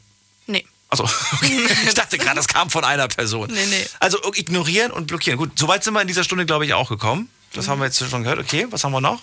Nee. 0.47 0.67
Also, 0.89 1.05
okay. 1.05 1.69
ich 1.87 1.95
dachte 1.95 2.19
gerade, 2.19 2.37
das 2.37 2.49
kam 2.49 2.69
von 2.71 2.85
einer 2.85 3.07
Person. 3.07 3.49
Nee, 3.53 3.67
nee. 3.67 3.87
Also 4.01 4.19
ignorieren 4.35 4.91
und 4.91 5.07
blockieren. 5.07 5.39
Gut, 5.39 5.57
soweit 5.59 5.85
sind 5.85 5.95
wir 5.95 6.01
in 6.03 6.09
dieser 6.09 6.25
Stunde, 6.25 6.47
glaube 6.47 6.67
ich, 6.67 6.75
auch 6.75 6.89
gekommen. 6.89 7.31
Das 7.53 7.69
haben 7.69 7.79
wir 7.81 7.87
jetzt 7.87 7.99
schon 7.99 8.23
gehört. 8.23 8.39
Okay, 8.41 8.67
was 8.71 8.83
haben 8.83 8.93
wir 8.93 9.01
noch? 9.01 9.21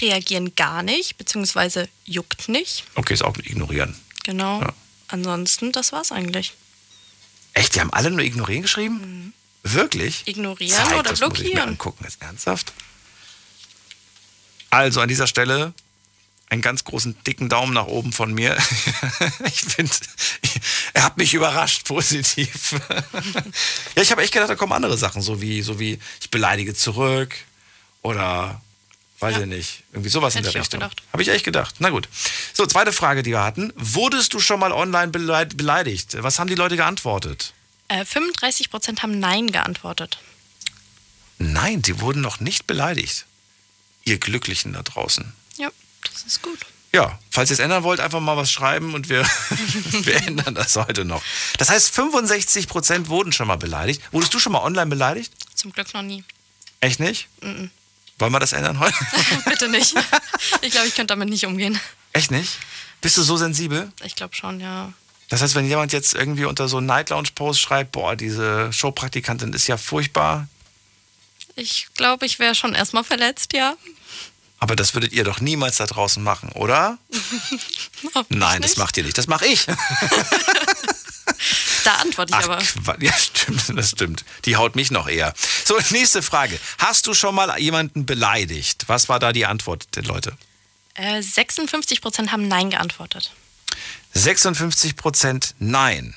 Reagieren 0.00 0.54
gar 0.54 0.82
nicht, 0.82 1.18
beziehungsweise 1.18 1.88
juckt 2.04 2.48
nicht. 2.48 2.84
Okay, 2.94 3.14
ist 3.14 3.22
auch 3.22 3.36
mit 3.36 3.46
ignorieren. 3.46 3.96
Genau. 4.24 4.60
Ja. 4.60 4.72
Ansonsten, 5.08 5.72
das 5.72 5.92
war's 5.92 6.12
eigentlich. 6.12 6.54
Echt, 7.52 7.74
die 7.74 7.80
haben 7.80 7.92
alle 7.92 8.10
nur 8.10 8.20
ignorieren 8.20 8.62
geschrieben? 8.62 9.34
Wirklich? 9.64 10.22
Ignorieren 10.26 10.76
Zeig, 10.84 10.98
oder 10.98 11.10
das 11.10 11.20
muss 11.20 11.32
ich 11.32 11.38
mir 11.38 11.44
blockieren. 11.50 11.68
angucken, 11.70 12.04
ist 12.04 12.22
ernsthaft. 12.22 12.72
Also 14.70 15.00
an 15.00 15.08
dieser 15.08 15.26
Stelle 15.26 15.72
einen 16.48 16.62
ganz 16.62 16.82
großen, 16.84 17.16
dicken 17.24 17.48
Daumen 17.48 17.72
nach 17.74 17.86
oben 17.86 18.12
von 18.12 18.32
mir. 18.34 18.56
ich 19.44 19.60
finde, 19.62 19.92
er 20.94 21.04
hat 21.04 21.16
mich 21.16 21.32
überrascht, 21.34 21.84
positiv. 21.86 22.72
ja, 23.96 24.02
ich 24.02 24.10
habe 24.10 24.22
echt 24.22 24.32
gedacht, 24.32 24.50
da 24.50 24.56
kommen 24.56 24.72
andere 24.72 24.96
Sachen, 24.98 25.22
so 25.22 25.40
wie, 25.40 25.62
so 25.62 25.78
wie 25.78 25.98
ich 26.20 26.30
beleidige 26.30 26.74
zurück 26.74 27.34
oder 28.02 28.60
weiß 29.20 29.36
Ja. 29.36 29.40
ich 29.42 29.46
nicht, 29.46 29.82
irgendwie 29.92 30.08
sowas 30.08 30.34
Hätte 30.34 30.48
in 30.48 30.52
der 30.54 30.62
Richtung. 30.62 30.82
Habe 30.82 31.22
ich 31.22 31.28
echt 31.28 31.44
gedacht. 31.44 31.76
Na 31.78 31.90
gut. 31.90 32.08
So, 32.52 32.66
zweite 32.66 32.92
Frage, 32.92 33.22
die 33.22 33.30
wir 33.30 33.44
hatten. 33.44 33.72
Wurdest 33.76 34.32
du 34.34 34.40
schon 34.40 34.58
mal 34.58 34.72
online 34.72 35.12
beleid- 35.12 35.56
beleidigt? 35.56 36.16
Was 36.20 36.38
haben 36.40 36.48
die 36.48 36.54
Leute 36.56 36.76
geantwortet? 36.76 37.52
Äh, 37.88 38.02
35% 38.04 39.02
haben 39.02 39.18
Nein 39.20 39.52
geantwortet. 39.52 40.18
Nein, 41.38 41.82
die 41.82 42.00
wurden 42.00 42.22
noch 42.22 42.40
nicht 42.40 42.66
beleidigt. 42.66 43.26
Ihr 44.04 44.18
Glücklichen 44.18 44.72
da 44.72 44.82
draußen. 44.82 45.32
Ja, 45.56 45.70
das 46.04 46.22
ist 46.22 46.42
gut. 46.42 46.58
Ja, 46.92 47.18
falls 47.30 47.50
ihr 47.50 47.54
es 47.54 47.60
ändern 47.60 47.84
wollt, 47.84 48.00
einfach 48.00 48.20
mal 48.20 48.36
was 48.36 48.50
schreiben 48.50 48.94
und 48.94 49.08
wir, 49.08 49.24
wir 50.02 50.16
ändern 50.26 50.54
das 50.56 50.74
heute 50.76 51.04
noch. 51.04 51.22
Das 51.58 51.70
heißt, 51.70 51.96
65% 51.96 53.06
wurden 53.06 53.32
schon 53.32 53.46
mal 53.46 53.56
beleidigt. 53.56 54.02
Wurdest 54.10 54.34
du 54.34 54.40
schon 54.40 54.52
mal 54.52 54.62
online 54.62 54.90
beleidigt? 54.90 55.32
Zum 55.54 55.72
Glück 55.72 55.94
noch 55.94 56.02
nie. 56.02 56.24
Echt 56.80 56.98
nicht? 56.98 57.28
Mhm. 57.42 57.70
Wollen 58.18 58.32
wir 58.32 58.40
das 58.40 58.52
ändern 58.52 58.80
heute? 58.80 58.96
Bitte 59.44 59.68
nicht. 59.68 59.94
Ich 60.62 60.72
glaube, 60.72 60.88
ich 60.88 60.94
könnte 60.94 61.12
damit 61.12 61.28
nicht 61.28 61.46
umgehen. 61.46 61.78
Echt 62.12 62.30
nicht? 62.30 62.58
Bist 63.00 63.16
du 63.16 63.22
so 63.22 63.36
sensibel? 63.36 63.92
Ich 64.04 64.16
glaube 64.16 64.34
schon, 64.34 64.60
ja. 64.60 64.92
Das 65.28 65.42
heißt, 65.42 65.54
wenn 65.54 65.66
jemand 65.66 65.92
jetzt 65.92 66.14
irgendwie 66.14 66.44
unter 66.44 66.68
so 66.68 66.78
einen 66.78 66.86
Night 66.86 67.10
Lounge 67.10 67.28
Post 67.34 67.60
schreibt, 67.60 67.92
boah, 67.92 68.16
diese 68.16 68.72
Showpraktikantin 68.72 69.52
ist 69.52 69.68
ja 69.68 69.76
furchtbar, 69.76 70.48
Ich 71.60 71.88
glaube, 71.94 72.24
ich 72.24 72.38
wäre 72.38 72.54
schon 72.54 72.74
erstmal 72.74 73.04
verletzt, 73.04 73.52
ja. 73.52 73.76
aber 74.60 74.76
das 74.76 74.94
würdet 74.94 75.12
ihr 75.12 75.24
doch 75.24 75.40
niemals 75.40 75.76
da 75.76 75.84
draußen 75.86 76.22
machen, 76.22 76.50
oder? 76.52 76.96
Nein, 78.30 78.62
das 78.62 78.78
macht 78.78 78.96
ihr 78.96 79.04
nicht. 79.04 79.18
Das 79.18 79.26
mache 79.26 79.46
ich. 79.46 79.66
Da 81.84 81.94
antworte 81.94 82.32
ich 82.32 82.38
Ach, 82.38 82.44
aber. 82.44 82.58
Qua- 82.58 82.96
ja, 83.00 83.12
stimmt, 83.14 83.72
das 83.74 83.90
stimmt. 83.90 84.24
Die 84.44 84.56
haut 84.56 84.76
mich 84.76 84.90
noch 84.90 85.08
eher. 85.08 85.32
So, 85.64 85.78
nächste 85.90 86.20
Frage. 86.20 86.60
Hast 86.76 87.06
du 87.06 87.14
schon 87.14 87.34
mal 87.34 87.58
jemanden 87.58 88.04
beleidigt? 88.04 88.84
Was 88.88 89.08
war 89.08 89.18
da 89.18 89.32
die 89.32 89.46
Antwort 89.46 89.96
der 89.96 90.02
Leute? 90.02 90.36
Äh, 90.94 91.20
56% 91.20 92.28
haben 92.30 92.46
Nein 92.48 92.68
geantwortet. 92.68 93.32
56 94.12 94.96
Prozent 94.96 95.54
Nein. 95.58 96.14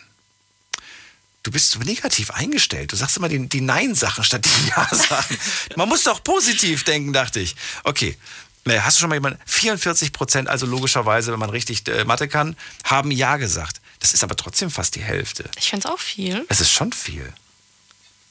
Du 1.44 1.52
bist 1.52 1.72
so 1.72 1.80
negativ 1.80 2.32
eingestellt. 2.32 2.94
Du 2.94 2.96
sagst 2.96 3.18
immer 3.18 3.28
die, 3.28 3.48
die 3.50 3.60
Nein-Sachen 3.62 4.24
statt 4.24 4.46
die 4.46 4.70
Ja-Sachen. 4.70 5.38
Man 5.76 5.90
muss 5.90 6.04
doch 6.04 6.24
positiv 6.24 6.86
denken, 6.86 7.12
dachte 7.12 7.42
ich. 7.42 7.56
Okay. 7.84 8.18
Äh, 8.66 8.80
Hast 8.80 8.98
du 8.98 9.02
schon 9.02 9.10
mal 9.10 9.16
jemanden? 9.16 9.40
44 9.46 10.14
Prozent, 10.14 10.48
also 10.48 10.66
logischerweise, 10.66 11.34
wenn 11.34 11.40
man 11.40 11.50
richtig 11.50 11.86
äh, 11.90 12.06
Mathe 12.06 12.30
kann, 12.30 12.56
haben 12.86 13.12
Ja 13.12 13.36
gesagt. 13.36 13.82
Das 14.00 14.14
ist 14.14 14.24
aber 14.24 14.38
trotzdem 14.38 14.72
fast 14.72 14.96
die 14.96 15.02
Hälfte. 15.02 15.50
Ich 15.58 15.70
finde 15.70 15.86
es 15.88 15.94
auch 15.94 16.00
viel. 16.00 16.46
Es 16.48 16.62
ist 16.62 16.72
schon 16.72 16.94
viel. 16.94 17.34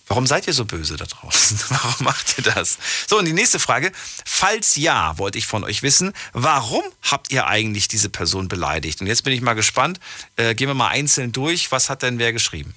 Warum 0.06 0.26
seid 0.26 0.46
ihr 0.46 0.52
so 0.52 0.64
böse 0.64 0.96
da 0.96 1.04
draußen? 1.04 1.58
Warum 1.68 2.04
macht 2.04 2.38
ihr 2.38 2.44
das? 2.44 2.78
So, 3.08 3.18
und 3.18 3.26
die 3.26 3.32
nächste 3.32 3.58
Frage. 3.58 3.92
Falls 4.24 4.76
ja, 4.76 5.16
wollte 5.18 5.38
ich 5.38 5.46
von 5.46 5.64
euch 5.64 5.82
wissen, 5.82 6.12
warum 6.32 6.82
habt 7.02 7.30
ihr 7.30 7.46
eigentlich 7.46 7.88
diese 7.88 8.08
Person 8.08 8.48
beleidigt? 8.48 9.00
Und 9.00 9.06
jetzt 9.06 9.22
bin 9.22 9.32
ich 9.32 9.40
mal 9.40 9.54
gespannt. 9.54 10.00
Äh, 10.36 10.54
gehen 10.54 10.68
wir 10.68 10.74
mal 10.74 10.88
einzeln 10.88 11.32
durch. 11.32 11.72
Was 11.72 11.88
hat 11.88 12.02
denn 12.02 12.18
wer 12.18 12.32
geschrieben? 12.32 12.74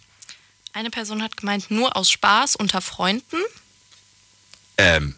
Eine 0.75 0.89
Person 0.89 1.23
hat 1.23 1.37
gemeint, 1.37 1.71
nur 1.71 1.95
aus 1.95 2.11
Spaß 2.11 2.57
unter 2.57 2.81
Freunden. 2.81 3.37
Ähm, 4.77 5.15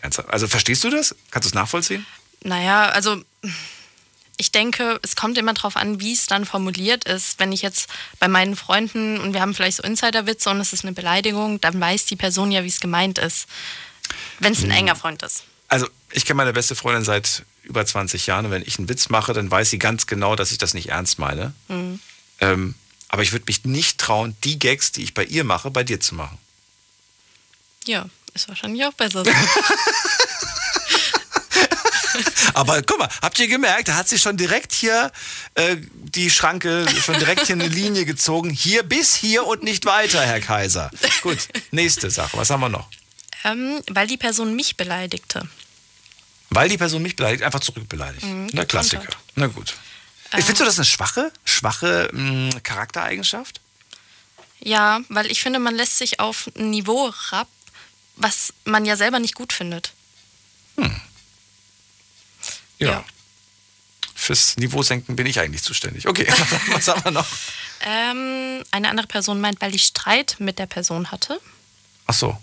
ernsthaft? 0.00 0.30
also 0.30 0.48
verstehst 0.48 0.82
du 0.84 0.88
das? 0.88 1.14
Kannst 1.30 1.44
du 1.44 1.50
es 1.50 1.54
nachvollziehen? 1.54 2.06
Naja, 2.42 2.88
also 2.88 3.22
ich 4.38 4.52
denke, 4.52 4.98
es 5.02 5.14
kommt 5.14 5.36
immer 5.36 5.52
darauf 5.52 5.76
an, 5.76 6.00
wie 6.00 6.14
es 6.14 6.24
dann 6.24 6.46
formuliert 6.46 7.04
ist. 7.04 7.38
Wenn 7.38 7.52
ich 7.52 7.60
jetzt 7.60 7.90
bei 8.20 8.26
meinen 8.26 8.56
Freunden 8.56 9.20
und 9.20 9.34
wir 9.34 9.42
haben 9.42 9.54
vielleicht 9.54 9.76
so 9.76 9.82
Insiderwitze 9.82 10.48
und 10.48 10.60
es 10.60 10.72
ist 10.72 10.82
eine 10.82 10.94
Beleidigung, 10.94 11.60
dann 11.60 11.78
weiß 11.78 12.06
die 12.06 12.16
Person 12.16 12.50
ja, 12.50 12.64
wie 12.64 12.68
es 12.68 12.80
gemeint 12.80 13.18
ist. 13.18 13.48
Wenn 14.38 14.54
es 14.54 14.64
ein 14.64 14.70
enger 14.70 14.96
Freund 14.96 15.22
ist. 15.22 15.44
Also, 15.68 15.86
ich 16.10 16.24
kenne 16.24 16.38
meine 16.38 16.54
beste 16.54 16.74
Freundin 16.74 17.04
seit 17.04 17.44
über 17.64 17.84
20 17.84 18.26
Jahren 18.26 18.46
und 18.46 18.50
wenn 18.50 18.62
ich 18.62 18.78
einen 18.78 18.88
Witz 18.88 19.10
mache, 19.10 19.34
dann 19.34 19.50
weiß 19.50 19.68
sie 19.68 19.78
ganz 19.78 20.06
genau, 20.06 20.36
dass 20.36 20.52
ich 20.52 20.58
das 20.58 20.72
nicht 20.72 20.88
ernst 20.88 21.18
meine. 21.18 21.52
Mhm. 21.68 22.00
Ähm, 22.40 22.74
aber 23.16 23.22
ich 23.22 23.32
würde 23.32 23.46
mich 23.48 23.64
nicht 23.64 23.96
trauen, 23.96 24.36
die 24.44 24.58
Gags, 24.58 24.92
die 24.92 25.02
ich 25.02 25.14
bei 25.14 25.24
ihr 25.24 25.42
mache, 25.42 25.70
bei 25.70 25.82
dir 25.84 25.98
zu 26.00 26.14
machen. 26.14 26.36
Ja, 27.86 28.04
ist 28.34 28.46
wahrscheinlich 28.46 28.84
auch 28.84 28.92
besser 28.92 29.24
so. 29.24 29.30
Aber 32.52 32.82
guck 32.82 32.98
mal, 32.98 33.08
habt 33.22 33.38
ihr 33.38 33.48
gemerkt, 33.48 33.88
da 33.88 33.94
hat 33.94 34.06
sie 34.08 34.18
schon 34.18 34.36
direkt 34.36 34.72
hier 34.74 35.10
äh, 35.54 35.76
die 35.94 36.28
Schranke, 36.30 36.86
schon 37.02 37.18
direkt 37.18 37.46
hier 37.46 37.54
eine 37.54 37.68
Linie 37.68 38.04
gezogen. 38.04 38.50
Hier 38.50 38.82
bis 38.82 39.14
hier 39.14 39.46
und 39.46 39.62
nicht 39.62 39.86
weiter, 39.86 40.20
Herr 40.22 40.40
Kaiser. 40.40 40.90
Gut, 41.22 41.48
nächste 41.70 42.10
Sache. 42.10 42.36
Was 42.36 42.50
haben 42.50 42.60
wir 42.60 42.68
noch? 42.68 42.88
ähm, 43.44 43.80
weil 43.90 44.06
die 44.06 44.16
Person 44.18 44.54
mich 44.56 44.76
beleidigte. 44.76 45.48
Weil 46.50 46.68
die 46.68 46.78
Person 46.78 47.02
mich 47.02 47.16
beleidigt, 47.16 47.42
einfach 47.42 47.60
zurückbeleidigt. 47.60 48.24
Mhm, 48.24 48.48
Na, 48.52 48.64
Klassiker. 48.66 49.08
Na 49.36 49.46
gut. 49.46 49.74
Äh. 50.32 50.42
Findest 50.42 50.60
du 50.60 50.64
das 50.64 50.78
eine 50.78 50.84
schwache, 50.84 51.32
schwache 51.44 52.10
mh, 52.12 52.60
Charaktereigenschaft? 52.62 53.60
Ja, 54.60 55.00
weil 55.08 55.30
ich 55.30 55.42
finde, 55.42 55.58
man 55.58 55.74
lässt 55.74 55.98
sich 55.98 56.18
auf 56.20 56.50
ein 56.56 56.70
Niveau 56.70 57.12
rab, 57.30 57.48
was 58.16 58.52
man 58.64 58.84
ja 58.84 58.96
selber 58.96 59.18
nicht 59.18 59.34
gut 59.34 59.52
findet. 59.52 59.92
Ja. 62.78 63.04
Fürs 64.14 64.56
Niveau 64.56 64.82
senken 64.82 65.14
bin 65.16 65.26
ich 65.26 65.38
eigentlich 65.40 65.62
zuständig. 65.62 66.08
Okay, 66.08 66.26
was 66.68 66.88
haben 66.88 67.04
wir 67.04 67.10
noch? 67.10 67.26
Ähm, 67.80 68.64
eine 68.70 68.88
andere 68.88 69.06
Person 69.06 69.40
meint, 69.40 69.60
weil 69.60 69.74
ich 69.74 69.84
Streit 69.84 70.36
mit 70.38 70.58
der 70.58 70.66
Person 70.66 71.10
hatte. 71.10 71.40
Ach 72.06 72.14
so. 72.14 72.36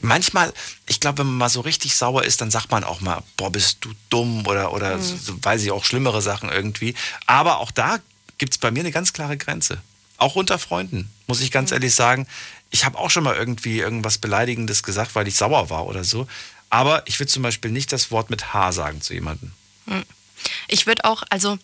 Manchmal, 0.00 0.52
ich 0.86 1.00
glaube, 1.00 1.18
wenn 1.18 1.26
man 1.26 1.36
mal 1.36 1.48
so 1.48 1.60
richtig 1.60 1.96
sauer 1.96 2.24
ist, 2.24 2.40
dann 2.40 2.50
sagt 2.50 2.70
man 2.70 2.84
auch 2.84 3.00
mal, 3.00 3.22
boah, 3.36 3.50
bist 3.50 3.78
du 3.82 3.92
dumm 4.10 4.46
oder, 4.46 4.72
oder 4.72 4.96
Mhm. 4.98 5.02
so, 5.02 5.44
weiß 5.44 5.62
ich 5.62 5.70
auch 5.70 5.84
schlimmere 5.84 6.22
Sachen 6.22 6.48
irgendwie. 6.50 6.94
Aber 7.26 7.58
auch 7.58 7.70
da 7.70 7.98
gibt 8.38 8.52
es 8.54 8.58
bei 8.58 8.70
mir 8.70 8.80
eine 8.80 8.92
ganz 8.92 9.12
klare 9.12 9.36
Grenze. 9.36 9.80
Auch 10.18 10.34
unter 10.34 10.58
Freunden, 10.58 11.10
muss 11.26 11.40
ich 11.40 11.48
Mhm. 11.50 11.54
ganz 11.54 11.72
ehrlich 11.72 11.94
sagen. 11.94 12.26
Ich 12.70 12.84
habe 12.84 12.98
auch 12.98 13.10
schon 13.10 13.22
mal 13.24 13.36
irgendwie 13.36 13.78
irgendwas 13.78 14.18
Beleidigendes 14.18 14.82
gesagt, 14.82 15.14
weil 15.14 15.28
ich 15.28 15.36
sauer 15.36 15.70
war 15.70 15.86
oder 15.86 16.04
so. 16.04 16.26
Aber 16.68 17.06
ich 17.06 17.18
will 17.20 17.28
zum 17.28 17.42
Beispiel 17.42 17.70
nicht 17.70 17.92
das 17.92 18.10
Wort 18.10 18.28
mit 18.28 18.52
H 18.52 18.72
sagen 18.72 19.00
zu 19.00 19.14
jemandem. 19.14 19.52
Hm. 19.86 20.04
Ich 20.68 20.86
würde 20.86 21.04
auch, 21.04 21.22
also, 21.30 21.58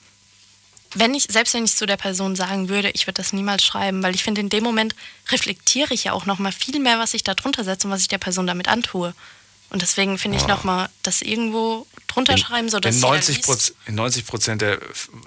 wenn 0.94 1.14
ich, 1.14 1.24
selbst 1.30 1.54
wenn 1.54 1.64
ich 1.64 1.74
zu 1.76 1.86
der 1.86 1.96
Person 1.96 2.36
sagen 2.36 2.68
würde, 2.68 2.90
ich 2.90 3.06
würde 3.06 3.14
das 3.22 3.32
niemals 3.32 3.64
schreiben, 3.64 4.02
weil 4.02 4.14
ich 4.14 4.22
finde, 4.22 4.40
in 4.40 4.48
dem 4.48 4.64
Moment 4.64 4.94
reflektiere 5.30 5.94
ich 5.94 6.04
ja 6.04 6.12
auch 6.12 6.26
nochmal 6.26 6.52
viel 6.52 6.78
mehr, 6.80 6.98
was 6.98 7.14
ich 7.14 7.24
da 7.24 7.34
drunter 7.34 7.64
setze 7.64 7.86
und 7.86 7.92
was 7.92 8.02
ich 8.02 8.08
der 8.08 8.18
Person 8.18 8.46
damit 8.46 8.68
antue. 8.68 9.14
Und 9.70 9.80
deswegen 9.80 10.18
finde 10.18 10.36
ich 10.36 10.44
Ah. 10.44 10.48
nochmal 10.48 10.88
das 11.02 11.22
irgendwo 11.22 11.86
drunter 12.06 12.36
schreiben, 12.36 12.68
sodass 12.68 12.94
in 12.94 13.00
jeder 13.00 13.08
90 13.08 13.36
liest. 13.36 13.46
Prozent, 13.48 13.76
in 13.86 13.94
90 13.94 14.26
Prozent 14.26 14.60
der, 14.62 14.78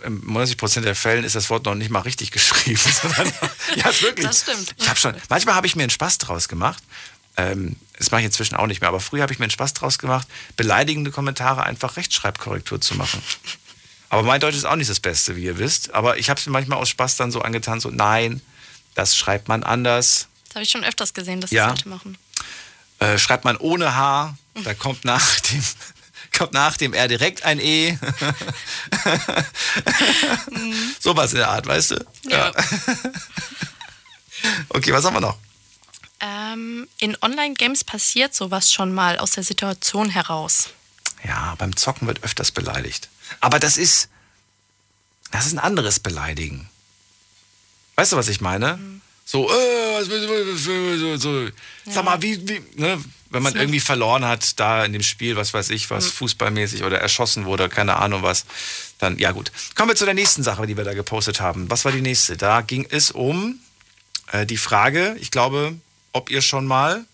in 0.06 0.22
90 0.32 0.58
Prozent 0.58 0.86
der 0.86 0.96
Fällen 0.96 1.24
ist 1.24 1.34
das 1.36 1.50
Wort 1.50 1.66
noch 1.66 1.74
nicht 1.74 1.90
mal 1.90 2.02
richtig 2.02 2.30
geschrieben. 2.32 2.80
sondern- 3.02 3.34
ja, 3.76 3.86
wirklich. 4.02 4.28
Das 4.28 4.42
stimmt. 4.42 4.76
Ich 4.78 4.88
habe 4.88 5.00
schon, 5.00 5.16
manchmal 5.30 5.56
habe 5.56 5.66
ich 5.66 5.76
mir 5.76 5.82
einen 5.84 5.90
Spaß 5.90 6.20
draus 6.20 6.48
gemacht. 6.48 6.84
Ähm, 7.38 7.76
das 7.98 8.12
mache 8.12 8.22
ich 8.22 8.26
inzwischen 8.26 8.56
auch 8.56 8.68
nicht 8.68 8.82
mehr. 8.82 8.88
Aber 8.90 9.00
früher 9.00 9.24
habe 9.24 9.34
ich 9.34 9.40
mir 9.40 9.46
einen 9.46 9.52
Spaß 9.52 9.74
draus 9.74 9.98
gemacht, 9.98 10.28
beleidigende 10.58 11.10
Kommentare 11.12 11.64
einfach 11.64 11.98
Rechtschreibkorrektur 11.98 12.80
zu 12.80 12.94
machen. 12.96 13.22
Aber 14.16 14.24
mein 14.24 14.40
Deutsch 14.40 14.56
ist 14.56 14.64
auch 14.66 14.78
nicht 14.78 14.90
das 14.90 15.02
Beste, 15.02 15.36
wie 15.36 15.44
ihr 15.44 15.58
wisst. 15.58 15.94
Aber 15.94 16.18
ich 16.18 16.30
habe 16.30 16.40
es 16.40 16.46
mir 16.46 16.54
manchmal 16.54 16.78
aus 16.80 16.88
Spaß 16.88 17.18
dann 17.18 17.34
so 17.34 17.42
angetan, 17.42 17.82
so 17.82 17.90
nein, 17.90 18.42
das 18.94 19.18
schreibt 19.18 19.50
man 19.50 19.62
anders. 19.64 20.30
Das 20.48 20.56
habe 20.56 20.64
ich 20.64 20.70
schon 20.72 20.86
öfters 20.86 21.14
gesehen, 21.14 21.42
dass 21.42 21.52
Ja. 21.52 21.68
das 21.72 21.80
Leute 21.80 21.90
machen. 21.90 22.18
Äh, 23.00 23.18
schreibt 23.18 23.44
man 23.44 23.58
ohne 23.58 23.94
H, 23.94 24.38
da 24.64 24.74
kommt 24.74 25.04
nach 25.04 25.42
dem, 25.42 25.62
kommt 26.38 26.54
nach 26.54 26.78
dem 26.78 26.94
R 26.94 27.10
direkt 27.10 27.44
ein 27.44 27.60
E. 27.60 27.98
Sowas 31.02 31.34
in 31.34 31.40
der 31.40 31.50
Art, 31.50 31.68
weißt 31.68 31.92
du? 31.92 32.06
Ja. 32.30 32.54
Okay, 34.70 34.92
was 34.94 35.04
haben 35.06 35.16
wir 35.16 35.22
noch? 35.22 35.38
Ähm, 36.20 36.88
in 37.00 37.18
Online-Games 37.22 37.84
passiert 37.84 38.36
sowas 38.36 38.72
schon 38.72 38.94
mal 38.94 39.18
aus 39.18 39.32
der 39.32 39.44
Situation 39.44 40.10
heraus. 40.10 40.70
Ja, 41.24 41.56
beim 41.58 41.76
Zocken 41.76 42.08
wird 42.08 42.24
öfters 42.24 42.52
beleidigt. 42.52 43.10
Aber 43.40 43.60
das 43.60 43.78
ist, 43.78 44.10
das 45.32 45.46
ist 45.46 45.54
ein 45.54 45.60
anderes 45.60 46.00
Beleidigen. 46.00 46.70
Weißt 47.96 48.12
du, 48.12 48.18
was 48.18 48.28
ich 48.28 48.42
meine? 48.42 48.80
So, 49.26 49.50
äh, 49.50 50.06
du, 50.06 51.18
so, 51.18 51.50
sag 51.86 52.06
mal, 52.06 52.22
wie, 52.22 52.48
wie, 52.48 52.62
ne? 52.76 53.04
Wenn 53.32 53.44
man 53.44 53.56
irgendwie 53.56 53.80
verloren 53.82 54.24
hat, 54.24 54.60
da 54.60 54.86
in 54.86 54.94
dem 54.94 55.04
Spiel, 55.04 55.36
was 55.36 55.54
weiß 55.54 55.72
ich, 55.72 55.90
was 55.90 56.08
fußballmäßig 56.08 56.84
oder 56.84 57.00
erschossen 57.02 57.46
wurde, 57.46 57.68
keine 57.68 57.98
Ahnung 57.98 58.22
was, 58.22 58.46
dann, 59.00 59.18
ja 59.18 59.32
gut. 59.32 59.52
Kommen 59.74 59.90
wir 59.90 59.96
zu 59.96 60.06
der 60.06 60.14
nächsten 60.14 60.42
Sache, 60.42 60.66
die 60.68 60.78
wir 60.78 60.86
da 60.86 60.94
gepostet 60.94 61.42
haben. 61.42 61.70
Was 61.70 61.84
war 61.84 61.92
die 61.92 62.02
nächste? 62.02 62.38
Da 62.38 62.62
ging 62.62 62.88
es 62.90 63.12
um 63.12 63.60
äh, 64.32 64.46
die 64.46 64.56
Frage, 64.58 65.18
ich 65.20 65.32
glaube, 65.32 65.76
ob 66.14 66.30
ihr 66.30 66.42
schon 66.42 66.66
mal 66.66 67.06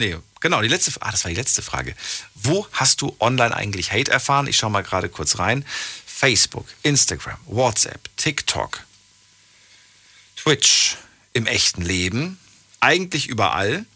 Nee, 0.00 0.16
genau, 0.40 0.62
die 0.62 0.68
letzte, 0.68 0.92
ah, 1.00 1.10
das 1.10 1.24
war 1.24 1.30
die 1.30 1.36
letzte 1.36 1.62
Frage. 1.62 1.94
Wo 2.34 2.66
hast 2.72 3.00
du 3.02 3.16
online 3.20 3.54
eigentlich 3.54 3.92
Hate 3.92 4.10
erfahren? 4.10 4.46
Ich 4.46 4.56
schaue 4.56 4.70
mal 4.70 4.82
gerade 4.82 5.08
kurz 5.08 5.38
rein. 5.38 5.64
Facebook, 6.06 6.66
Instagram, 6.82 7.38
WhatsApp, 7.46 8.08
TikTok, 8.16 8.80
Twitch, 10.36 10.96
im 11.32 11.46
echten 11.46 11.82
Leben, 11.82 12.38
eigentlich 12.80 13.28
überall, 13.28 13.86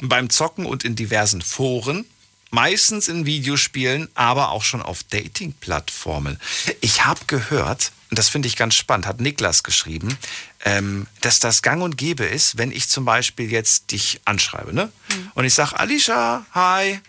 beim 0.00 0.30
Zocken 0.30 0.66
und 0.66 0.84
in 0.84 0.96
diversen 0.96 1.42
Foren, 1.42 2.06
meistens 2.50 3.08
in 3.08 3.26
Videospielen, 3.26 4.08
aber 4.14 4.50
auch 4.50 4.64
schon 4.64 4.82
auf 4.82 5.02
Dating-Plattformen. 5.04 6.40
Ich 6.80 7.04
habe 7.04 7.20
gehört, 7.26 7.92
und 8.10 8.18
das 8.18 8.28
finde 8.28 8.48
ich 8.48 8.56
ganz 8.56 8.74
spannend, 8.74 9.06
hat 9.06 9.20
Niklas 9.20 9.62
geschrieben, 9.62 10.18
ähm, 10.64 11.06
dass 11.20 11.38
das 11.38 11.62
gang 11.62 11.82
und 11.82 11.96
gäbe 11.96 12.24
ist, 12.24 12.58
wenn 12.58 12.72
ich 12.72 12.88
zum 12.88 13.04
Beispiel 13.04 13.50
jetzt 13.50 13.92
dich 13.92 14.20
anschreibe, 14.24 14.74
ne? 14.74 14.92
Und 15.34 15.44
ich 15.44 15.54
sage, 15.54 15.78
Alicia, 15.78 16.44
hi, 16.52 17.00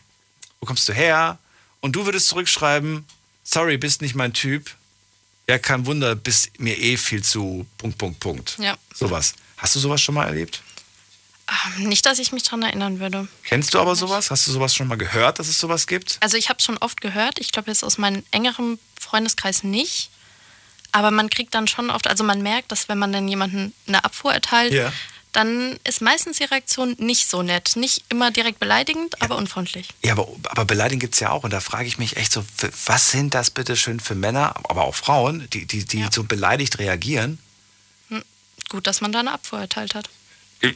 wo 0.60 0.68
kommst 0.68 0.88
du 0.88 0.94
her? 0.94 1.40
Und 1.80 1.96
du 1.96 2.06
würdest 2.06 2.28
zurückschreiben, 2.28 3.06
sorry, 3.44 3.78
bist 3.78 4.02
nicht 4.02 4.14
mein 4.14 4.34
Typ. 4.34 4.70
Ja, 5.48 5.58
kein 5.58 5.88
Wunder, 5.88 6.16
bist 6.16 6.60
mir 6.60 6.78
eh 6.78 6.98
viel 6.98 7.24
zu 7.24 7.66
Punkt, 7.80 7.98
Punkt, 7.98 8.20
Punkt. 8.20 8.58
Ja. 8.60 8.78
Sowas. 8.94 9.34
Hast 9.58 9.76
du 9.76 9.80
sowas 9.80 10.02
schon 10.02 10.16
mal 10.16 10.28
erlebt? 10.28 10.62
Ähm, 11.78 11.90
nicht, 11.90 12.06
dass 12.06 12.20
ich 12.20 12.32
mich 12.32 12.44
daran 12.44 12.62
erinnern 12.62 13.00
würde. 13.00 13.28
Kennst 13.44 13.74
du 13.74 13.80
aber 13.80 13.96
sowas? 13.96 14.30
Hast 14.30 14.46
du 14.46 14.52
sowas 14.52 14.76
schon 14.76 14.88
mal 14.88 14.98
gehört, 14.98 15.40
dass 15.40 15.48
es 15.48 15.60
sowas 15.60 15.88
gibt? 15.88 16.18
Also 16.22 16.38
ich 16.38 16.50
habe 16.50 16.60
es 16.60 16.66
schon 16.66 16.78
oft 16.78 17.02
gehört. 17.02 17.40
Ich 17.40 17.52
glaube 17.52 17.72
jetzt 17.72 17.84
aus 17.84 17.98
meinem 17.98 18.24
engeren 18.30 18.78
Freundeskreis 19.00 19.64
nicht. 19.64 20.11
Aber 20.92 21.12
man 21.12 21.30
kriegt 21.30 21.54
dann 21.56 21.68
schon 21.68 21.90
oft, 21.90 22.08
also 22.08 22.24
man 22.24 22.42
merkt, 22.42 22.72
dass 22.72 22.90
wenn 22.90 22.98
man 22.98 23.14
dann 23.14 23.28
jemanden 23.28 23.74
eine 23.88 24.04
Abfuhr 24.04 24.34
erteilt, 24.34 24.74
Ja. 24.74 24.92
dann 25.32 25.80
ist 25.86 26.02
meistens 26.02 26.38
die 26.38 26.44
Reaktion 26.44 26.96
nicht 27.00 27.30
so 27.30 27.42
nett. 27.44 27.78
Nicht 27.78 28.04
immer 28.10 28.32
direkt 28.32 28.60
beleidigend, 28.60 29.22
aber 29.22 29.38
unfreundlich. 29.38 29.88
Ja, 30.04 30.12
aber, 30.14 30.28
aber 30.50 30.66
Beleidigen 30.66 31.00
gibt 31.00 31.14
es 31.14 31.22
ja 31.22 31.30
auch. 31.30 31.44
Und 31.46 31.52
da 31.52 31.62
frage 31.62 31.88
ich 31.88 31.98
mich 31.98 32.18
echt 32.18 32.34
so, 32.34 32.44
was 32.86 33.12
sind 33.12 33.34
das 33.34 33.52
bitte 33.52 33.78
schön 33.78 34.00
für 34.02 34.16
Männer, 34.16 34.56
aber 34.70 34.84
auch 34.84 34.96
Frauen, 34.96 35.48
die, 35.52 35.66
die, 35.66 35.86
die 35.86 36.06
so 36.12 36.24
beleidigt 36.24 36.80
reagieren? 36.80 37.40
Gut, 38.70 38.88
dass 38.88 39.02
man 39.02 39.12
da 39.12 39.20
eine 39.20 39.34
Abfuhr 39.34 39.60
erteilt 39.60 39.96
hat. 39.96 40.10
Ich 40.62 40.72
äh, 40.72 40.76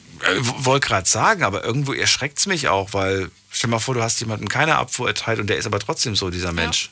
wollte 0.65 0.87
gerade 0.87 1.07
sagen, 1.07 1.43
aber 1.43 1.63
irgendwo 1.63 1.93
erschreckt 1.93 2.39
es 2.39 2.45
mich 2.45 2.67
auch, 2.67 2.91
weil 2.91 3.31
stell 3.51 3.69
mal 3.69 3.79
vor, 3.79 3.93
du 3.95 4.01
hast 4.03 4.19
jemandem 4.19 4.49
keine 4.49 4.75
Abfuhr 4.75 5.07
erteilt 5.07 5.39
und 5.39 5.47
der 5.47 5.57
ist 5.57 5.65
aber 5.65 5.79
trotzdem 5.79 6.13
so, 6.15 6.29
dieser 6.29 6.51
Mensch. 6.51 6.89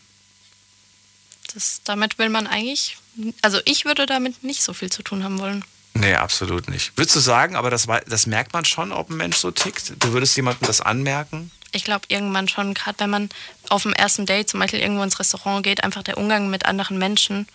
Das, 1.53 1.81
damit 1.83 2.17
will 2.19 2.29
man 2.29 2.47
eigentlich, 2.47 2.97
also 3.41 3.59
ich 3.65 3.85
würde 3.85 4.05
damit 4.05 4.43
nicht 4.43 4.63
so 4.63 4.73
viel 4.73 4.91
zu 4.91 5.03
tun 5.03 5.23
haben 5.23 5.39
wollen. 5.39 5.63
Nee, 5.95 6.15
absolut 6.15 6.69
nicht. 6.69 6.97
Würdest 6.97 7.15
du 7.15 7.19
sagen, 7.19 7.55
aber 7.55 7.69
das, 7.69 7.87
das 8.07 8.25
merkt 8.25 8.53
man 8.53 8.65
schon, 8.65 8.91
ob 8.91 9.09
ein 9.09 9.17
Mensch 9.17 9.37
so 9.37 9.51
tickt? 9.51 9.93
Du 9.99 10.11
würdest 10.11 10.35
jemandem 10.35 10.65
das 10.65 10.81
anmerken? 10.81 11.51
Ich 11.71 11.83
glaube 11.83 12.05
irgendwann 12.07 12.47
schon, 12.47 12.73
gerade 12.73 12.99
wenn 12.99 13.09
man 13.09 13.29
auf 13.69 13.83
dem 13.83 13.93
ersten 13.93 14.25
Date 14.25 14.49
zum 14.49 14.59
Beispiel 14.59 14.79
irgendwo 14.79 15.03
ins 15.03 15.19
Restaurant 15.19 15.63
geht, 15.63 15.83
einfach 15.83 16.03
der 16.03 16.17
Umgang 16.17 16.49
mit 16.49 16.65
anderen 16.65 16.97
Menschen. 16.97 17.47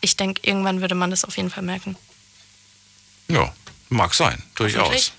Ich 0.00 0.16
denke, 0.16 0.42
irgendwann 0.44 0.80
würde 0.80 0.94
man 0.94 1.10
das 1.10 1.24
auf 1.24 1.36
jeden 1.36 1.50
Fall 1.50 1.62
merken. 1.62 1.96
Ja, 3.28 3.52
mag 3.88 4.14
sein, 4.14 4.42
durchaus. 4.54 5.12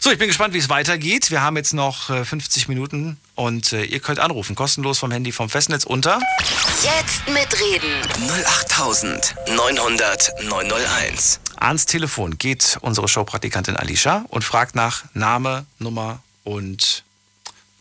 So, 0.00 0.10
ich 0.10 0.18
bin 0.18 0.28
gespannt, 0.28 0.54
wie 0.54 0.58
es 0.58 0.68
weitergeht. 0.68 1.30
Wir 1.30 1.42
haben 1.42 1.56
jetzt 1.56 1.74
noch 1.74 2.10
äh, 2.10 2.24
50 2.24 2.68
Minuten 2.68 3.18
und 3.36 3.72
äh, 3.72 3.84
ihr 3.84 4.00
könnt 4.00 4.18
anrufen, 4.18 4.56
kostenlos 4.56 4.98
vom 4.98 5.12
Handy 5.12 5.30
vom 5.30 5.48
Festnetz 5.48 5.84
unter. 5.84 6.18
Jetzt 6.82 7.28
mitreden. 7.28 8.02
08900 8.28 10.42
901. 10.42 11.38
Ans 11.56 11.86
Telefon 11.86 12.38
geht 12.38 12.78
unsere 12.80 13.06
Showpraktikantin 13.08 13.76
Alicia 13.76 14.24
und 14.28 14.42
fragt 14.42 14.74
nach 14.74 15.04
Name, 15.14 15.66
Nummer 15.78 16.20
und 16.44 17.04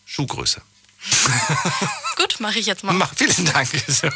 Schuhgröße. 0.06 0.62
Gut, 2.18 2.39
mache 2.39 2.60
ich 2.60 2.66
jetzt 2.66 2.84
mal. 2.84 2.93
Mach, 2.93 3.14
vielen 3.16 3.45
Dank. 3.45 3.70
So, 3.88 4.10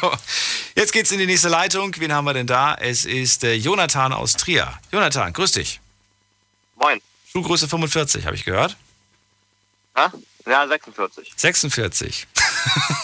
jetzt 0.74 0.92
geht's 0.92 1.10
in 1.10 1.18
die 1.18 1.26
nächste 1.26 1.48
Leitung. 1.48 1.94
Wen 1.98 2.12
haben 2.12 2.24
wir 2.24 2.34
denn 2.34 2.46
da? 2.46 2.74
Es 2.74 3.04
ist 3.04 3.44
äh, 3.44 3.54
Jonathan 3.54 4.12
aus 4.12 4.34
Trier. 4.34 4.78
Jonathan, 4.92 5.32
grüß 5.32 5.52
dich. 5.52 5.80
Moin. 6.76 7.00
Schuhgröße 7.32 7.68
45, 7.68 8.26
habe 8.26 8.36
ich 8.36 8.44
gehört. 8.44 8.76
Ha? 9.96 10.12
Ja, 10.46 10.66
46. 10.66 11.32
46. 11.36 12.26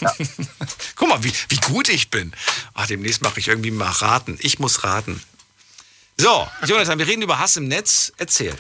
Guck 0.97 1.09
mal, 1.09 1.22
wie, 1.22 1.32
wie 1.49 1.57
gut 1.57 1.89
ich 1.89 2.11
bin. 2.11 2.32
Ach, 2.74 2.87
demnächst 2.87 3.22
mache 3.22 3.41
ich 3.41 3.49
irgendwie 3.49 3.70
mal 3.70 3.91
raten. 3.91 4.39
Ich 4.41 4.59
muss 4.59 4.84
raten. 4.84 5.22
So, 6.16 6.49
Jonathan, 6.64 6.99
wir 6.99 7.07
reden 7.07 7.22
über 7.22 7.39
Hass 7.39 7.57
im 7.57 7.68
Netz. 7.68 8.12
Erzähl. 8.16 8.57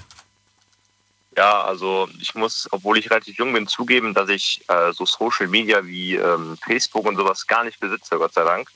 Ja, 1.36 1.64
also 1.64 2.08
ich 2.18 2.34
muss, 2.34 2.66
obwohl 2.70 2.98
ich 2.98 3.10
relativ 3.10 3.36
jung 3.36 3.52
bin, 3.52 3.66
zugeben, 3.66 4.14
dass 4.14 4.28
ich 4.30 4.62
äh, 4.68 4.92
so 4.92 5.04
Social 5.04 5.48
Media 5.48 5.84
wie 5.84 6.16
ähm, 6.16 6.56
Facebook 6.64 7.06
und 7.06 7.16
sowas 7.16 7.46
gar 7.46 7.64
nicht 7.64 7.78
besitze, 7.78 8.16
Gott 8.16 8.32
sei 8.32 8.44
Dank. 8.44 8.70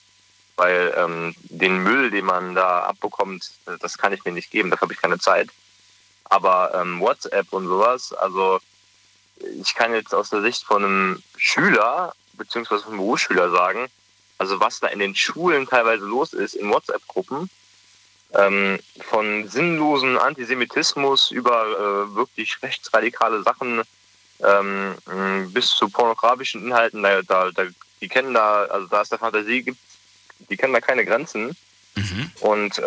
Weil 0.57 0.95
ähm, 0.97 1.35
den 1.45 1.83
Müll, 1.83 2.11
den 2.11 2.27
man 2.27 2.55
da 2.55 2.81
abbekommt, 2.81 3.51
äh, 3.67 3.79
das 3.81 3.97
kann 3.97 4.13
ich 4.13 4.25
mir 4.25 4.33
nicht 4.33 4.51
geben, 4.51 4.71
dafür 4.71 4.87
habe 4.87 4.93
ich 4.93 5.01
keine 5.01 5.19
Zeit. 5.19 5.49
Aber 6.25 6.75
ähm, 6.75 7.01
WhatsApp 7.01 7.51
und 7.53 7.67
sowas, 7.67 8.13
also 8.13 8.61
ich 9.61 9.75
kann 9.75 9.95
jetzt 9.95 10.15
aus 10.15 10.31
der 10.31 10.43
Sicht 10.43 10.65
von 10.65 10.85
einem 10.85 11.23
Schüler 11.37 12.15
beziehungsweise 12.35 12.83
von 12.85 12.93
einem 12.93 13.03
Berufsschüler 13.03 13.51
sagen, 13.51 13.87
also 14.39 14.59
was 14.61 14.81
da 14.81 14.89
in 14.89 14.99
den 14.99 15.15
Schulen 15.15 15.69
teilweise 15.69 16.05
los 16.07 16.33
ist, 16.33 16.55
in 16.55 16.71
WhatsApp-Gruppen, 16.71 17.51
ähm, 18.35 18.79
von 19.01 19.49
sinnlosen 19.49 20.17
Antisemitismus 20.17 21.31
über 21.31 21.67
äh, 21.67 22.15
wirklich 22.15 22.63
rechtsradikale 22.63 23.43
Sachen 23.43 23.83
ähm, 24.43 24.97
bis 25.53 25.71
zu 25.71 25.89
pornografischen 25.91 26.65
Inhalten, 26.65 27.03
da, 27.03 27.21
da, 27.23 27.51
die 28.01 28.09
kennen 28.09 28.33
da, 28.33 28.65
also 28.65 28.87
da 28.87 29.03
ist 29.03 29.13
der 29.13 29.19
Fantasie 29.19 29.63
gibt, 29.63 29.79
die 30.49 30.57
kennen 30.57 30.73
da 30.73 30.81
keine 30.81 31.05
Grenzen. 31.05 31.57
Und 32.41 32.79
ähm, 32.79 32.85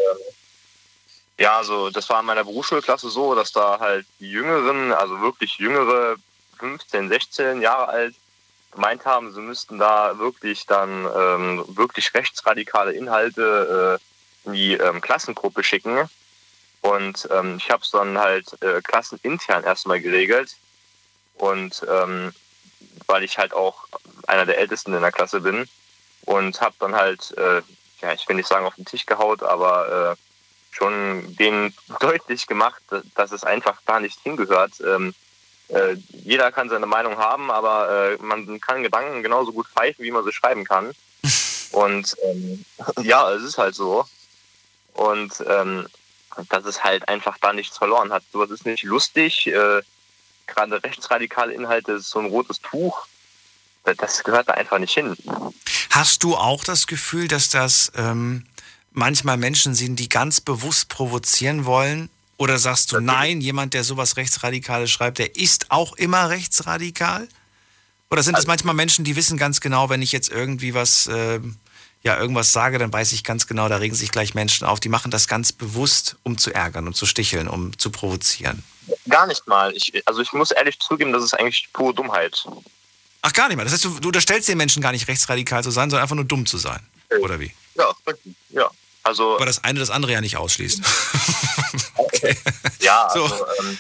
ja, 1.38 1.58
also 1.58 1.90
das 1.90 2.10
war 2.10 2.22
in 2.22 2.26
meiner 2.26 2.44
Berufsschulklasse 2.44 3.10
so, 3.10 3.36
dass 3.36 3.52
da 3.52 3.80
halt 3.80 4.06
die 4.20 4.30
Jüngeren, 4.32 4.92
also 4.94 5.20
wirklich 5.22 5.58
jüngere, 5.58 6.16
15, 6.64 7.10
16 7.10 7.62
Jahre 7.62 7.90
alt, 7.90 8.16
gemeint 8.72 9.06
haben, 9.06 9.34
sie 9.34 9.42
müssten 9.42 9.80
da 9.80 10.18
wirklich 10.18 10.66
dann 10.66 11.06
ähm, 11.14 11.66
wirklich 11.68 12.14
rechtsradikale 12.14 12.94
Inhalte 12.94 14.00
äh, 14.00 14.48
in 14.48 14.54
die 14.54 14.74
ähm, 14.76 15.02
Klassengruppe 15.02 15.62
schicken. 15.62 16.10
Und 16.80 17.28
ähm, 17.32 17.58
ich 17.58 17.70
habe 17.70 17.84
es 17.84 17.92
dann 17.92 18.18
halt 18.18 18.62
äh, 18.64 18.82
klassenintern 18.82 19.66
erstmal 19.66 20.00
geregelt. 20.00 20.56
Und 21.36 21.86
ähm, 21.90 22.34
weil 23.08 23.26
ich 23.26 23.38
halt 23.38 23.54
auch 23.54 23.86
einer 24.28 24.46
der 24.46 24.58
Ältesten 24.58 24.94
in 24.94 25.02
der 25.02 25.12
Klasse 25.12 25.42
bin 25.42 25.68
und 26.22 26.62
habe 26.62 26.76
dann 26.80 26.96
halt, 26.96 27.38
äh, 27.38 27.62
ja, 28.02 28.14
ich 28.14 28.26
will 28.30 28.38
nicht 28.38 28.48
sagen 28.48 28.66
auf 28.66 28.76
den 28.76 28.86
Tisch 28.86 29.06
gehaut, 29.06 29.44
aber 29.44 30.16
äh, 30.18 30.76
schon 30.76 31.36
denen 31.36 31.74
deutlich 32.00 32.48
gemacht, 32.48 32.82
dass 33.16 33.34
es 33.34 33.44
einfach 33.44 33.82
da 33.86 34.00
nicht 34.00 34.20
hingehört. 34.22 34.80
Ähm, 34.80 35.14
äh, 35.74 35.98
jeder 36.24 36.52
kann 36.52 36.70
seine 36.70 36.86
Meinung 36.86 37.18
haben, 37.18 37.52
aber 37.52 38.12
äh, 38.12 38.24
man 38.24 38.60
kann 38.62 38.84
Gedanken 38.84 39.24
genauso 39.24 39.52
gut 39.52 39.68
pfeifen, 39.68 40.04
wie 40.04 40.12
man 40.12 40.24
sie 40.24 40.32
schreiben 40.32 40.66
kann. 40.66 40.94
Und 41.72 42.16
ähm, 42.24 42.66
ja, 43.02 43.32
es 43.32 43.44
ist 43.44 43.58
halt 43.58 43.76
so. 43.76 44.06
Und 44.94 45.44
ähm, 45.48 45.88
dass 46.50 46.66
es 46.66 46.84
halt 46.84 47.08
einfach 47.10 47.38
da 47.40 47.54
nichts 47.54 47.78
verloren 47.78 48.12
hat. 48.12 48.24
Sowas 48.32 48.50
ist 48.52 48.66
nicht 48.66 48.84
lustig. 48.84 49.48
Äh, 49.48 49.82
gerade 50.48 50.84
rechtsradikale 50.84 51.54
Inhalte, 51.54 51.94
ist 51.94 52.10
so 52.10 52.20
ein 52.20 52.26
rotes 52.26 52.60
Tuch. 52.60 53.08
Das 53.84 54.24
gehört 54.24 54.50
da 54.50 54.54
einfach 54.54 54.80
nicht 54.80 54.94
hin. 54.94 55.16
Hast 55.90 56.24
du 56.24 56.36
auch 56.36 56.64
das 56.64 56.88
Gefühl, 56.88 57.28
dass 57.28 57.50
das 57.50 57.92
ähm, 57.96 58.46
manchmal 58.92 59.38
Menschen 59.38 59.76
sind, 59.76 59.98
die 59.98 60.10
ganz 60.10 60.42
bewusst 60.42 60.90
provozieren 60.90 61.66
wollen? 61.66 62.10
Oder 62.44 62.60
sagst 62.60 62.92
du, 62.92 63.00
nein, 63.00 63.40
jemand, 63.40 63.74
der 63.74 63.86
sowas 63.86 64.18
Rechtsradikales 64.18 64.92
schreibt, 64.92 65.18
der 65.18 65.38
ist 65.38 65.72
auch 65.72 65.94
immer 65.94 66.30
rechtsradikal? 66.30 67.30
Oder 68.12 68.22
sind 68.22 68.38
es 68.38 68.48
manchmal 68.48 68.76
Menschen, 68.76 69.06
die 69.06 69.16
wissen 69.16 69.38
ganz 69.38 69.62
genau, 69.62 69.90
wenn 69.90 70.02
ich 70.02 70.12
jetzt 70.12 70.30
irgendwie 70.30 70.74
was, 70.74 71.08
äh, 71.08 71.40
ja, 72.02 72.20
irgendwas 72.20 72.52
sage, 72.52 72.80
dann 72.80 72.92
weiß 72.92 73.14
ich 73.14 73.24
ganz 73.24 73.48
genau, 73.48 73.70
da 73.70 73.78
regen 73.78 73.96
sich 73.96 74.12
gleich 74.12 74.34
Menschen 74.34 74.68
auf. 74.68 74.82
Die 74.82 74.90
machen 74.90 75.10
das 75.10 75.30
ganz 75.30 75.54
bewusst, 75.54 76.18
um 76.24 76.38
zu 76.38 76.54
ärgern, 76.54 76.86
um 76.86 76.94
zu 76.94 77.06
sticheln, 77.06 77.48
um 77.48 77.80
zu 77.80 77.92
provozieren. 77.92 78.62
Gar 79.08 79.28
nicht 79.28 79.48
mal. 79.48 79.74
Ich, 79.74 79.94
also 80.06 80.22
ich 80.22 80.34
muss 80.34 80.52
ehrlich 80.52 80.78
zugeben, 80.82 81.14
das 81.14 81.24
ist 81.24 81.40
eigentlich 81.40 81.70
pure 81.72 81.94
Dummheit. 81.94 82.46
Ach, 83.22 83.32
gar 83.32 83.48
nicht 83.48 83.56
mal. 83.56 83.64
Das 83.64 83.72
heißt, 83.72 83.86
du, 83.86 84.00
du 84.02 84.10
unterstellst 84.10 84.50
den 84.50 84.58
Menschen 84.58 84.82
gar 84.82 84.92
nicht 84.92 85.08
rechtsradikal 85.08 85.64
zu 85.64 85.72
sein, 85.72 85.90
sondern 85.90 86.04
einfach 86.04 86.18
nur 86.18 86.26
dumm 86.26 86.46
zu 86.46 86.58
sein. 86.58 86.86
Oder 87.22 87.40
wie? 87.40 87.54
Ja, 87.76 87.90
ja. 88.50 88.70
Also, 89.04 89.36
Aber 89.36 89.46
das 89.46 89.64
eine 89.64 89.80
das 89.80 89.90
andere 89.90 90.12
ja 90.12 90.22
nicht 90.22 90.38
ausschließt. 90.38 90.82
okay. 92.24 92.38
Ja, 92.80 93.10
So. 93.14 93.24
also 93.24 93.46
ähm, 93.60 93.78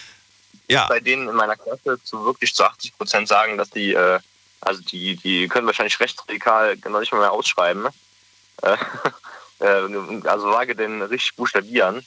Ja. 0.69 0.87
bei 0.87 0.99
denen 0.99 1.27
in 1.29 1.35
meiner 1.35 1.55
Klasse 1.55 2.01
zu 2.03 2.25
wirklich 2.25 2.53
zu 2.53 2.63
80 2.63 2.97
Prozent 2.97 3.27
sagen, 3.27 3.57
dass 3.57 3.69
die, 3.69 3.93
äh, 3.93 4.19
also 4.61 4.81
die, 4.81 5.15
die 5.17 5.47
können 5.47 5.67
wahrscheinlich 5.67 5.99
rechtsradikal 5.99 6.77
noch 6.87 6.99
nicht 6.99 7.11
mal 7.11 7.19
mehr 7.19 7.31
ausschreiben. 7.31 7.87
Äh, 8.61 8.77
äh, 9.59 10.27
also 10.27 10.51
wage 10.51 10.75
denn 10.75 11.01
richtig 11.01 11.35
buchstabieren. 11.35 12.05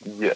Die, 0.00 0.32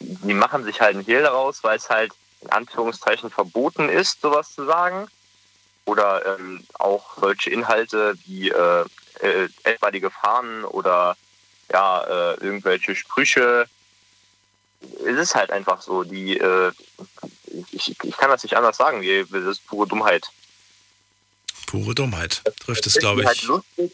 die 0.00 0.34
machen 0.34 0.64
sich 0.64 0.80
halt 0.80 0.96
einen 0.96 1.04
Hehl 1.04 1.22
daraus, 1.22 1.62
weil 1.64 1.76
es 1.78 1.88
halt 1.88 2.12
in 2.40 2.50
Anführungszeichen 2.50 3.30
verboten 3.30 3.88
ist, 3.88 4.20
sowas 4.20 4.54
zu 4.54 4.64
sagen. 4.66 5.08
Oder 5.86 6.38
ähm, 6.38 6.64
auch 6.74 7.16
solche 7.18 7.48
Inhalte 7.50 8.14
wie 8.26 8.50
äh, 8.50 8.84
äh, 9.20 9.48
etwaige 9.62 10.10
Fahnen 10.10 10.64
oder 10.64 11.16
ja, 11.72 12.02
äh, 12.02 12.34
irgendwelche 12.44 12.94
Sprüche. 12.94 13.66
Es 15.04 15.16
ist 15.18 15.34
halt 15.34 15.50
einfach 15.50 15.82
so, 15.82 16.04
die, 16.04 16.38
äh, 16.38 16.70
ich, 17.72 17.96
ich 18.02 18.16
kann 18.16 18.30
das 18.30 18.42
nicht 18.42 18.56
anders 18.56 18.76
sagen, 18.76 19.00
die- 19.02 19.24
das 19.30 19.44
ist 19.44 19.66
pure 19.66 19.86
Dummheit. 19.88 20.26
Pure 21.66 21.94
Dummheit 21.94 22.42
trifft 22.60 22.86
es, 22.86 22.94
glaube 22.94 23.22
ich. 23.22 23.26
Halt 23.26 23.42
lustig, 23.42 23.92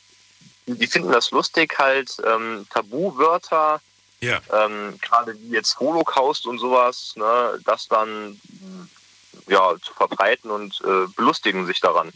die 0.67 0.87
finden 0.87 1.11
das 1.13 1.31
lustig, 1.31 1.75
halt 1.79 2.17
ähm, 2.27 2.67
Tabuwörter, 2.71 3.81
Ja. 4.21 4.41
ähm, 4.53 4.99
gerade 5.01 5.37
wie 5.41 5.51
jetzt 5.53 5.79
Holocaust 5.81 6.47
und 6.47 6.59
sowas, 6.59 7.13
ne, 7.17 7.59
das 7.65 7.89
dann 7.89 8.41
ja, 9.49 9.75
zu 9.83 9.93
verbreiten 9.95 10.51
und 10.51 10.81
äh, 10.87 11.07
belustigen 11.17 11.67
sich 11.67 11.81
daran. 11.81 12.13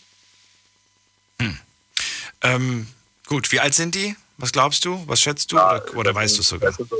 Ähm, 2.42 2.86
gut, 3.26 3.50
wie 3.50 3.60
alt 3.60 3.74
sind 3.74 3.94
die? 3.94 4.14
Was 4.36 4.52
glaubst 4.52 4.84
du? 4.84 5.02
Was 5.08 5.20
schätzt 5.20 5.50
du? 5.50 5.56
oder, 5.56 5.84
oder 5.96 6.14
weißt 6.14 6.36
du 6.36 6.42
es 6.42 6.48
sogar? 6.48 6.70
Das 6.70 6.76
sind 6.76 6.88
so 6.88 6.96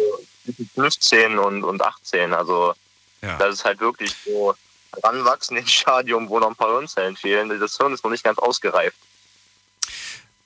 zwischen 0.55 0.71
15 0.75 1.39
und, 1.39 1.65
und 1.65 1.83
18, 1.83 2.33
also 2.33 2.75
Ja. 3.23 3.37
das 3.39 3.55
ist 3.55 3.65
halt 3.65 3.81
wirklich 3.81 4.15
so 4.25 4.55
ranwachsen 5.03 5.57
im 5.57 5.67
Stadium, 5.67 6.29
wo 6.29 6.39
noch 6.39 6.49
ein 6.49 6.57
paar 6.57 6.71
Hirnzellen 6.71 7.17
fehlen. 7.17 7.49
Das 7.61 7.77
Hirn 7.77 7.93
ist 7.93 8.05
noch 8.05 8.11
nicht 8.11 8.25
ganz 8.25 8.39
ausgereift. 8.39 8.97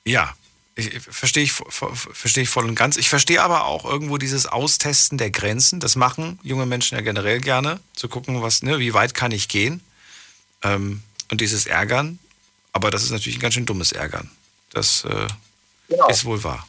Ja, 0.05 0.33
ich, 0.75 0.99
verstehe 1.01 1.43
ich, 1.43 1.51
verstehe 1.53 2.43
ich 2.43 2.49
voll 2.49 2.65
und 2.65 2.75
ganz. 2.75 2.97
Ich 2.97 3.09
verstehe 3.09 3.41
aber 3.41 3.65
auch 3.65 3.85
irgendwo 3.85 4.17
dieses 4.17 4.47
Austesten 4.47 5.17
der 5.17 5.29
Grenzen. 5.29 5.79
Das 5.79 5.95
machen 5.95 6.39
junge 6.43 6.65
Menschen 6.65 6.95
ja 6.95 7.01
generell 7.03 7.39
gerne, 7.39 7.79
zu 7.95 8.09
gucken, 8.09 8.41
was, 8.41 8.63
ne, 8.63 8.79
wie 8.79 8.93
weit 8.93 9.13
kann 9.13 9.31
ich 9.31 9.47
gehen. 9.47 9.81
Ähm, 10.63 11.03
und 11.31 11.41
dieses 11.41 11.67
Ärgern. 11.67 12.19
Aber 12.71 12.89
das 12.89 13.03
ist 13.03 13.11
natürlich 13.11 13.37
ein 13.37 13.41
ganz 13.41 13.53
schön 13.53 13.67
dummes 13.67 13.91
Ärgern. 13.91 14.31
Das 14.71 15.05
äh, 15.05 15.27
ist 16.09 16.25
wohl 16.25 16.43
wahr. 16.43 16.67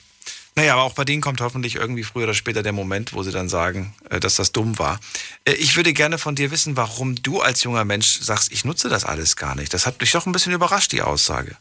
Naja, 0.56 0.74
aber 0.74 0.82
auch 0.82 0.92
bei 0.92 1.04
denen 1.04 1.20
kommt 1.20 1.40
hoffentlich 1.40 1.74
irgendwie 1.74 2.04
früher 2.04 2.24
oder 2.24 2.34
später 2.34 2.62
der 2.62 2.72
Moment, 2.72 3.12
wo 3.12 3.22
sie 3.24 3.32
dann 3.32 3.48
sagen, 3.48 3.94
äh, 4.10 4.20
dass 4.20 4.36
das 4.36 4.52
dumm 4.52 4.78
war. 4.78 5.00
Äh, 5.44 5.52
ich 5.54 5.76
würde 5.76 5.92
gerne 5.92 6.16
von 6.16 6.36
dir 6.36 6.50
wissen, 6.52 6.76
warum 6.76 7.16
du 7.16 7.40
als 7.40 7.64
junger 7.64 7.84
Mensch 7.84 8.20
sagst, 8.20 8.52
ich 8.52 8.64
nutze 8.64 8.88
das 8.88 9.04
alles 9.04 9.34
gar 9.36 9.56
nicht. 9.56 9.74
Das 9.74 9.86
hat 9.86 10.00
mich 10.00 10.12
doch 10.12 10.26
ein 10.26 10.32
bisschen 10.32 10.52
überrascht, 10.52 10.92
die 10.92 11.02
Aussage. 11.02 11.56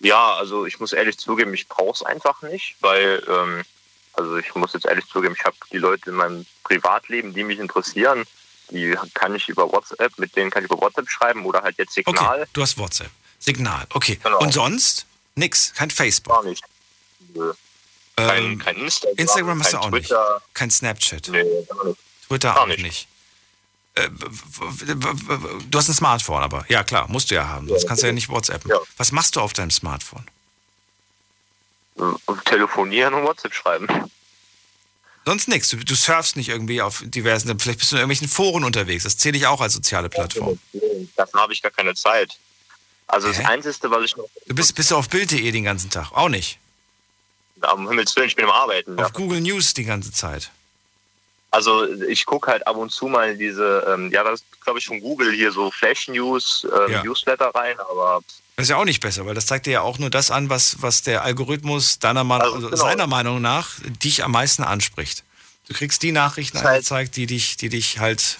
Ja, 0.00 0.34
also 0.34 0.66
ich 0.66 0.78
muss 0.78 0.92
ehrlich 0.92 1.16
zugeben, 1.16 1.54
ich 1.54 1.68
brauche 1.68 1.92
es 1.92 2.02
einfach 2.02 2.42
nicht, 2.42 2.76
weil, 2.80 3.22
ähm, 3.28 3.62
also 4.12 4.36
ich 4.36 4.54
muss 4.54 4.74
jetzt 4.74 4.84
ehrlich 4.84 5.06
zugeben, 5.06 5.34
ich 5.38 5.44
habe 5.44 5.56
die 5.72 5.78
Leute 5.78 6.10
in 6.10 6.16
meinem 6.16 6.46
Privatleben, 6.64 7.32
die 7.32 7.44
mich 7.44 7.58
interessieren, 7.58 8.24
die 8.70 8.94
kann 9.14 9.34
ich 9.34 9.48
über 9.48 9.72
WhatsApp, 9.72 10.18
mit 10.18 10.36
denen 10.36 10.50
kann 10.50 10.64
ich 10.64 10.70
über 10.70 10.80
WhatsApp 10.82 11.08
schreiben 11.08 11.46
oder 11.46 11.62
halt 11.62 11.78
jetzt 11.78 11.94
Signal. 11.94 12.40
Okay, 12.42 12.50
du 12.52 12.62
hast 12.62 12.76
WhatsApp. 12.76 13.10
Signal, 13.38 13.86
okay. 13.94 14.18
Genau. 14.22 14.38
Und 14.40 14.52
sonst? 14.52 15.06
Nix, 15.34 15.72
kein 15.74 15.90
Facebook. 15.90 16.34
Gar 16.34 16.44
nicht. 16.44 16.64
Nö. 17.34 17.52
Kein, 18.16 18.44
Ähm, 18.44 18.58
kein 18.58 18.76
Instagram, 18.76 19.18
Instagram 19.18 19.60
hast 19.62 19.72
du 19.74 19.78
auch 19.78 19.90
Twitter. 19.90 20.34
nicht. 20.40 20.54
Kein 20.54 20.70
Snapchat. 20.70 21.28
Nee. 21.28 21.44
Twitter 22.26 22.54
Gar 22.54 22.62
auch 22.62 22.66
nicht. 22.66 22.82
nicht. 22.82 23.08
Äh, 23.94 24.08
Du 25.70 25.78
hast 25.78 25.88
ein 25.88 25.94
Smartphone, 25.94 26.42
aber 26.42 26.64
ja 26.68 26.82
klar, 26.84 27.08
musst 27.08 27.30
du 27.30 27.34
ja 27.34 27.46
haben. 27.48 27.68
Sonst 27.68 27.86
kannst 27.86 28.02
du 28.02 28.06
ja 28.06 28.12
nicht 28.12 28.28
WhatsAppen. 28.28 28.70
Ja. 28.70 28.78
Was 28.96 29.12
machst 29.12 29.36
du 29.36 29.40
auf 29.40 29.52
deinem 29.52 29.70
Smartphone? 29.70 30.24
Und 31.94 32.44
telefonieren 32.44 33.14
und 33.14 33.24
WhatsApp 33.24 33.54
schreiben. 33.54 33.86
Sonst 35.24 35.48
nichts. 35.48 35.68
Du, 35.70 35.76
du 35.78 35.94
surfst 35.94 36.36
nicht 36.36 36.48
irgendwie 36.50 36.80
auf 36.82 37.02
diversen, 37.04 37.58
vielleicht 37.58 37.80
bist 37.80 37.90
du 37.92 37.96
in 37.96 38.00
irgendwelchen 38.00 38.28
Foren 38.28 38.64
unterwegs. 38.64 39.04
Das 39.04 39.16
zähle 39.18 39.36
ich 39.38 39.46
auch 39.46 39.60
als 39.60 39.72
soziale 39.74 40.08
Plattform. 40.08 40.58
Dafür 41.16 41.40
habe 41.40 41.52
ich 41.52 41.62
gar 41.62 41.72
keine 41.72 41.94
Zeit. 41.94 42.36
Also 43.08 43.28
das 43.28 43.38
Hä? 43.38 43.44
Einzige, 43.44 43.90
was 43.90 44.04
ich 44.04 44.16
noch 44.16 44.28
Du 44.46 44.54
bist, 44.54 44.74
bist 44.74 44.90
du 44.90 44.96
auf 44.96 45.08
Bild.de 45.08 45.50
den 45.50 45.64
ganzen 45.64 45.90
Tag? 45.90 46.12
Auch 46.12 46.28
nicht. 46.28 46.58
Am 47.62 47.88
Himmels 47.88 48.14
Willen, 48.16 48.28
ich 48.28 48.36
bin 48.36 48.44
am 48.44 48.50
Arbeiten. 48.50 48.96
Ja. 48.98 49.06
Auf 49.06 49.12
Google 49.12 49.40
News 49.40 49.74
die 49.74 49.84
ganze 49.84 50.12
Zeit. 50.12 50.50
Also 51.50 51.86
ich 52.08 52.26
gucke 52.26 52.50
halt 52.50 52.66
ab 52.66 52.76
und 52.76 52.90
zu 52.92 53.06
mal 53.06 53.36
diese, 53.36 53.86
ähm, 53.88 54.10
ja, 54.12 54.22
das 54.24 54.40
ist 54.40 54.60
glaube 54.62 54.78
ich 54.78 54.86
von 54.86 55.00
Google 55.00 55.32
hier 55.32 55.52
so 55.52 55.70
Flash 55.70 56.08
News, 56.08 56.66
ähm, 56.86 56.92
Ja. 56.92 57.02
Newsletter 57.04 57.50
rein, 57.54 57.78
aber 57.78 58.20
Das 58.56 58.64
ist 58.64 58.70
ja 58.70 58.76
auch 58.76 58.84
nicht 58.84 59.00
besser, 59.00 59.24
weil 59.26 59.34
das 59.34 59.46
zeigt 59.46 59.66
dir 59.66 59.70
ja 59.72 59.80
auch 59.82 59.98
nur 59.98 60.10
das 60.10 60.30
an, 60.30 60.50
was, 60.50 60.82
was 60.82 61.02
der 61.02 61.22
Algorithmus 61.22 61.98
deiner 61.98 62.24
Meinung, 62.24 62.46
Also, 62.46 62.56
also 62.56 62.68
genau. 62.70 62.82
seiner 62.82 63.06
Meinung 63.06 63.40
nach 63.40 63.70
dich 64.02 64.24
am 64.24 64.32
meisten 64.32 64.64
anspricht. 64.64 65.22
Du 65.68 65.74
kriegst 65.74 66.02
die 66.02 66.12
Nachrichten 66.12 66.58
Das 66.58 66.64
heißt- 66.66 66.70
angezeigt, 66.74 67.16
die 67.16 67.26
dich, 67.26 67.56
die 67.56 67.68
dich 67.68 67.98
halt, 68.00 68.38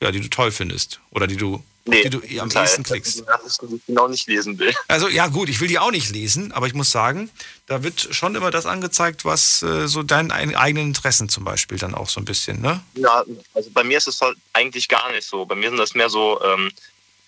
ja, 0.00 0.10
die 0.10 0.20
du 0.20 0.28
toll 0.28 0.50
findest. 0.50 1.00
Oder 1.10 1.26
die 1.26 1.36
du, 1.36 1.62
nee, 1.86 2.02
die 2.02 2.10
du 2.10 2.40
am 2.40 2.50
ehesten 2.50 2.82
klickst. 2.82 3.24
Das 3.26 3.58
genau 3.86 4.08
nicht 4.08 4.26
lesen 4.26 4.58
will. 4.58 4.74
Also 4.88 5.08
ja 5.08 5.26
gut, 5.28 5.48
ich 5.48 5.60
will 5.60 5.68
die 5.68 5.78
auch 5.78 5.90
nicht 5.90 6.10
lesen, 6.10 6.52
aber 6.52 6.66
ich 6.66 6.74
muss 6.74 6.90
sagen, 6.90 7.30
da 7.66 7.82
wird 7.82 8.08
schon 8.10 8.34
immer 8.34 8.50
das 8.50 8.66
angezeigt, 8.66 9.24
was 9.24 9.62
äh, 9.62 9.86
so 9.88 10.02
deinen 10.02 10.30
ein- 10.30 10.54
eigenen 10.54 10.88
Interessen 10.88 11.28
zum 11.28 11.44
Beispiel 11.44 11.78
dann 11.78 11.94
auch 11.94 12.08
so 12.08 12.20
ein 12.20 12.24
bisschen, 12.24 12.60
ne? 12.60 12.80
Ja, 12.94 13.24
also 13.54 13.70
bei 13.70 13.84
mir 13.84 13.98
ist 13.98 14.08
es 14.08 14.20
halt 14.20 14.36
eigentlich 14.52 14.88
gar 14.88 15.10
nicht 15.12 15.26
so. 15.26 15.44
Bei 15.46 15.54
mir 15.54 15.68
sind 15.70 15.78
das 15.78 15.94
mehr 15.94 16.08
so 16.10 16.40
ähm, 16.42 16.70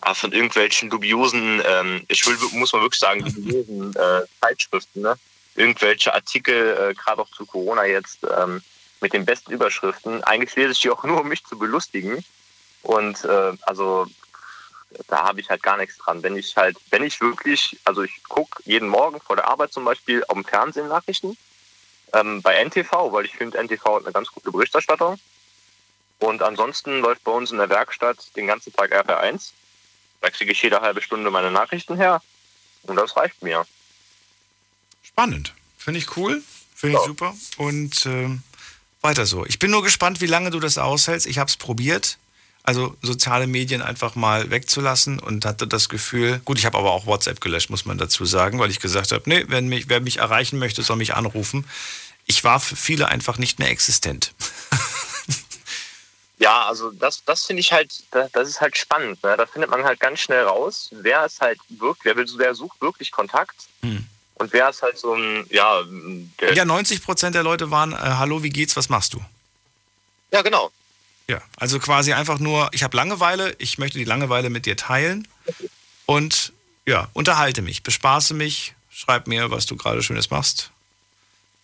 ah, 0.01 0.15
von 0.15 0.33
irgendwelchen 0.33 0.91
dubiosen, 0.91 1.61
ähm, 1.67 2.05
ich 2.09 2.25
will, 2.27 2.37
muss 2.53 2.73
man 2.73 2.83
wirklich 2.83 3.01
sagen, 3.01 3.25
dubiosen 3.25 3.95
äh, 3.97 4.23
Zeitschriften, 4.41 5.03
ne? 5.03 5.17
Irgendwelche 5.57 6.15
Artikel, 6.15 6.55
äh, 6.91 6.95
gerade 6.95 7.21
auch 7.23 7.31
zu 7.33 7.45
Corona 7.45 7.85
jetzt, 7.85 8.19
ähm, 8.39 8.63
mit 9.01 9.13
den 9.13 9.25
besten 9.25 9.51
Überschriften. 9.53 10.23
Eigentlich 10.25 10.55
lese 10.57 10.71
ich 10.73 10.81
die 10.81 10.91
auch 10.91 11.03
nur, 11.05 11.21
um 11.21 11.29
mich 11.29 11.45
zu 11.45 11.59
belustigen. 11.59 12.25
Und 12.83 13.25
äh, 13.25 13.53
also 13.63 14.07
da 15.09 15.25
habe 15.25 15.41
ich 15.41 15.51
halt 15.51 15.63
gar 15.63 15.77
nichts 15.77 15.99
dran. 15.99 16.23
Wenn 16.23 16.37
ich 16.37 16.57
halt, 16.57 16.77
wenn 16.91 17.03
ich 17.03 17.21
wirklich, 17.21 17.79
also 17.85 18.03
ich 18.03 18.23
gucke 18.25 18.63
jeden 18.65 18.89
Morgen 18.89 19.21
vor 19.21 19.37
der 19.37 19.47
Arbeit 19.49 19.73
zum 19.73 19.85
Beispiel 19.85 20.25
auf 20.29 20.35
dem 20.35 20.45
Fernsehen 20.45 20.89
Nachrichten, 20.89 21.37
ähm, 22.15 22.41
bei 22.43 22.55
NTV, 22.65 23.13
weil 23.13 23.27
ich 23.27 23.33
finde, 23.37 23.59
NTV 23.59 23.85
hat 23.97 24.05
eine 24.05 24.13
ganz 24.13 24.29
gute 24.29 24.51
Berichterstattung. 24.51 25.19
Und 26.21 26.43
ansonsten 26.43 27.01
läuft 27.01 27.23
bei 27.25 27.31
uns 27.33 27.51
in 27.51 27.59
der 27.59 27.69
Werkstatt 27.69 28.35
den 28.35 28.47
ganzen 28.47 28.73
Tag 28.73 28.93
RP1. 28.93 29.51
Da 30.21 30.31
kriege 30.31 30.53
ich 30.53 30.63
jede 30.63 30.81
halbe 30.81 31.03
Stunde 31.03 31.31
meine 31.31 31.51
Nachrichten 31.51 31.97
her. 31.97 32.21
Und 32.85 32.97
das 32.97 33.17
reicht 33.17 33.43
mir. 33.43 33.67
Spannend. 35.03 35.55
Finde 35.77 35.99
ich 36.01 36.17
cool, 36.17 36.43
finde 36.75 36.97
ich 36.97 37.03
Ja. 37.03 37.07
super. 37.07 37.35
Und 37.57 38.05
ähm, 38.07 38.43
weiter 39.01 39.27
so. 39.27 39.45
Ich 39.47 39.59
bin 39.59 39.71
nur 39.71 39.83
gespannt, 39.83 40.21
wie 40.21 40.27
lange 40.27 40.51
du 40.51 40.61
das 40.61 40.79
aushältst. 40.79 41.27
Ich 41.27 41.39
habe 41.39 41.49
es 41.49 41.57
probiert. 41.57 42.19
Also 42.69 42.95
soziale 43.01 43.47
Medien 43.47 43.81
einfach 43.81 44.15
mal 44.15 44.51
wegzulassen 44.51 45.21
und 45.21 45.47
hatte 45.47 45.67
das 45.67 45.89
Gefühl, 45.89 46.43
gut, 46.45 46.59
ich 46.59 46.67
habe 46.67 46.77
aber 46.77 46.93
auch 46.93 47.07
WhatsApp 47.07 47.41
gelöscht, 47.41 47.71
muss 47.71 47.87
man 47.87 47.97
dazu 47.97 48.27
sagen, 48.27 48.59
weil 48.59 48.71
ich 48.71 48.79
gesagt 48.79 49.11
habe, 49.11 49.23
nee, 49.25 49.47
wenn 49.49 49.69
mich, 49.69 49.89
wer 49.89 50.01
mich 50.03 50.19
erreichen 50.19 50.59
möchte, 50.59 50.83
soll 50.83 50.97
mich 50.97 51.15
anrufen. 51.15 51.65
Ich 52.27 52.45
war 52.45 52.61
für 52.61 52.77
viele 52.77 53.09
einfach 53.09 53.39
nicht 53.39 53.59
mehr 53.59 53.71
existent. 53.71 54.35
Ja, 56.41 56.67
also 56.69 56.93
das, 56.93 57.25
das 57.25 57.47
finde 57.47 57.61
ich 57.61 57.73
halt, 57.73 57.91
das, 58.13 58.31
das 58.31 58.49
ist 58.49 58.61
halt 58.61 58.77
spannend. 58.79 59.21
Ne? 59.25 59.35
Da 59.37 59.45
findet 59.47 59.71
man 59.71 59.83
halt 59.83 59.99
ganz 59.99 60.21
schnell 60.21 60.45
raus, 60.45 60.89
wer 60.93 61.25
ist 61.27 61.41
halt 61.41 61.59
wirklich, 61.69 62.05
wer, 62.05 62.17
will, 62.17 62.27
wer 62.37 62.55
sucht 62.55 62.81
wirklich 62.81 63.11
Kontakt 63.11 63.57
Hm. 63.83 64.07
und 64.37 64.53
wer 64.53 64.69
ist 64.69 64.83
halt 64.83 64.99
so 64.99 65.15
ein, 65.15 65.47
ja, 65.51 65.83
der, 66.41 66.53
Ja, 66.55 66.65
90 66.65 67.03
Prozent 67.03 67.35
der 67.35 67.43
Leute 67.43 67.73
waren, 67.73 67.93
äh, 67.93 67.97
hallo, 67.97 68.43
wie 68.45 68.51
geht's, 68.51 68.77
was 68.77 68.89
machst 68.89 69.15
du? 69.15 69.21
ja 70.31 70.43
genau. 70.43 70.71
Ja, 71.29 71.43
also 71.57 71.79
quasi 71.79 72.15
einfach 72.15 72.39
nur, 72.39 72.71
ich 72.73 72.83
habe 72.83 72.97
Langeweile, 72.97 73.55
ich 73.59 73.79
möchte 73.79 73.99
die 73.99 74.05
Langeweile 74.05 74.49
mit 74.49 74.65
dir 74.65 74.77
teilen 74.77 75.29
und 76.07 76.53
ja, 76.87 77.09
unterhalte 77.13 77.61
mich, 77.61 77.83
bespaße 77.83 78.33
mich, 78.33 78.75
schreib 78.91 79.27
mir, 79.27 79.51
was 79.51 79.67
du 79.67 79.77
gerade 79.77 80.03
Schönes 80.03 80.31
machst. 80.31 80.71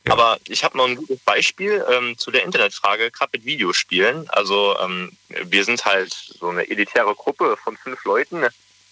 Aber 0.06 0.38
ich 0.48 0.64
habe 0.64 0.76
noch 0.76 0.86
ein 0.86 0.96
gutes 0.96 1.18
Beispiel 1.20 1.82
ähm, 1.90 2.18
zu 2.18 2.30
der 2.30 2.44
Internetfrage, 2.44 3.10
gerade 3.10 3.30
mit 3.32 3.46
Videospielen. 3.46 4.28
Also 4.28 4.78
ähm, 4.80 5.12
wir 5.28 5.64
sind 5.64 5.84
halt 5.86 6.12
so 6.12 6.50
eine 6.50 6.68
elitäre 6.68 7.14
Gruppe 7.14 7.56
von 7.56 7.76
fünf 7.78 8.04
Leuten, 8.04 8.44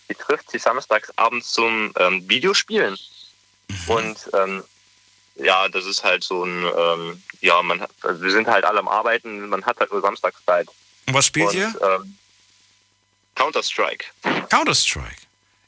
die 0.09 0.15
trifft 0.15 0.51
sich 0.51 0.62
samstags 0.62 1.11
abends 1.16 1.53
zum 1.53 1.93
ähm, 1.99 2.27
Videospielen. 2.28 2.97
Und 3.89 4.16
ähm, 4.32 4.65
ja, 5.36 5.68
das 5.68 5.86
ist 5.86 6.04
halt 6.04 6.24
so 6.24 6.44
ein, 6.44 6.64
ähm, 6.64 7.22
ja, 7.40 7.62
man 7.62 7.84
also 8.02 8.22
wir 8.22 8.30
sind 8.30 8.48
halt 8.48 8.64
alle 8.64 8.78
am 8.78 8.88
Arbeiten, 8.88 9.48
man 9.48 9.64
hat 9.64 9.78
halt 9.78 9.90
nur 9.90 10.00
Samstagszeit. 10.00 10.68
Und 11.06 11.14
was 11.14 11.26
spielt 11.26 11.48
Und, 11.48 11.54
ihr? 11.54 11.74
Ähm, 11.80 12.16
Counter-Strike. 13.34 14.04
Counter-Strike. 14.50 15.16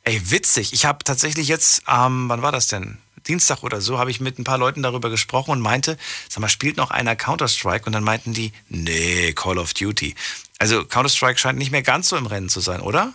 Ey, 0.04 0.30
witzig. 0.30 0.72
Ich 0.72 0.84
habe 0.84 1.02
tatsächlich 1.02 1.48
jetzt, 1.48 1.82
ähm, 1.88 2.28
wann 2.28 2.42
war 2.42 2.52
das 2.52 2.68
denn? 2.68 2.98
Dienstag 3.26 3.62
oder 3.62 3.80
so, 3.80 3.98
habe 3.98 4.10
ich 4.10 4.20
mit 4.20 4.38
ein 4.38 4.44
paar 4.44 4.58
Leuten 4.58 4.82
darüber 4.82 5.08
gesprochen 5.08 5.52
und 5.52 5.60
meinte, 5.60 5.96
sag 6.28 6.40
mal, 6.40 6.48
spielt 6.48 6.76
noch 6.76 6.90
einer 6.90 7.16
Counter-Strike? 7.16 7.86
Und 7.86 7.92
dann 7.92 8.04
meinten 8.04 8.34
die, 8.34 8.52
nee, 8.68 9.32
Call 9.32 9.58
of 9.58 9.72
Duty. 9.72 10.14
Also 10.58 10.84
Counter-Strike 10.84 11.38
scheint 11.38 11.58
nicht 11.58 11.70
mehr 11.70 11.82
ganz 11.82 12.10
so 12.10 12.16
im 12.16 12.26
Rennen 12.26 12.50
zu 12.50 12.60
sein, 12.60 12.82
oder? 12.82 13.14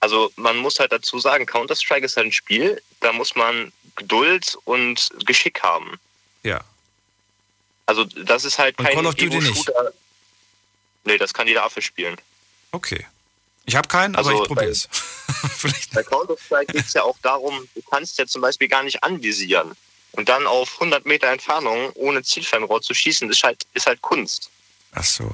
Also 0.00 0.32
man 0.36 0.56
muss 0.56 0.80
halt 0.80 0.92
dazu 0.92 1.18
sagen, 1.18 1.44
Counter-Strike 1.44 2.06
ist 2.06 2.16
halt 2.16 2.28
ein 2.28 2.32
Spiel, 2.32 2.80
da 3.00 3.12
muss 3.12 3.36
man 3.36 3.72
Geduld 3.96 4.56
und 4.64 5.10
Geschick 5.24 5.62
haben. 5.62 5.98
Ja. 6.42 6.60
Also 7.86 8.04
das 8.04 8.44
ist 8.44 8.58
halt 8.58 8.78
Und 8.78 8.86
kein 8.86 8.94
Call 8.94 9.06
of 9.06 9.14
Duty 9.14 9.40
nicht? 9.40 9.70
Nee, 11.04 11.18
das 11.18 11.34
kann 11.34 11.46
jeder 11.46 11.64
Affe 11.64 11.82
spielen. 11.82 12.16
Okay. 12.72 13.06
Ich 13.66 13.76
habe 13.76 13.88
keinen, 13.88 14.14
aber 14.16 14.30
Also 14.30 14.42
ich 14.42 14.48
probiere 14.48 14.70
es. 14.70 14.88
Bei 15.92 16.02
Counter-Strike 16.02 16.72
geht 16.72 16.86
es 16.86 16.92
ja 16.92 17.02
auch 17.02 17.16
darum, 17.22 17.68
du 17.74 17.82
kannst 17.82 18.18
ja 18.18 18.26
zum 18.26 18.42
Beispiel 18.42 18.68
gar 18.68 18.82
nicht 18.82 19.02
anvisieren. 19.02 19.72
Und 20.12 20.28
dann 20.28 20.46
auf 20.46 20.74
100 20.74 21.06
Meter 21.06 21.28
Entfernung 21.28 21.90
ohne 21.94 22.22
Zielfernrohr 22.22 22.82
zu 22.82 22.94
schießen, 22.94 23.28
ist 23.30 23.42
halt, 23.42 23.66
ist 23.72 23.86
halt 23.86 24.00
Kunst. 24.00 24.50
Ach 24.92 25.04
so. 25.04 25.30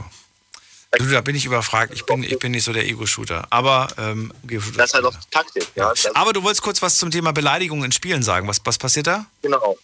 Du, 0.93 1.07
da 1.07 1.21
bin 1.21 1.37
ich 1.37 1.45
überfragt. 1.45 1.93
Ich 1.95 2.05
bin, 2.05 2.25
ich 2.25 2.39
bin 2.39 2.51
nicht 2.51 2.65
so 2.65 2.73
der 2.73 2.85
Ego-Shooter. 2.85 3.47
Aber, 3.51 3.89
ähm, 3.97 4.33
Ego-Shooter. 4.45 4.79
Das 4.79 4.91
ist 4.91 4.95
halt 4.95 5.05
auch 5.05 5.15
die 5.15 5.31
Taktik. 5.31 5.67
Ja. 5.77 5.91
Das, 5.91 6.07
aber 6.17 6.33
du 6.33 6.43
wolltest 6.43 6.63
kurz 6.63 6.83
was 6.83 6.99
zum 6.99 7.11
Thema 7.11 7.33
Beleidigung 7.33 7.85
in 7.85 7.93
Spielen 7.93 8.23
sagen. 8.23 8.49
Was, 8.49 8.61
was 8.65 8.77
passiert 8.77 9.07
da? 9.07 9.27
Genau. 9.43 9.79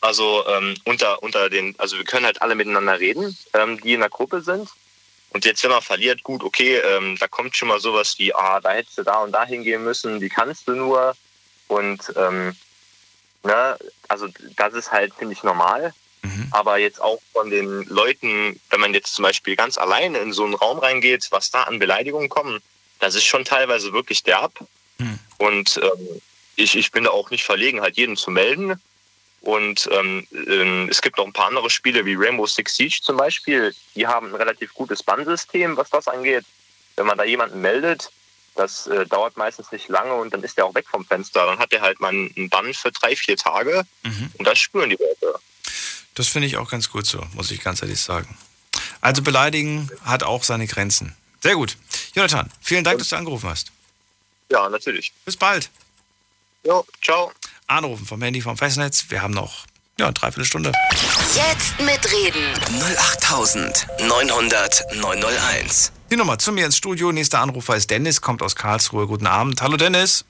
Also 0.00 0.46
ähm, 0.46 0.76
unter, 0.84 1.22
unter 1.22 1.48
den, 1.50 1.74
also 1.78 1.96
wir 1.96 2.04
können 2.04 2.26
halt 2.26 2.40
alle 2.42 2.54
miteinander 2.54 3.00
reden, 3.00 3.36
ähm, 3.54 3.80
die 3.80 3.94
in 3.94 4.00
der 4.00 4.10
Gruppe 4.10 4.42
sind. 4.42 4.68
Und 5.30 5.44
jetzt, 5.44 5.64
wenn 5.64 5.70
man 5.70 5.82
verliert, 5.82 6.22
gut, 6.22 6.44
okay, 6.44 6.76
ähm, 6.76 7.16
da 7.18 7.26
kommt 7.26 7.56
schon 7.56 7.68
mal 7.68 7.80
sowas 7.80 8.14
wie, 8.18 8.32
ah, 8.32 8.60
da 8.60 8.70
hättest 8.70 8.98
du 8.98 9.02
da 9.02 9.22
und 9.22 9.32
da 9.32 9.44
hingehen 9.44 9.82
müssen, 9.82 10.20
wie 10.20 10.28
kannst 10.28 10.68
du 10.68 10.74
nur? 10.76 11.16
Und 11.66 12.12
ähm, 12.16 12.54
ne, 13.42 13.76
also 14.06 14.28
das 14.56 14.74
ist 14.74 14.92
halt, 14.92 15.12
finde 15.14 15.32
ich, 15.32 15.42
normal. 15.42 15.92
Aber 16.50 16.78
jetzt 16.78 17.00
auch 17.00 17.20
von 17.32 17.50
den 17.50 17.84
Leuten, 17.84 18.60
wenn 18.70 18.80
man 18.80 18.94
jetzt 18.94 19.14
zum 19.14 19.22
Beispiel 19.22 19.56
ganz 19.56 19.78
alleine 19.78 20.18
in 20.18 20.32
so 20.32 20.44
einen 20.44 20.54
Raum 20.54 20.78
reingeht, 20.78 21.26
was 21.30 21.50
da 21.50 21.64
an 21.64 21.78
Beleidigungen 21.78 22.28
kommen, 22.28 22.60
das 23.00 23.14
ist 23.14 23.24
schon 23.24 23.44
teilweise 23.44 23.92
wirklich 23.92 24.22
derb. 24.22 24.52
Und 25.38 25.80
ähm, 25.82 26.20
ich, 26.56 26.76
ich 26.76 26.92
bin 26.92 27.04
da 27.04 27.10
auch 27.10 27.30
nicht 27.30 27.44
verlegen, 27.44 27.80
halt 27.80 27.96
jeden 27.96 28.16
zu 28.16 28.30
melden. 28.30 28.80
Und 29.40 29.88
ähm, 29.92 30.26
ähm, 30.32 30.88
es 30.90 31.02
gibt 31.02 31.18
noch 31.18 31.26
ein 31.26 31.32
paar 31.32 31.48
andere 31.48 31.68
Spiele 31.68 32.06
wie 32.06 32.14
Rainbow 32.14 32.46
Six 32.46 32.76
Siege 32.76 33.00
zum 33.02 33.18
Beispiel. 33.18 33.74
Die 33.94 34.06
haben 34.06 34.28
ein 34.28 34.34
relativ 34.34 34.72
gutes 34.72 35.02
Bannsystem, 35.02 35.76
was 35.76 35.90
das 35.90 36.08
angeht. 36.08 36.44
Wenn 36.96 37.06
man 37.06 37.18
da 37.18 37.24
jemanden 37.24 37.60
meldet, 37.60 38.10
das 38.54 38.86
äh, 38.86 39.04
dauert 39.04 39.36
meistens 39.36 39.70
nicht 39.72 39.88
lange 39.88 40.14
und 40.14 40.32
dann 40.32 40.42
ist 40.42 40.56
der 40.56 40.64
auch 40.64 40.74
weg 40.74 40.86
vom 40.88 41.04
Fenster. 41.04 41.44
Dann 41.44 41.58
hat 41.58 41.72
er 41.72 41.82
halt 41.82 42.00
mal 42.00 42.08
einen 42.08 42.48
Bann 42.48 42.72
für 42.72 42.92
drei, 42.92 43.16
vier 43.16 43.36
Tage 43.36 43.84
und 44.38 44.46
das 44.46 44.58
spüren 44.58 44.90
die 44.90 44.96
Leute. 44.96 45.38
Das 46.14 46.28
finde 46.28 46.46
ich 46.46 46.56
auch 46.56 46.70
ganz 46.70 46.90
gut 46.90 47.06
so, 47.06 47.24
muss 47.34 47.50
ich 47.50 47.60
ganz 47.60 47.82
ehrlich 47.82 48.00
sagen. 48.00 48.36
Also 49.00 49.22
beleidigen 49.22 49.90
hat 50.04 50.22
auch 50.22 50.44
seine 50.44 50.66
Grenzen. 50.66 51.14
Sehr 51.42 51.56
gut. 51.56 51.76
Jonathan, 52.14 52.50
vielen 52.60 52.84
Dank, 52.84 52.98
dass 52.98 53.08
du 53.10 53.16
angerufen 53.16 53.50
hast. 53.50 53.70
Ja, 54.50 54.68
natürlich. 54.68 55.12
Bis 55.24 55.36
bald. 55.36 55.70
Jo, 56.64 56.86
ciao. 57.02 57.32
Anrufen 57.66 58.06
vom 58.06 58.22
Handy 58.22 58.40
vom 58.40 58.56
Festnetz. 58.56 59.06
Wir 59.08 59.20
haben 59.22 59.34
noch 59.34 59.66
ja, 59.98 60.06
eine 60.06 60.14
Dreiviertelstunde. 60.14 60.72
Jetzt 61.34 61.78
mitreden. 61.80 62.54
08900 62.98 64.84
901. 64.94 65.92
Die 66.10 66.16
Nummer 66.16 66.38
zu 66.38 66.52
mir 66.52 66.66
ins 66.66 66.76
Studio. 66.76 67.12
Nächster 67.12 67.40
Anrufer 67.40 67.76
ist 67.76 67.90
Dennis, 67.90 68.20
kommt 68.20 68.42
aus 68.42 68.56
Karlsruhe. 68.56 69.06
Guten 69.06 69.26
Abend. 69.26 69.60
Hallo 69.62 69.76
Dennis. 69.76 70.24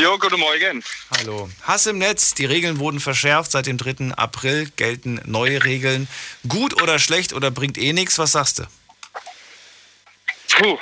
Jo, 0.00 0.16
guten 0.16 0.38
Morgen. 0.38 0.84
Hallo. 1.10 1.50
Hass 1.62 1.86
im 1.86 1.98
Netz. 1.98 2.32
Die 2.34 2.44
Regeln 2.44 2.78
wurden 2.78 3.00
verschärft. 3.00 3.50
Seit 3.50 3.66
dem 3.66 3.78
3. 3.78 4.14
April 4.14 4.70
gelten 4.76 5.20
neue 5.24 5.64
Regeln. 5.64 6.06
Gut 6.46 6.80
oder 6.80 7.00
schlecht 7.00 7.32
oder 7.32 7.50
bringt 7.50 7.76
eh 7.78 7.92
nichts? 7.92 8.16
Was 8.16 8.30
sagst 8.30 8.60
du? 8.60 8.62
Puh, 10.50 10.78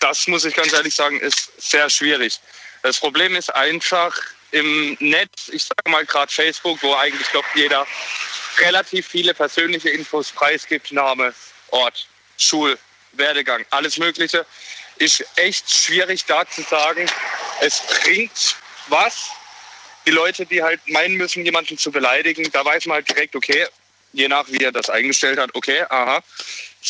das 0.00 0.26
muss 0.26 0.44
ich 0.44 0.54
ganz 0.54 0.70
ehrlich 0.74 0.94
sagen, 0.94 1.18
ist 1.18 1.50
sehr 1.56 1.88
schwierig. 1.88 2.40
Das 2.82 2.98
Problem 3.00 3.36
ist 3.36 3.48
einfach 3.54 4.14
im 4.50 4.98
Netz, 5.00 5.48
ich 5.50 5.64
sage 5.64 5.90
mal 5.90 6.04
gerade 6.04 6.30
Facebook, 6.30 6.82
wo 6.82 6.94
eigentlich 6.94 7.28
doch 7.28 7.46
jeder 7.54 7.86
relativ 8.58 9.06
viele 9.06 9.32
persönliche 9.32 9.88
Infos 9.88 10.30
preisgibt, 10.30 10.92
Name, 10.92 11.32
Ort, 11.68 12.06
Schul, 12.36 12.78
Werdegang, 13.12 13.64
alles 13.70 13.96
Mögliche, 13.96 14.44
ist 14.98 15.24
echt 15.36 15.70
schwierig 15.70 16.26
da 16.26 16.46
zu 16.46 16.60
sagen, 16.62 17.08
es 17.60 17.82
bringt 17.86 18.56
was. 18.88 19.30
Die 20.06 20.10
Leute, 20.10 20.46
die 20.46 20.62
halt 20.62 20.80
meinen 20.88 21.16
müssen, 21.16 21.44
jemanden 21.44 21.76
zu 21.76 21.90
beleidigen, 21.90 22.48
da 22.52 22.64
weiß 22.64 22.86
man 22.86 22.96
halt 22.96 23.08
direkt, 23.08 23.36
okay, 23.36 23.66
je 24.12 24.28
nach 24.28 24.46
wie 24.48 24.64
er 24.64 24.72
das 24.72 24.88
eingestellt 24.88 25.38
hat, 25.38 25.50
okay, 25.54 25.82
aha, 25.90 26.22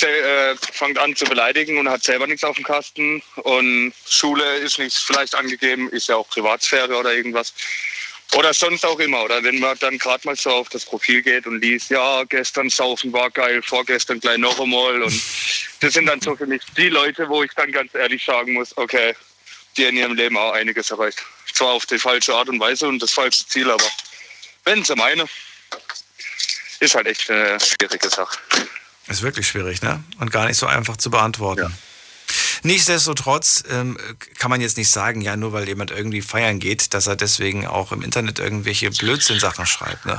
äh, 0.02 0.54
fängt 0.72 0.98
an 0.98 1.16
zu 1.16 1.24
beleidigen 1.24 1.78
und 1.78 1.88
hat 1.88 2.04
selber 2.04 2.26
nichts 2.26 2.44
auf 2.44 2.56
dem 2.56 2.64
Kasten 2.64 3.22
und 3.36 3.92
Schule 4.08 4.56
ist 4.58 4.78
nichts 4.78 5.00
vielleicht 5.00 5.34
angegeben, 5.34 5.88
ist 5.90 6.08
ja 6.08 6.16
auch 6.16 6.28
Privatsphäre 6.28 6.96
oder 6.96 7.12
irgendwas. 7.12 7.52
Oder 8.34 8.52
sonst 8.52 8.84
auch 8.84 8.98
immer. 8.98 9.24
Oder 9.24 9.42
wenn 9.42 9.58
man 9.58 9.78
dann 9.78 9.96
gerade 9.96 10.26
mal 10.26 10.36
so 10.36 10.50
auf 10.50 10.68
das 10.68 10.84
Profil 10.84 11.22
geht 11.22 11.46
und 11.46 11.62
liest, 11.62 11.90
ja, 11.90 12.24
gestern 12.24 12.68
saufen 12.68 13.12
war 13.12 13.30
geil, 13.30 13.62
vorgestern 13.62 14.20
gleich 14.20 14.36
noch 14.36 14.60
einmal. 14.60 15.02
Und 15.02 15.22
das 15.80 15.94
sind 15.94 16.06
dann 16.06 16.20
so 16.20 16.36
für 16.36 16.46
mich 16.46 16.60
die 16.76 16.90
Leute, 16.90 17.26
wo 17.28 17.42
ich 17.42 17.52
dann 17.56 17.72
ganz 17.72 17.94
ehrlich 17.94 18.22
sagen 18.22 18.52
muss, 18.52 18.76
okay, 18.76 19.14
die 19.78 19.84
in 19.84 19.96
ihrem 19.96 20.14
Leben 20.14 20.36
auch 20.36 20.52
einiges 20.52 20.90
erreicht. 20.90 21.22
Zwar 21.54 21.68
auf 21.68 21.86
die 21.86 21.98
falsche 21.98 22.34
Art 22.34 22.48
und 22.48 22.60
Weise 22.60 22.86
und 22.86 23.00
das 23.02 23.12
falsche 23.12 23.46
Ziel, 23.46 23.70
aber 23.70 23.84
wenn 24.64 24.84
sie 24.84 24.94
meine, 24.96 25.26
ist 26.80 26.94
halt 26.94 27.06
echt 27.06 27.30
eine 27.30 27.58
schwierige 27.60 28.10
Sache. 28.10 28.38
Ist 29.06 29.22
wirklich 29.22 29.48
schwierig, 29.48 29.80
ne? 29.80 30.02
Und 30.20 30.30
gar 30.30 30.46
nicht 30.46 30.58
so 30.58 30.66
einfach 30.66 30.96
zu 30.96 31.10
beantworten. 31.10 31.74
Nichtsdestotrotz 32.62 33.64
ähm, 33.70 33.96
kann 34.38 34.50
man 34.50 34.60
jetzt 34.60 34.76
nicht 34.76 34.90
sagen, 34.90 35.20
ja, 35.20 35.36
nur 35.36 35.52
weil 35.52 35.66
jemand 35.66 35.90
irgendwie 35.90 36.20
feiern 36.20 36.58
geht, 36.58 36.92
dass 36.92 37.06
er 37.06 37.16
deswegen 37.16 37.66
auch 37.66 37.92
im 37.92 38.02
Internet 38.02 38.38
irgendwelche 38.38 38.90
Blödsinn-Sachen 38.90 39.64
schreibt, 39.66 40.04
ne? 40.04 40.18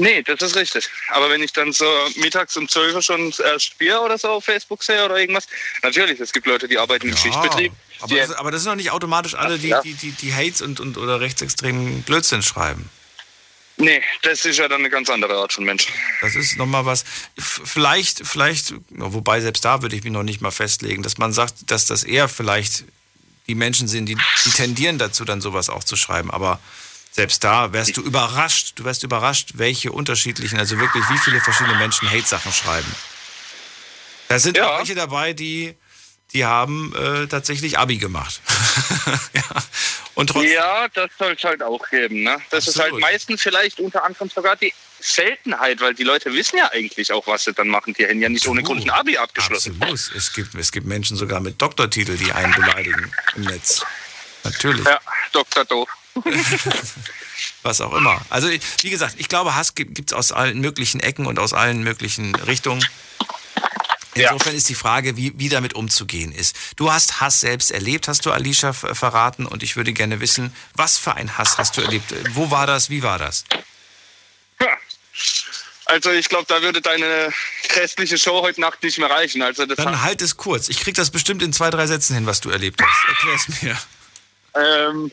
Nee, 0.00 0.22
das 0.22 0.40
ist 0.42 0.54
richtig. 0.54 0.88
Aber 1.08 1.28
wenn 1.28 1.42
ich 1.42 1.52
dann 1.52 1.72
so 1.72 1.84
mittags 2.16 2.56
um 2.56 2.68
12 2.68 2.94
Uhr 2.94 3.02
schon 3.02 3.34
erst 3.44 3.76
Bier 3.78 4.00
oder 4.00 4.16
so 4.16 4.28
auf 4.28 4.44
Facebook 4.44 4.84
sehe 4.84 5.04
oder 5.04 5.18
irgendwas, 5.18 5.48
natürlich, 5.82 6.20
es 6.20 6.32
gibt 6.32 6.46
Leute, 6.46 6.68
die 6.68 6.78
arbeiten 6.78 7.08
im 7.08 7.16
Schichtbetrieb. 7.16 7.72
Aber 8.00 8.14
das, 8.16 8.32
aber 8.32 8.50
das 8.50 8.62
sind 8.62 8.70
doch 8.70 8.76
nicht 8.76 8.90
automatisch 8.90 9.34
alle, 9.34 9.58
die, 9.58 9.68
Ja. 9.68 9.82
die, 9.82 9.94
die, 9.94 10.12
die 10.12 10.32
Hates 10.34 10.62
und, 10.62 10.80
und 10.80 10.96
oder 10.98 11.20
rechtsextremen 11.20 12.02
Blödsinn 12.02 12.42
schreiben. 12.42 12.88
Nee, 13.80 14.02
das 14.22 14.44
ist 14.44 14.56
ja 14.58 14.66
dann 14.66 14.80
eine 14.80 14.90
ganz 14.90 15.08
andere 15.08 15.36
Art 15.36 15.52
von 15.52 15.62
Mensch. 15.64 15.86
Das 16.20 16.34
ist 16.34 16.56
nochmal 16.56 16.84
was. 16.84 17.04
Vielleicht, 17.38 18.26
vielleicht, 18.26 18.74
wobei 18.90 19.40
selbst 19.40 19.64
da 19.64 19.82
würde 19.82 19.94
ich 19.94 20.02
mich 20.02 20.12
noch 20.12 20.24
nicht 20.24 20.40
mal 20.40 20.50
festlegen, 20.50 21.04
dass 21.04 21.16
man 21.18 21.32
sagt, 21.32 21.70
dass 21.70 21.86
das 21.86 22.02
eher 22.02 22.28
vielleicht 22.28 22.84
die 23.46 23.54
Menschen 23.54 23.86
sind, 23.86 24.06
die, 24.06 24.16
die 24.44 24.50
tendieren 24.50 24.98
dazu, 24.98 25.24
dann 25.24 25.40
sowas 25.40 25.70
auch 25.70 25.84
zu 25.84 25.94
schreiben. 25.94 26.32
Aber 26.32 26.58
selbst 27.12 27.44
da 27.44 27.72
wärst 27.72 27.96
du 27.96 28.02
überrascht, 28.02 28.72
du 28.76 28.84
wärst 28.84 29.04
überrascht, 29.04 29.52
welche 29.54 29.92
unterschiedlichen, 29.92 30.58
also 30.58 30.76
wirklich 30.78 31.04
wie 31.08 31.18
viele 31.18 31.40
verschiedene 31.40 31.76
Menschen 31.78 32.10
Hate-Sachen 32.10 32.52
schreiben. 32.52 32.92
Da 34.28 34.38
sind 34.40 34.60
auch 34.60 34.78
welche 34.78 34.96
dabei, 34.96 35.32
die, 35.32 35.74
die 36.32 36.44
haben 36.44 36.94
äh, 36.94 37.26
tatsächlich 37.26 37.78
Abi 37.78 37.96
gemacht. 37.96 38.40
ja. 39.32 39.42
Und 40.14 40.30
trotzdem, 40.30 40.52
Ja, 40.52 40.88
das 40.88 41.10
soll 41.18 41.32
es 41.32 41.44
halt 41.44 41.62
auch 41.62 41.88
geben. 41.88 42.22
Ne? 42.22 42.38
Das 42.50 42.68
ist 42.68 42.78
halt 42.78 42.92
meistens 42.98 43.40
vielleicht 43.40 43.80
unter 43.80 44.04
anderem 44.04 44.28
sogar 44.28 44.56
die 44.56 44.72
Seltenheit, 45.00 45.80
weil 45.80 45.94
die 45.94 46.02
Leute 46.02 46.32
wissen 46.32 46.58
ja 46.58 46.70
eigentlich 46.72 47.12
auch, 47.12 47.26
was 47.26 47.44
sie 47.44 47.52
dann 47.52 47.68
machen. 47.68 47.94
Die 47.94 48.04
haben 48.06 48.20
ja 48.20 48.28
nicht 48.28 48.46
ohne 48.46 48.62
Grund 48.62 48.82
ein 48.82 48.90
Abi 48.90 49.16
abgeschlossen. 49.16 49.76
Absolut. 49.80 50.16
Es 50.16 50.32
gibt, 50.32 50.54
es 50.54 50.72
gibt 50.72 50.86
Menschen 50.86 51.16
sogar 51.16 51.40
mit 51.40 51.60
Doktortitel, 51.62 52.16
die 52.16 52.32
einen 52.32 52.52
beleidigen 52.52 53.12
im 53.36 53.42
Netz. 53.42 53.84
Natürlich. 54.44 54.84
Ja, 54.84 54.98
Dr. 55.32 55.64
Doof. 55.64 55.88
Was 57.62 57.80
auch 57.80 57.94
immer. 57.94 58.20
Also, 58.28 58.48
wie 58.50 58.90
gesagt, 58.90 59.14
ich 59.18 59.28
glaube, 59.28 59.54
Hass 59.54 59.74
gibt 59.74 60.10
es 60.10 60.12
aus 60.12 60.32
allen 60.32 60.60
möglichen 60.60 61.00
Ecken 61.00 61.26
und 61.26 61.38
aus 61.38 61.52
allen 61.52 61.82
möglichen 61.82 62.34
Richtungen. 62.34 62.84
Insofern 64.14 64.54
ist 64.54 64.68
die 64.68 64.74
Frage, 64.74 65.16
wie, 65.16 65.32
wie 65.36 65.48
damit 65.48 65.74
umzugehen 65.74 66.32
ist. 66.32 66.56
Du 66.76 66.92
hast 66.92 67.20
Hass 67.20 67.40
selbst 67.40 67.70
erlebt, 67.70 68.08
hast 68.08 68.26
du 68.26 68.32
Alicia 68.32 68.72
verraten 68.72 69.46
und 69.46 69.62
ich 69.62 69.76
würde 69.76 69.92
gerne 69.92 70.20
wissen, 70.20 70.54
was 70.74 70.98
für 70.98 71.14
ein 71.14 71.38
Hass 71.38 71.58
hast 71.58 71.76
du 71.76 71.82
erlebt? 71.82 72.14
Wo 72.30 72.50
war 72.50 72.66
das? 72.66 72.90
Wie 72.90 73.02
war 73.02 73.18
das? 73.18 73.44
Also 75.86 76.10
ich 76.10 76.28
glaube, 76.28 76.44
da 76.48 76.60
würde 76.60 76.82
deine 76.82 77.32
restliche 77.76 78.18
Show 78.18 78.42
heute 78.42 78.60
Nacht 78.60 78.82
nicht 78.82 78.98
mehr 78.98 79.10
reichen. 79.10 79.40
Also 79.40 79.64
das 79.64 79.76
Dann 79.76 80.02
halt 80.02 80.20
es 80.20 80.36
kurz. 80.36 80.68
Ich 80.68 80.80
krieg 80.80 80.94
das 80.94 81.10
bestimmt 81.10 81.42
in 81.42 81.52
zwei, 81.52 81.70
drei 81.70 81.86
Sätzen 81.86 82.14
hin, 82.14 82.26
was 82.26 82.40
du 82.40 82.50
erlebt 82.50 82.82
hast. 82.82 83.08
Erklär's 83.08 83.62
mir. 83.62 83.78
Ähm, 84.54 85.10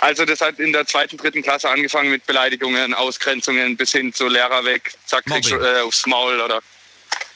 also 0.00 0.24
das 0.24 0.40
hat 0.40 0.58
in 0.58 0.72
der 0.72 0.86
zweiten, 0.86 1.16
dritten 1.16 1.42
Klasse 1.42 1.70
angefangen 1.70 2.10
mit 2.10 2.26
Beleidigungen, 2.26 2.94
Ausgrenzungen 2.94 3.76
bis 3.76 3.92
hin 3.92 4.12
zu 4.12 4.28
Lehrer 4.28 4.64
weg, 4.64 4.92
zack, 5.06 5.24
kriegst 5.24 5.50
du 5.50 5.56
äh, 5.56 5.80
aufs 5.80 6.06
Maul 6.06 6.40
oder. 6.40 6.60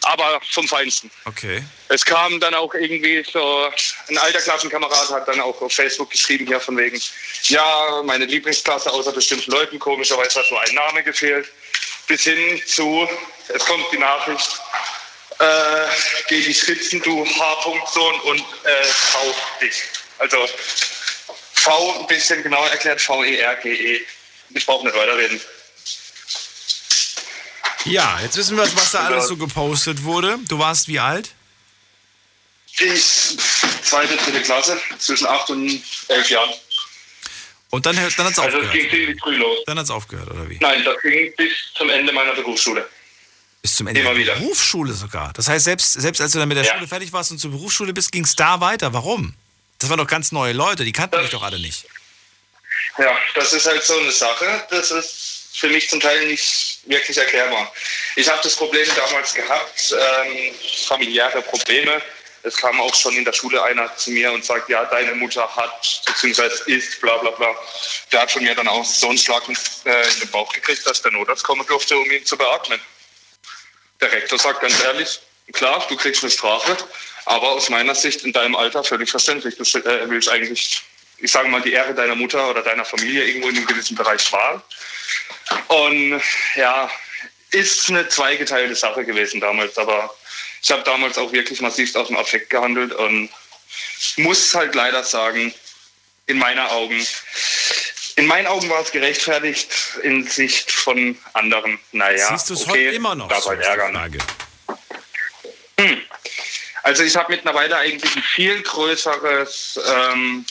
Aber 0.02 0.40
vom 0.52 0.66
Feinsten. 0.66 1.10
Okay. 1.26 1.62
Es 1.88 2.04
kam 2.04 2.40
dann 2.40 2.54
auch 2.54 2.72
irgendwie 2.74 3.24
so, 3.30 3.70
ein 4.08 4.18
alter 4.18 4.40
Klassenkamerad 4.40 5.10
hat 5.10 5.28
dann 5.28 5.40
auch 5.40 5.60
auf 5.60 5.72
Facebook 5.72 6.10
geschrieben 6.10 6.46
hier 6.46 6.60
von 6.60 6.76
wegen, 6.76 7.00
ja, 7.44 8.02
meine 8.04 8.24
Lieblingsklasse 8.24 8.90
außer 8.90 9.12
bestimmten 9.12 9.50
Leuten, 9.50 9.78
komischerweise 9.78 10.40
hat 10.40 10.50
nur 10.50 10.60
ein 10.60 10.74
Name 10.74 11.02
gefehlt. 11.02 11.48
Bis 12.06 12.22
hin 12.22 12.60
zu, 12.66 13.08
es 13.48 13.64
kommt 13.64 13.86
die 13.92 13.98
Nachricht, 13.98 14.60
äh, 15.38 15.86
geh 16.28 16.40
dich 16.42 16.58
schützen, 16.58 17.00
du 17.02 17.24
H-Punkt-Sohn 17.24 18.20
und 18.20 18.40
äh, 18.40 18.84
V 18.84 19.34
dich. 19.60 19.82
Also 20.18 20.36
V 21.54 22.00
ein 22.00 22.06
bisschen 22.06 22.42
genauer 22.42 22.68
erklärt, 22.68 23.00
V-E-R-G-E. 23.00 24.00
Ich 24.50 24.66
brauche 24.66 24.84
nicht 24.84 24.96
weiterreden. 24.96 25.40
Ja, 27.84 28.20
jetzt 28.20 28.36
wissen 28.36 28.56
wir, 28.56 28.62
was 28.76 28.92
da 28.92 29.06
alles 29.06 29.26
so 29.28 29.36
gepostet 29.36 30.02
wurde. 30.02 30.38
Du 30.48 30.58
warst 30.58 30.88
wie 30.88 31.00
alt? 31.00 31.30
Ich, 32.78 33.36
zweite, 33.82 34.16
dritte 34.16 34.42
Klasse, 34.42 34.80
zwischen 34.98 35.26
acht 35.26 35.50
und 35.50 35.82
elf 36.08 36.30
Jahren. 36.30 36.50
Und 37.70 37.86
dann, 37.86 37.96
dann 37.96 38.04
Also 38.04 38.20
es 38.28 38.38
aufgehört. 38.38 38.72
ging 38.72 38.90
ziemlich 38.90 39.20
früh 39.20 39.36
los. 39.36 39.58
Dann 39.66 39.78
hat's 39.78 39.90
aufgehört, 39.90 40.30
oder 40.30 40.48
wie? 40.48 40.58
Nein, 40.60 40.84
das 40.84 41.00
ging 41.02 41.32
bis 41.36 41.52
zum 41.76 41.88
Ende 41.90 42.12
meiner 42.12 42.32
Berufsschule. 42.34 42.88
Bis 43.62 43.76
zum 43.76 43.86
Ende 43.88 44.00
Immer 44.00 44.10
der 44.10 44.18
wieder. 44.18 44.34
Berufsschule 44.36 44.92
sogar. 44.92 45.32
Das 45.34 45.48
heißt, 45.48 45.64
selbst, 45.64 45.92
selbst 45.92 46.20
als 46.20 46.32
du 46.32 46.38
dann 46.38 46.48
mit 46.48 46.56
der 46.56 46.64
Ja. 46.64 46.74
Schule 46.74 46.88
fertig 46.88 47.12
warst 47.12 47.30
und 47.30 47.38
zur 47.38 47.50
Berufsschule 47.50 47.92
bist, 47.92 48.10
ging 48.12 48.24
es 48.24 48.34
da 48.34 48.60
weiter. 48.60 48.92
Warum? 48.92 49.34
Das 49.78 49.88
waren 49.90 49.98
doch 49.98 50.06
ganz 50.06 50.32
neue 50.32 50.52
Leute, 50.52 50.84
die 50.84 50.92
kannten 50.92 51.20
dich 51.20 51.30
doch 51.30 51.42
alle 51.42 51.58
nicht. 51.58 51.86
Ja, 52.98 53.16
das 53.34 53.52
ist 53.52 53.66
halt 53.66 53.82
so 53.82 53.98
eine 53.98 54.10
Sache. 54.12 54.66
Das 54.70 54.90
ist 54.90 55.48
für 55.54 55.68
mich 55.68 55.88
zum 55.88 56.00
Teil 56.00 56.26
nicht 56.26 56.69
wirklich 56.90 57.16
erklärbar. 57.16 57.72
Ich 58.16 58.28
habe 58.28 58.40
das 58.42 58.56
Problem 58.56 58.86
damals 58.94 59.32
gehabt, 59.32 59.94
ähm, 59.94 60.54
familiäre 60.86 61.40
Probleme. 61.42 62.02
Es 62.42 62.56
kam 62.56 62.80
auch 62.80 62.94
schon 62.94 63.14
in 63.16 63.24
der 63.24 63.32
Schule 63.32 63.62
einer 63.62 63.94
zu 63.96 64.10
mir 64.10 64.32
und 64.32 64.44
sagt, 64.44 64.68
ja, 64.68 64.84
deine 64.86 65.14
Mutter 65.14 65.48
hat, 65.56 66.02
beziehungsweise 66.06 66.62
ist, 66.66 67.00
bla 67.00 67.16
bla 67.18 67.30
bla. 67.30 67.54
Der 68.12 68.22
hat 68.22 68.32
von 68.32 68.42
mir 68.42 68.54
dann 68.54 68.66
auch 68.68 68.84
so 68.84 69.08
einen 69.08 69.18
Schlag 69.18 69.46
in, 69.48 69.56
äh, 69.84 70.08
in 70.14 70.20
den 70.20 70.30
Bauch 70.30 70.52
gekriegt, 70.52 70.86
dass 70.86 71.02
der 71.02 71.12
Notarzt 71.12 71.44
kommen 71.44 71.66
durfte, 71.66 71.96
um 71.96 72.10
ihn 72.10 72.24
zu 72.24 72.36
beatmen. 72.36 72.80
Der 74.00 74.10
Rektor 74.10 74.38
sagt 74.38 74.62
ganz 74.62 74.82
ehrlich, 74.82 75.20
klar, 75.52 75.84
du 75.88 75.96
kriegst 75.96 76.22
eine 76.22 76.30
Strafe, 76.30 76.76
aber 77.26 77.50
aus 77.50 77.68
meiner 77.68 77.94
Sicht 77.94 78.24
in 78.24 78.32
deinem 78.32 78.56
Alter 78.56 78.82
völlig 78.82 79.10
verständlich. 79.10 79.56
Du 79.56 79.62
äh, 79.78 80.08
willst 80.08 80.28
eigentlich, 80.30 80.82
ich 81.20 81.30
sage 81.30 81.48
mal, 81.48 81.60
die 81.62 81.72
Ehre 81.72 81.94
deiner 81.94 82.14
Mutter 82.14 82.50
oder 82.50 82.62
deiner 82.62 82.84
Familie 82.84 83.24
irgendwo 83.24 83.48
in 83.48 83.56
einem 83.56 83.66
gewissen 83.66 83.96
Bereich 83.96 84.32
wahren. 84.32 84.62
Und 85.68 86.22
ja, 86.56 86.90
ist 87.50 87.88
eine 87.88 88.08
zweigeteilte 88.08 88.74
Sache 88.74 89.04
gewesen 89.04 89.40
damals, 89.40 89.76
aber 89.78 90.14
ich 90.62 90.70
habe 90.70 90.82
damals 90.82 91.18
auch 91.18 91.32
wirklich 91.32 91.60
massiv 91.60 91.94
aus 91.96 92.08
dem 92.08 92.16
Affekt 92.16 92.50
gehandelt 92.50 92.92
und 92.92 93.28
muss 94.16 94.54
halt 94.54 94.74
leider 94.74 95.02
sagen, 95.02 95.52
in 96.26 96.38
meiner 96.38 96.70
Augen, 96.70 97.04
in 98.16 98.26
meinen 98.26 98.46
Augen 98.46 98.68
war 98.68 98.82
es 98.82 98.92
gerechtfertigt, 98.92 99.72
in 100.02 100.26
Sicht 100.26 100.70
von 100.70 101.18
anderen, 101.32 101.78
naja, 101.92 102.28
Siehst 102.30 102.50
du 102.50 102.54
es 102.54 102.62
okay, 102.62 102.86
heute 102.86 102.96
immer 102.96 103.14
noch 103.14 103.28
darf 103.28 103.42
so? 103.42 103.50
halt 103.50 103.62
ärgern. 103.62 103.94
Frage. 103.94 104.18
Also 106.82 107.02
ich 107.02 107.16
habe 107.16 107.32
mittlerweile 107.32 107.76
eigentlich 107.76 108.16
ein 108.16 108.22
viel 108.22 108.62
größeres, 108.62 109.80
ähm, 109.86 110.44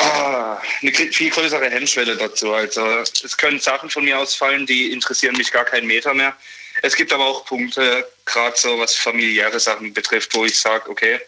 ah, 0.00 0.62
eine 0.80 0.92
viel 0.92 1.30
größere 1.30 1.70
Hemmschwelle 1.70 2.16
dazu. 2.16 2.52
Also 2.52 2.84
es 2.98 3.36
können 3.36 3.60
Sachen 3.60 3.90
von 3.90 4.04
mir 4.04 4.18
ausfallen, 4.18 4.66
die 4.66 4.92
interessieren 4.92 5.36
mich 5.36 5.52
gar 5.52 5.64
keinen 5.64 5.86
Meter 5.86 6.14
mehr. 6.14 6.36
Es 6.82 6.96
gibt 6.96 7.12
aber 7.12 7.26
auch 7.26 7.44
Punkte, 7.44 8.08
gerade 8.24 8.56
so 8.56 8.78
was 8.78 8.96
familiäre 8.96 9.60
Sachen 9.60 9.92
betrifft, 9.92 10.34
wo 10.34 10.44
ich 10.44 10.58
sage, 10.58 10.88
okay, 10.88 11.20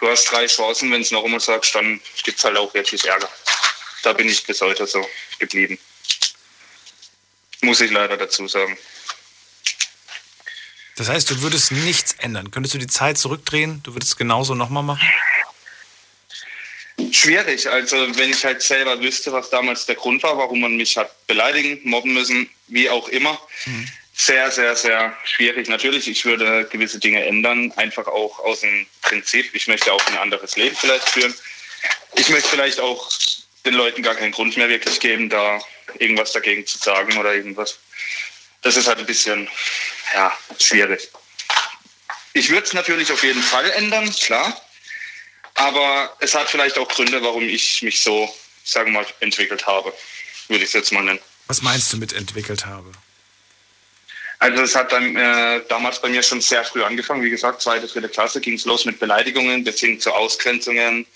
du 0.00 0.08
hast 0.08 0.30
drei 0.30 0.46
Chancen, 0.46 0.90
wenn 0.90 1.02
es 1.02 1.10
noch 1.10 1.24
einmal 1.24 1.40
sagst, 1.40 1.74
dann 1.74 2.00
gibt 2.24 2.38
es 2.38 2.44
halt 2.44 2.56
auch 2.56 2.72
wirklich 2.74 3.06
Ärger. 3.06 3.28
Da 4.02 4.12
bin 4.12 4.28
ich 4.28 4.44
bis 4.44 4.60
heute 4.60 4.86
so 4.86 5.08
geblieben. 5.38 5.78
Muss 7.62 7.80
ich 7.80 7.90
leider 7.90 8.16
dazu 8.16 8.46
sagen. 8.46 8.76
Das 10.96 11.08
heißt, 11.08 11.30
du 11.30 11.42
würdest 11.42 11.70
nichts 11.70 12.14
ändern. 12.18 12.50
Könntest 12.50 12.74
du 12.74 12.78
die 12.78 12.86
Zeit 12.86 13.18
zurückdrehen? 13.18 13.82
Du 13.84 13.94
würdest 13.94 14.12
es 14.12 14.16
genauso 14.16 14.54
nochmal 14.54 14.82
machen? 14.82 15.08
Schwierig. 17.12 17.68
Also 17.68 17.96
wenn 18.16 18.30
ich 18.30 18.44
halt 18.44 18.62
selber 18.62 19.00
wüsste, 19.00 19.32
was 19.32 19.50
damals 19.50 19.86
der 19.86 19.94
Grund 19.94 20.22
war, 20.22 20.36
warum 20.38 20.60
man 20.60 20.76
mich 20.76 20.96
hat 20.96 21.26
beleidigen, 21.26 21.80
mobben 21.84 22.12
müssen, 22.12 22.48
wie 22.68 22.88
auch 22.90 23.08
immer. 23.08 23.40
Sehr, 24.14 24.50
sehr, 24.50 24.74
sehr 24.74 25.16
schwierig. 25.24 25.68
Natürlich, 25.68 26.08
ich 26.08 26.24
würde 26.24 26.66
gewisse 26.70 26.98
Dinge 26.98 27.24
ändern, 27.24 27.72
einfach 27.76 28.06
auch 28.08 28.40
aus 28.40 28.60
dem 28.60 28.86
Prinzip. 29.02 29.54
Ich 29.54 29.68
möchte 29.68 29.92
auch 29.92 30.04
ein 30.08 30.18
anderes 30.18 30.56
Leben 30.56 30.76
vielleicht 30.76 31.08
führen. 31.08 31.34
Ich 32.16 32.28
möchte 32.28 32.48
vielleicht 32.48 32.80
auch 32.80 33.08
den 33.64 33.74
Leuten 33.74 34.02
gar 34.02 34.16
keinen 34.16 34.32
Grund 34.32 34.56
mehr 34.56 34.68
wirklich 34.68 34.98
geben, 34.98 35.28
da 35.28 35.60
irgendwas 35.98 36.32
dagegen 36.32 36.66
zu 36.66 36.78
sagen 36.78 37.16
oder 37.16 37.34
irgendwas. 37.34 37.78
Das 38.62 38.76
ist 38.76 38.88
halt 38.88 38.98
ein 38.98 39.06
bisschen, 39.06 39.48
ja, 40.14 40.36
schwierig. 40.58 41.08
Ich 42.32 42.50
würde 42.50 42.66
es 42.66 42.72
natürlich 42.72 43.12
auf 43.12 43.22
jeden 43.22 43.42
Fall 43.42 43.70
ändern, 43.70 44.12
klar. 44.12 44.60
Aber 45.58 46.16
es 46.20 46.34
hat 46.36 46.48
vielleicht 46.48 46.78
auch 46.78 46.88
Gründe, 46.88 47.20
warum 47.20 47.42
ich 47.42 47.82
mich 47.82 48.00
so, 48.00 48.32
sagen 48.62 48.92
wir 48.92 49.00
mal, 49.00 49.06
entwickelt 49.18 49.66
habe. 49.66 49.92
Würde 50.46 50.62
ich 50.62 50.68
es 50.68 50.72
jetzt 50.72 50.92
mal 50.92 51.02
nennen. 51.02 51.18
Was 51.48 51.62
meinst 51.62 51.92
du 51.92 51.96
mit 51.96 52.12
entwickelt 52.12 52.64
habe? 52.64 52.92
Also 54.38 54.62
es 54.62 54.76
hat 54.76 54.92
dann 54.92 55.16
äh, 55.16 55.60
damals 55.68 56.00
bei 56.00 56.08
mir 56.10 56.22
schon 56.22 56.40
sehr 56.40 56.64
früh 56.64 56.84
angefangen. 56.84 57.24
Wie 57.24 57.30
gesagt, 57.30 57.60
zweite, 57.60 57.88
dritte 57.88 58.08
Klasse 58.08 58.40
ging 58.40 58.54
es 58.54 58.66
los 58.66 58.84
mit 58.84 59.00
Beleidigungen 59.00 59.64
bis 59.64 59.80
hin 59.80 59.98
zu 59.98 60.12
Ausgrenzungen, 60.12 61.06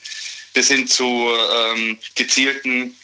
bis 0.55 0.66
hin 0.66 0.89
zu 0.89 1.31
ähm, 1.55 1.98
gezielten 2.16 2.97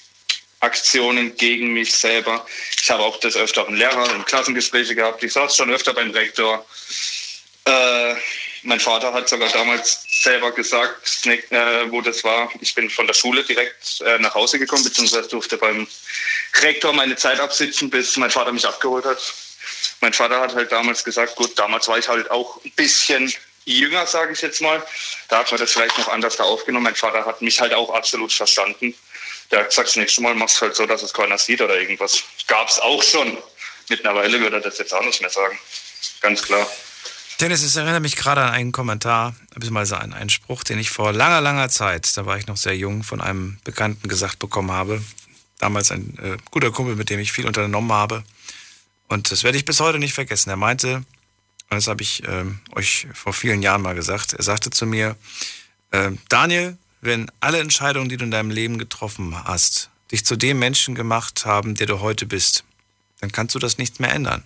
Aktionen 0.59 1.37
gegen 1.37 1.73
mich 1.73 1.93
selber. 1.93 2.45
Ich 2.83 2.91
habe 2.91 3.05
auch 3.05 3.21
des 3.21 3.37
Öfteren 3.37 3.77
Lehrer 3.77 4.13
und 4.13 4.27
Klassengespräche 4.27 4.97
gehabt. 4.97 5.23
Ich 5.23 5.33
saß 5.33 5.57
schon 5.57 5.71
öfter 5.71 5.95
beim 5.95 6.11
Rektor. 6.11 6.67
Äh, 7.65 8.15
mein 8.63 8.81
Vater 8.81 9.13
hat 9.13 9.29
sogar 9.29 9.49
damals 9.51 10.05
selber 10.23 10.53
gesagt, 10.53 11.27
äh, 11.27 11.91
wo 11.91 12.01
das 12.01 12.25
war. 12.25 12.51
Ich 12.61 12.75
bin 12.75 12.91
von 12.91 13.07
der 13.07 13.15
Schule 13.15 13.45
direkt 13.45 14.01
äh, 14.01 14.19
nach 14.19 14.35
Hause 14.35 14.59
gekommen, 14.59 14.85
beziehungsweise 14.85 15.29
durfte 15.29 15.57
beim 15.57 15.87
Rektor 16.63 16.93
meine 16.93 17.17
Zeit 17.17 17.41
absitzen, 17.41 17.91
bis 17.91 18.17
mein 18.17 18.31
Vater 18.31 18.53
mich 18.53 18.67
abgeholt 18.67 19.05
hat. 19.05 19.19
Mein 20.01 20.13
Vater 20.13 20.41
hat 20.41 20.55
halt 20.55 20.73
damals 20.73 21.05
gesagt, 21.05 21.37
gut, 21.37 21.59
damals 21.59 21.89
war 21.89 21.99
ich 21.99 22.09
halt 22.09 22.31
auch 22.31 22.63
ein 22.65 22.73
bisschen 22.73 23.33
jünger, 23.65 24.07
sage 24.07 24.33
ich 24.33 24.41
jetzt 24.41 24.61
mal. 24.61 24.83
Da 25.29 25.39
hat 25.39 25.51
man 25.51 25.61
das 25.61 25.73
vielleicht 25.73 25.99
noch 25.99 26.09
anders 26.09 26.37
da 26.37 26.45
aufgenommen. 26.45 26.85
Mein 26.85 26.95
Vater 26.95 27.25
hat 27.25 27.43
mich 27.43 27.61
halt 27.61 27.75
auch 27.75 27.91
absolut 27.91 28.33
verstanden. 28.33 28.95
Der 29.51 29.61
hat 29.61 29.69
gesagt, 29.69 29.89
das 29.89 29.97
nächste 29.97 30.23
Mal 30.23 30.35
machst 30.35 30.59
du 30.59 30.63
halt 30.63 30.77
so, 30.77 30.87
dass 30.87 31.03
es 31.03 31.13
keiner 31.13 31.39
sieht 31.39 31.61
oder 31.61 31.79
irgendwas. 31.79 32.23
Gab 32.47 32.69
es 32.69 32.79
auch 32.79 33.03
schon. 33.03 33.39
Mittlerweile 33.89 34.41
würde 34.41 34.57
er 34.57 34.63
das 34.63 34.79
jetzt 34.79 34.93
auch 34.93 35.05
nicht 35.05 35.21
mehr 35.21 35.31
sagen. 35.31 35.59
Ganz 36.21 36.43
klar. 36.43 36.69
Dennis, 37.41 37.63
es 37.63 37.77
erinnert 37.77 38.03
mich 38.03 38.17
gerade 38.17 38.41
an 38.43 38.51
einen 38.51 38.73
Kommentar, 38.73 39.37
beziehungsweise 39.55 40.01
an 40.01 40.13
einen 40.13 40.29
Spruch, 40.29 40.65
den 40.65 40.81
ich 40.81 40.91
vor 40.91 41.13
langer, 41.13 41.41
langer 41.41 41.69
Zeit, 41.69 42.17
da 42.17 42.27
war 42.27 42.37
ich 42.37 42.49
noch 42.49 42.57
sehr 42.57 42.77
jung, 42.77 43.05
von 43.05 43.21
einem 43.21 43.59
Bekannten 43.63 44.09
gesagt 44.09 44.41
bekommen 44.41 44.73
habe. 44.73 45.01
Damals 45.61 45.93
ein 45.93 46.19
äh, 46.19 46.37
guter 46.51 46.73
Kumpel, 46.73 46.97
mit 46.97 47.11
dem 47.11 47.21
ich 47.21 47.31
viel 47.31 47.47
unternommen 47.47 47.93
habe. 47.93 48.25
Und 49.07 49.31
das 49.31 49.45
werde 49.45 49.57
ich 49.57 49.65
bis 49.65 49.79
heute 49.79 50.01
nicht 50.01 50.15
vergessen. 50.15 50.51
Er 50.51 50.57
meinte, 50.57 50.97
und 50.97 51.77
das 51.77 51.87
habe 51.87 52.03
ich 52.03 52.25
ähm, 52.27 52.59
euch 52.75 53.07
vor 53.15 53.33
vielen 53.33 53.63
Jahren 53.63 53.83
mal 53.83 53.95
gesagt, 53.95 54.33
er 54.33 54.43
sagte 54.43 54.71
zu 54.71 54.85
mir, 54.85 55.17
äh, 55.93 56.11
Daniel, 56.29 56.77
wenn 57.01 57.31
alle 57.39 57.61
Entscheidungen, 57.61 58.09
die 58.09 58.17
du 58.17 58.25
in 58.25 58.33
deinem 58.33 58.51
Leben 58.51 58.79
getroffen 58.79 59.45
hast, 59.45 59.91
dich 60.11 60.25
zu 60.25 60.35
dem 60.35 60.59
Menschen 60.59 60.97
gemacht 60.97 61.47
haben, 61.47 61.77
der 61.77 61.87
du 61.87 62.01
heute 62.01 62.27
bist, 62.27 62.65
dann 63.21 63.31
kannst 63.31 63.55
du 63.55 63.61
das 63.61 63.79
nicht 63.79 64.01
mehr 64.01 64.13
ändern. 64.13 64.43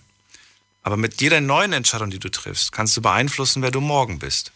Aber 0.83 0.97
mit 0.97 1.21
jeder 1.21 1.41
neuen 1.41 1.73
Entscheidung, 1.73 2.09
die 2.11 2.19
du 2.19 2.29
triffst, 2.29 2.71
kannst 2.71 2.95
du 2.97 3.01
beeinflussen, 3.01 3.61
wer 3.61 3.71
du 3.71 3.81
morgen 3.81 4.19
bist. 4.19 4.51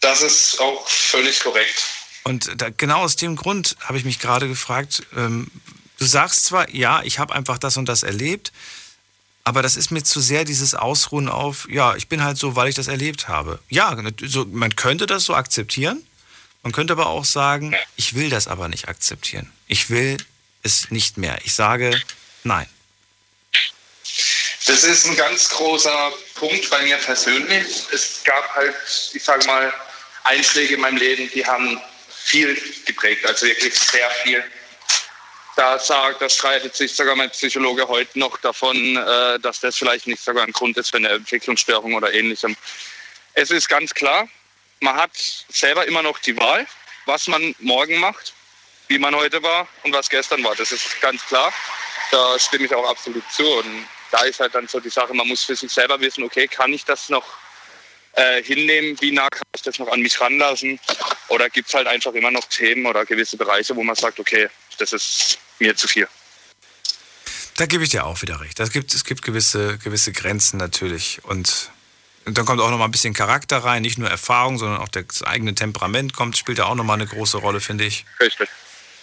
Das 0.00 0.22
ist 0.22 0.60
auch 0.60 0.88
völlig 0.88 1.40
korrekt. 1.40 1.84
Und 2.24 2.50
da, 2.60 2.68
genau 2.70 3.00
aus 3.00 3.16
dem 3.16 3.36
Grund 3.36 3.76
habe 3.80 3.98
ich 3.98 4.04
mich 4.04 4.18
gerade 4.18 4.48
gefragt, 4.48 5.02
ähm, 5.16 5.50
du 5.98 6.04
sagst 6.06 6.44
zwar, 6.44 6.68
ja, 6.70 7.02
ich 7.02 7.18
habe 7.18 7.34
einfach 7.34 7.58
das 7.58 7.76
und 7.76 7.88
das 7.88 8.02
erlebt, 8.02 8.52
Aber 9.44 9.62
das 9.62 9.76
ist 9.76 9.90
mir 9.90 10.02
zu 10.02 10.20
sehr 10.20 10.44
dieses 10.44 10.74
Ausruhen 10.74 11.26
auf, 11.30 11.66
ja, 11.70 11.96
ich 11.96 12.08
bin 12.08 12.22
halt 12.22 12.36
so, 12.36 12.54
weil 12.54 12.68
ich 12.68 12.74
das 12.74 12.86
erlebt 12.86 13.28
habe. 13.28 13.60
Ja, 13.70 13.96
so, 14.20 14.44
man 14.44 14.76
könnte 14.76 15.06
das 15.06 15.24
so 15.24 15.34
akzeptieren. 15.34 16.02
Man 16.62 16.72
könnte 16.72 16.92
aber 16.92 17.06
auch 17.06 17.24
sagen, 17.24 17.74
ich 17.96 18.14
will 18.14 18.28
das 18.28 18.46
aber 18.46 18.68
nicht 18.68 18.88
akzeptieren. 18.88 19.50
Ich 19.66 19.88
will 19.88 20.18
es 20.62 20.90
nicht 20.90 21.16
mehr. 21.16 21.38
Ich 21.44 21.54
sage 21.54 21.98
nein. 22.44 22.66
Das 24.68 24.84
ist 24.84 25.06
ein 25.06 25.16
ganz 25.16 25.48
großer 25.48 26.12
Punkt 26.34 26.68
bei 26.68 26.82
mir 26.82 26.98
persönlich. 26.98 27.66
Es 27.90 28.22
gab 28.22 28.54
halt, 28.54 28.74
ich 29.14 29.24
sage 29.24 29.46
mal, 29.46 29.72
Einschläge 30.24 30.74
in 30.74 30.82
meinem 30.82 30.98
Leben, 30.98 31.30
die 31.30 31.44
haben 31.44 31.80
viel 32.10 32.54
geprägt, 32.84 33.24
also 33.24 33.46
wirklich 33.46 33.74
sehr 33.74 34.10
viel. 34.22 34.44
Da, 35.56 35.78
sagt, 35.78 36.20
da 36.20 36.28
streitet 36.28 36.76
sich 36.76 36.94
sogar 36.94 37.16
mein 37.16 37.30
Psychologe 37.30 37.88
heute 37.88 38.18
noch 38.18 38.36
davon, 38.36 38.96
äh, 38.96 39.40
dass 39.40 39.60
das 39.60 39.78
vielleicht 39.78 40.06
nicht 40.06 40.22
sogar 40.22 40.44
ein 40.44 40.52
Grund 40.52 40.76
ist 40.76 40.90
für 40.90 40.98
eine 40.98 41.08
Entwicklungsstörung 41.08 41.94
oder 41.94 42.12
ähnlichem. 42.12 42.54
Es 43.32 43.50
ist 43.50 43.70
ganz 43.70 43.94
klar, 43.94 44.28
man 44.80 44.96
hat 44.96 45.12
selber 45.48 45.86
immer 45.86 46.02
noch 46.02 46.18
die 46.18 46.36
Wahl, 46.36 46.66
was 47.06 47.26
man 47.26 47.54
morgen 47.60 47.96
macht, 47.96 48.34
wie 48.88 48.98
man 48.98 49.14
heute 49.14 49.42
war 49.42 49.66
und 49.82 49.94
was 49.94 50.10
gestern 50.10 50.44
war. 50.44 50.54
Das 50.54 50.72
ist 50.72 51.00
ganz 51.00 51.24
klar. 51.24 51.54
Da 52.10 52.38
stimme 52.38 52.66
ich 52.66 52.74
auch 52.74 52.88
absolut 52.88 53.24
zu. 53.32 53.46
Und 53.46 53.88
da 54.10 54.22
ist 54.22 54.40
halt 54.40 54.54
dann 54.54 54.68
so 54.68 54.80
die 54.80 54.90
Sache, 54.90 55.14
man 55.14 55.28
muss 55.28 55.44
für 55.44 55.56
sich 55.56 55.70
selber 55.70 56.00
wissen, 56.00 56.24
okay, 56.24 56.46
kann 56.46 56.72
ich 56.72 56.84
das 56.84 57.08
noch 57.08 57.24
äh, 58.12 58.42
hinnehmen, 58.42 58.96
wie 59.00 59.12
nah 59.12 59.28
kann 59.28 59.42
ich 59.54 59.62
das 59.62 59.78
noch 59.78 59.88
an 59.88 60.00
mich 60.00 60.20
ranlassen? 60.20 60.80
Oder 61.28 61.48
gibt 61.50 61.68
es 61.68 61.74
halt 61.74 61.86
einfach 61.86 62.12
immer 62.14 62.30
noch 62.30 62.44
Themen 62.44 62.86
oder 62.86 63.04
gewisse 63.04 63.36
Bereiche, 63.36 63.76
wo 63.76 63.82
man 63.82 63.94
sagt, 63.94 64.18
okay, 64.18 64.48
das 64.78 64.92
ist 64.92 65.38
mir 65.58 65.76
zu 65.76 65.88
viel. 65.88 66.08
Da 67.56 67.66
gebe 67.66 67.82
ich 67.82 67.90
dir 67.90 68.06
auch 68.06 68.22
wieder 68.22 68.40
recht. 68.40 68.60
Es 68.60 68.70
gibt, 68.70 68.94
es 68.94 69.04
gibt 69.04 69.22
gewisse, 69.22 69.78
gewisse 69.78 70.12
Grenzen 70.12 70.58
natürlich. 70.58 71.20
Und, 71.24 71.70
und 72.24 72.38
dann 72.38 72.44
kommt 72.44 72.60
auch 72.60 72.70
noch 72.70 72.78
mal 72.78 72.84
ein 72.84 72.92
bisschen 72.92 73.14
Charakter 73.14 73.58
rein, 73.58 73.82
nicht 73.82 73.98
nur 73.98 74.08
Erfahrung, 74.08 74.58
sondern 74.58 74.80
auch 74.80 74.88
das 74.88 75.22
eigene 75.24 75.54
Temperament 75.54 76.14
kommt, 76.14 76.38
spielt 76.38 76.60
da 76.60 76.66
auch 76.66 76.76
noch 76.76 76.84
mal 76.84 76.94
eine 76.94 77.06
große 77.06 77.38
Rolle, 77.38 77.60
finde 77.60 77.84
ich. 77.84 78.04
Richtig. 78.20 78.48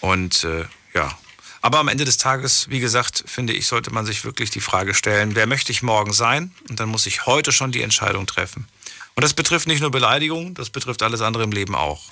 Und 0.00 0.44
äh, 0.44 0.64
ja. 0.94 1.16
Aber 1.62 1.78
am 1.78 1.88
Ende 1.88 2.04
des 2.04 2.18
Tages, 2.18 2.68
wie 2.68 2.80
gesagt, 2.80 3.24
finde 3.26 3.52
ich, 3.52 3.66
sollte 3.66 3.92
man 3.92 4.06
sich 4.06 4.24
wirklich 4.24 4.50
die 4.50 4.60
Frage 4.60 4.94
stellen, 4.94 5.34
wer 5.34 5.46
möchte 5.46 5.72
ich 5.72 5.82
morgen 5.82 6.12
sein? 6.12 6.52
Und 6.68 6.80
dann 6.80 6.88
muss 6.88 7.06
ich 7.06 7.26
heute 7.26 7.52
schon 7.52 7.72
die 7.72 7.82
Entscheidung 7.82 8.26
treffen. 8.26 8.68
Und 9.14 9.24
das 9.24 9.34
betrifft 9.34 9.66
nicht 9.66 9.80
nur 9.80 9.90
Beleidigung, 9.90 10.54
das 10.54 10.70
betrifft 10.70 11.02
alles 11.02 11.22
andere 11.22 11.44
im 11.44 11.52
Leben 11.52 11.74
auch. 11.74 12.02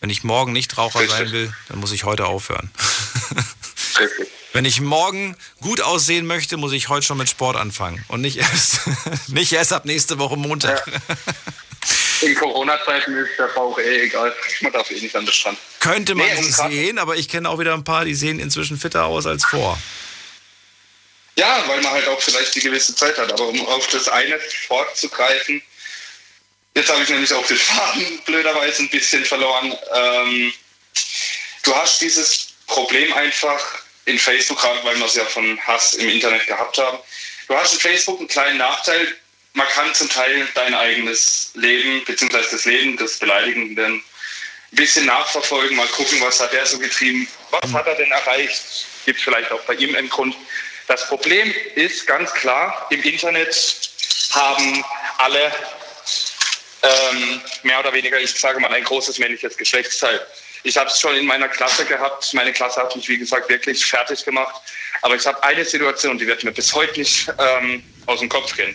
Wenn 0.00 0.10
ich 0.10 0.22
morgen 0.22 0.52
nicht 0.52 0.76
Raucher 0.76 1.00
Richtig. 1.00 1.16
sein 1.16 1.32
will, 1.32 1.54
dann 1.68 1.80
muss 1.80 1.92
ich 1.92 2.04
heute 2.04 2.26
aufhören. 2.26 2.70
Wenn 4.52 4.66
ich 4.66 4.80
morgen 4.80 5.36
gut 5.60 5.80
aussehen 5.80 6.26
möchte, 6.26 6.56
muss 6.56 6.72
ich 6.72 6.88
heute 6.88 7.04
schon 7.04 7.18
mit 7.18 7.28
Sport 7.28 7.56
anfangen 7.56 8.04
und 8.06 8.20
nicht 8.20 8.36
erst, 8.36 8.82
nicht 9.28 9.52
erst 9.52 9.72
ab 9.72 9.84
nächste 9.84 10.20
Woche 10.20 10.36
Montag. 10.36 10.86
Ja. 10.86 11.16
In 12.20 12.34
Corona-Zeiten 12.34 13.16
ist 13.16 13.38
der 13.38 13.48
Bauch 13.48 13.78
eh 13.78 14.02
egal. 14.04 14.34
Man 14.60 14.72
darf 14.72 14.90
eh 14.90 15.00
nicht 15.00 15.14
an 15.16 15.24
den 15.24 15.32
Strand. 15.32 15.58
Könnte 15.80 16.14
man 16.14 16.26
nee, 16.26 16.42
so 16.42 16.68
sehen, 16.68 16.98
aber 16.98 17.16
ich 17.16 17.28
kenne 17.28 17.48
auch 17.48 17.58
wieder 17.58 17.74
ein 17.74 17.84
paar, 17.84 18.04
die 18.04 18.14
sehen 18.14 18.38
inzwischen 18.38 18.78
fitter 18.78 19.04
aus 19.04 19.26
als 19.26 19.44
vor. 19.44 19.78
Ja, 21.36 21.64
weil 21.66 21.80
man 21.82 21.92
halt 21.92 22.08
auch 22.08 22.20
vielleicht 22.20 22.54
die 22.54 22.60
gewisse 22.60 22.94
Zeit 22.94 23.18
hat. 23.18 23.32
Aber 23.32 23.48
um 23.48 23.66
auf 23.66 23.86
das 23.88 24.08
eine 24.08 24.38
fortzugreifen, 24.68 25.62
Jetzt 26.76 26.90
habe 26.90 27.02
ich 27.04 27.08
nämlich 27.08 27.32
auch 27.32 27.46
den 27.46 27.56
Faden 27.56 28.18
blöderweise 28.24 28.82
ein 28.82 28.88
bisschen 28.88 29.24
verloren. 29.24 29.76
Ähm, 29.94 30.52
du 31.62 31.74
hast 31.74 32.00
dieses 32.00 32.48
Problem 32.66 33.12
einfach 33.12 33.60
in 34.06 34.18
Facebook, 34.18 34.60
gerade 34.60 34.82
weil 34.82 34.98
wir 34.98 35.06
es 35.06 35.14
ja 35.14 35.24
von 35.24 35.58
Hass 35.60 35.94
im 35.94 36.08
Internet 36.08 36.46
gehabt 36.48 36.76
haben. 36.78 36.98
Du 37.46 37.54
hast 37.54 37.74
in 37.74 37.80
Facebook 37.80 38.18
einen 38.18 38.28
kleinen 38.28 38.58
Nachteil. 38.58 39.14
Man 39.54 39.68
kann 39.68 39.94
zum 39.94 40.08
Teil 40.08 40.46
dein 40.54 40.74
eigenes 40.74 41.52
Leben, 41.54 42.04
beziehungsweise 42.04 42.50
das 42.50 42.64
Leben 42.64 42.96
des 42.96 43.20
Beleidigenden, 43.20 43.94
ein 43.94 44.02
bisschen 44.76 45.06
nachverfolgen, 45.06 45.76
mal 45.76 45.86
gucken, 45.88 46.20
was 46.20 46.40
hat 46.40 46.52
er 46.52 46.66
so 46.66 46.76
getrieben, 46.78 47.28
was 47.50 47.72
hat 47.72 47.86
er 47.86 47.94
denn 47.94 48.10
erreicht, 48.10 48.86
gibt 49.04 49.18
es 49.18 49.24
vielleicht 49.24 49.52
auch 49.52 49.60
bei 49.62 49.74
ihm 49.74 49.94
einen 49.94 50.08
Grund. 50.08 50.34
Das 50.88 51.06
Problem 51.06 51.54
ist 51.76 52.04
ganz 52.06 52.34
klar, 52.34 52.88
im 52.90 53.00
Internet 53.02 53.90
haben 54.32 54.84
alle 55.18 55.52
ähm, 56.82 57.40
mehr 57.62 57.78
oder 57.78 57.92
weniger, 57.92 58.18
ich 58.18 58.34
sage 58.34 58.58
mal, 58.58 58.72
ein 58.72 58.82
großes 58.82 59.20
männliches 59.20 59.56
Geschlechtsteil. 59.56 60.20
Ich 60.64 60.76
habe 60.76 60.88
es 60.88 60.98
schon 60.98 61.14
in 61.14 61.26
meiner 61.26 61.48
Klasse 61.48 61.84
gehabt. 61.84 62.32
Meine 62.34 62.52
Klasse 62.52 62.80
hat 62.80 62.96
mich, 62.96 63.08
wie 63.08 63.18
gesagt, 63.18 63.48
wirklich 63.48 63.84
fertig 63.84 64.24
gemacht. 64.24 64.54
Aber 65.02 65.14
ich 65.14 65.26
habe 65.26 65.40
eine 65.42 65.64
Situation, 65.64 66.18
die 66.18 66.26
wird 66.26 66.42
mir 66.42 66.52
bis 66.52 66.74
heute 66.74 66.98
nicht 66.98 67.30
ähm, 67.38 67.84
aus 68.06 68.20
dem 68.20 68.28
Kopf 68.28 68.56
gehen. 68.56 68.74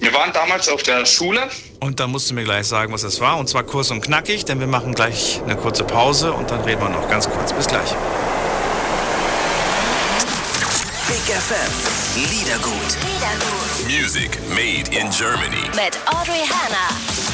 Wir 0.00 0.12
waren 0.12 0.32
damals 0.32 0.68
auf 0.68 0.82
der 0.82 1.04
Schule. 1.06 1.48
Und 1.80 2.00
da 2.00 2.06
musst 2.06 2.30
du 2.30 2.34
mir 2.34 2.44
gleich 2.44 2.66
sagen, 2.66 2.92
was 2.92 3.02
das 3.02 3.20
war. 3.20 3.38
Und 3.38 3.48
zwar 3.48 3.62
kurz 3.64 3.90
und 3.90 4.00
knackig, 4.00 4.44
denn 4.44 4.60
wir 4.60 4.66
machen 4.66 4.94
gleich 4.94 5.40
eine 5.42 5.56
kurze 5.56 5.84
Pause 5.84 6.32
und 6.32 6.50
dann 6.50 6.60
reden 6.62 6.82
wir 6.82 6.88
noch 6.88 7.08
ganz 7.08 7.28
kurz. 7.28 7.52
Bis 7.52 7.66
gleich. 7.66 7.90
Big 11.08 11.34
FM. 11.34 11.72
Liedergut. 12.16 12.72
Liedergut. 13.04 13.54
Music 13.86 14.38
made 14.50 14.90
in 14.96 15.10
Germany. 15.10 15.68
Mit 15.74 15.98
Audrey 16.06 16.44
Hanna. 16.48 17.33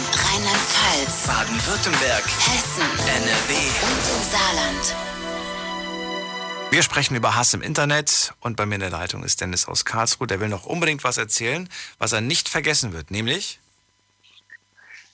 Baden-Württemberg, 1.11 2.23
Hessen, 2.25 2.83
NRW 2.83 3.53
und 3.83 4.03
im 4.07 4.23
Saarland. 4.31 4.95
Wir 6.71 6.83
sprechen 6.83 7.15
über 7.15 7.35
Hass 7.35 7.53
im 7.53 7.61
Internet 7.61 8.33
und 8.39 8.55
bei 8.55 8.65
mir 8.65 8.75
in 8.75 8.81
der 8.81 8.91
Leitung 8.91 9.23
ist 9.23 9.41
Dennis 9.41 9.67
aus 9.67 9.83
Karlsruhe. 9.83 10.27
Der 10.27 10.39
will 10.39 10.47
noch 10.47 10.65
unbedingt 10.65 11.03
was 11.03 11.17
erzählen, 11.17 11.67
was 11.97 12.13
er 12.13 12.21
nicht 12.21 12.47
vergessen 12.47 12.93
wird, 12.93 13.11
nämlich 13.11 13.59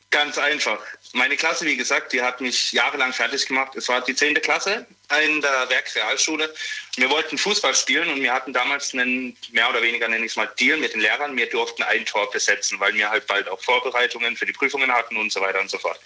Ganz 0.09 0.37
einfach. 0.37 0.79
Meine 1.13 1.35
Klasse, 1.35 1.65
wie 1.65 1.75
gesagt, 1.75 2.13
die 2.13 2.21
hat 2.21 2.39
mich 2.39 2.71
jahrelang 2.71 3.11
fertig 3.11 3.45
gemacht. 3.45 3.75
Es 3.75 3.89
war 3.89 4.01
die 4.01 4.15
10. 4.15 4.35
Klasse 4.35 4.85
in 5.21 5.41
der 5.41 5.69
Werkrealschule. 5.69 6.53
Wir 6.95 7.09
wollten 7.09 7.37
Fußball 7.37 7.75
spielen 7.75 8.09
und 8.09 8.21
wir 8.21 8.33
hatten 8.33 8.53
damals 8.53 8.93
einen, 8.93 9.35
mehr 9.51 9.69
oder 9.69 9.81
weniger 9.81 10.07
nenne 10.07 10.25
ich 10.25 10.31
es 10.31 10.35
mal, 10.37 10.49
Deal 10.57 10.77
mit 10.77 10.93
den 10.93 11.01
Lehrern. 11.01 11.35
Wir 11.35 11.49
durften 11.49 11.83
ein 11.83 12.05
Tor 12.05 12.31
besetzen, 12.31 12.79
weil 12.79 12.93
wir 12.93 13.09
halt 13.09 13.27
bald 13.27 13.49
auch 13.49 13.61
Vorbereitungen 13.61 14.37
für 14.37 14.45
die 14.45 14.53
Prüfungen 14.53 14.91
hatten 14.91 15.17
und 15.17 15.31
so 15.31 15.41
weiter 15.41 15.59
und 15.59 15.69
so 15.69 15.77
fort. 15.77 15.99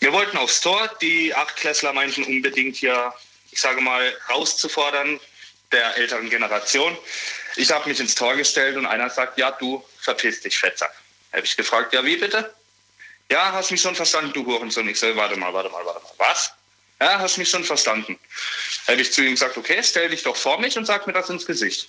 Wir 0.00 0.12
wollten 0.12 0.36
aufs 0.36 0.60
Tor. 0.60 0.90
Die 1.00 1.32
Achtklässler 1.32 1.92
meinten 1.92 2.24
unbedingt 2.24 2.74
hier, 2.74 3.14
ich 3.52 3.60
sage 3.60 3.80
mal, 3.80 4.16
rauszufordern 4.30 5.20
der 5.70 5.96
älteren 5.96 6.28
Generation. 6.28 6.98
Ich 7.54 7.70
habe 7.70 7.88
mich 7.88 8.00
ins 8.00 8.16
Tor 8.16 8.34
gestellt 8.34 8.76
und 8.76 8.86
einer 8.86 9.10
sagt, 9.10 9.38
ja, 9.38 9.52
du 9.52 9.84
verpiss 10.00 10.40
dich, 10.40 10.58
Fettsack. 10.58 10.92
Habe 11.32 11.44
ich 11.44 11.56
gefragt, 11.56 11.92
ja, 11.94 12.04
wie 12.04 12.16
bitte? 12.16 12.52
Ja, 13.32 13.50
hast 13.50 13.70
mich 13.70 13.80
schon 13.80 13.94
verstanden, 13.94 14.30
du 14.34 14.44
Hurensohn. 14.44 14.86
Ich 14.90 15.00
so, 15.00 15.16
warte 15.16 15.36
mal, 15.36 15.54
warte 15.54 15.70
mal, 15.70 15.82
warte 15.86 16.02
mal. 16.02 16.12
Was? 16.18 16.52
Ja, 17.00 17.18
hast 17.18 17.38
mich 17.38 17.48
schon 17.48 17.64
verstanden. 17.64 18.18
Habe 18.86 19.00
ich 19.00 19.10
zu 19.10 19.22
ihm 19.22 19.30
gesagt, 19.30 19.56
okay, 19.56 19.82
stell 19.82 20.10
dich 20.10 20.22
doch 20.22 20.36
vor 20.36 20.60
mich 20.60 20.76
und 20.76 20.84
sag 20.84 21.06
mir 21.06 21.14
das 21.14 21.30
ins 21.30 21.46
Gesicht. 21.46 21.88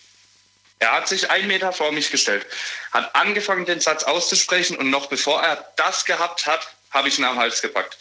Er 0.80 0.94
hat 0.94 1.10
sich 1.10 1.30
einen 1.30 1.48
Meter 1.48 1.74
vor 1.74 1.92
mich 1.92 2.12
gestellt, 2.12 2.46
hat 2.94 3.14
angefangen, 3.14 3.66
den 3.66 3.82
Satz 3.82 4.06
auszusprechen 4.06 4.78
und 4.78 4.90
noch 4.90 5.08
bevor 5.08 5.44
er 5.44 5.70
das 5.76 6.06
gehabt 6.06 6.46
hat, 6.46 6.66
habe 6.92 7.10
ich 7.10 7.20
ihn 7.20 7.26
am 7.26 7.38
Hals 7.38 7.62
gepackt. 7.62 7.98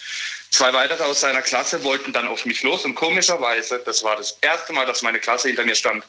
Zwei 0.51 0.73
weitere 0.73 1.03
aus 1.03 1.21
seiner 1.21 1.43
Klasse 1.43 1.83
wollten 1.83 2.13
dann 2.13 2.29
auf 2.29 2.45
mich 2.45 2.63
los 2.63 2.85
und 2.85 2.95
komischerweise, 2.95 3.83
das 3.85 4.05
war 4.05 4.15
das 4.15 4.39
erste 4.41 4.73
Mal, 4.73 4.87
dass 4.87 5.03
meine 5.03 5.19
Klasse 5.19 5.49
hinter 5.49 5.65
mir 5.65 5.75
stand, 5.75 6.05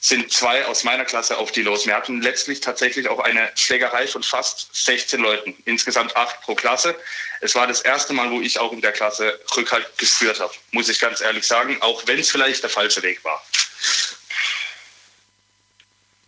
sind 0.00 0.32
zwei 0.32 0.64
aus 0.66 0.84
meiner 0.84 1.04
Klasse 1.04 1.36
auf 1.38 1.50
die 1.50 1.62
los. 1.62 1.86
Wir 1.86 1.96
hatten 1.96 2.22
letztlich 2.22 2.60
tatsächlich 2.60 3.08
auch 3.08 3.18
eine 3.18 3.50
Schlägerei 3.56 4.06
von 4.06 4.22
fast 4.22 4.68
16 4.72 5.20
Leuten, 5.20 5.56
insgesamt 5.64 6.16
acht 6.16 6.40
pro 6.42 6.54
Klasse. 6.54 6.94
Es 7.40 7.54
war 7.54 7.66
das 7.66 7.80
erste 7.80 8.12
Mal, 8.12 8.30
wo 8.30 8.40
ich 8.40 8.58
auch 8.58 8.72
in 8.72 8.80
der 8.80 8.92
Klasse 8.92 9.38
Rückhalt 9.56 9.86
gespürt 9.98 10.40
habe, 10.40 10.52
muss 10.70 10.88
ich 10.88 11.00
ganz 11.00 11.20
ehrlich 11.20 11.46
sagen, 11.46 11.80
auch 11.82 12.06
wenn 12.06 12.18
es 12.18 12.30
vielleicht 12.30 12.62
der 12.62 12.70
falsche 12.70 13.02
Weg 13.02 13.24
war. 13.24 13.44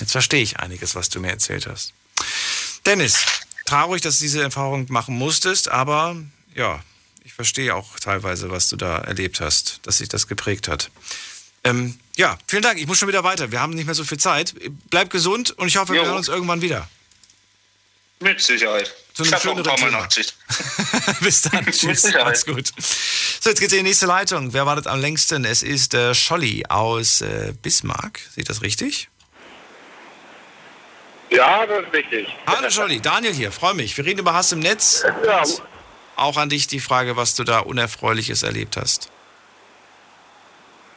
Jetzt 0.00 0.12
verstehe 0.12 0.42
ich 0.42 0.58
einiges, 0.58 0.94
was 0.94 1.08
du 1.08 1.20
mir 1.20 1.30
erzählt 1.30 1.66
hast. 1.66 1.92
Dennis, 2.86 3.24
traurig, 3.66 4.02
dass 4.02 4.18
du 4.18 4.24
diese 4.24 4.42
Erfahrung 4.42 4.86
machen 4.88 5.16
musstest, 5.16 5.68
aber 5.68 6.16
ja, 6.54 6.82
ich 7.22 7.34
verstehe 7.34 7.74
auch 7.74 8.00
teilweise, 8.00 8.50
was 8.50 8.68
du 8.68 8.76
da 8.76 8.98
erlebt 8.98 9.40
hast, 9.40 9.80
dass 9.82 9.98
sich 9.98 10.08
das 10.08 10.26
geprägt 10.26 10.68
hat. 10.68 10.90
Ähm, 11.64 11.98
ja, 12.16 12.38
vielen 12.46 12.62
Dank. 12.62 12.78
Ich 12.78 12.86
muss 12.86 12.98
schon 12.98 13.08
wieder 13.08 13.24
weiter. 13.24 13.50
Wir 13.50 13.60
haben 13.60 13.74
nicht 13.74 13.86
mehr 13.86 13.94
so 13.94 14.04
viel 14.04 14.18
Zeit. 14.18 14.54
Bleib 14.90 15.10
gesund 15.10 15.50
und 15.52 15.68
ich 15.68 15.76
hoffe, 15.76 15.92
wir 15.92 16.00
Jo. 16.00 16.06
hören 16.06 16.16
uns 16.16 16.28
irgendwann 16.28 16.62
wieder. 16.62 16.88
Mit 18.20 18.40
Sicherheit. 18.40 18.94
Zu 19.14 19.24
einem 19.24 19.40
schöneren 19.40 19.76
Thema. 19.76 20.08
Bis 21.20 21.42
dann. 21.42 21.64
Mit 21.64 21.74
Tschüss. 21.74 22.02
Sicherheit. 22.02 22.26
Mach's 22.26 22.46
gut. 22.46 22.70
So, 23.40 23.50
jetzt 23.50 23.60
geht's 23.60 23.72
in 23.72 23.78
die 23.78 23.84
nächste 23.84 24.06
Leitung. 24.06 24.52
Wer 24.52 24.66
wartet 24.66 24.86
am 24.86 25.00
längsten? 25.00 25.44
Es 25.44 25.62
ist 25.62 25.94
äh, 25.94 26.14
Scholli 26.14 26.64
aus 26.68 27.22
äh, 27.22 27.54
Bismarck. 27.62 28.20
Sieht 28.34 28.48
das 28.50 28.60
richtig? 28.60 29.08
Ja, 31.30 31.66
das 31.66 31.86
ist 31.86 31.92
richtig. 31.92 32.28
Hallo 32.46 32.70
Scholli, 32.70 33.00
Daniel 33.00 33.32
hier. 33.32 33.52
Freue 33.52 33.74
mich. 33.74 33.96
Wir 33.96 34.04
reden 34.04 34.20
über 34.20 34.34
Hass 34.34 34.52
im 34.52 34.58
Netz. 34.58 35.04
Ja. 35.24 35.42
Auch 36.16 36.36
an 36.36 36.50
dich 36.50 36.66
die 36.66 36.80
Frage, 36.80 37.16
was 37.16 37.34
du 37.34 37.44
da 37.44 37.60
Unerfreuliches 37.60 38.42
erlebt 38.42 38.76
hast. 38.76 39.10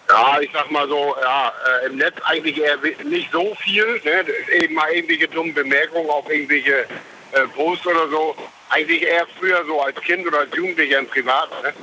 Ja, 0.10 0.40
ich 0.42 0.50
sag 0.54 0.70
mal 0.70 0.88
so, 0.88 1.16
ja, 1.22 1.54
äh, 1.84 1.88
im 1.88 1.96
Netz 1.98 2.16
eigentlich 2.26 2.60
eher 2.60 2.78
nicht 3.04 3.32
so 3.32 3.56
viel. 3.62 4.02
Ne? 4.04 4.26
Eben 4.62 4.76
mal 4.76 4.92
irgendwelche 4.92 5.28
dummen 5.28 5.54
Bemerkungen 5.54 6.10
auf 6.10 6.30
irgendwelche 6.30 6.86
äh, 7.32 7.48
Posts 7.56 7.88
oder 7.88 8.10
so. 8.10 8.36
Eigentlich 8.70 9.04
eher 9.04 9.26
früher 9.40 9.64
so 9.66 9.82
als 9.82 10.00
Kind 10.02 10.28
oder 10.28 10.40
als 10.40 10.56
Jugendlicher 10.56 11.00
im 11.00 11.08
Privat. 11.08 11.50
Ne? 11.64 11.74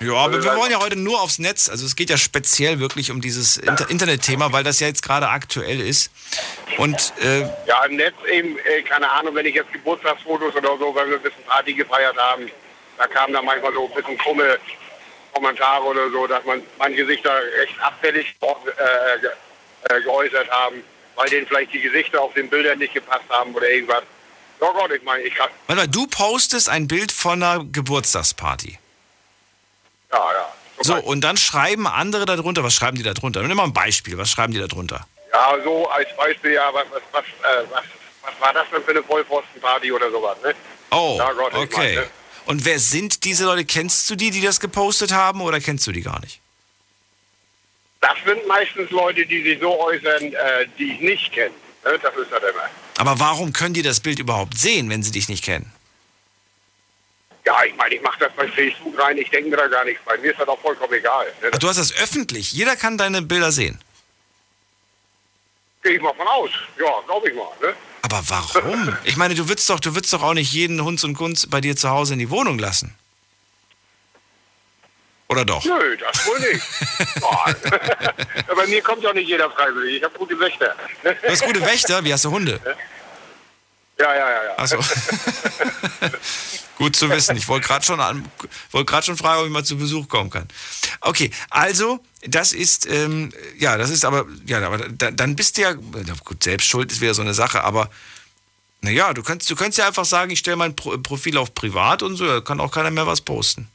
Ja, 0.00 0.14
aber 0.14 0.36
Also 0.36 0.48
wir 0.48 0.56
wollen 0.56 0.70
ja 0.70 0.80
heute 0.80 0.96
nur 0.96 1.20
aufs 1.20 1.38
Netz. 1.38 1.68
Also 1.68 1.84
es 1.84 1.94
geht 1.96 2.10
ja 2.10 2.16
speziell 2.16 2.80
wirklich 2.80 3.10
um 3.10 3.20
dieses 3.20 3.56
Inter 3.56 3.88
Internetthema, 3.90 4.52
weil 4.52 4.64
das 4.64 4.80
ja 4.80 4.86
jetzt 4.86 5.02
gerade 5.02 5.28
aktuell 5.28 5.80
ist. 5.80 6.10
Und 6.78 7.12
äh, 7.22 7.40
Ja, 7.66 7.84
im 7.84 7.96
Netz 7.96 8.14
eben, 8.30 8.56
äh, 8.58 8.82
keine 8.82 9.10
Ahnung, 9.10 9.34
wenn 9.34 9.46
ich 9.46 9.54
jetzt 9.54 9.72
Geburtstagsfotos 9.72 10.54
oder 10.54 10.76
so, 10.78 10.94
weil 10.94 11.08
wir 11.08 11.16
ein 11.16 11.22
bisschen 11.22 11.44
Party 11.44 11.74
gefeiert 11.74 12.16
haben, 12.16 12.50
da 12.96 13.06
kamen 13.06 13.32
da 13.32 13.42
manchmal 13.42 13.72
so 13.72 13.86
ein 13.86 13.94
bisschen 13.94 14.16
krumme 14.18 14.58
Kommentare 15.32 15.84
oder 15.84 16.10
so, 16.10 16.26
dass 16.26 16.44
man 16.44 16.62
manche 16.78 17.06
sich 17.06 17.22
da 17.22 17.34
recht 17.34 17.74
abfällig 17.80 18.34
äh, 18.42 19.94
äh, 19.94 20.02
geäußert 20.02 20.50
haben, 20.50 20.82
weil 21.16 21.28
denen 21.28 21.46
vielleicht 21.46 21.72
die 21.72 21.80
Gesichter 21.80 22.20
auf 22.20 22.34
den 22.34 22.48
Bildern 22.48 22.78
nicht 22.78 22.94
gepasst 22.94 23.24
haben 23.28 23.54
oder 23.54 23.68
irgendwas. 23.68 24.02
Oh 24.60 24.72
Gott, 24.72 24.92
ich 24.92 25.02
meine, 25.02 25.22
ich 25.22 25.34
kann, 25.34 25.48
warte 25.66 25.82
mal, 25.82 25.88
du 25.88 26.06
postest 26.06 26.68
ein 26.68 26.86
Bild 26.86 27.12
von 27.12 27.42
einer 27.42 27.64
Geburtstagsparty. 27.64 28.78
ja, 30.12 30.18
ja. 30.32 30.52
So, 30.82 30.94
und 30.96 31.20
dann 31.20 31.36
schreiben 31.36 31.86
andere 31.86 32.24
darunter, 32.24 32.64
was 32.64 32.72
schreiben 32.74 32.96
die 32.96 33.02
da 33.02 33.12
drunter? 33.12 33.42
Nimm 33.42 33.54
mal 33.56 33.64
ein 33.64 33.72
Beispiel, 33.74 34.16
was 34.16 34.30
schreiben 34.30 34.54
die 34.54 34.60
da 34.60 34.66
drunter? 34.66 35.06
Ja, 35.30 35.54
so 35.62 35.86
als 35.90 36.08
Beispiel, 36.16 36.52
ja, 36.52 36.72
was, 36.72 36.86
was, 36.90 37.02
was, 37.12 37.24
äh, 37.24 37.64
was, 37.70 37.84
was 38.22 38.40
war 38.40 38.52
das 38.54 38.64
denn 38.72 38.82
für 38.82 38.92
eine 38.92 39.02
Vollpfostenparty 39.02 39.92
oder 39.92 40.10
sowas, 40.10 40.38
ne? 40.42 40.54
Oh, 40.90 41.16
Ja, 41.18 41.32
Gott, 41.32 41.52
ich 41.52 41.58
okay. 41.58 41.96
meine, 41.96 42.10
Und 42.50 42.64
wer 42.64 42.80
sind 42.80 43.22
diese 43.22 43.44
Leute? 43.44 43.64
Kennst 43.64 44.10
du 44.10 44.16
die, 44.16 44.32
die 44.32 44.40
das 44.40 44.58
gepostet 44.58 45.12
haben 45.12 45.40
oder 45.40 45.60
kennst 45.60 45.86
du 45.86 45.92
die 45.92 46.02
gar 46.02 46.18
nicht? 46.18 46.40
Das 48.00 48.16
sind 48.26 48.44
meistens 48.48 48.90
Leute, 48.90 49.24
die 49.24 49.40
sich 49.44 49.60
so 49.60 49.78
äußern, 49.78 50.32
äh, 50.32 50.66
die 50.76 50.94
ich 50.94 51.00
nicht 51.00 51.30
kenne. 51.30 51.54
Ne? 51.84 51.96
Das 52.02 52.12
ist 52.16 52.32
das 52.32 52.42
immer. 52.42 52.68
Aber 52.98 53.20
warum 53.20 53.52
können 53.52 53.72
die 53.72 53.82
das 53.82 54.00
Bild 54.00 54.18
überhaupt 54.18 54.58
sehen, 54.58 54.90
wenn 54.90 55.04
sie 55.04 55.12
dich 55.12 55.28
nicht 55.28 55.44
kennen? 55.44 55.72
Ja, 57.46 57.62
ich 57.62 57.76
meine, 57.76 57.94
ich 57.94 58.02
mache 58.02 58.18
das 58.18 58.32
bei 58.32 58.48
Facebook 58.48 59.00
rein, 59.00 59.16
ich 59.16 59.30
denke 59.30 59.50
mir 59.50 59.56
da 59.56 59.68
gar 59.68 59.84
nichts 59.84 60.02
bei. 60.04 60.18
Mir 60.18 60.32
ist 60.32 60.40
das 60.40 60.48
auch 60.48 60.58
vollkommen 60.58 60.92
egal. 60.92 61.26
Ne? 61.42 61.50
Ach, 61.52 61.58
du 61.58 61.68
hast 61.68 61.78
das 61.78 61.94
öffentlich. 62.02 62.50
Jeder 62.50 62.74
kann 62.74 62.98
deine 62.98 63.22
Bilder 63.22 63.52
sehen. 63.52 63.78
Gehe 65.84 65.92
ich 65.92 66.02
mal 66.02 66.14
von 66.14 66.26
aus. 66.26 66.50
Ja, 66.80 67.00
glaube 67.06 67.30
ich 67.30 67.36
mal. 67.36 67.52
Ne? 67.62 67.76
Aber 68.02 68.22
warum? 68.28 68.96
Ich 69.04 69.16
meine, 69.16 69.34
du 69.34 69.48
würdest 69.48 69.68
doch, 69.70 69.80
du 69.80 69.94
doch 70.12 70.22
auch 70.22 70.34
nicht 70.34 70.52
jeden 70.52 70.82
Hunds 70.82 71.04
und 71.04 71.14
Kunst 71.14 71.50
bei 71.50 71.60
dir 71.60 71.76
zu 71.76 71.90
Hause 71.90 72.14
in 72.14 72.18
die 72.18 72.30
Wohnung 72.30 72.58
lassen. 72.58 72.94
Oder 75.28 75.44
doch? 75.44 75.64
Nö, 75.64 75.96
das 75.96 76.26
wohl 76.26 76.40
nicht. 76.40 76.64
Bei 78.56 78.66
mir 78.66 78.82
kommt 78.82 79.02
ja 79.04 79.12
nicht 79.12 79.28
jeder 79.28 79.48
freiwillig. 79.48 79.98
Ich 79.98 80.02
habe 80.02 80.18
gute 80.18 80.38
Wächter. 80.40 80.74
Du 81.04 81.28
hast 81.28 81.44
gute 81.44 81.60
Wächter, 81.60 82.04
wie 82.04 82.12
hast 82.12 82.24
du 82.24 82.30
Hunde? 82.32 82.60
Ja, 84.00 84.14
ja, 84.14 84.30
ja, 84.30 84.44
ja. 84.44 84.58
Achso. 84.58 84.78
Gut 86.78 86.96
zu 86.96 87.10
wissen. 87.10 87.36
Ich 87.36 87.46
wollte 87.48 87.66
gerade 87.68 87.84
schon, 87.84 88.00
an- 88.00 88.26
wollte 88.70 88.90
gerade 88.90 89.04
schon 89.04 89.18
fragen, 89.18 89.40
ob 89.42 89.46
ich 89.46 89.52
mal 89.52 89.64
zu 89.64 89.76
Besuch 89.76 90.08
kommen 90.08 90.30
kann. 90.30 90.48
Okay, 91.02 91.30
also 91.50 92.00
das 92.22 92.54
ist 92.54 92.86
ähm, 92.86 93.30
ja, 93.58 93.76
das 93.76 93.90
ist 93.90 94.06
aber 94.06 94.24
ja, 94.46 94.64
aber 94.66 94.78
da, 94.88 95.10
dann 95.10 95.36
bist 95.36 95.58
du 95.58 95.62
ja 95.62 95.74
na 95.74 96.14
gut, 96.24 96.42
selbst 96.42 96.66
schuld 96.66 96.90
ist 96.90 97.02
wieder 97.02 97.12
so 97.12 97.20
eine 97.20 97.34
Sache, 97.34 97.62
aber 97.64 97.90
naja, 98.80 99.12
du 99.12 99.22
kannst, 99.22 99.50
du 99.50 99.56
kannst 99.56 99.76
ja 99.76 99.86
einfach 99.86 100.06
sagen, 100.06 100.30
ich 100.30 100.38
stelle 100.38 100.56
mein 100.56 100.74
Pro 100.74 100.96
Profil 100.96 101.36
auf 101.36 101.54
privat 101.54 102.02
und 102.02 102.16
so, 102.16 102.26
da 102.26 102.40
kann 102.40 102.60
auch 102.60 102.72
keiner 102.72 102.90
mehr 102.90 103.06
was 103.06 103.20
posten. 103.20 103.68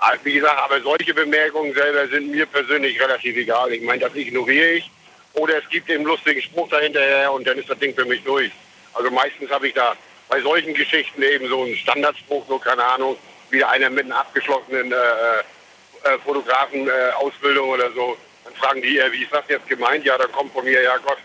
Also, 0.00 0.24
Wie 0.24 0.32
gesagt, 0.34 0.58
aber 0.60 0.82
solche 0.82 1.14
Bemerkungen 1.14 1.72
selber 1.72 2.08
sind 2.08 2.32
mir 2.32 2.46
persönlich 2.46 3.00
relativ 3.00 3.36
egal. 3.36 3.72
Ich 3.72 3.82
meine, 3.82 4.00
das 4.00 4.14
ignoriere 4.16 4.72
ich. 4.72 4.90
Oder 5.36 5.58
es 5.58 5.68
gibt 5.68 5.88
eben 5.90 6.04
lustigen 6.04 6.40
Spruch 6.40 6.68
dahinterher 6.70 7.30
und 7.32 7.46
dann 7.46 7.58
ist 7.58 7.68
das 7.68 7.78
Ding 7.78 7.94
für 7.94 8.06
mich 8.06 8.22
durch. 8.24 8.50
Also 8.94 9.10
meistens 9.10 9.50
habe 9.50 9.68
ich 9.68 9.74
da 9.74 9.94
bei 10.28 10.40
solchen 10.40 10.72
Geschichten 10.72 11.22
eben 11.22 11.48
so 11.48 11.62
einen 11.62 11.76
Standardspruch, 11.76 12.46
so 12.48 12.58
keine 12.58 12.82
Ahnung, 12.82 13.16
wie 13.50 13.62
einer 13.62 13.90
mit 13.90 14.06
einer 14.06 14.18
abgeschlossenen 14.18 14.90
äh, 14.90 14.96
äh, 14.96 16.18
Fotografen-Ausbildung 16.24 17.68
oder 17.68 17.92
so. 17.92 18.16
Dann 18.44 18.54
fragen 18.54 18.80
die, 18.80 18.98
äh, 18.98 19.12
wie 19.12 19.24
ist 19.24 19.32
das 19.32 19.44
jetzt 19.48 19.68
gemeint? 19.68 20.06
Ja, 20.06 20.16
da 20.16 20.26
kommt 20.26 20.54
von 20.54 20.64
mir, 20.64 20.82
ja 20.82 20.96
Gott, 20.98 21.18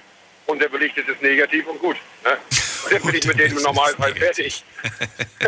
unterbelichtet 0.46 1.08
ist 1.08 1.22
negativ 1.22 1.66
und 1.68 1.80
gut. 1.80 1.96
Ne? 2.24 2.38
Und 2.84 2.94
dann 2.94 3.04
bin 3.04 3.16
ich 3.16 3.28
mit 3.28 3.38
denen 3.40 3.56
im 3.58 3.64
Normalfall 3.64 4.16
fertig. 4.16 4.64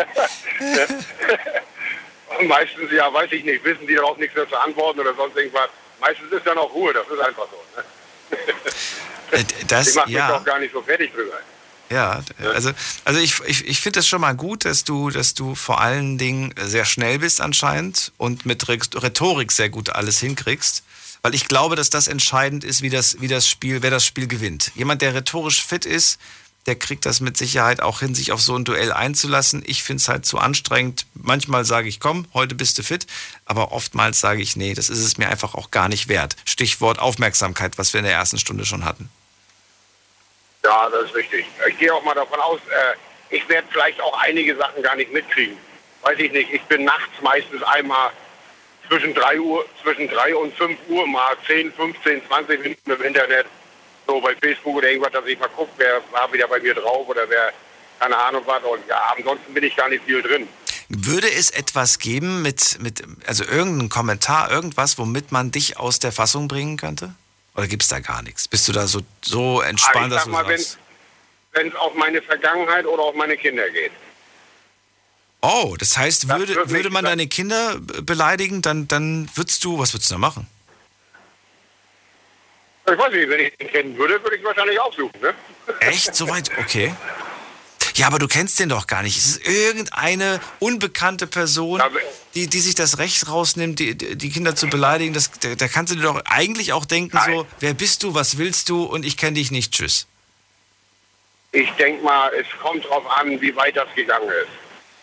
Und 2.40 2.48
meistens, 2.48 2.91
ja, 2.91 3.11
weiß 3.11 3.31
ich 3.31 3.44
nicht, 3.44 3.64
wissen 3.65 3.88
die 3.88 3.95
darauf 3.95 4.18
nichts 4.18 4.35
mehr 4.35 4.48
zu 4.48 4.56
antworten 4.56 4.99
oder 4.99 5.15
sonst 5.15 5.35
irgendwas. 5.35 5.69
Meistens 5.99 6.31
ist 6.31 6.45
dann 6.45 6.60
auch 6.60 6.72
Ruhe, 6.72 6.94
das 6.94 7.07
ist 7.07 7.19
einfach 7.19 7.48
so. 7.49 7.57
Ne? 7.76 7.84
Äh, 9.31 9.43
Das, 9.68 9.88
ich 9.88 9.95
mache 9.95 10.07
mich 10.07 10.15
ja. 10.15 10.27
doch 10.27 10.43
gar 10.43 10.60
nicht 10.60 10.73
so 10.73 10.81
fertig 10.81 11.11
drüber. 11.11 11.39
Ja, 11.89 12.23
also, 12.53 12.72
also 13.03 13.19
ich, 13.19 13.39
ich, 13.45 13.68
ich 13.68 13.80
finde 13.80 13.99
es 13.99 14.07
schon 14.07 14.22
mal 14.22 14.34
gut, 14.34 14.65
dass 14.65 14.84
du, 14.84 15.10
dass 15.10 15.34
du 15.34 15.53
vor 15.53 15.80
allen 15.80 16.18
Dingen 16.18 16.53
sehr 16.60 16.85
schnell 16.85 17.19
bist 17.19 17.39
anscheinend 17.41 18.11
und 18.18 18.45
mit 18.45 18.68
Rhetorik 18.68 19.51
sehr 19.51 19.69
gut 19.69 19.89
alles 19.89 20.19
hinkriegst. 20.19 20.84
Weil 21.22 21.35
ich 21.35 21.47
glaube, 21.47 21.76
dass 21.76 21.89
das 21.89 22.07
entscheidend 22.07 22.64
ist, 22.64 22.81
wie 22.81 22.89
das, 22.89 23.22
wie 23.22 23.27
das 23.27 23.47
Spiel, 23.47 23.81
wer 23.81 23.91
das 23.91 24.05
Spiel 24.05 24.27
gewinnt. 24.27 24.72
Jemand, 24.76 25.01
der 25.01 25.14
rhetorisch 25.14 25.64
fit 25.64 25.85
ist, 25.85 26.19
der 26.65 26.76
kriegt 26.76 27.06
das 27.06 27.19
mit 27.19 27.38
Sicherheit 27.38 27.81
auch 27.81 27.99
hin, 27.99 28.15
sich 28.15 28.31
auf 28.31 28.41
so 28.41 28.56
ein 28.56 28.64
Duell 28.64 28.91
einzulassen. 28.91 29.64
Ich 29.65 29.84
finde 29.84 30.02
es 30.02 30.07
halt 30.07 30.26
zu 30.26 30.38
anstrengend. 30.38 31.06
Manchmal 31.14 31.65
sage 31.65 31.90
ich, 31.90 31.99
komm, 31.99 32.26
heute 32.34 32.56
bist 32.56 32.77
du 32.77 32.84
fit. 32.84 33.06
Aber 33.45 33.72
oftmals 33.72 34.19
sage 34.19 34.41
ich, 34.41 34.56
nee, 34.56 34.73
das 34.73 34.90
ist 34.90 34.99
es 34.99 35.18
mir 35.18 35.27
einfach 35.27 35.56
auch 35.56 35.72
gar 35.72 35.90
nicht 35.90 36.07
wert. 36.07 36.35
Stichwort 36.45 36.99
Aufmerksamkeit, 36.99 37.77
was 37.77 37.94
wir 37.94 37.99
in 37.99 38.06
der 38.06 38.15
ersten 38.15 38.40
Stunde 38.40 38.65
schon 38.65 38.85
hatten. 38.85 39.10
Ja, 40.64 40.90
das 40.90 41.06
ist 41.06 41.15
richtig. 41.15 41.45
Ich 41.68 41.77
gehe 41.77 41.94
auch 41.94 42.03
mal 42.03 42.15
davon 42.15 42.40
aus, 42.40 42.60
äh, 42.69 43.35
ich 43.35 43.48
werde 43.49 43.68
vielleicht 43.72 43.99
auch 43.99 44.18
einige 44.22 44.56
Sachen 44.56 44.81
gar 44.81 44.95
nicht 44.95 45.11
mitkriegen. 45.11 45.57
Weiß 46.03 46.18
ich 46.19 46.31
nicht. 46.31 46.53
Ich 46.53 46.61
bin 46.64 46.85
nachts 46.85 47.22
meistens 47.22 47.61
einmal 47.64 48.11
zwischen 48.88 49.14
3 49.14 49.40
Uhr, 49.40 49.65
zwischen 49.81 50.07
3 50.07 50.35
und 50.35 50.56
5 50.56 50.77
Uhr 50.90 51.07
mal 51.07 51.35
10, 51.48 51.73
15, 51.73 52.22
20 52.27 52.61
Minuten 52.61 52.91
im 52.91 53.02
Internet. 53.02 53.48
So 54.07 54.19
bei 54.21 54.35
Facebook 54.35 54.75
oder 54.75 54.89
irgendwas, 54.89 55.11
dass 55.13 55.25
ich 55.25 55.39
mal 55.39 55.47
gucke, 55.49 55.71
wer 55.77 56.01
war 56.11 56.31
wieder 56.34 56.47
bei 56.47 56.59
mir 56.59 56.73
drauf 56.73 57.07
oder 57.07 57.30
wer, 57.30 57.53
keine 57.99 58.17
Ahnung 58.17 58.43
was. 58.45 58.63
Und 58.63 58.81
ja, 58.88 59.13
ansonsten 59.17 59.53
bin 59.53 59.63
ich 59.63 59.75
gar 59.75 59.89
nicht 59.89 60.03
viel 60.03 60.21
drin. 60.21 60.47
Würde 60.89 61.31
es 61.31 61.49
etwas 61.51 61.99
geben 61.99 62.41
mit, 62.41 62.77
mit 62.81 63.01
also 63.25 63.43
irgendeinen 63.45 63.89
Kommentar, 63.89 64.51
irgendwas, 64.51 64.97
womit 64.97 65.31
man 65.31 65.51
dich 65.51 65.77
aus 65.77 65.99
der 65.99 66.11
Fassung 66.11 66.47
bringen 66.47 66.77
könnte? 66.77 67.13
Oder 67.55 67.67
gibt 67.67 67.84
es 67.84 67.89
da 67.89 67.99
gar 67.99 68.21
nichts? 68.23 68.47
Bist 68.47 68.67
du 68.67 68.71
da 68.73 68.88
so, 68.88 69.01
so 69.23 69.61
entspannt, 69.61 70.07
ich 70.07 70.13
dass 70.13 70.23
sag 70.23 70.25
du 70.25 70.31
mal, 70.31 70.47
wenn 70.47 71.67
es 71.67 71.75
auf 71.75 71.93
meine 71.95 72.21
Vergangenheit 72.21 72.85
oder 72.85 73.03
auf 73.03 73.15
meine 73.15 73.38
Kinder 73.38 73.69
geht. 73.69 73.91
oh, 75.41 75.75
das 75.80 75.97
heißt, 75.97 76.30
Das 76.30 76.38
würde, 76.39 76.55
wird 76.55 76.69
würde 76.69 76.89
man 76.89 77.03
das- 77.05 77.11
deine 77.11 77.27
Kinder 77.27 77.77
be- 77.80 78.01
beleidigen, 78.01 78.61
dann, 78.61 78.88
dann 78.88 79.30
würdest 79.35 79.63
du, 79.63 79.77
was 79.80 79.93
würdest 79.93 80.09
du 80.09 80.15
da 80.15 80.19
machen? 80.19 80.47
Ich 82.85 82.97
weiß 82.97 83.14
nicht, 83.14 83.30
wenn 83.30 83.39
ich 83.39 83.53
ihn 83.60 83.68
kennen 83.68 83.97
würde, 83.97 84.22
würde 84.22 84.35
ich 84.35 84.43
wahrscheinlich 84.43 84.80
aufsuchen. 84.80 85.22
Ne? 85.22 85.34
Echt? 85.80 86.14
Soweit? 86.15 86.51
Okay. 86.60 86.93
Ja, 87.95 88.07
aber 88.07 88.18
du 88.19 88.27
kennst 88.27 88.60
den 88.60 88.69
doch 88.69 88.88
gar 88.88 89.03
nicht. 89.03 89.18
Es 89.18 89.26
ist 89.26 89.47
irgendeine 89.47 90.39
unbekannte 90.60 91.27
Person, 91.27 91.81
die, 92.34 92.47
die 92.47 92.60
sich 92.60 92.76
das 92.76 92.97
Recht 92.97 93.30
rausnimmt, 93.30 93.80
die, 93.80 93.95
die 93.95 94.30
Kinder 94.30 94.55
zu 94.55 94.68
beleidigen. 94.68 95.14
Das, 95.14 95.31
da, 95.31 95.55
da 95.55 95.68
kannst 95.68 95.93
du 95.93 95.97
dir 95.97 96.03
doch 96.03 96.22
eigentlich 96.26 96.73
auch 96.73 96.85
denken, 96.85 97.19
so, 97.26 97.45
wer 97.60 97.73
bist 97.73 98.03
du, 98.03 98.15
was 98.15 98.38
willst 98.38 98.69
du 98.69 98.84
und 98.84 99.05
ich 99.05 99.15
kenne 99.15 99.34
dich 99.34 99.51
nicht, 99.51 99.73
tschüss. 99.73 100.07
Ich 101.51 101.69
denke 101.73 102.03
mal, 102.03 102.31
es 102.34 102.47
kommt 102.60 102.84
drauf 102.85 103.05
an, 103.11 103.39
wie 103.39 103.55
weit 103.55 103.77
das 103.77 103.88
gegangen 103.95 104.27
ist. 104.27 104.49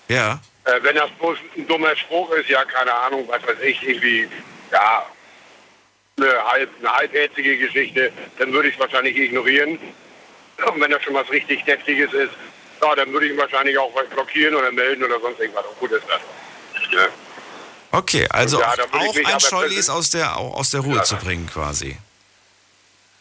Ja. 0.09 0.40
Äh, 0.65 0.82
wenn 0.82 0.97
das 0.97 1.11
bloß 1.12 1.39
ein 1.57 1.69
dummer 1.69 1.94
Spruch 1.94 2.32
ist, 2.32 2.48
ja, 2.48 2.65
keine 2.65 2.93
Ahnung, 2.93 3.24
was 3.28 3.40
weiß 3.47 3.61
ich, 3.62 3.81
irgendwie, 3.85 4.28
ja, 4.73 5.07
eine, 6.22 6.44
halb, 6.44 6.70
eine 6.80 6.92
halbherzige 6.92 7.59
Geschichte, 7.59 8.12
dann 8.38 8.52
würde 8.52 8.68
ich 8.68 8.74
es 8.74 8.80
wahrscheinlich 8.80 9.16
ignorieren. 9.16 9.78
Und 10.66 10.80
wenn 10.80 10.90
das 10.90 11.02
schon 11.02 11.14
was 11.14 11.28
richtig 11.30 11.64
Deftiges 11.64 12.12
ist, 12.12 12.32
ja, 12.82 12.94
dann 12.94 13.12
würde 13.12 13.26
ich 13.26 13.36
wahrscheinlich 13.38 13.76
auch 13.78 13.90
blockieren 14.10 14.55
oder 14.55 14.70
melden 14.72 15.02
oder 15.05 15.20
sonst 15.20 15.40
irgendwas. 15.40 15.64
Und 15.66 15.78
gut 15.80 15.92
ist 15.92 16.05
das. 16.09 16.20
Ja. 16.92 17.06
Okay, 17.92 18.26
also 18.30 18.60
Ja, 18.60 18.74
auch 18.92 19.16
ein 19.16 19.70
ist 19.72 19.90
aus 19.90 20.10
der, 20.10 20.36
aus 20.36 20.70
der 20.70 20.80
Ruhe 20.80 20.97
Ja. 20.97 21.02
zu 21.02 21.16
bringen 21.16 21.48
quasi. 21.52 21.97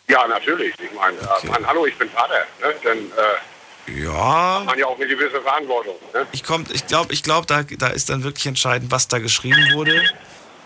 Ja, 0.08 0.28
natürlich. 0.28 0.74
Ich 0.80 0.92
meine, 0.94 1.18
äh, 1.18 1.48
Mann, 1.48 1.66
hallo, 1.68 1.86
ich 1.86 1.96
bin 1.98 2.10
Vater. 2.10 2.46
Ne? 2.62 2.74
Dann 2.84 2.98
äh, 2.98 4.02
Ja, 4.04 4.60
hat 4.60 4.66
man 4.66 4.80
ja 4.80 4.86
auch 4.88 4.96
eine 4.96 5.08
gewisse 5.08 5.42
Verantwortung. 5.42 5.96
Ne? 6.14 6.28
ich, 6.32 6.44
komm- 6.44 6.66
ich 6.72 6.86
glaube, 6.88 7.14
ich 7.14 7.24
glaub, 7.24 7.48
da, 7.48 7.64
da 7.64 7.88
ist 7.88 8.10
dann 8.10 8.24
wirklich 8.24 8.46
entscheidend, 8.46 8.92
was 8.92 9.08
da 9.08 9.20
geschrieben 9.20 9.74
wurde. 9.74 10.04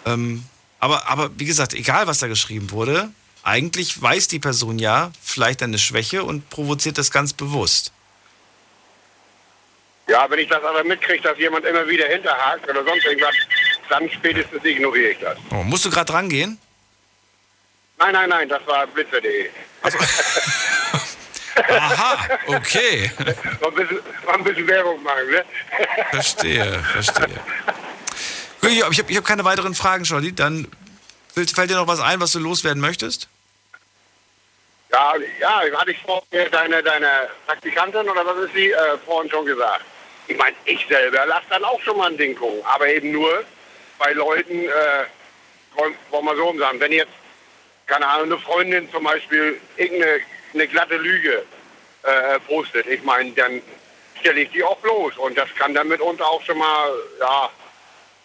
Ähm, 0.05 0.43
aber, 0.83 1.07
aber 1.07 1.31
wie 1.39 1.45
gesagt, 1.45 1.73
egal 1.73 2.07
was 2.07 2.19
da 2.19 2.27
geschrieben 2.27 2.71
wurde, 2.71 3.09
eigentlich 3.41 4.01
weiß 4.01 4.27
die 4.27 4.39
Person 4.39 4.79
ja 4.79 5.13
vielleicht 5.23 5.63
eine 5.63 5.77
Schwäche 5.77 6.25
und 6.25 6.49
provoziert 6.49 6.97
das 6.97 7.09
ganz 7.09 7.31
bewusst. 7.31 7.93
Ja, 10.09 10.29
wenn 10.29 10.39
ich 10.39 10.49
das 10.49 10.61
aber 10.61 10.83
mitkriege, 10.83 11.23
dass 11.23 11.37
jemand 11.37 11.65
immer 11.65 11.87
wieder 11.87 12.05
hinterhakt 12.07 12.69
oder 12.69 12.83
sonst 12.83 13.05
irgendwas, 13.05 13.33
dann 13.87 14.09
spätestens 14.11 14.61
ignoriere 14.65 15.11
ich 15.11 15.19
das. 15.19 15.37
Oh, 15.51 15.63
musst 15.63 15.85
du 15.85 15.89
gerade 15.89 16.11
rangehen? 16.11 16.59
Nein, 17.97 18.11
nein, 18.11 18.27
nein, 18.27 18.49
das 18.49 18.67
war 18.67 18.85
blitzer.de. 18.87 19.49
Aha, 21.69 22.39
okay. 22.47 23.09
Mal 23.61 23.69
ein 23.69 23.75
bisschen, 23.75 23.99
mal 24.25 24.33
ein 24.33 24.43
bisschen 24.43 24.67
Werbung 24.67 25.01
machen, 25.01 25.31
ne? 25.31 25.45
Verstehe, 26.11 26.83
verstehe. 26.91 27.39
Ich 28.69 28.81
habe 28.81 29.15
hab 29.15 29.25
keine 29.25 29.43
weiteren 29.43 29.75
Fragen, 29.75 30.05
Scholli. 30.05 30.33
Dann 30.33 30.67
fällt 31.33 31.69
dir 31.69 31.75
noch 31.75 31.87
was 31.87 31.99
ein, 31.99 32.19
was 32.21 32.31
du 32.31 32.39
loswerden 32.39 32.81
möchtest? 32.81 33.27
Ja, 34.91 35.13
ja, 35.41 35.79
hatte 35.79 35.91
ich 35.91 35.97
vorher 36.05 36.49
deine, 36.49 36.83
deine 36.83 37.29
Praktikantin 37.47 38.07
oder 38.07 38.25
was 38.25 38.45
ist 38.45 38.53
sie 38.53 38.71
äh, 38.71 38.97
vorhin 39.05 39.29
schon 39.29 39.45
gesagt. 39.45 39.83
Ich 40.27 40.37
meine, 40.37 40.55
ich 40.65 40.85
selber 40.87 41.25
lasse 41.25 41.45
dann 41.49 41.63
auch 41.65 41.81
schon 41.81 41.97
mal 41.97 42.11
ein 42.11 42.17
Ding 42.17 42.35
gucken, 42.35 42.61
aber 42.63 42.87
eben 42.87 43.11
nur 43.11 43.43
bei 43.97 44.13
Leuten, 44.13 44.65
äh, 44.65 45.05
wollen 45.75 45.95
wollen 46.11 46.25
wir 46.25 46.35
so 46.35 46.57
sagen, 46.59 46.79
wenn 46.79 46.91
jetzt, 46.91 47.11
keine 47.87 48.07
Ahnung, 48.07 48.31
eine 48.31 48.37
Freundin 48.37 48.89
zum 48.91 49.03
Beispiel 49.03 49.59
irgendeine 49.77 50.19
eine 50.53 50.67
glatte 50.67 50.97
Lüge 50.97 51.43
äh, 52.03 52.39
postet, 52.41 52.85
ich 52.85 53.01
meine, 53.03 53.31
dann 53.31 53.61
stelle 54.19 54.41
ich 54.41 54.51
die 54.51 54.63
auch 54.63 54.77
bloß 54.77 55.17
und 55.17 55.35
das 55.35 55.49
kann 55.55 55.73
dann 55.73 55.87
mitunter 55.87 56.25
auch 56.27 56.43
schon 56.43 56.59
mal, 56.59 56.91
ja, 57.19 57.49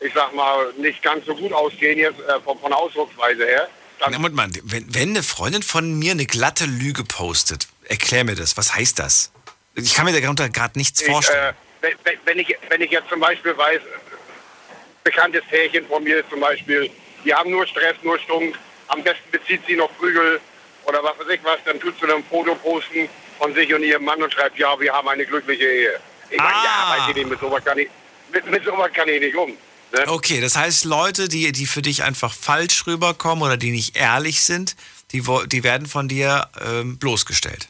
ich 0.00 0.12
sag 0.14 0.34
mal, 0.34 0.72
nicht 0.76 1.02
ganz 1.02 1.26
so 1.26 1.34
gut 1.34 1.52
ausgehen 1.52 1.98
jetzt 1.98 2.20
äh, 2.20 2.40
von, 2.40 2.58
von 2.58 2.72
Ausdrucksweise 2.72 3.44
her. 3.44 3.68
Na, 4.00 4.10
Moment 4.10 4.34
mal, 4.34 4.48
wenn, 4.64 4.94
wenn 4.94 5.10
eine 5.10 5.22
Freundin 5.22 5.62
von 5.62 5.98
mir 5.98 6.12
eine 6.12 6.26
glatte 6.26 6.66
Lüge 6.66 7.04
postet, 7.04 7.66
erklär 7.84 8.24
mir 8.24 8.36
das. 8.36 8.56
Was 8.56 8.74
heißt 8.74 8.98
das? 8.98 9.32
Ich 9.74 9.94
kann 9.94 10.04
mir 10.04 10.20
darunter 10.20 10.48
gerade 10.48 10.78
nichts 10.78 11.02
vorstellen. 11.02 11.54
Ich, 11.82 11.88
äh, 11.88 11.94
wenn, 12.04 12.18
wenn, 12.24 12.38
ich, 12.38 12.56
wenn 12.68 12.80
ich 12.80 12.90
jetzt 12.90 13.08
zum 13.08 13.20
Beispiel 13.20 13.56
weiß, 13.56 13.80
bekanntes 15.04 15.42
Pärchen 15.48 15.86
von 15.86 16.04
mir 16.04 16.28
zum 16.28 16.40
Beispiel, 16.40 16.90
die 17.24 17.34
haben 17.34 17.50
nur 17.50 17.66
Stress, 17.66 17.94
nur 18.02 18.18
Stunk, 18.20 18.56
am 18.88 19.02
besten 19.02 19.30
bezieht 19.30 19.62
sie 19.66 19.76
noch 19.76 19.90
Prügel 19.98 20.40
oder 20.84 21.02
was 21.02 21.18
weiß 21.18 21.28
ich 21.34 21.40
was, 21.44 21.58
dann 21.64 21.78
tut 21.80 21.94
sie 22.00 22.06
dann 22.06 22.16
ein 22.16 22.24
Foto 22.24 22.54
posten 22.54 23.08
von 23.38 23.54
sich 23.54 23.72
und 23.72 23.82
ihrem 23.82 24.04
Mann 24.04 24.22
und 24.22 24.32
schreibt, 24.32 24.58
ja, 24.58 24.78
wir 24.78 24.92
haben 24.92 25.08
eine 25.08 25.24
glückliche 25.24 25.64
Ehe. 25.64 26.00
Ich 26.30 26.38
meine, 26.38 26.50
ja, 26.50 26.96
weiß 26.96 27.08
ich 27.10 27.14
nicht, 27.14 27.28
mit 27.28 27.40
sowas 27.40 27.64
kann 27.64 27.78
ich, 27.78 27.88
mit, 28.32 28.46
mit 28.50 28.64
sowas 28.64 28.92
kann 28.92 29.08
ich 29.08 29.20
nicht 29.20 29.36
um. 29.36 29.56
Ne? 29.92 30.06
Okay, 30.06 30.40
das 30.40 30.56
heißt, 30.56 30.84
Leute, 30.84 31.28
die, 31.28 31.50
die 31.52 31.66
für 31.66 31.82
dich 31.82 32.02
einfach 32.02 32.32
falsch 32.32 32.86
rüberkommen 32.86 33.42
oder 33.42 33.56
die 33.56 33.70
nicht 33.70 33.96
ehrlich 33.96 34.42
sind, 34.42 34.76
die, 35.12 35.22
die 35.46 35.64
werden 35.64 35.86
von 35.86 36.08
dir 36.08 36.48
ähm, 36.60 36.98
bloßgestellt. 36.98 37.68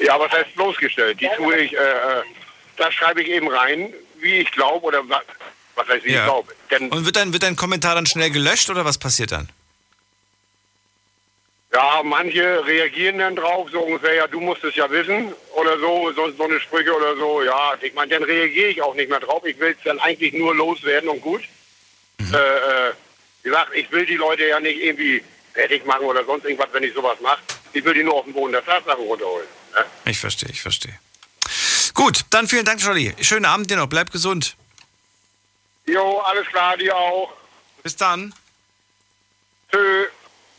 Ja, 0.00 0.18
was 0.18 0.30
heißt 0.32 0.54
bloßgestellt? 0.54 1.20
Die 1.20 1.28
tue 1.36 1.56
ich, 1.56 1.72
äh, 1.72 1.76
äh, 1.76 2.22
da 2.76 2.90
schreibe 2.90 3.22
ich 3.22 3.28
eben 3.28 3.48
rein, 3.48 3.92
wie 4.18 4.36
ich 4.36 4.50
glaube 4.52 4.86
oder 4.86 5.08
was, 5.08 5.22
was 5.74 5.88
heißt, 5.88 6.04
wie 6.04 6.14
ich 6.14 6.24
glaube. 6.24 6.52
Denn 6.70 6.90
Und 6.90 7.04
wird 7.04 7.16
dein, 7.16 7.32
wird 7.32 7.42
dein 7.42 7.56
Kommentar 7.56 7.94
dann 7.94 8.06
schnell 8.06 8.30
gelöscht 8.30 8.70
oder 8.70 8.84
was 8.84 8.98
passiert 8.98 9.32
dann? 9.32 9.48
Ja, 11.76 12.02
manche 12.02 12.64
reagieren 12.64 13.18
dann 13.18 13.36
drauf, 13.36 13.68
so 13.70 13.80
ungefähr, 13.80 14.14
ja, 14.14 14.26
du 14.26 14.40
musst 14.40 14.64
es 14.64 14.74
ja 14.76 14.90
wissen 14.90 15.34
oder 15.54 15.78
so, 15.78 16.10
sonst 16.12 16.38
so 16.38 16.44
eine 16.44 16.58
Sprüche 16.58 16.96
oder 16.96 17.14
so. 17.16 17.42
Ja, 17.42 17.74
ich 17.82 17.92
meine, 17.92 18.14
dann 18.14 18.22
reagiere 18.22 18.70
ich 18.70 18.80
auch 18.80 18.94
nicht 18.94 19.10
mehr 19.10 19.20
drauf. 19.20 19.44
Ich 19.44 19.58
will 19.58 19.76
es 19.76 19.84
dann 19.84 19.98
eigentlich 20.00 20.32
nur 20.32 20.54
loswerden 20.54 21.10
und 21.10 21.20
gut. 21.20 21.42
Äh, 22.18 22.34
äh, 22.34 22.92
wie 23.42 23.50
gesagt, 23.50 23.72
ich 23.74 23.92
will 23.92 24.06
die 24.06 24.16
Leute 24.16 24.46
ja 24.46 24.58
nicht 24.58 24.80
irgendwie 24.82 25.22
fertig 25.52 25.84
machen 25.84 26.06
oder 26.06 26.24
sonst 26.24 26.44
irgendwas, 26.44 26.68
wenn 26.72 26.82
ich 26.82 26.94
sowas 26.94 27.20
mache. 27.20 27.42
Ich 27.74 27.84
will 27.84 27.92
die 27.92 28.04
nur 28.04 28.14
auf 28.14 28.24
den 28.24 28.32
Boden 28.32 28.52
der 28.52 28.64
Tatsachen 28.64 29.04
runterholen. 29.04 29.46
Ne? 29.74 29.84
Ich 30.06 30.18
verstehe, 30.18 30.48
ich 30.48 30.62
verstehe. 30.62 30.98
Gut, 31.92 32.24
dann 32.30 32.48
vielen 32.48 32.64
Dank, 32.64 32.80
Scholli. 32.80 33.14
Schönen 33.20 33.44
Abend 33.44 33.70
dir 33.70 33.76
noch. 33.76 33.86
Bleib 33.86 34.10
gesund. 34.10 34.56
Jo, 35.84 36.20
alles 36.20 36.46
klar, 36.46 36.78
dir 36.78 36.96
auch. 36.96 37.34
Bis 37.82 37.96
dann. 37.96 38.32
Tschö. 39.70 40.06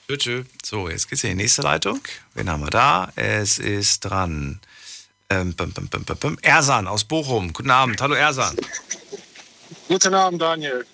Tschö, 0.07 0.17
tschö. 0.17 0.43
So, 0.63 0.87
jetzt 0.87 1.09
geht's 1.09 1.25
in 1.25 1.31
die 1.31 1.43
nächste 1.43 1.63
Leitung. 1.63 1.99
Wen 2.33 2.49
haben 2.49 2.61
wir 2.63 2.69
da? 2.69 3.11
Es 3.17 3.59
ist 3.59 3.99
dran. 3.99 4.61
Ähm, 5.29 5.53
bum, 5.53 5.73
bum, 5.73 5.89
bum, 5.89 6.05
bum. 6.05 6.37
Ersan 6.41 6.87
aus 6.87 7.03
Bochum. 7.03 7.51
Guten 7.51 7.71
Abend. 7.71 8.01
Hallo 8.01 8.13
Ersan. 8.13 8.55
Guten 9.89 10.13
Abend, 10.13 10.41
Daniel. 10.41 10.85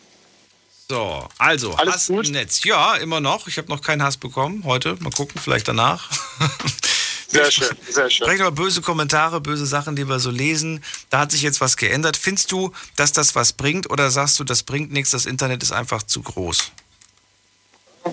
So, 0.90 1.30
also, 1.38 1.76
Alles 1.76 1.94
Hass 1.94 2.10
im 2.10 2.22
Netz. 2.22 2.64
Ja, 2.64 2.95
immer 2.95 3.19
noch. 3.19 3.48
Ich 3.48 3.60
habe 3.60 3.68
noch 3.69 3.81
keinen 3.81 4.02
Hass 4.02 4.18
bekommen 4.18 4.64
heute. 4.64 4.98
Mal 4.99 5.11
gucken, 5.11 5.40
vielleicht 5.40 5.68
danach. 5.68 6.10
Sehr 7.27 7.52
schön, 7.52 7.76
sehr 7.90 8.11
schön. 8.11 8.27
Vielleicht 8.27 8.41
aber 8.44 8.52
böse 8.52 8.81
Kommentare, 8.84 9.41
böse 9.41 9.65
Sachen, 9.65 9.95
die 9.95 10.07
wir 10.07 10.19
so 10.19 10.30
lesen. 10.30 10.84
Da 11.10 11.22
hat 11.22 11.31
sich 11.31 11.41
jetzt 11.41 11.61
was 11.61 11.77
geändert. 11.77 12.15
Findest 12.15 12.52
du, 12.52 12.72
dass 12.95 13.11
das 13.11 13.34
was 13.34 13.53
bringt 13.53 13.90
oder 13.90 14.11
sagst 14.11 14.40
du, 14.40 14.44
das 14.44 14.61
bringt 14.61 14.91
nichts, 14.91 15.10
das 15.10 15.26
Internet 15.26 15.64
ist 15.64 15.72
einfach 15.72 16.03
zu 16.03 16.22
groß? 16.22 16.72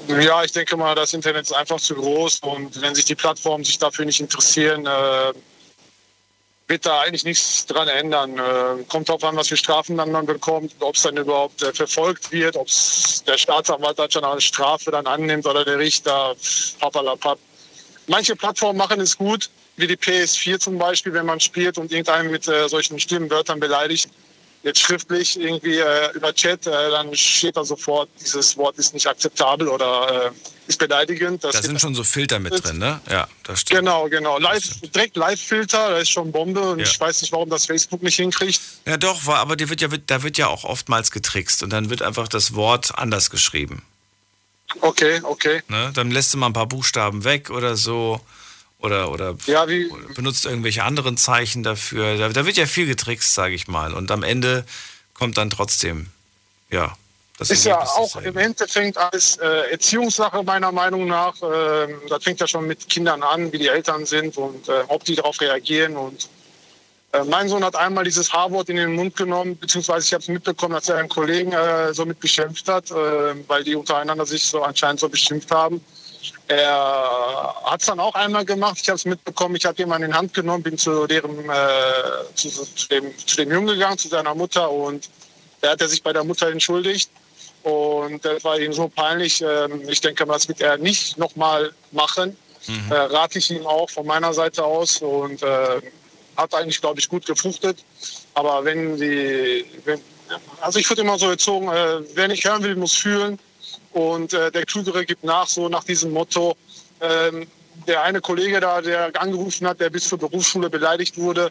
Ja, 0.08 0.44
ich 0.44 0.52
denke 0.52 0.76
mal, 0.76 0.94
das 0.94 1.14
Internet 1.14 1.42
ist 1.42 1.52
einfach 1.52 1.80
zu 1.80 1.94
groß 1.94 2.40
und 2.40 2.80
wenn 2.80 2.94
sich 2.94 3.04
die 3.04 3.14
Plattformen 3.14 3.64
sich 3.64 3.78
dafür 3.78 4.04
nicht 4.04 4.20
interessieren, 4.20 4.86
äh, 4.86 5.32
wird 6.68 6.86
da 6.86 7.00
eigentlich 7.00 7.24
nichts 7.24 7.66
dran 7.66 7.88
ändern. 7.88 8.38
Äh, 8.38 8.84
kommt 8.88 9.08
darauf 9.08 9.24
an, 9.24 9.36
was 9.36 9.48
für 9.48 9.56
Strafen 9.56 9.96
dann 9.96 10.12
man 10.12 10.26
bekommt, 10.26 10.72
ob 10.78 10.94
es 10.94 11.02
dann 11.02 11.16
überhaupt 11.16 11.62
äh, 11.62 11.72
verfolgt 11.72 12.30
wird, 12.30 12.56
ob 12.56 12.68
der 13.26 13.36
Staatsanwalt 13.36 13.98
dann 13.98 14.10
schon 14.10 14.24
eine 14.24 14.40
Strafe 14.40 14.92
dann 14.92 15.06
annimmt 15.06 15.46
oder 15.46 15.64
der 15.64 15.78
Richter, 15.78 16.36
papalapap. 16.78 17.38
Manche 18.06 18.36
Plattformen 18.36 18.78
machen 18.78 19.00
es 19.00 19.18
gut, 19.18 19.50
wie 19.76 19.88
die 19.88 19.96
PS4 19.96 20.60
zum 20.60 20.78
Beispiel, 20.78 21.12
wenn 21.12 21.26
man 21.26 21.40
spielt 21.40 21.78
und 21.78 21.90
irgendeinen 21.90 22.30
mit 22.30 22.46
äh, 22.46 22.68
solchen 22.68 23.00
schlimmen 23.00 23.28
Wörtern 23.30 23.58
beleidigt, 23.58 24.08
jetzt 24.62 24.80
schriftlich 24.80 25.40
irgendwie 25.40 25.78
äh, 25.78 26.12
über 26.14 26.34
Chat, 26.34 26.66
äh, 26.66 26.70
dann 26.90 27.14
steht 27.16 27.56
da 27.56 27.64
sofort, 27.64 28.08
dieses 28.20 28.56
Wort 28.56 28.76
ist 28.78 28.92
nicht 28.94 29.06
akzeptabel 29.06 29.68
oder 29.68 30.26
äh, 30.26 30.30
ist 30.68 30.78
beleidigend. 30.78 31.42
Das 31.42 31.56
Da 31.56 31.62
sind 31.62 31.80
schon 31.80 31.94
so 31.94 32.04
Filter 32.04 32.38
mit 32.38 32.62
drin, 32.62 32.78
ne? 32.78 33.00
Ja, 33.10 33.26
das 33.44 33.60
stimmt. 33.62 33.80
Genau, 33.80 34.08
genau. 34.08 34.38
Live, 34.38 34.80
direkt 34.94 35.16
Live-Filter, 35.16 35.90
das 35.90 36.02
ist 36.02 36.10
schon 36.10 36.30
Bombe 36.30 36.60
und 36.60 36.78
Ja. 36.78 36.84
ich 36.84 37.00
weiß 37.00 37.22
nicht, 37.22 37.32
warum 37.32 37.48
das 37.48 37.66
Facebook 37.66 38.02
nicht 38.02 38.16
hinkriegt. 38.16 38.60
Ja, 38.86 38.96
doch, 38.96 39.26
war, 39.26 39.38
aber 39.38 39.56
die 39.56 39.68
wird 39.68 39.80
ja, 39.80 39.88
da 39.88 40.22
wird 40.22 40.36
ja 40.38 40.48
auch 40.48 40.64
oftmals 40.64 41.10
getrickst 41.10 41.62
und 41.62 41.70
dann 41.70 41.90
wird 41.90 42.02
einfach 42.02 42.28
das 42.28 42.54
Wort 42.54 42.96
anders 42.96 43.30
geschrieben. 43.30 43.82
Okay, 44.80 45.20
okay. 45.24 45.62
Ne? 45.68 45.90
Dann 45.94 46.10
lässt 46.10 46.32
du 46.32 46.38
mal 46.38 46.46
ein 46.46 46.52
paar 46.52 46.66
Buchstaben 46.66 47.24
weg 47.24 47.50
oder 47.50 47.76
so. 47.76 48.20
Oder, 48.80 49.10
oder, 49.10 49.36
Ja, 49.46 49.68
wie, 49.68 49.92
benutzt 50.14 50.46
irgendwelche 50.46 50.84
anderen 50.84 51.16
Zeichen 51.16 51.62
dafür. 51.62 52.16
Da, 52.16 52.28
da 52.30 52.46
wird 52.46 52.56
ja 52.56 52.66
viel 52.66 52.86
getrickst, 52.86 53.34
sage 53.34 53.54
ich 53.54 53.68
mal. 53.68 53.92
Und 53.92 54.10
am 54.10 54.22
Ende 54.22 54.64
kommt 55.12 55.36
dann 55.36 55.50
trotzdem, 55.50 56.06
ja, 56.70 56.96
das 57.40 57.50
ist 57.50 57.64
ja 57.64 57.80
auch 57.80 58.16
im 58.16 58.36
Endeffekt 58.36 58.98
als 58.98 59.36
äh, 59.36 59.70
Erziehungssache 59.70 60.42
meiner 60.42 60.72
Meinung 60.72 61.06
nach. 61.06 61.34
ähm, 61.42 62.00
das 62.08 62.22
fängt 62.22 62.38
ja 62.38 62.46
schon 62.46 62.66
mit 62.66 62.86
Kindern 62.86 63.22
an, 63.22 63.50
wie 63.50 63.56
die 63.56 63.68
Eltern 63.68 64.04
sind 64.04 64.36
und 64.36 64.68
äh, 64.68 64.82
ob 64.88 65.04
die 65.04 65.14
darauf 65.14 65.40
reagieren. 65.40 65.96
Und 65.96 66.28
äh, 67.12 67.24
mein 67.24 67.48
Sohn 67.48 67.64
hat 67.64 67.76
einmal 67.76 68.04
dieses 68.04 68.30
H-Wort 68.30 68.68
in 68.68 68.76
den 68.76 68.94
Mund 68.94 69.16
genommen, 69.16 69.56
beziehungsweise 69.56 70.06
ich 70.06 70.12
habe 70.12 70.20
es 70.20 70.28
mitbekommen, 70.28 70.74
dass 70.74 70.90
er 70.90 70.98
einen 70.98 71.08
Kollegen 71.08 71.52
äh, 71.52 71.94
so 71.94 72.04
mit 72.04 72.20
beschimpft 72.20 72.68
hat, 72.68 72.90
äh, 72.90 72.94
weil 73.48 73.64
die 73.64 73.74
untereinander 73.74 74.26
sich 74.26 74.44
so 74.44 74.62
anscheinend 74.62 75.00
so 75.00 75.08
beschimpft 75.08 75.50
haben. 75.50 75.82
Er 76.50 77.54
hat 77.62 77.80
es 77.80 77.86
dann 77.86 78.00
auch 78.00 78.16
einmal 78.16 78.44
gemacht. 78.44 78.78
Ich 78.82 78.88
habe 78.88 78.96
es 78.96 79.04
mitbekommen. 79.04 79.54
Ich 79.54 79.64
habe 79.64 79.78
jemanden 79.78 80.06
in 80.06 80.10
die 80.10 80.16
Hand 80.16 80.34
genommen, 80.34 80.64
bin 80.64 80.76
zu, 80.76 81.06
deren, 81.06 81.48
äh, 81.48 82.34
zu, 82.34 82.48
zu, 82.48 82.88
dem, 82.88 83.16
zu 83.16 83.36
dem 83.36 83.52
Jungen 83.52 83.68
gegangen, 83.68 83.96
zu 83.96 84.08
seiner 84.08 84.34
Mutter. 84.34 84.68
Und 84.68 85.08
da 85.60 85.70
hat 85.70 85.80
er 85.80 85.88
sich 85.88 86.02
bei 86.02 86.12
der 86.12 86.24
Mutter 86.24 86.48
entschuldigt. 86.48 87.08
Und 87.62 88.24
das 88.24 88.42
war 88.42 88.58
ihm 88.58 88.72
so 88.72 88.88
peinlich. 88.88 89.40
Ähm, 89.42 89.82
ich 89.88 90.00
denke 90.00 90.26
mal, 90.26 90.34
das 90.34 90.48
wird 90.48 90.60
er 90.60 90.76
nicht 90.76 91.16
nochmal 91.18 91.72
machen. 91.92 92.36
Äh, 92.90 92.94
rate 92.94 93.38
ich 93.38 93.48
ihm 93.52 93.64
auch 93.64 93.88
von 93.88 94.04
meiner 94.04 94.34
Seite 94.34 94.64
aus. 94.64 95.00
Und 95.02 95.44
äh, 95.44 95.80
hat 96.36 96.52
eigentlich, 96.52 96.80
glaube 96.80 96.98
ich, 96.98 97.08
gut 97.08 97.26
gefruchtet. 97.26 97.78
Aber 98.34 98.64
wenn 98.64 98.96
die, 98.96 99.64
wenn, 99.84 100.00
also 100.60 100.80
ich 100.80 100.90
wurde 100.90 101.02
immer 101.02 101.16
so 101.16 101.30
erzogen, 101.30 101.68
äh, 101.68 102.00
wer 102.14 102.26
nicht 102.26 102.44
hören 102.44 102.64
will, 102.64 102.74
muss 102.74 102.94
fühlen. 102.94 103.38
Und 103.92 104.32
äh, 104.32 104.50
der 104.50 104.64
Klügere 104.66 105.04
gibt 105.04 105.24
nach, 105.24 105.48
so 105.48 105.68
nach 105.68 105.84
diesem 105.84 106.12
Motto. 106.12 106.56
Ähm, 107.00 107.46
der 107.86 108.02
eine 108.02 108.20
Kollege 108.20 108.60
da, 108.60 108.80
der 108.82 109.10
angerufen 109.20 109.66
hat, 109.66 109.80
der 109.80 109.90
bis 109.90 110.08
zur 110.08 110.18
Berufsschule 110.18 110.68
beleidigt 110.70 111.16
wurde, 111.16 111.50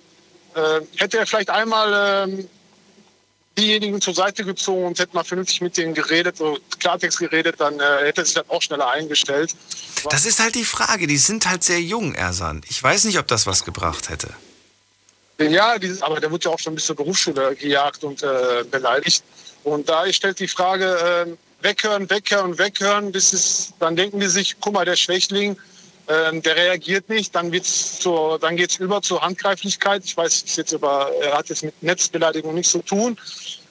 Äh, 0.55 0.81
hätte 0.97 1.19
er 1.19 1.27
vielleicht 1.27 1.51
einmal 1.51 2.27
ähm, 2.27 2.49
diejenigen 3.55 4.01
zur 4.01 4.15
Seite 4.15 4.43
gezogen 4.43 4.83
und 4.83 4.97
hätte 4.97 5.15
mal 5.15 5.23
vernünftig 5.23 5.61
mit 5.61 5.77
denen 5.77 5.93
geredet, 5.93 6.37
so 6.37 6.57
Klartext 6.79 7.19
geredet, 7.19 7.57
dann 7.59 7.79
äh, 7.79 8.05
hätte 8.07 8.21
er 8.21 8.25
sich 8.25 8.33
dann 8.33 8.49
auch 8.49 8.61
schneller 8.61 8.89
eingestellt. 8.89 9.53
Das 10.09 10.25
ist 10.25 10.39
halt 10.39 10.55
die 10.55 10.65
Frage. 10.65 11.05
Die 11.05 11.19
sind 11.19 11.47
halt 11.47 11.63
sehr 11.63 11.81
jung, 11.81 12.15
Ersan. 12.15 12.61
Ich 12.67 12.81
weiß 12.81 13.05
nicht, 13.05 13.19
ob 13.19 13.27
das 13.27 13.45
was 13.45 13.63
gebracht 13.63 14.09
hätte. 14.09 14.29
Ja, 15.39 15.77
dieses, 15.77 16.01
aber 16.01 16.19
der 16.19 16.31
wird 16.31 16.45
ja 16.45 16.51
auch 16.51 16.59
schon 16.59 16.73
bis 16.73 16.85
zur 16.87 16.95
Berufsschule 16.95 17.55
gejagt 17.55 18.03
und 18.03 18.23
äh, 18.23 18.63
beleidigt. 18.69 19.23
Und 19.63 19.87
da 19.87 20.11
stellt 20.11 20.39
die 20.39 20.47
Frage, 20.47 20.85
äh, 21.27 21.35
weghören, 21.61 22.09
weghören, 22.09 22.57
weghören, 22.57 23.11
bis 23.11 23.33
es, 23.33 23.73
dann 23.79 23.95
denken 23.95 24.19
die 24.19 24.27
sich, 24.27 24.55
guck 24.59 24.73
mal, 24.73 24.85
der 24.85 24.95
Schwächling, 24.95 25.57
äh, 26.07 26.39
der 26.39 26.55
reagiert 26.55 27.09
nicht, 27.09 27.35
dann, 27.35 27.51
wird's 27.51 27.99
zur, 27.99 28.39
dann 28.39 28.55
geht's 28.55 28.77
über 28.77 29.01
zur 29.01 29.21
Handgreiflichkeit. 29.21 30.03
Ich 30.05 30.15
weiß, 30.15 30.43
ist 30.43 30.57
jetzt 30.57 30.71
über, 30.71 31.11
er 31.21 31.37
hat 31.37 31.49
jetzt 31.49 31.63
mit 31.63 31.81
Netzbeleidigung 31.83 32.53
nichts 32.53 32.71
zu 32.71 32.79
tun, 32.79 33.17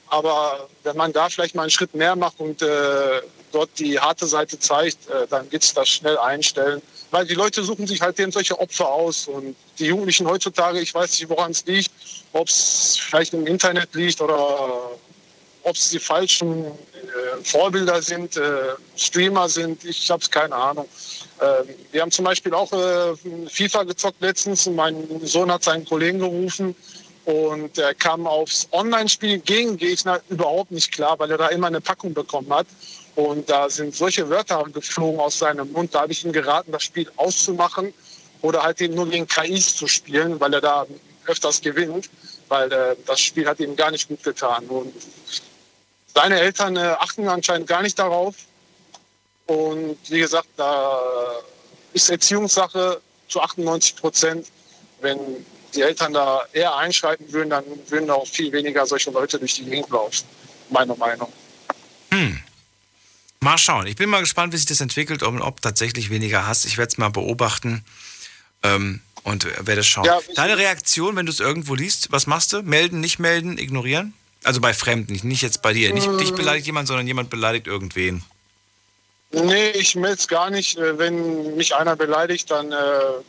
aber 0.07 0.67
wenn 0.83 0.97
man 0.97 1.13
da 1.13 1.29
vielleicht 1.29 1.55
mal 1.55 1.63
einen 1.63 1.71
Schritt 1.71 1.93
mehr 1.93 2.15
macht 2.15 2.39
und 2.39 2.61
äh, 2.61 3.21
dort 3.51 3.69
die 3.77 3.99
harte 3.99 4.25
Seite 4.25 4.59
zeigt, 4.59 5.09
äh, 5.09 5.27
dann 5.29 5.49
geht's 5.49 5.73
das 5.73 5.89
schnell 5.89 6.17
einstellen. 6.17 6.81
Weil 7.11 7.25
die 7.25 7.33
Leute 7.33 7.63
suchen 7.63 7.87
sich 7.87 8.01
halt 8.01 8.19
eben 8.19 8.31
solche 8.31 8.59
Opfer 8.59 8.87
aus. 8.87 9.27
Und 9.27 9.55
die 9.79 9.85
Jugendlichen 9.85 10.27
heutzutage, 10.27 10.79
ich 10.79 10.93
weiß 10.93 11.19
nicht, 11.19 11.29
woran 11.29 11.51
es 11.51 11.65
liegt, 11.65 11.91
ob 12.33 12.47
es 12.47 12.97
vielleicht 12.99 13.33
im 13.33 13.47
Internet 13.47 13.93
liegt 13.95 14.21
oder 14.21 14.91
ob 15.69 15.75
es 15.75 15.89
die 15.89 15.99
falschen 15.99 16.65
äh, 16.65 17.43
Vorbilder 17.43 18.01
sind, 18.01 18.35
äh, 18.37 18.75
Streamer 18.97 19.47
sind, 19.47 19.83
ich 19.85 20.09
habe 20.09 20.21
es 20.21 20.29
keine 20.29 20.55
Ahnung. 20.55 20.87
Äh, 21.39 21.63
wir 21.91 22.01
haben 22.01 22.11
zum 22.11 22.25
Beispiel 22.25 22.53
auch 22.53 22.71
äh, 22.73 23.15
FIFA 23.47 23.83
gezockt 23.83 24.21
letztens. 24.21 24.65
Mein 24.65 25.05
Sohn 25.23 25.51
hat 25.51 25.63
seinen 25.63 25.85
Kollegen 25.85 26.19
gerufen 26.19 26.75
und 27.25 27.77
er 27.77 27.93
kam 27.93 28.25
aufs 28.25 28.67
Online-Spiel 28.71 29.39
gegen 29.39 29.77
Gegner 29.77 30.19
überhaupt 30.29 30.71
nicht 30.71 30.91
klar, 30.91 31.19
weil 31.19 31.29
er 31.29 31.37
da 31.37 31.47
immer 31.47 31.67
eine 31.67 31.81
Packung 31.81 32.13
bekommen 32.13 32.51
hat. 32.51 32.67
Und 33.15 33.49
da 33.49 33.69
sind 33.69 33.95
solche 33.95 34.29
Wörter 34.29 34.63
geflogen 34.73 35.19
aus 35.19 35.37
seinem 35.37 35.71
Mund. 35.71 35.93
Da 35.93 36.01
habe 36.01 36.11
ich 36.11 36.25
ihm 36.25 36.31
geraten, 36.31 36.71
das 36.71 36.83
Spiel 36.83 37.09
auszumachen 37.17 37.93
oder 38.41 38.63
halt 38.63 38.81
eben 38.81 38.95
nur 38.95 39.09
gegen 39.09 39.27
KIs 39.27 39.75
zu 39.75 39.87
spielen, 39.87 40.39
weil 40.39 40.53
er 40.53 40.61
da 40.61 40.87
öfters 41.25 41.61
gewinnt, 41.61 42.09
weil 42.47 42.71
äh, 42.71 42.95
das 43.05 43.19
Spiel 43.19 43.47
hat 43.47 43.59
ihm 43.59 43.75
gar 43.75 43.91
nicht 43.91 44.07
gut 44.07 44.23
getan. 44.23 44.65
Und 44.65 44.93
seine 46.21 46.39
Eltern 46.39 46.75
äh, 46.75 46.95
achten 46.99 47.27
anscheinend 47.29 47.67
gar 47.67 47.81
nicht 47.81 47.97
darauf. 47.97 48.35
Und 49.45 49.97
wie 50.09 50.19
gesagt, 50.19 50.49
da 50.57 50.99
ist 51.93 52.09
Erziehungssache 52.09 53.01
zu 53.29 53.41
98 53.41 53.95
Prozent. 53.95 54.47
Wenn 54.99 55.17
die 55.73 55.81
Eltern 55.81 56.11
da 56.13 56.45
eher 56.51 56.75
einschreiten 56.75 57.31
würden, 57.31 57.49
dann 57.51 57.63
würden 57.87 58.09
auch 58.09 58.27
viel 58.27 58.51
weniger 58.51 58.85
solche 58.85 59.11
Leute 59.11 59.39
durch 59.39 59.55
die 59.55 59.63
Gegend 59.63 59.89
laufen. 59.89 60.25
Meine 60.69 60.93
Meinung. 60.95 61.31
Hm. 62.11 62.39
Mal 63.39 63.57
schauen. 63.57 63.87
Ich 63.87 63.95
bin 63.95 64.09
mal 64.09 64.19
gespannt, 64.19 64.51
wie 64.51 64.57
sich 64.57 64.65
das 64.65 64.81
entwickelt 64.81 65.23
und 65.23 65.41
ob 65.41 65.61
tatsächlich 65.61 66.09
weniger 66.09 66.45
Hass. 66.47 66.65
Ich 66.65 66.77
werde 66.77 66.91
es 66.91 66.97
mal 66.97 67.09
beobachten 67.09 67.85
ähm, 68.63 68.99
und 69.23 69.47
werde 69.65 69.83
schauen. 69.85 70.03
Ja, 70.03 70.19
Deine 70.35 70.57
Reaktion, 70.57 71.15
wenn 71.15 71.25
du 71.25 71.31
es 71.31 71.39
irgendwo 71.39 71.75
liest, 71.75 72.11
was 72.11 72.27
machst 72.27 72.51
du? 72.51 72.61
Melden, 72.61 72.99
nicht 72.99 73.19
melden, 73.19 73.57
ignorieren? 73.57 74.13
Also 74.43 74.61
bei 74.61 74.73
Fremden, 74.73 75.19
nicht 75.27 75.41
jetzt 75.41 75.61
bei 75.61 75.73
dir. 75.73 75.93
Nicht 75.93 76.07
dich 76.19 76.33
beleidigt 76.33 76.65
jemand, 76.65 76.87
sondern 76.87 77.07
jemand 77.07 77.29
beleidigt 77.29 77.67
irgendwen. 77.67 78.23
Nee, 79.31 79.69
ich 79.71 79.95
melde 79.95 80.17
es 80.17 80.27
gar 80.27 80.49
nicht. 80.49 80.77
Äh, 80.77 80.97
wenn 80.97 81.55
mich 81.55 81.75
einer 81.75 81.95
beleidigt, 81.95 82.49
dann 82.49 82.71
äh, 82.71 82.75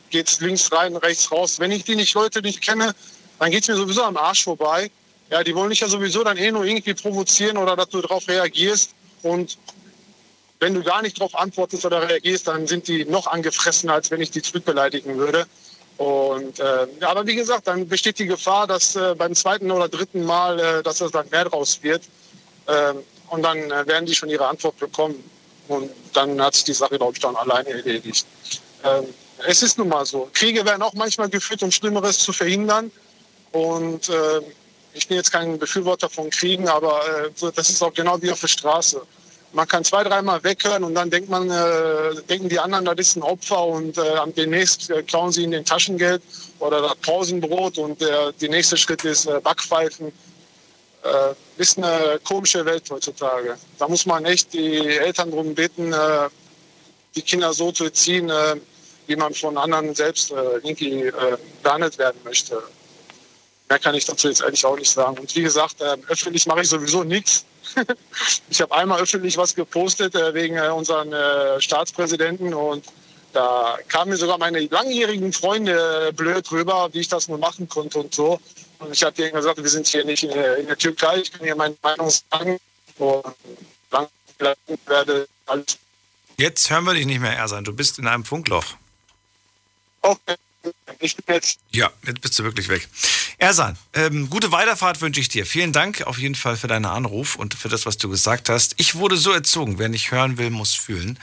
geht 0.09 0.29
es 0.29 0.41
links 0.41 0.73
rein, 0.73 0.97
rechts 0.97 1.31
raus. 1.31 1.59
Wenn 1.59 1.71
ich 1.71 1.85
die 1.85 1.97
nicht 1.97 2.15
Leute 2.15 2.41
nicht 2.41 2.63
kenne, 2.63 2.95
dann 3.39 3.51
geht 3.51 3.63
es 3.63 3.69
mir 3.69 3.77
sowieso 3.77 4.05
am 4.05 4.17
Arsch 4.17 4.45
vorbei. 4.45 4.91
Ja, 5.31 5.45
die 5.45 5.55
wollen 5.55 5.71
dich 5.71 5.81
ja 5.81 5.89
sowieso 5.89 6.25
dann 6.25 6.37
eh 6.39 6.51
nur 6.51 6.65
irgendwie 6.65 6.95
provozieren 6.95 7.57
oder 7.59 7.77
dass 7.77 7.91
du 7.91 8.01
darauf 8.01 8.27
reagierst. 8.29 8.93
Und 9.23 9.59
wenn 10.59 10.75
du 10.75 10.83
gar 10.83 11.03
nicht 11.03 11.19
darauf 11.19 11.35
antwortest 11.35 11.85
oder 11.85 12.09
reagierst, 12.09 12.49
dann 12.49 12.67
sind 12.67 12.89
die 12.89 13.05
noch 13.05 13.27
angefressener, 13.27 13.95
als 13.95 14.11
wenn 14.11 14.21
ich 14.21 14.31
die 14.31 14.43
zurückbeleidigen 14.43 15.19
würde. 15.19 15.47
Und 16.01 16.59
äh, 16.61 16.87
aber 17.03 17.27
wie 17.27 17.35
gesagt, 17.35 17.67
dann 17.67 17.87
besteht 17.87 18.19
die 18.19 18.25
Gefahr, 18.25 18.67
dass 18.67 18.97
äh, 18.97 19.15
beim 19.15 19.35
zweiten 19.35 19.71
oder 19.71 19.87
dritten 19.87 20.25
Mal, 20.25 20.59
äh, 20.59 20.83
dass 20.83 21.03
es 21.03 21.13
dann 21.13 21.29
mehr 21.29 21.45
draus 21.45 21.79
wird. 21.83 22.05
Ähm, 22.69 23.01
und 23.29 23.43
dann 23.43 23.59
äh, 23.71 23.87
werden 23.87 24.07
die 24.07 24.15
schon 24.15 24.31
ihre 24.31 24.47
Antwort 24.47 24.79
bekommen. 24.79 25.23
Und 25.69 25.91
dann 26.15 26.41
hat 26.41 26.55
sich 26.55 26.65
die 26.65 26.73
Sache, 26.73 26.97
glaube 26.97 27.13
ich, 27.13 27.21
dann 27.21 27.37
alleine 27.37 27.69
erledigt. 27.69 28.25
Ähm, 28.83 29.09
es 29.47 29.63
ist 29.63 29.77
nun 29.77 29.89
mal 29.89 30.07
so. 30.07 30.31
Kriege 30.33 30.65
werden 30.65 30.81
auch 30.81 30.95
manchmal 30.95 31.29
geführt, 31.29 31.63
um 31.63 31.71
Schlimmeres 31.71 32.19
zu 32.19 32.33
verhindern. 32.33 32.91
Und 33.53 34.09
äh, 34.09 34.41
ich 34.95 35.07
bin 35.07 35.19
jetzt 35.19 35.31
kein 35.31 35.59
Befürworter 35.59 36.09
von 36.09 36.31
Kriegen, 36.31 36.67
aber 36.67 37.03
äh, 37.27 37.53
das 37.55 37.69
ist 37.69 37.83
auch 37.83 37.93
genau 37.93 38.23
wie 38.23 38.31
auf 38.31 38.41
der 38.41 38.49
Straße 38.49 39.03
man 39.53 39.67
kann 39.67 39.85
zwei, 39.85 40.05
dreimal 40.05 40.43
weghören 40.45 40.85
und 40.85 40.95
dann 40.95 41.11
denkt 41.11 41.29
man, 41.29 41.51
äh, 41.51 42.23
denken 42.29 42.49
die 42.49 42.59
anderen, 42.59 42.85
das 42.85 42.99
ist 42.99 43.17
ein 43.17 43.23
Opfer 43.23 43.65
und 43.65 43.99
äh, 43.99 44.03
demnächst 44.37 44.91
äh, 44.91 45.03
klauen 45.03 45.33
sie 45.33 45.43
ihnen 45.43 45.53
den 45.53 45.65
Taschengeld 45.65 46.23
oder 46.59 46.81
das 46.81 46.97
Pausenbrot 46.97 47.79
und 47.79 48.01
der, 48.01 48.33
nächste 48.43 48.77
Schritt 48.77 49.05
ist 49.05 49.27
äh, 49.27 49.41
Backpfeifen. 49.41 50.13
Äh, 51.03 51.35
ist 51.57 51.79
eine 51.79 52.21
komische 52.25 52.65
Welt 52.65 52.85
heutzutage. 52.91 53.57
Da 53.79 53.89
muss 53.89 54.05
man 54.05 54.25
echt 54.27 54.53
die 54.53 54.77
Eltern 54.77 55.31
darum 55.31 55.55
bitten, 55.55 55.93
äh, 55.93 56.29
die 57.15 57.23
Kinder 57.23 57.55
so 57.55 57.73
zu 57.73 57.85
erziehen, 57.85 58.29
äh, 58.29 58.57
wie 59.07 59.17
man 59.17 59.33
von 59.33 59.57
anderen 59.57 59.95
selbst 59.95 60.31
irgendwie 60.31 61.11
behandelt 61.65 61.99
werden 61.99 62.21
möchte. 62.23 62.63
Mehr 63.69 63.79
kann 63.81 63.97
ich 63.97 64.05
dazu 64.05 64.29
jetzt 64.29 64.41
eigentlich 64.41 64.65
auch 64.65 64.77
nicht 64.77 64.91
sagen. 64.91 65.19
Und 65.19 65.35
wie 65.35 65.43
gesagt, 65.43 65.83
öffentlich 66.07 66.47
mache 66.47 66.61
ich 66.61 66.69
sowieso 66.69 67.03
nichts 67.03 67.45
ich 68.51 68.61
habe 68.61 68.75
einmal 68.75 69.01
öffentlich 69.01 69.37
was 69.37 69.55
gepostet 69.55 70.15
äh, 70.15 70.35
wegen 70.35 70.57
äh, 70.57 70.69
unseren 70.69 71.13
äh, 71.13 71.61
Staatspräsidenten 71.61 72.55
und 72.55 72.85
da 73.33 73.79
kamen 73.89 74.11
mir 74.11 74.17
sogar 74.17 74.39
meine 74.39 74.61
langjährigen 74.61 75.33
Freunde 75.33 76.09
äh, 76.09 76.13
blöd 76.13 76.51
drüber, 76.51 76.89
wie 76.93 77.01
ich 77.01 77.09
das 77.09 77.29
nur 77.29 77.39
machen 77.39 77.69
konnte 77.69 77.99
und 77.99 78.13
so. 78.13 78.41
Und 78.81 78.93
ich 78.93 79.03
habe 79.03 79.15
denen 79.15 79.35
gesagt, 79.35 79.63
wir 79.63 79.69
sind 79.69 79.87
hier 79.87 80.05
nicht 80.05 80.25
in, 80.25 80.31
in, 80.31 80.67
der 80.67 80.77
Türkei, 80.77 81.19
ich 81.19 81.33
kann 81.33 81.43
hier 81.45 81.55
meine 81.55 81.77
Meinung 81.83 82.11
sagen 82.11 82.59
und 82.99 83.25
lang 83.91 84.09
werde 84.87 85.29
alles. 85.47 85.79
Jetzt 86.39 86.71
hören 86.71 86.85
wir 86.85 86.95
dich 86.95 87.07
nicht 87.07 87.21
mehr, 87.21 87.37
Ersan. 87.37 87.65
Du 87.65 87.73
bist 87.73 87.99
in 87.99 88.07
einem 88.07 88.25
Funkloch. 88.25 88.65
Okay. 90.03 90.37
Ich 90.99 91.17
bin 91.17 91.35
jetzt. 91.35 91.59
Ja, 91.71 91.91
jetzt 92.07 92.21
bist 92.21 92.39
du 92.39 92.45
wirklich 92.45 92.69
weg. 92.69 92.89
Ersan, 93.41 93.79
ähm, 93.95 94.29
gute 94.29 94.53
Weiterfahrt 94.53 95.01
wünsche 95.01 95.19
ich 95.19 95.31
dir. 95.31 95.47
Vielen 95.47 95.73
Dank 95.73 96.03
auf 96.03 96.19
jeden 96.19 96.35
Fall 96.35 96.59
für 96.59 96.69
deinen 96.69 96.85
Anruf 96.85 97.37
und 97.37 97.55
für 97.55 97.71
das, 97.71 97.87
was 97.87 97.97
du 97.97 98.11
gesagt 98.11 98.51
hast. 98.51 98.75
Ich 98.77 98.97
wurde 98.97 99.17
so 99.17 99.33
erzogen, 99.33 99.79
wer 99.79 99.89
nicht 99.89 100.11
hören 100.11 100.37
will, 100.37 100.51
muss 100.51 100.75
fühlen. 100.75 101.19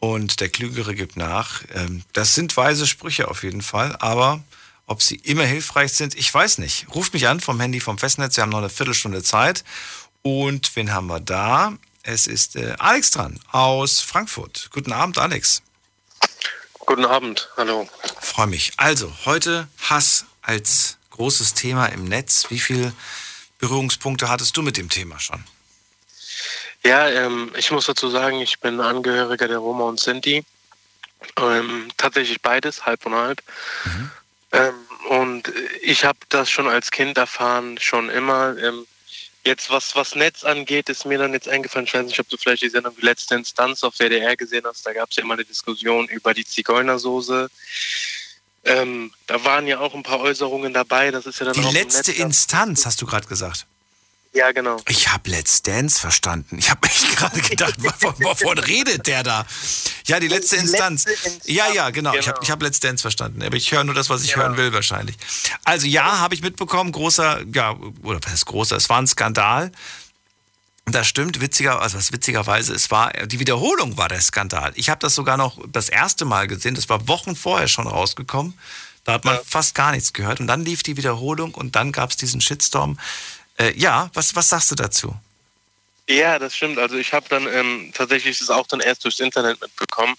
Und 0.00 0.40
der 0.40 0.48
Klügere 0.48 0.96
gibt 0.96 1.16
nach. 1.16 1.62
Ähm, 1.72 2.02
das 2.14 2.34
sind 2.34 2.56
weise 2.56 2.88
Sprüche 2.88 3.28
auf 3.28 3.44
jeden 3.44 3.62
Fall, 3.62 3.94
aber 4.00 4.42
ob 4.88 5.02
sie 5.02 5.14
immer 5.14 5.44
hilfreich 5.44 5.92
sind, 5.92 6.16
ich 6.16 6.34
weiß 6.34 6.58
nicht. 6.58 6.88
Ruft 6.96 7.14
mich 7.14 7.28
an 7.28 7.38
vom 7.38 7.60
Handy 7.60 7.78
vom 7.78 7.96
Festnetz. 7.96 8.36
Wir 8.36 8.42
haben 8.42 8.50
noch 8.50 8.58
eine 8.58 8.68
Viertelstunde 8.68 9.22
Zeit. 9.22 9.62
Und 10.22 10.74
wen 10.74 10.92
haben 10.92 11.06
wir 11.06 11.20
da? 11.20 11.74
Es 12.02 12.26
ist 12.26 12.56
äh, 12.56 12.74
Alex 12.80 13.12
dran 13.12 13.38
aus 13.52 14.00
Frankfurt. 14.00 14.68
Guten 14.72 14.92
Abend, 14.92 15.16
Alex. 15.18 15.62
Guten 16.80 17.04
Abend, 17.04 17.48
hallo. 17.56 17.88
Freue 18.20 18.48
mich. 18.48 18.72
Also, 18.78 19.12
heute 19.24 19.68
Hass 19.88 20.24
als 20.42 20.98
großes 21.12 21.54
Thema 21.54 21.86
im 21.86 22.04
Netz. 22.04 22.50
Wie 22.50 22.58
viele 22.58 22.92
Berührungspunkte 23.58 24.28
hattest 24.28 24.56
du 24.56 24.62
mit 24.62 24.76
dem 24.76 24.88
Thema 24.88 25.18
schon? 25.18 25.42
Ja, 26.84 27.08
ähm, 27.08 27.52
ich 27.56 27.70
muss 27.70 27.86
dazu 27.86 28.10
sagen, 28.10 28.40
ich 28.40 28.58
bin 28.58 28.80
Angehöriger 28.80 29.46
der 29.46 29.58
Roma 29.58 29.84
und 29.84 30.00
Sinti. 30.00 30.44
Ähm, 31.38 31.88
tatsächlich 31.96 32.42
beides, 32.42 32.84
halb 32.84 33.06
und 33.06 33.14
halb. 33.14 33.40
Mhm. 33.84 34.10
Ähm, 34.52 34.74
und 35.08 35.52
ich 35.80 36.04
habe 36.04 36.18
das 36.28 36.50
schon 36.50 36.66
als 36.66 36.90
Kind 36.90 37.16
erfahren, 37.16 37.78
schon 37.78 38.10
immer. 38.10 38.56
Ähm, 38.58 38.86
Jetzt, 39.44 39.70
was, 39.70 39.96
was 39.96 40.14
Netz 40.14 40.44
angeht, 40.44 40.88
ist 40.88 41.04
mir 41.04 41.18
dann 41.18 41.32
jetzt 41.32 41.48
eingefallen, 41.48 41.86
ich 41.86 41.94
weiß 41.94 42.06
nicht, 42.06 42.20
ob 42.20 42.28
du 42.28 42.36
vielleicht 42.36 42.62
die 42.62 42.68
Sendung 42.68 42.94
letzte 43.00 43.34
Instanz 43.34 43.82
auf 43.82 43.98
WDR 43.98 44.36
gesehen 44.36 44.64
hast, 44.64 44.86
da 44.86 44.92
gab 44.92 45.10
es 45.10 45.16
ja 45.16 45.24
immer 45.24 45.34
eine 45.34 45.44
Diskussion 45.44 46.06
über 46.06 46.32
die 46.32 46.44
Zigeunersoße. 46.44 47.50
Ähm, 48.64 49.12
da 49.26 49.44
waren 49.44 49.66
ja 49.66 49.80
auch 49.80 49.94
ein 49.94 50.02
paar 50.02 50.20
Äußerungen 50.20 50.72
dabei, 50.72 51.10
das 51.10 51.26
ist 51.26 51.40
ja 51.40 51.46
dann 51.46 51.54
Die 51.54 51.64
auch 51.64 51.72
letzte 51.72 52.12
Instanz, 52.12 52.86
hast 52.86 53.02
du 53.02 53.06
gerade 53.06 53.26
gesagt. 53.26 53.66
Ja, 54.34 54.50
genau. 54.52 54.78
Ich 54.88 55.12
habe 55.12 55.28
Let's 55.28 55.60
Dance 55.60 56.00
verstanden. 56.00 56.56
Ich 56.58 56.70
habe 56.70 56.86
echt 56.86 57.16
gerade 57.16 57.38
gedacht, 57.42 57.74
wovon, 57.82 58.58
redet 58.58 59.06
der 59.06 59.22
da? 59.22 59.44
Ja, 60.06 60.20
die 60.20 60.28
letzte 60.28 60.56
Instanz. 60.56 61.04
Letzte 61.04 61.28
Instanz. 61.28 61.48
Ja, 61.48 61.70
ja, 61.70 61.90
genau. 61.90 62.12
genau. 62.12 62.20
Ich 62.20 62.28
habe 62.28 62.38
ich 62.42 62.50
hab 62.50 62.62
Let's 62.62 62.80
Dance 62.80 63.02
verstanden. 63.02 63.42
Aber 63.42 63.56
ich 63.56 63.70
höre 63.70 63.84
nur 63.84 63.94
das, 63.94 64.08
was 64.08 64.24
ich 64.24 64.32
genau. 64.32 64.44
hören 64.44 64.56
will, 64.56 64.72
wahrscheinlich. 64.72 65.16
Also 65.64 65.86
ja, 65.86 66.20
habe 66.20 66.34
ich 66.34 66.40
mitbekommen, 66.40 66.92
großer, 66.92 67.42
ja, 67.52 67.76
oder 68.02 68.20
was 68.24 68.32
ist 68.32 68.46
großer? 68.46 68.76
Es 68.76 68.88
war 68.88 69.02
ein 69.02 69.06
Skandal. 69.06 69.70
Das 70.86 71.06
stimmt, 71.06 71.40
witziger, 71.40 71.80
also 71.80 71.96
was 71.96 72.12
witzigerweise, 72.12 72.74
es 72.74 72.90
war, 72.90 73.12
die 73.12 73.38
Wiederholung 73.38 73.96
war 73.96 74.08
der 74.08 74.20
Skandal. 74.20 74.72
Ich 74.74 74.90
habe 74.90 74.98
das 74.98 75.14
sogar 75.14 75.36
noch 75.36 75.58
das 75.68 75.88
erste 75.88 76.24
Mal 76.24 76.48
gesehen, 76.48 76.74
das 76.74 76.88
war 76.88 77.06
Wochen 77.06 77.36
vorher 77.36 77.68
schon 77.68 77.86
rausgekommen. 77.86 78.54
Da 79.04 79.14
hat 79.14 79.24
man 79.24 79.38
fast 79.44 79.74
gar 79.74 79.92
nichts 79.92 80.12
gehört. 80.12 80.40
Und 80.40 80.46
dann 80.46 80.64
lief 80.64 80.82
die 80.82 80.96
Wiederholung 80.96 81.54
und 81.54 81.74
dann 81.74 81.92
gab 81.92 82.10
es 82.10 82.16
diesen 82.16 82.40
Shitstorm. 82.40 82.98
Äh, 83.58 83.76
ja, 83.76 84.10
was, 84.14 84.36
was 84.36 84.48
sagst 84.48 84.70
du 84.70 84.74
dazu? 84.74 85.14
Ja, 86.08 86.38
das 86.38 86.56
stimmt. 86.56 86.78
Also 86.78 86.96
ich 86.96 87.12
habe 87.12 87.28
dann 87.28 87.46
ähm, 87.46 87.92
tatsächlich 87.94 88.38
das 88.38 88.50
auch 88.50 88.66
dann 88.66 88.80
erst 88.80 89.04
durchs 89.04 89.20
Internet 89.20 89.60
mitbekommen 89.60 90.14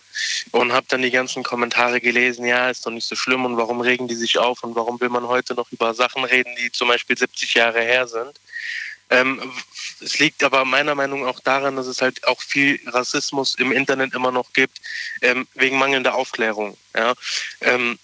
und 0.52 0.72
habe 0.72 0.85
dann 0.90 1.02
die 1.02 1.11
ganzen 1.11 1.44
Kommentare 1.44 1.99
gelesen, 1.99 2.45
ja, 2.45 2.69
ist 2.69 2.85
doch 2.85 2.91
nicht 2.91 3.07
so 3.07 3.15
schlimm 3.15 3.45
und 3.45 3.57
warum 3.57 3.81
regen 3.81 4.07
die 4.07 4.15
sich 4.15 4.38
auf 4.38 4.64
und 4.64 4.76
warum 4.76 4.99
will 5.02 5.10
man 5.10 5.27
heute 5.27 5.53
noch 5.56 5.72
über 5.72 5.94
Sachen 5.94 6.23
reden, 6.23 6.56
die 6.57 6.72
zum 6.72 6.88
Beispiel 6.88 7.18
70 7.18 7.53
Jahre 7.53 7.81
her 7.81 8.07
sind. 8.07 8.40
Ähm, 9.14 9.40
es 10.02 10.18
liegt 10.19 10.44
aber 10.44 10.65
meiner 10.65 10.95
Meinung 10.95 11.22
nach 11.22 11.34
auch 11.34 11.40
daran, 11.40 11.76
dass 11.76 11.88
es 11.88 12.02
halt 12.02 12.26
auch 12.27 12.41
viel 12.41 12.80
Rassismus 12.88 13.56
im 13.56 13.72
Internet 13.72 14.14
immer 14.14 14.31
noch 14.31 14.53
gibt, 14.53 14.81
ähm, 15.22 15.48
wegen 15.53 15.77
mangelnder 15.77 16.15
Aufklärung. 16.15 16.77
Ja? 16.95 17.14
Ähm, 17.61 17.99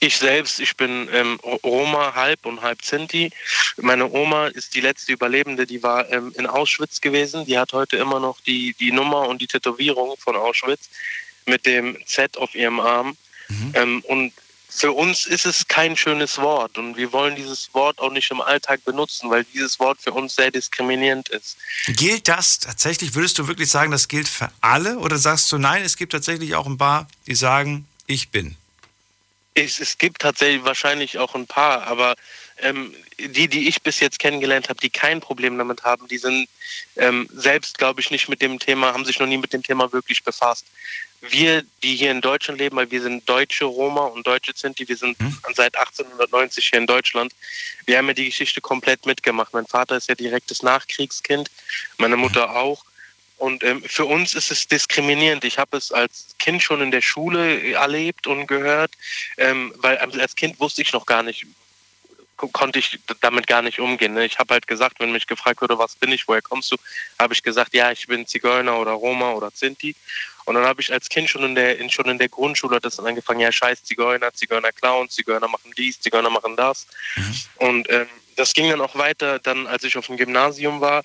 ich 0.00 0.16
selbst, 0.16 0.60
ich 0.60 0.76
bin 0.76 1.08
ähm, 1.12 1.38
Roma 1.62 2.14
halb 2.14 2.46
und 2.46 2.62
halb 2.62 2.82
Sinti. 2.82 3.30
Meine 3.76 4.10
Oma 4.10 4.46
ist 4.46 4.74
die 4.74 4.80
letzte 4.80 5.12
Überlebende, 5.12 5.66
die 5.66 5.82
war 5.82 6.10
ähm, 6.10 6.32
in 6.36 6.46
Auschwitz 6.46 7.00
gewesen. 7.00 7.44
Die 7.44 7.58
hat 7.58 7.72
heute 7.72 7.96
immer 7.98 8.18
noch 8.18 8.40
die, 8.40 8.74
die 8.74 8.92
Nummer 8.92 9.28
und 9.28 9.42
die 9.42 9.46
Tätowierung 9.46 10.16
von 10.18 10.36
Auschwitz 10.36 10.88
mit 11.44 11.66
dem 11.66 11.98
Z 12.06 12.38
auf 12.38 12.54
ihrem 12.54 12.80
Arm. 12.80 13.16
Mhm. 13.48 13.72
Ähm, 13.74 14.00
und 14.06 14.32
für 14.74 14.90
uns 14.90 15.26
ist 15.26 15.46
es 15.46 15.68
kein 15.68 15.96
schönes 15.96 16.38
Wort 16.38 16.78
und 16.78 16.96
wir 16.96 17.12
wollen 17.12 17.36
dieses 17.36 17.72
Wort 17.74 18.00
auch 18.00 18.10
nicht 18.10 18.30
im 18.32 18.40
Alltag 18.40 18.84
benutzen, 18.84 19.30
weil 19.30 19.44
dieses 19.44 19.78
Wort 19.78 20.00
für 20.02 20.12
uns 20.12 20.34
sehr 20.34 20.50
diskriminierend 20.50 21.28
ist. 21.28 21.56
Gilt 21.86 22.26
das 22.26 22.58
tatsächlich? 22.58 23.14
Würdest 23.14 23.38
du 23.38 23.46
wirklich 23.46 23.70
sagen, 23.70 23.92
das 23.92 24.08
gilt 24.08 24.26
für 24.26 24.50
alle? 24.60 24.98
Oder 24.98 25.16
sagst 25.16 25.52
du, 25.52 25.58
nein, 25.58 25.84
es 25.84 25.96
gibt 25.96 26.10
tatsächlich 26.10 26.56
auch 26.56 26.66
ein 26.66 26.76
paar, 26.76 27.06
die 27.28 27.36
sagen, 27.36 27.86
ich 28.08 28.30
bin? 28.30 28.56
Es, 29.54 29.78
es 29.78 29.96
gibt 29.96 30.22
tatsächlich 30.22 30.64
wahrscheinlich 30.64 31.18
auch 31.18 31.36
ein 31.36 31.46
paar, 31.46 31.84
aber 31.84 32.16
ähm, 32.58 32.92
die, 33.18 33.46
die 33.46 33.68
ich 33.68 33.80
bis 33.80 34.00
jetzt 34.00 34.18
kennengelernt 34.18 34.68
habe, 34.68 34.80
die 34.80 34.90
kein 34.90 35.20
Problem 35.20 35.56
damit 35.56 35.84
haben, 35.84 36.08
die 36.08 36.18
sind 36.18 36.48
ähm, 36.96 37.28
selbst, 37.32 37.78
glaube 37.78 38.00
ich, 38.00 38.10
nicht 38.10 38.28
mit 38.28 38.42
dem 38.42 38.58
Thema, 38.58 38.92
haben 38.92 39.04
sich 39.04 39.20
noch 39.20 39.28
nie 39.28 39.38
mit 39.38 39.52
dem 39.52 39.62
Thema 39.62 39.92
wirklich 39.92 40.24
befasst 40.24 40.66
wir, 41.30 41.62
die 41.82 41.96
hier 41.96 42.10
in 42.10 42.20
Deutschland 42.20 42.60
leben, 42.60 42.76
weil 42.76 42.90
wir 42.90 43.02
sind 43.02 43.28
deutsche 43.28 43.64
Roma 43.64 44.06
und 44.06 44.26
deutsche 44.26 44.52
Sinti, 44.54 44.88
wir 44.88 44.96
sind 44.96 45.18
hm. 45.18 45.36
seit 45.54 45.76
1890 45.76 46.66
hier 46.66 46.78
in 46.78 46.86
Deutschland. 46.86 47.32
Wir 47.86 47.98
haben 47.98 48.08
ja 48.08 48.14
die 48.14 48.26
Geschichte 48.26 48.60
komplett 48.60 49.06
mitgemacht. 49.06 49.52
Mein 49.52 49.66
Vater 49.66 49.96
ist 49.96 50.08
ja 50.08 50.14
direktes 50.14 50.62
Nachkriegskind, 50.62 51.50
meine 51.98 52.16
Mutter 52.16 52.54
auch. 52.56 52.84
Und 53.36 53.64
ähm, 53.64 53.82
für 53.82 54.04
uns 54.04 54.34
ist 54.34 54.50
es 54.50 54.68
diskriminierend. 54.68 55.44
Ich 55.44 55.58
habe 55.58 55.76
es 55.76 55.92
als 55.92 56.34
Kind 56.38 56.62
schon 56.62 56.80
in 56.80 56.90
der 56.90 57.02
Schule 57.02 57.72
erlebt 57.72 58.26
und 58.26 58.46
gehört, 58.46 58.92
ähm, 59.36 59.74
weil 59.78 59.98
als 59.98 60.36
Kind 60.36 60.60
wusste 60.60 60.82
ich 60.82 60.92
noch 60.92 61.04
gar 61.04 61.22
nicht, 61.22 61.46
konnte 62.36 62.78
ich 62.78 62.98
damit 63.20 63.46
gar 63.46 63.62
nicht 63.62 63.78
umgehen. 63.78 64.14
Ne? 64.14 64.24
Ich 64.24 64.38
habe 64.38 64.54
halt 64.54 64.66
gesagt, 64.66 65.00
wenn 65.00 65.12
mich 65.12 65.26
gefragt 65.26 65.60
wurde, 65.60 65.78
was 65.78 65.96
bin 65.96 66.12
ich, 66.12 66.26
woher 66.28 66.42
kommst 66.42 66.72
du, 66.72 66.76
habe 67.18 67.34
ich 67.34 67.42
gesagt, 67.42 67.74
ja, 67.74 67.90
ich 67.92 68.06
bin 68.06 68.26
Zigeuner 68.26 68.78
oder 68.78 68.92
Roma 68.92 69.32
oder 69.32 69.50
Sinti. 69.52 69.94
Und 70.44 70.54
dann 70.54 70.64
habe 70.64 70.80
ich 70.80 70.92
als 70.92 71.08
Kind 71.08 71.30
schon 71.30 71.42
in 71.44 71.54
der 71.54 71.78
in, 71.78 71.90
schon 71.90 72.06
in 72.06 72.18
der 72.18 72.28
Grundschule 72.28 72.76
hat 72.76 72.84
das 72.84 72.96
dann 72.96 73.06
angefangen, 73.06 73.40
ja, 73.40 73.50
scheiß 73.50 73.84
Zigeuner, 73.84 74.32
Zigeuner 74.32 74.72
Clown, 74.72 75.08
Zigeuner 75.08 75.48
machen 75.48 75.72
dies, 75.76 76.00
Zigeuner 76.00 76.30
machen 76.30 76.56
das. 76.56 76.86
Mhm. 77.16 77.34
Und 77.56 77.90
ähm, 77.90 78.08
das 78.36 78.52
ging 78.52 78.68
dann 78.68 78.80
auch 78.80 78.94
weiter, 78.96 79.38
dann 79.38 79.66
als 79.66 79.84
ich 79.84 79.96
auf 79.96 80.06
dem 80.06 80.16
Gymnasium 80.16 80.80
war, 80.80 81.04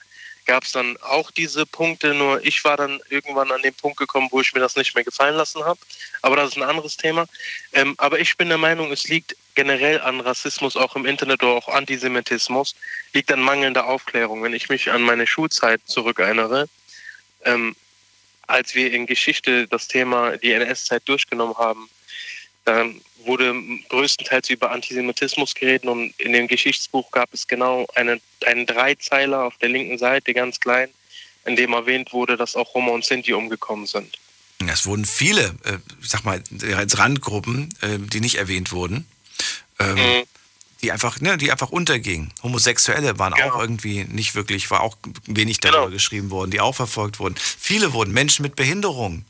gab 0.50 0.64
es 0.64 0.72
dann 0.72 0.98
auch 1.02 1.30
diese 1.30 1.68
Punkte, 1.68 2.16
nur 2.16 2.44
ich 2.44 2.64
war 2.64 2.76
dann 2.76 3.00
irgendwann 3.10 3.52
an 3.52 3.62
den 3.62 3.74
Punkt 3.76 3.98
gekommen, 3.98 4.30
wo 4.32 4.42
ich 4.42 4.52
mir 4.52 4.60
das 4.60 4.76
nicht 4.76 4.96
mehr 4.96 5.04
gefallen 5.04 5.36
lassen 5.36 5.64
habe. 5.64 5.80
Aber 6.24 6.38
das 6.38 6.50
ist 6.50 6.58
ein 6.58 6.64
anderes 6.64 6.98
Thema. 6.98 7.28
Ähm, 7.72 7.94
aber 8.00 8.20
ich 8.20 8.36
bin 8.36 8.50
der 8.50 8.58
Meinung, 8.58 8.92
es 8.92 9.08
liegt 9.08 9.36
generell 9.54 10.02
an 10.02 10.20
Rassismus, 10.22 10.76
auch 10.76 10.96
im 10.96 11.06
Internet 11.06 11.44
oder 11.44 11.54
auch 11.54 11.68
Antisemitismus, 11.68 12.74
liegt 13.14 13.32
an 13.32 13.42
mangelnder 13.42 13.86
Aufklärung. 13.86 14.42
Wenn 14.42 14.56
ich 14.56 14.70
mich 14.70 14.90
an 14.90 15.04
meine 15.04 15.28
Schulzeit 15.28 15.82
zurückerinnere, 15.86 16.68
ähm, 17.46 17.76
als 18.48 18.74
wir 18.74 18.92
in 18.92 19.06
Geschichte 19.06 19.68
das 19.68 19.88
Thema 19.88 20.36
die 20.38 20.52
NS-Zeit 20.52 21.08
durchgenommen 21.08 21.60
haben, 21.60 21.92
dann 22.66 23.02
wurde 23.26 23.54
größtenteils 23.90 24.50
über 24.50 24.72
Antisemitismus 24.72 25.54
geredet 25.54 25.86
und 25.86 26.14
in 26.20 26.34
dem 26.34 26.48
Geschichtsbuch 26.48 27.12
gab 27.12 27.34
es 27.34 27.48
genau 27.48 27.86
eine, 27.96 28.20
einen 28.46 28.66
Dreizeiler 28.66 29.44
auf 29.44 29.58
der 29.58 29.70
linken 29.70 29.98
Seite, 29.98 30.34
ganz 30.34 30.60
klein, 30.60 30.90
in 31.46 31.56
dem 31.56 31.74
erwähnt 31.74 32.14
wurde, 32.14 32.38
dass 32.38 32.56
auch 32.56 32.74
Roma 32.74 32.92
und 32.92 33.04
Sinti 33.04 33.34
umgekommen 33.34 33.86
sind. 33.86 34.18
Es 34.68 34.86
wurden 34.86 35.06
viele, 35.06 35.56
äh, 35.64 35.78
sag 36.02 36.26
mal, 36.26 36.44
als 36.76 36.98
Randgruppen, 36.98 37.70
äh, 37.82 37.98
die 37.98 38.20
nicht 38.20 38.36
erwähnt 38.36 38.72
wurden. 38.72 39.08
Ähm, 39.80 39.96
mhm 39.96 40.24
die 40.82 40.92
einfach, 40.92 41.20
ne, 41.20 41.38
die 41.38 41.52
einfach 41.52 41.70
untergingen. 41.70 42.32
Homosexuelle 42.42 43.20
waren 43.20 43.34
genau. 43.34 43.56
auch 43.56 43.60
irgendwie 43.60 44.06
nicht 44.06 44.36
wirklich, 44.36 44.72
war 44.72 44.82
auch 44.82 44.98
wenig 45.26 45.60
darüber 45.60 45.80
genau. 45.80 45.92
geschrieben 45.92 46.30
worden, 46.30 46.52
die 46.52 46.62
auch 46.62 46.76
verfolgt 46.76 47.20
wurden. 47.20 47.36
Viele 47.38 47.94
wurden, 47.94 48.14
Menschen 48.14 48.44
mit 48.44 48.56
Behinderung. 48.56 49.26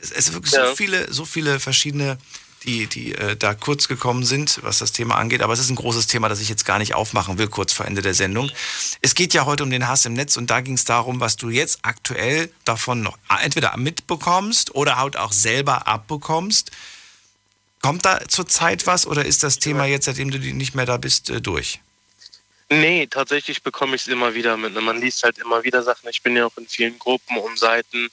Es, 0.00 0.10
es 0.10 0.26
sind 0.26 0.34
wirklich 0.34 0.52
ja. 0.52 0.68
so 0.68 0.76
viele, 0.76 1.12
so 1.12 1.24
viele 1.24 1.58
verschiedene, 1.58 2.18
die, 2.64 2.86
die 2.86 3.14
äh, 3.14 3.36
da 3.36 3.54
kurz 3.54 3.88
gekommen 3.88 4.24
sind, 4.24 4.60
was 4.62 4.78
das 4.78 4.92
Thema 4.92 5.16
angeht. 5.16 5.42
Aber 5.42 5.52
es 5.52 5.60
ist 5.60 5.70
ein 5.70 5.76
großes 5.76 6.06
Thema, 6.06 6.28
das 6.28 6.40
ich 6.40 6.48
jetzt 6.48 6.64
gar 6.64 6.78
nicht 6.78 6.94
aufmachen 6.94 7.38
will, 7.38 7.48
kurz 7.48 7.72
vor 7.72 7.86
Ende 7.86 8.02
der 8.02 8.14
Sendung. 8.14 8.50
Es 9.00 9.14
geht 9.14 9.32
ja 9.32 9.46
heute 9.46 9.62
um 9.62 9.70
den 9.70 9.88
Hass 9.88 10.04
im 10.04 10.12
Netz 10.12 10.36
und 10.36 10.50
da 10.50 10.60
ging 10.60 10.74
es 10.74 10.84
darum, 10.84 11.20
was 11.20 11.36
du 11.36 11.48
jetzt 11.48 11.80
aktuell 11.82 12.50
davon 12.64 13.02
noch 13.02 13.18
entweder 13.42 13.76
mitbekommst 13.76 14.74
oder 14.74 14.96
halt 14.96 15.16
auch 15.16 15.32
selber 15.32 15.86
abbekommst. 15.86 16.70
Kommt 17.80 18.04
da 18.04 18.20
zurzeit 18.28 18.86
was 18.86 19.06
oder 19.06 19.24
ist 19.24 19.42
das 19.42 19.58
Thema 19.58 19.86
jetzt, 19.86 20.04
seitdem 20.04 20.30
du 20.30 20.38
nicht 20.38 20.74
mehr 20.74 20.86
da 20.86 20.98
bist, 20.98 21.30
äh, 21.30 21.40
durch? 21.40 21.80
Nee, 22.72 23.08
tatsächlich 23.08 23.64
bekomme 23.64 23.96
ich 23.96 24.02
es 24.02 24.08
immer 24.08 24.32
wieder 24.32 24.56
mit. 24.56 24.72
Ne? 24.72 24.80
Man 24.80 25.00
liest 25.00 25.24
halt 25.24 25.38
immer 25.38 25.64
wieder 25.64 25.82
Sachen. 25.82 26.08
Ich 26.08 26.22
bin 26.22 26.36
ja 26.36 26.46
auch 26.46 26.56
in 26.56 26.68
vielen 26.68 26.96
Gruppen 27.00 27.36
und 27.36 27.58
Seiten, 27.58 28.08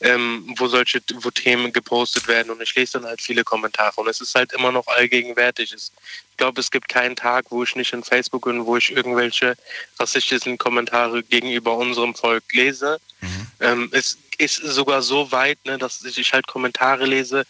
ähm, 0.00 0.54
wo 0.56 0.66
solche 0.66 1.02
wo 1.16 1.30
Themen 1.30 1.74
gepostet 1.74 2.26
werden 2.26 2.50
und 2.50 2.62
ich 2.62 2.74
lese 2.74 2.94
dann 2.94 3.04
halt 3.04 3.20
viele 3.20 3.44
Kommentare 3.44 4.00
und 4.00 4.08
es 4.08 4.22
ist 4.22 4.34
halt 4.34 4.54
immer 4.54 4.72
noch 4.72 4.86
allgegenwärtig. 4.86 5.74
Ich 5.74 5.90
glaube, 6.38 6.58
es 6.58 6.70
gibt 6.70 6.88
keinen 6.88 7.16
Tag, 7.16 7.46
wo 7.50 7.62
ich 7.62 7.76
nicht 7.76 7.92
in 7.92 8.02
Facebook 8.02 8.46
bin, 8.46 8.64
wo 8.64 8.78
ich 8.78 8.90
irgendwelche 8.90 9.58
rassistischen 10.00 10.56
Kommentare 10.56 11.22
gegenüber 11.22 11.76
unserem 11.76 12.14
Volk 12.14 12.44
lese. 12.52 12.98
Mhm. 13.20 13.46
Ähm, 13.60 13.88
es 13.92 14.16
ist 14.38 14.56
sogar 14.56 15.02
so 15.02 15.30
weit, 15.32 15.58
ne, 15.66 15.76
dass 15.76 16.02
ich 16.02 16.32
halt 16.32 16.46
Kommentare 16.46 17.04
lese, 17.04 17.44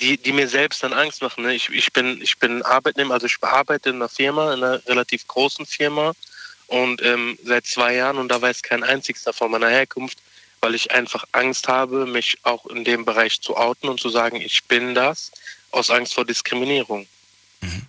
die, 0.00 0.16
die 0.16 0.32
mir 0.32 0.48
selbst 0.48 0.82
dann 0.82 0.92
Angst 0.92 1.22
machen. 1.22 1.44
Ne? 1.44 1.54
Ich, 1.54 1.68
ich, 1.70 1.92
bin, 1.92 2.20
ich 2.22 2.38
bin 2.38 2.62
Arbeitnehmer, 2.62 3.14
also 3.14 3.26
ich 3.26 3.36
arbeite 3.42 3.90
in 3.90 3.96
einer 3.96 4.08
Firma, 4.08 4.54
in 4.54 4.64
einer 4.64 4.86
relativ 4.86 5.26
großen 5.26 5.66
Firma 5.66 6.12
und 6.66 7.02
ähm, 7.02 7.38
seit 7.44 7.66
zwei 7.66 7.94
Jahren 7.94 8.18
und 8.18 8.28
da 8.28 8.40
weiß 8.40 8.62
kein 8.62 8.84
einzigster 8.84 9.32
von 9.32 9.50
meiner 9.50 9.68
Herkunft, 9.68 10.18
weil 10.60 10.74
ich 10.74 10.92
einfach 10.92 11.24
Angst 11.32 11.68
habe, 11.68 12.06
mich 12.06 12.38
auch 12.42 12.66
in 12.66 12.84
dem 12.84 13.04
Bereich 13.04 13.40
zu 13.40 13.56
outen 13.56 13.88
und 13.88 14.00
zu 14.00 14.08
sagen, 14.08 14.40
ich 14.40 14.64
bin 14.64 14.94
das, 14.94 15.32
aus 15.70 15.90
Angst 15.90 16.14
vor 16.14 16.24
Diskriminierung. 16.24 17.06
Mhm. 17.60 17.86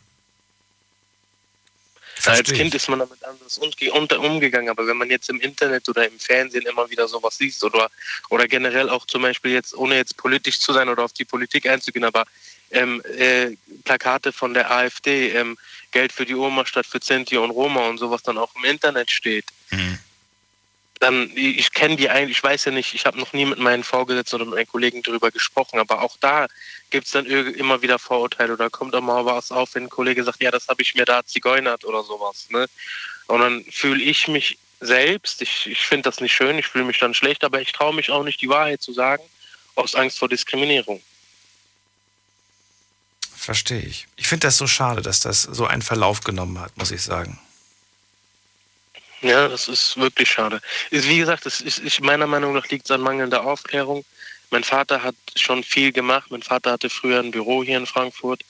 Als 2.25 2.51
Kind 2.51 2.75
ist 2.75 2.89
man 2.89 2.99
damit 2.99 3.23
anders 3.23 3.57
umgegangen, 3.57 4.69
aber 4.69 4.85
wenn 4.87 4.97
man 4.97 5.09
jetzt 5.09 5.29
im 5.29 5.39
Internet 5.39 5.87
oder 5.89 6.07
im 6.07 6.19
Fernsehen 6.19 6.65
immer 6.65 6.89
wieder 6.89 7.07
sowas 7.07 7.39
liest 7.39 7.63
oder, 7.63 7.89
oder 8.29 8.47
generell 8.47 8.89
auch 8.89 9.05
zum 9.05 9.21
Beispiel 9.21 9.51
jetzt, 9.51 9.75
ohne 9.75 9.95
jetzt 9.95 10.17
politisch 10.17 10.59
zu 10.59 10.73
sein 10.73 10.89
oder 10.89 11.03
auf 11.03 11.13
die 11.13 11.25
Politik 11.25 11.67
einzugehen, 11.67 12.05
aber 12.05 12.25
ähm, 12.71 13.01
äh, 13.17 13.55
Plakate 13.83 14.31
von 14.31 14.53
der 14.53 14.71
AfD, 14.71 15.29
ähm, 15.29 15.57
Geld 15.91 16.11
für 16.11 16.25
die 16.25 16.35
Oma 16.35 16.65
statt 16.65 16.85
für 16.85 17.01
Zinti 17.01 17.37
und 17.37 17.51
Roma 17.51 17.87
und 17.87 17.97
sowas 17.97 18.23
dann 18.23 18.37
auch 18.37 18.55
im 18.55 18.65
Internet 18.65 19.11
steht, 19.11 19.45
mhm 19.71 19.99
dann, 21.01 21.31
ich 21.35 21.73
kenne 21.73 21.95
die 21.95 22.09
eigentlich, 22.09 22.37
ich 22.37 22.43
weiß 22.43 22.65
ja 22.65 22.71
nicht, 22.71 22.93
ich 22.93 23.07
habe 23.07 23.19
noch 23.19 23.33
nie 23.33 23.45
mit 23.45 23.57
meinen 23.57 23.83
Vorgesetzten 23.83 24.35
oder 24.35 24.45
mit 24.45 24.53
meinen 24.53 24.67
Kollegen 24.67 25.01
darüber 25.01 25.31
gesprochen, 25.31 25.79
aber 25.79 26.01
auch 26.01 26.15
da 26.19 26.47
gibt 26.91 27.07
es 27.07 27.11
dann 27.11 27.25
immer 27.25 27.81
wieder 27.81 27.97
Vorurteile 27.97 28.53
oder 28.53 28.69
kommt 28.69 28.93
auch 28.93 29.01
mal 29.01 29.25
was 29.25 29.51
auf, 29.51 29.73
wenn 29.73 29.85
ein 29.85 29.89
Kollege 29.89 30.23
sagt, 30.23 30.43
ja, 30.43 30.51
das 30.51 30.67
habe 30.67 30.83
ich 30.83 30.93
mir 30.93 31.05
da 31.05 31.25
zigeunert 31.25 31.85
oder 31.85 32.03
sowas. 32.03 32.47
Ne? 32.49 32.67
Und 33.25 33.39
dann 33.39 33.65
fühle 33.71 34.01
ich 34.03 34.27
mich 34.27 34.59
selbst, 34.79 35.41
ich, 35.41 35.67
ich 35.67 35.79
finde 35.79 36.03
das 36.03 36.21
nicht 36.21 36.33
schön, 36.33 36.59
ich 36.59 36.67
fühle 36.67 36.85
mich 36.85 36.99
dann 36.99 37.15
schlecht, 37.15 37.43
aber 37.43 37.61
ich 37.61 37.71
traue 37.71 37.95
mich 37.95 38.11
auch 38.11 38.23
nicht, 38.23 38.39
die 38.39 38.49
Wahrheit 38.49 38.83
zu 38.83 38.93
sagen, 38.93 39.23
aus 39.73 39.95
Angst 39.95 40.19
vor 40.19 40.29
Diskriminierung. 40.29 41.01
Verstehe 43.35 43.81
ich. 43.81 44.07
Ich 44.17 44.27
finde 44.27 44.45
das 44.47 44.57
so 44.57 44.67
schade, 44.67 45.01
dass 45.01 45.19
das 45.19 45.41
so 45.41 45.65
einen 45.65 45.81
Verlauf 45.81 46.21
genommen 46.21 46.59
hat, 46.59 46.77
muss 46.77 46.91
ich 46.91 47.01
sagen. 47.01 47.39
Ja, 49.21 49.47
das 49.47 49.67
ist 49.67 49.97
wirklich 49.97 50.31
schade. 50.31 50.61
Wie 50.89 51.17
gesagt, 51.17 51.45
es 51.45 51.61
ist, 51.61 51.79
ich, 51.79 52.01
meiner 52.01 52.25
Meinung 52.25 52.53
nach 52.53 52.67
liegt 52.69 52.85
es 52.85 52.91
an 52.91 53.01
mangelnder 53.01 53.45
Aufklärung. 53.45 54.03
Mein 54.49 54.63
Vater 54.63 55.03
hat 55.03 55.15
schon 55.35 55.63
viel 55.63 55.91
gemacht. 55.91 56.31
Mein 56.31 56.41
Vater 56.41 56.71
hatte 56.71 56.89
früher 56.89 57.19
ein 57.19 57.31
Büro 57.31 57.63
hier 57.63 57.77
in 57.77 57.85
Frankfurt, 57.85 58.41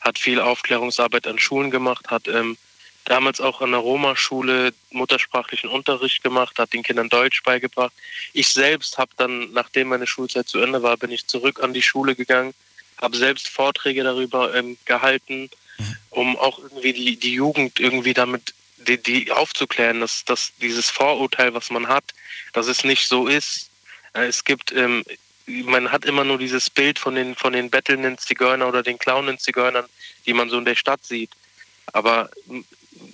hat 0.00 0.18
viel 0.18 0.40
Aufklärungsarbeit 0.40 1.26
an 1.26 1.38
Schulen 1.38 1.70
gemacht, 1.70 2.08
hat 2.10 2.28
ähm, 2.28 2.56
damals 3.04 3.40
auch 3.40 3.60
an 3.60 3.72
der 3.72 3.80
Roma-Schule 3.80 4.72
muttersprachlichen 4.90 5.68
Unterricht 5.68 6.22
gemacht, 6.22 6.58
hat 6.58 6.72
den 6.72 6.84
Kindern 6.84 7.08
Deutsch 7.08 7.42
beigebracht. 7.42 7.92
Ich 8.32 8.48
selbst 8.48 8.98
habe 8.98 9.10
dann, 9.16 9.52
nachdem 9.52 9.88
meine 9.88 10.06
Schulzeit 10.06 10.48
zu 10.48 10.60
Ende 10.60 10.82
war, 10.82 10.96
bin 10.96 11.10
ich 11.10 11.26
zurück 11.26 11.60
an 11.60 11.74
die 11.74 11.82
Schule 11.82 12.14
gegangen, 12.14 12.54
habe 13.02 13.16
selbst 13.16 13.48
Vorträge 13.48 14.04
darüber 14.04 14.54
ähm, 14.54 14.78
gehalten, 14.84 15.50
um 16.10 16.36
auch 16.36 16.58
irgendwie 16.60 16.92
die, 16.92 17.16
die 17.16 17.32
Jugend 17.32 17.80
irgendwie 17.80 18.14
damit 18.14 18.54
die, 18.86 18.98
die 18.98 19.30
aufzuklären, 19.30 20.00
dass, 20.00 20.24
dass 20.24 20.52
dieses 20.60 20.90
Vorurteil, 20.90 21.54
was 21.54 21.70
man 21.70 21.88
hat, 21.88 22.04
dass 22.52 22.66
es 22.66 22.84
nicht 22.84 23.08
so 23.08 23.26
ist. 23.26 23.70
Äh, 24.14 24.26
Es 24.26 24.44
gibt, 24.44 24.72
ähm, 24.72 25.04
man 25.46 25.90
hat 25.90 26.04
immer 26.04 26.24
nur 26.24 26.38
dieses 26.38 26.70
Bild 26.70 26.98
von 26.98 27.14
den, 27.14 27.34
von 27.34 27.52
den 27.52 27.70
bettelnden 27.70 28.18
Zigeuner 28.18 28.68
oder 28.68 28.82
den 28.82 28.98
clownenden 28.98 29.38
Zigeunern, 29.38 29.86
die 30.26 30.32
man 30.32 30.48
so 30.48 30.58
in 30.58 30.64
der 30.64 30.76
Stadt 30.76 31.04
sieht. 31.04 31.30
Aber 31.92 32.30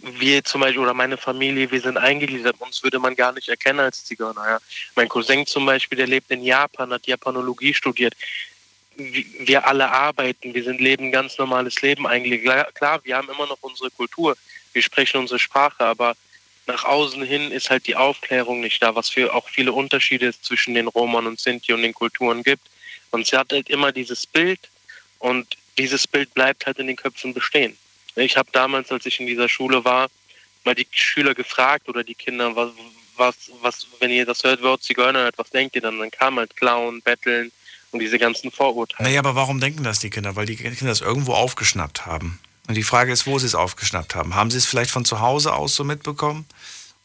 wir 0.02 0.44
zum 0.44 0.60
Beispiel 0.60 0.82
oder 0.82 0.94
meine 0.94 1.16
Familie, 1.16 1.70
wir 1.70 1.80
sind 1.80 1.96
eingegliedert, 1.96 2.60
uns 2.60 2.82
würde 2.82 2.98
man 2.98 3.14
gar 3.14 3.32
nicht 3.32 3.48
erkennen 3.48 3.80
als 3.80 4.04
Zigeuner. 4.04 4.44
Ja. 4.46 4.58
Mein 4.94 5.08
Cousin 5.08 5.46
zum 5.46 5.64
Beispiel, 5.64 5.96
der 5.96 6.06
lebt 6.06 6.30
in 6.30 6.42
Japan, 6.42 6.92
hat 6.92 7.06
Japanologie 7.06 7.72
studiert. 7.72 8.14
Wir 8.96 9.66
alle 9.66 9.90
arbeiten, 9.90 10.54
wir 10.54 10.64
sind 10.64 10.80
leben 10.80 11.12
ganz 11.12 11.38
normales 11.38 11.82
Leben 11.82 12.06
eigentlich. 12.06 12.42
Klar, 12.74 13.00
wir 13.04 13.16
haben 13.16 13.28
immer 13.28 13.46
noch 13.46 13.58
unsere 13.60 13.90
Kultur, 13.90 14.36
wir 14.76 14.82
sprechen 14.82 15.18
unsere 15.18 15.40
Sprache, 15.40 15.84
aber 15.84 16.14
nach 16.66 16.84
außen 16.84 17.22
hin 17.22 17.50
ist 17.50 17.70
halt 17.70 17.86
die 17.86 17.96
Aufklärung 17.96 18.60
nicht 18.60 18.82
da, 18.82 18.94
was 18.94 19.08
für 19.08 19.34
auch 19.34 19.48
viele 19.48 19.72
Unterschiede 19.72 20.26
es 20.26 20.42
zwischen 20.42 20.74
den 20.74 20.86
Romern 20.86 21.26
und 21.26 21.40
Sinti 21.40 21.72
und 21.72 21.82
den 21.82 21.94
Kulturen 21.94 22.42
gibt. 22.42 22.62
Und 23.10 23.26
sie 23.26 23.36
hat 23.36 23.52
halt 23.52 23.70
immer 23.70 23.90
dieses 23.90 24.26
Bild 24.26 24.60
und 25.18 25.56
dieses 25.78 26.06
Bild 26.06 26.34
bleibt 26.34 26.66
halt 26.66 26.78
in 26.78 26.88
den 26.88 26.96
Köpfen 26.96 27.32
bestehen. 27.32 27.76
Ich 28.16 28.36
habe 28.36 28.50
damals, 28.52 28.92
als 28.92 29.06
ich 29.06 29.18
in 29.18 29.26
dieser 29.26 29.48
Schule 29.48 29.84
war, 29.84 30.08
mal 30.64 30.74
die 30.74 30.86
Schüler 30.90 31.34
gefragt 31.34 31.88
oder 31.88 32.04
die 32.04 32.14
Kinder, 32.14 32.54
was, 32.54 32.70
was, 33.16 33.50
was 33.62 33.86
wenn 34.00 34.10
ihr 34.10 34.26
das 34.26 34.44
hört, 34.44 34.62
Wort 34.62 34.82
Zigeuner 34.82 35.20
hört, 35.20 35.38
was 35.38 35.48
denkt 35.48 35.74
ihr 35.74 35.82
dann? 35.82 35.98
Dann 35.98 36.10
kam 36.10 36.36
halt 36.38 36.54
Clown, 36.54 37.00
Betteln 37.00 37.50
und 37.92 38.00
diese 38.00 38.18
ganzen 38.18 38.50
Vorurteile. 38.50 39.08
Naja, 39.08 39.20
aber 39.20 39.34
warum 39.34 39.58
denken 39.58 39.84
das 39.84 40.00
die 40.00 40.10
Kinder? 40.10 40.36
Weil 40.36 40.44
die 40.44 40.56
Kinder 40.56 40.92
es 40.92 41.00
irgendwo 41.00 41.32
aufgeschnappt 41.32 42.04
haben. 42.04 42.40
Und 42.68 42.74
die 42.74 42.82
Frage 42.82 43.12
ist, 43.12 43.26
wo 43.26 43.38
sie 43.38 43.46
es 43.46 43.54
aufgeschnappt 43.54 44.14
haben. 44.14 44.34
Haben 44.34 44.50
sie 44.50 44.58
es 44.58 44.66
vielleicht 44.66 44.90
von 44.90 45.04
zu 45.04 45.20
Hause 45.20 45.54
aus 45.54 45.74
so 45.74 45.84
mitbekommen? 45.84 46.46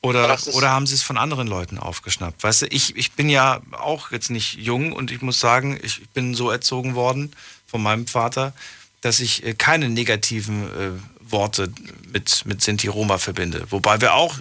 Oder, 0.03 0.39
oder 0.53 0.71
haben 0.71 0.87
sie 0.87 0.95
es 0.95 1.03
von 1.03 1.17
anderen 1.17 1.47
Leuten 1.47 1.77
aufgeschnappt? 1.77 2.43
Weißt 2.43 2.63
du, 2.63 2.67
ich, 2.67 2.95
ich 2.95 3.11
bin 3.11 3.29
ja 3.29 3.61
auch 3.71 4.11
jetzt 4.11 4.31
nicht 4.31 4.55
jung 4.55 4.93
und 4.93 5.11
ich 5.11 5.21
muss 5.21 5.39
sagen, 5.39 5.79
ich 5.83 6.09
bin 6.09 6.33
so 6.33 6.49
erzogen 6.49 6.95
worden 6.95 7.35
von 7.67 7.83
meinem 7.83 8.07
Vater, 8.07 8.53
dass 9.01 9.19
ich 9.19 9.45
äh, 9.45 9.53
keine 9.53 9.89
negativen 9.89 10.63
äh, 10.63 11.31
Worte 11.31 11.71
mit, 12.11 12.45
mit 12.45 12.63
Sinti 12.63 12.87
Roma 12.87 13.19
verbinde. 13.19 13.67
Wobei 13.69 14.01
wir 14.01 14.15
auch, 14.15 14.37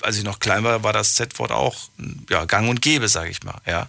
als 0.00 0.16
ich 0.16 0.24
noch 0.24 0.40
klein 0.40 0.64
war, 0.64 0.82
war 0.82 0.94
das 0.94 1.14
Z-Wort 1.14 1.52
auch 1.52 1.76
ja, 2.30 2.46
gang 2.46 2.70
und 2.70 2.80
gäbe, 2.80 3.08
sage 3.08 3.30
ich 3.30 3.42
mal. 3.42 3.60
Ja. 3.66 3.88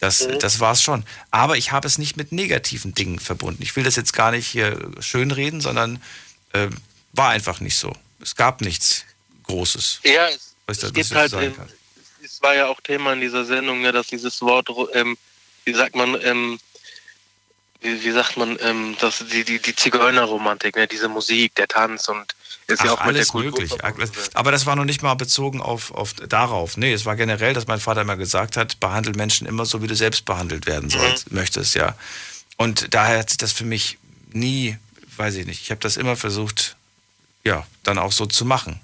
Das, 0.00 0.26
das 0.40 0.60
war 0.60 0.72
es 0.72 0.82
schon. 0.82 1.04
Aber 1.30 1.56
ich 1.58 1.72
habe 1.72 1.86
es 1.86 1.98
nicht 1.98 2.16
mit 2.16 2.32
negativen 2.32 2.94
Dingen 2.94 3.18
verbunden. 3.20 3.62
Ich 3.62 3.76
will 3.76 3.84
das 3.84 3.96
jetzt 3.96 4.12
gar 4.14 4.30
nicht 4.30 4.46
hier 4.46 4.90
schönreden, 5.00 5.60
sondern 5.60 6.02
äh, 6.52 6.68
war 7.12 7.28
einfach 7.30 7.60
nicht 7.60 7.76
so. 7.76 7.94
Es 8.20 8.34
gab 8.34 8.62
nichts 8.62 9.04
Großes. 9.44 10.00
Ja, 10.04 10.28
es, 10.28 10.54
was 10.66 10.78
ich 10.78 10.82
da- 10.82 10.86
es 10.88 10.92
gibt 10.94 11.14
halt, 11.14 11.30
sagen 11.30 11.54
kann. 11.54 11.68
es 12.24 12.40
war 12.40 12.54
ja 12.54 12.66
auch 12.68 12.80
Thema 12.80 13.12
in 13.12 13.20
dieser 13.20 13.44
Sendung, 13.44 13.82
ne, 13.82 13.92
dass 13.92 14.06
dieses 14.06 14.40
Wort, 14.42 14.68
ähm, 14.94 15.18
wie 15.64 15.74
sagt 15.74 15.94
man, 15.94 16.18
ähm, 16.22 16.58
wie, 17.80 18.04
wie 18.04 18.10
sagt 18.12 18.36
man, 18.36 18.58
ähm, 18.60 18.96
dass 19.00 19.24
die, 19.30 19.44
die, 19.44 19.58
die 19.58 19.74
Zigeunerromantik, 19.74 20.76
ne, 20.76 20.86
diese 20.86 21.08
Musik, 21.08 21.54
der 21.54 21.68
Tanz 21.68 22.08
und 22.08 22.34
ist 22.66 22.82
ja 22.84 22.92
Ach, 22.92 23.00
auch 23.00 23.04
mit 23.06 23.16
der 23.16 23.20
alles 23.20 23.34
möglich. 23.34 23.72
Aber 24.34 24.52
das 24.52 24.66
war 24.66 24.76
noch 24.76 24.84
nicht 24.84 25.02
mal 25.02 25.14
bezogen 25.14 25.60
auf, 25.60 25.92
auf 25.92 26.14
darauf. 26.14 26.76
Nee, 26.76 26.92
es 26.92 27.04
war 27.04 27.16
generell, 27.16 27.52
dass 27.52 27.66
mein 27.66 27.80
Vater 27.80 28.02
immer 28.02 28.16
gesagt 28.16 28.56
hat, 28.56 28.78
behandle 28.80 29.12
Menschen 29.14 29.46
immer 29.46 29.66
so, 29.66 29.82
wie 29.82 29.86
du 29.86 29.96
selbst 29.96 30.24
behandelt 30.24 30.66
werden 30.66 30.90
sollst, 30.90 31.32
möchtest, 31.32 31.74
ja. 31.74 31.96
Und 32.56 32.94
daher 32.94 33.18
hat 33.18 33.30
sich 33.30 33.38
das 33.38 33.52
für 33.52 33.64
mich 33.64 33.98
nie, 34.32 34.76
weiß 35.16 35.34
ich 35.36 35.46
nicht, 35.46 35.62
ich 35.62 35.70
habe 35.70 35.80
das 35.80 35.96
immer 35.96 36.16
versucht, 36.16 36.76
ja, 37.42 37.66
dann 37.82 37.98
auch 37.98 38.12
so 38.12 38.26
zu 38.26 38.44
machen. 38.44 38.80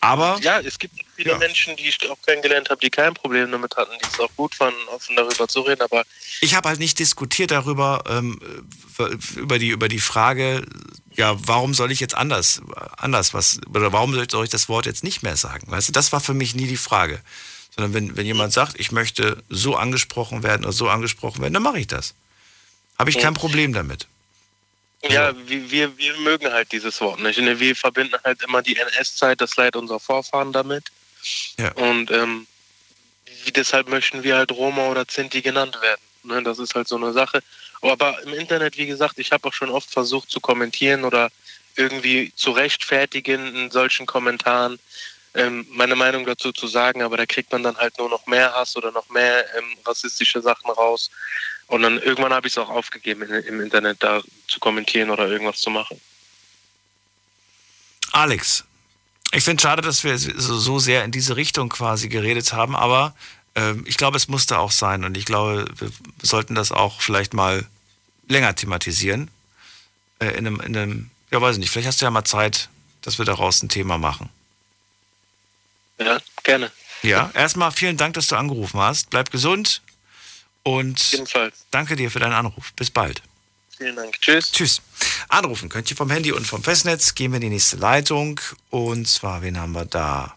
Aber 0.00 0.38
ja, 0.42 0.60
es 0.60 0.78
gibt 0.78 0.94
viele 1.14 1.36
Menschen, 1.38 1.76
die 1.76 1.88
ich 1.88 2.10
auch 2.10 2.20
kennengelernt 2.22 2.70
habe, 2.70 2.80
die 2.80 2.90
kein 2.90 3.14
Problem 3.14 3.50
damit 3.50 3.76
hatten, 3.76 3.92
die 4.02 4.08
es 4.12 4.20
auch 4.20 4.30
gut 4.36 4.54
fanden, 4.54 4.78
offen 4.88 5.16
darüber 5.16 5.48
zu 5.48 5.60
reden, 5.62 5.82
aber 5.82 6.04
Ich 6.40 6.54
habe 6.54 6.68
halt 6.68 6.78
nicht 6.78 6.98
diskutiert 6.98 7.50
darüber, 7.50 8.04
ähm, 8.08 8.40
über, 9.36 9.58
die, 9.58 9.68
über 9.68 9.88
die 9.88 10.00
Frage, 10.00 10.64
ja, 11.16 11.36
warum 11.46 11.74
soll 11.74 11.92
ich 11.92 12.00
jetzt 12.00 12.16
anders, 12.16 12.60
anders 12.96 13.34
was, 13.34 13.60
oder 13.68 13.92
warum 13.92 14.14
soll 14.28 14.44
ich, 14.44 14.50
das 14.50 14.68
Wort 14.68 14.86
jetzt 14.86 15.04
nicht 15.04 15.22
mehr 15.22 15.36
sagen? 15.36 15.70
Weißt 15.70 15.88
du, 15.88 15.92
das 15.92 16.12
war 16.12 16.20
für 16.20 16.34
mich 16.34 16.54
nie 16.54 16.66
die 16.66 16.76
Frage. 16.76 17.20
Sondern 17.74 17.92
wenn, 17.92 18.16
wenn 18.16 18.26
jemand 18.26 18.52
sagt, 18.52 18.78
ich 18.78 18.92
möchte 18.92 19.42
so 19.48 19.74
angesprochen 19.76 20.42
werden 20.42 20.64
oder 20.64 20.72
so 20.72 20.88
angesprochen 20.88 21.42
werden, 21.42 21.54
dann 21.54 21.62
mache 21.62 21.80
ich 21.80 21.88
das. 21.88 22.14
Habe 22.98 23.10
ich 23.10 23.18
kein 23.18 23.34
Problem 23.34 23.72
damit. 23.72 24.06
Ja, 25.08 25.34
wir, 25.46 25.70
wir, 25.70 25.98
wir 25.98 26.16
mögen 26.18 26.50
halt 26.52 26.72
dieses 26.72 27.00
Wort 27.00 27.20
nicht. 27.20 27.38
Ne? 27.38 27.58
Wir 27.60 27.76
verbinden 27.76 28.16
halt 28.24 28.42
immer 28.42 28.62
die 28.62 28.76
NS-Zeit, 28.76 29.40
das 29.40 29.56
Leid 29.56 29.76
unserer 29.76 30.00
Vorfahren 30.00 30.52
damit. 30.52 30.90
Ja. 31.58 31.72
Und 31.72 32.10
ähm, 32.10 32.46
wie, 33.44 33.52
deshalb 33.52 33.88
möchten 33.88 34.22
wir 34.22 34.36
halt 34.36 34.52
Roma 34.52 34.88
oder 34.88 35.04
Sinti 35.08 35.42
genannt 35.42 35.78
werden. 35.80 36.00
Ne? 36.24 36.42
Das 36.42 36.58
ist 36.58 36.74
halt 36.74 36.88
so 36.88 36.96
eine 36.96 37.12
Sache. 37.12 37.42
Aber 37.82 38.22
im 38.22 38.34
Internet, 38.34 38.78
wie 38.78 38.86
gesagt, 38.86 39.18
ich 39.18 39.32
habe 39.32 39.48
auch 39.48 39.52
schon 39.52 39.70
oft 39.70 39.90
versucht 39.90 40.30
zu 40.30 40.40
kommentieren 40.40 41.04
oder 41.04 41.30
irgendwie 41.76 42.32
zu 42.34 42.52
rechtfertigen 42.52 43.54
in 43.54 43.70
solchen 43.70 44.06
Kommentaren 44.06 44.78
ähm, 45.34 45.66
meine 45.70 45.96
Meinung 45.96 46.24
dazu 46.24 46.52
zu 46.52 46.66
sagen, 46.68 47.02
aber 47.02 47.16
da 47.16 47.26
kriegt 47.26 47.50
man 47.50 47.62
dann 47.62 47.76
halt 47.76 47.98
nur 47.98 48.08
noch 48.08 48.26
mehr 48.26 48.52
Hass 48.54 48.76
oder 48.76 48.92
noch 48.92 49.08
mehr 49.08 49.44
ähm, 49.56 49.64
rassistische 49.84 50.40
Sachen 50.40 50.70
raus. 50.70 51.10
Und 51.66 51.82
dann 51.82 52.00
irgendwann 52.00 52.32
habe 52.32 52.46
ich 52.46 52.52
es 52.52 52.58
auch 52.58 52.68
aufgegeben, 52.68 53.22
in, 53.22 53.34
im 53.44 53.60
Internet 53.60 54.02
da 54.02 54.22
zu 54.48 54.60
kommentieren 54.60 55.10
oder 55.10 55.26
irgendwas 55.26 55.60
zu 55.60 55.70
machen. 55.70 56.00
Alex, 58.12 58.64
ich 59.34 59.44
finde 59.44 59.62
schade, 59.62 59.82
dass 59.82 60.04
wir 60.04 60.16
so, 60.18 60.58
so 60.58 60.78
sehr 60.78 61.04
in 61.04 61.10
diese 61.10 61.36
Richtung 61.36 61.68
quasi 61.68 62.08
geredet 62.08 62.52
haben, 62.52 62.76
aber 62.76 63.14
ähm, 63.54 63.84
ich 63.86 63.96
glaube, 63.96 64.16
es 64.16 64.28
musste 64.28 64.58
auch 64.58 64.70
sein 64.70 65.04
und 65.04 65.16
ich 65.16 65.24
glaube, 65.24 65.66
wir 65.78 65.90
sollten 66.22 66.54
das 66.54 66.72
auch 66.72 67.00
vielleicht 67.00 67.34
mal 67.34 67.66
länger 68.28 68.54
thematisieren. 68.54 69.30
Äh, 70.20 70.30
in, 70.30 70.46
einem, 70.46 70.60
in 70.60 70.76
einem, 70.76 71.10
ja, 71.30 71.40
weiß 71.40 71.56
ich 71.56 71.60
nicht, 71.60 71.70
vielleicht 71.70 71.88
hast 71.88 72.00
du 72.00 72.04
ja 72.04 72.10
mal 72.10 72.24
Zeit, 72.24 72.68
dass 73.02 73.18
wir 73.18 73.24
daraus 73.24 73.62
ein 73.62 73.68
Thema 73.68 73.98
machen. 73.98 74.28
Ja, 75.98 76.18
gerne. 76.42 76.70
Ja, 77.02 77.30
erstmal 77.34 77.70
vielen 77.70 77.96
Dank, 77.96 78.14
dass 78.14 78.28
du 78.28 78.36
angerufen 78.36 78.80
hast. 78.80 79.10
Bleib 79.10 79.30
gesund 79.30 79.82
und 80.62 81.12
Jedenfalls. 81.12 81.66
danke 81.70 81.96
dir 81.96 82.10
für 82.10 82.18
deinen 82.18 82.32
Anruf. 82.32 82.72
Bis 82.74 82.90
bald. 82.90 83.22
Vielen 83.84 83.96
Dank. 83.96 84.18
Tschüss. 84.18 84.50
Tschüss. 84.50 84.80
Anrufen 85.28 85.68
könnt 85.68 85.90
ihr 85.90 85.96
vom 85.98 86.08
Handy 86.10 86.32
und 86.32 86.46
vom 86.46 86.62
Festnetz. 86.62 87.14
Gehen 87.14 87.32
wir 87.32 87.36
in 87.36 87.42
die 87.42 87.48
nächste 87.50 87.76
Leitung. 87.76 88.40
Und 88.70 89.06
zwar, 89.06 89.42
wen 89.42 89.60
haben 89.60 89.72
wir 89.72 89.84
da? 89.84 90.34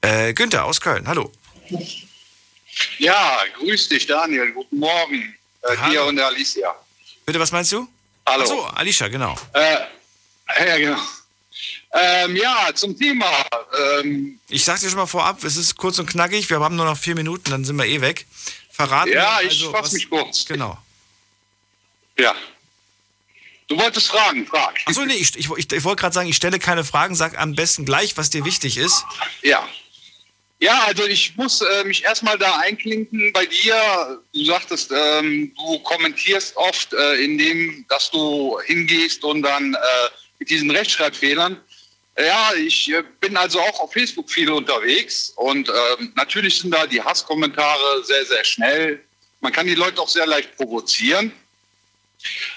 Äh, 0.00 0.34
Günther 0.34 0.64
aus 0.64 0.80
Köln. 0.80 1.06
Hallo. 1.06 1.30
Ja, 2.98 3.38
grüß 3.60 3.90
dich, 3.90 4.08
Daniel. 4.08 4.50
Guten 4.50 4.80
Morgen. 4.80 5.36
Äh, 5.62 5.76
Hallo. 5.76 5.92
dir 5.92 6.04
und 6.06 6.16
der 6.16 6.26
Alicia. 6.26 6.74
Bitte, 7.24 7.38
was 7.38 7.52
meinst 7.52 7.70
du? 7.70 7.86
Hallo. 8.26 8.42
Ach 8.42 8.48
so, 8.48 8.62
Alicia, 8.64 9.06
genau. 9.06 9.36
Äh, 9.52 9.76
ja, 10.66 10.76
genau. 10.78 11.00
Ähm, 11.94 12.34
ja, 12.34 12.70
zum 12.74 12.98
Thema. 12.98 13.46
Ähm, 14.00 14.40
Ich 14.48 14.64
sag 14.64 14.80
dir 14.80 14.88
schon 14.88 14.98
mal 14.98 15.06
vorab, 15.06 15.44
es 15.44 15.54
ist 15.54 15.76
kurz 15.76 16.00
und 16.00 16.06
knackig. 16.10 16.50
Wir 16.50 16.58
haben 16.58 16.74
nur 16.74 16.86
noch 16.86 16.98
vier 16.98 17.14
Minuten, 17.14 17.52
dann 17.52 17.64
sind 17.64 17.76
wir 17.76 17.86
eh 17.86 18.00
weg. 18.00 18.26
Verraten 18.72 19.12
Ja, 19.12 19.38
wir 19.38 19.46
ich 19.46 19.50
also, 19.62 19.70
fass 19.70 19.84
was- 19.84 19.92
mich 19.92 20.10
kurz. 20.10 20.44
Genau. 20.46 20.76
Ja. 22.18 22.34
Du 23.68 23.78
wolltest 23.78 24.08
fragen, 24.08 24.46
frag. 24.46 24.78
Achso, 24.84 25.04
nee, 25.04 25.14
ich, 25.14 25.34
ich, 25.36 25.48
ich, 25.48 25.84
wollte 25.84 26.00
gerade 26.00 26.14
sagen, 26.14 26.28
ich 26.28 26.36
stelle 26.36 26.58
keine 26.58 26.84
Fragen, 26.84 27.14
sag 27.14 27.38
am 27.38 27.54
besten 27.54 27.86
gleich, 27.86 28.16
was 28.16 28.28
dir 28.28 28.44
wichtig 28.44 28.76
ist. 28.76 29.04
Ja. 29.42 29.66
Ja, 30.60 30.84
also 30.86 31.04
ich 31.06 31.36
muss 31.36 31.60
äh, 31.60 31.84
mich 31.84 32.04
erstmal 32.04 32.38
da 32.38 32.58
einklinken 32.58 33.32
bei 33.32 33.46
dir. 33.46 34.22
Du 34.32 34.44
sagtest, 34.44 34.92
ähm, 34.94 35.52
du 35.56 35.78
kommentierst 35.80 36.56
oft, 36.56 36.92
äh, 36.92 37.24
indem, 37.24 37.84
dass 37.88 38.10
du 38.10 38.60
hingehst 38.66 39.24
und 39.24 39.42
dann 39.42 39.74
äh, 39.74 39.78
mit 40.38 40.50
diesen 40.50 40.70
Rechtschreibfehlern. 40.70 41.60
Ja, 42.16 42.50
ich 42.54 42.92
äh, 42.92 43.02
bin 43.20 43.36
also 43.36 43.58
auch 43.58 43.80
auf 43.80 43.92
Facebook 43.92 44.30
viel 44.30 44.50
unterwegs 44.50 45.32
und 45.36 45.68
ähm, 45.68 46.12
natürlich 46.14 46.58
sind 46.60 46.72
da 46.72 46.86
die 46.86 47.02
Hasskommentare 47.02 48.04
sehr, 48.04 48.24
sehr 48.24 48.44
schnell. 48.44 49.02
Man 49.40 49.50
kann 49.50 49.66
die 49.66 49.74
Leute 49.74 50.00
auch 50.00 50.08
sehr 50.08 50.26
leicht 50.26 50.56
provozieren. 50.56 51.32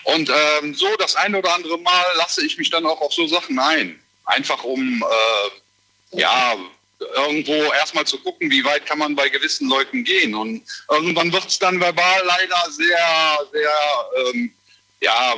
Und 0.04 0.30
ähm, 0.30 0.74
so 0.74 0.88
das 0.98 1.16
ein 1.16 1.36
oder 1.36 1.54
andere 1.54 1.78
Mal 1.80 2.06
lasse 2.18 2.46
ich 2.46 2.58
mich 2.58 2.70
dann 2.70 2.86
auch 2.86 3.02
auf 3.02 3.14
so 3.14 3.28
Sachen 3.28 3.58
ein. 3.60 4.00
Einfach 4.26 4.64
um 4.64 5.04
äh, 5.04 6.20
ja, 6.20 6.56
irgendwo 7.00 7.54
erstmal 7.74 8.06
zu 8.06 8.18
gucken, 8.20 8.50
wie 8.50 8.64
weit 8.64 8.86
kann 8.86 9.00
man 9.00 9.16
bei 9.16 9.30
gewissen 9.30 9.70
Leuten 9.70 10.04
gehen. 10.04 10.36
Und 10.36 10.64
irgendwann 10.90 11.32
wird 11.32 11.48
es 11.48 11.60
dann 11.60 11.80
verbal 11.80 12.22
leider 12.26 12.72
sehr, 12.72 13.40
sehr, 13.52 13.72
ähm, 14.18 14.54
ja, 15.02 15.36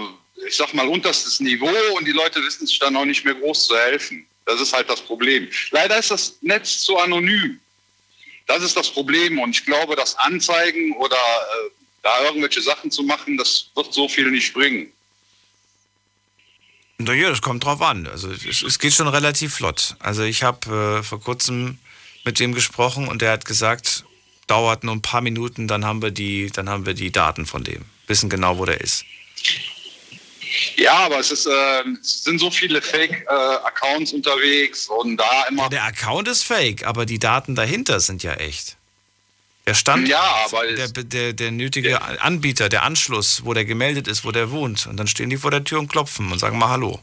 ich 0.47 0.55
sag 0.55 0.73
mal, 0.73 0.87
unterstes 0.87 1.39
Niveau 1.39 1.73
und 1.95 2.05
die 2.05 2.11
Leute 2.11 2.43
wissen 2.43 2.67
sich 2.67 2.79
dann 2.79 2.95
auch 2.95 3.05
nicht 3.05 3.25
mehr 3.25 3.35
groß 3.35 3.67
zu 3.67 3.77
helfen. 3.77 4.27
Das 4.45 4.61
ist 4.61 4.73
halt 4.73 4.89
das 4.89 5.01
Problem. 5.01 5.49
Leider 5.71 5.97
ist 5.97 6.11
das 6.11 6.37
Netz 6.41 6.81
zu 6.83 6.97
anonym. 6.97 7.59
Das 8.45 8.63
ist 8.63 8.77
das 8.77 8.89
Problem. 8.89 9.39
Und 9.39 9.51
ich 9.51 9.65
glaube, 9.65 9.95
das 9.95 10.17
Anzeigen 10.17 10.95
oder 10.95 11.17
äh, 11.17 11.69
da 12.07 12.23
irgendwelche 12.23 12.61
Sachen 12.61 12.89
zu 12.89 13.03
machen, 13.03 13.37
das 13.37 13.69
wird 13.75 13.93
so 13.93 14.07
viel 14.07 14.31
nicht 14.31 14.53
bringen. 14.53 14.91
Naja, 16.97 17.29
das 17.29 17.41
kommt 17.41 17.65
drauf 17.65 17.81
an. 17.81 18.07
Also 18.07 18.31
es, 18.31 18.63
es 18.63 18.79
geht 18.79 18.93
schon 18.93 19.09
relativ 19.09 19.55
flott. 19.55 19.95
Also 19.99 20.23
ich 20.23 20.41
habe 20.43 20.99
äh, 20.99 21.03
vor 21.03 21.19
kurzem 21.19 21.77
mit 22.23 22.39
dem 22.39 22.53
gesprochen 22.53 23.07
und 23.07 23.21
der 23.21 23.31
hat 23.33 23.45
gesagt, 23.45 24.05
dauert 24.47 24.83
nur 24.83 24.95
ein 24.95 25.01
paar 25.01 25.21
Minuten, 25.21 25.67
dann 25.67 25.83
haben 25.83 26.01
wir 26.01 26.11
die, 26.11 26.49
dann 26.49 26.69
haben 26.69 26.85
wir 26.85 26.93
die 26.93 27.11
Daten 27.11 27.45
von 27.45 27.63
dem. 27.63 27.83
Wissen 28.07 28.29
genau, 28.29 28.57
wo 28.57 28.65
der 28.65 28.79
ist. 28.79 29.03
Ja, 30.77 30.93
aber 30.93 31.19
es, 31.19 31.31
ist, 31.31 31.45
äh, 31.45 31.83
es 32.01 32.23
sind 32.23 32.39
so 32.39 32.49
viele 32.49 32.81
Fake-Accounts 32.81 34.13
unterwegs 34.13 34.87
und 34.87 35.17
da 35.17 35.43
immer. 35.49 35.63
Ja, 35.63 35.69
der 35.69 35.83
Account 35.83 36.29
ist 36.29 36.43
fake, 36.43 36.85
aber 36.85 37.05
die 37.05 37.19
Daten 37.19 37.53
dahinter 37.53 37.99
sind 37.99 38.23
ja 38.23 38.33
echt. 38.35 38.76
Der 39.67 39.73
Stand, 39.73 40.07
Ja, 40.07 40.45
aber 40.45 40.65
der, 40.65 40.87
der, 40.87 41.33
der 41.33 41.51
nötige 41.51 42.01
Anbieter, 42.21 42.69
der 42.69 42.83
Anschluss, 42.83 43.43
wo 43.43 43.53
der 43.53 43.65
gemeldet 43.65 44.07
ist, 44.07 44.23
wo 44.23 44.31
der 44.31 44.49
wohnt. 44.49 44.87
Und 44.87 44.95
dann 44.95 45.07
stehen 45.07 45.29
die 45.29 45.35
vor 45.35 45.51
der 45.51 45.65
Tür 45.65 45.79
und 45.79 45.89
klopfen 45.89 46.31
und 46.31 46.39
sagen 46.39 46.57
mal 46.57 46.69
Hallo. 46.69 47.01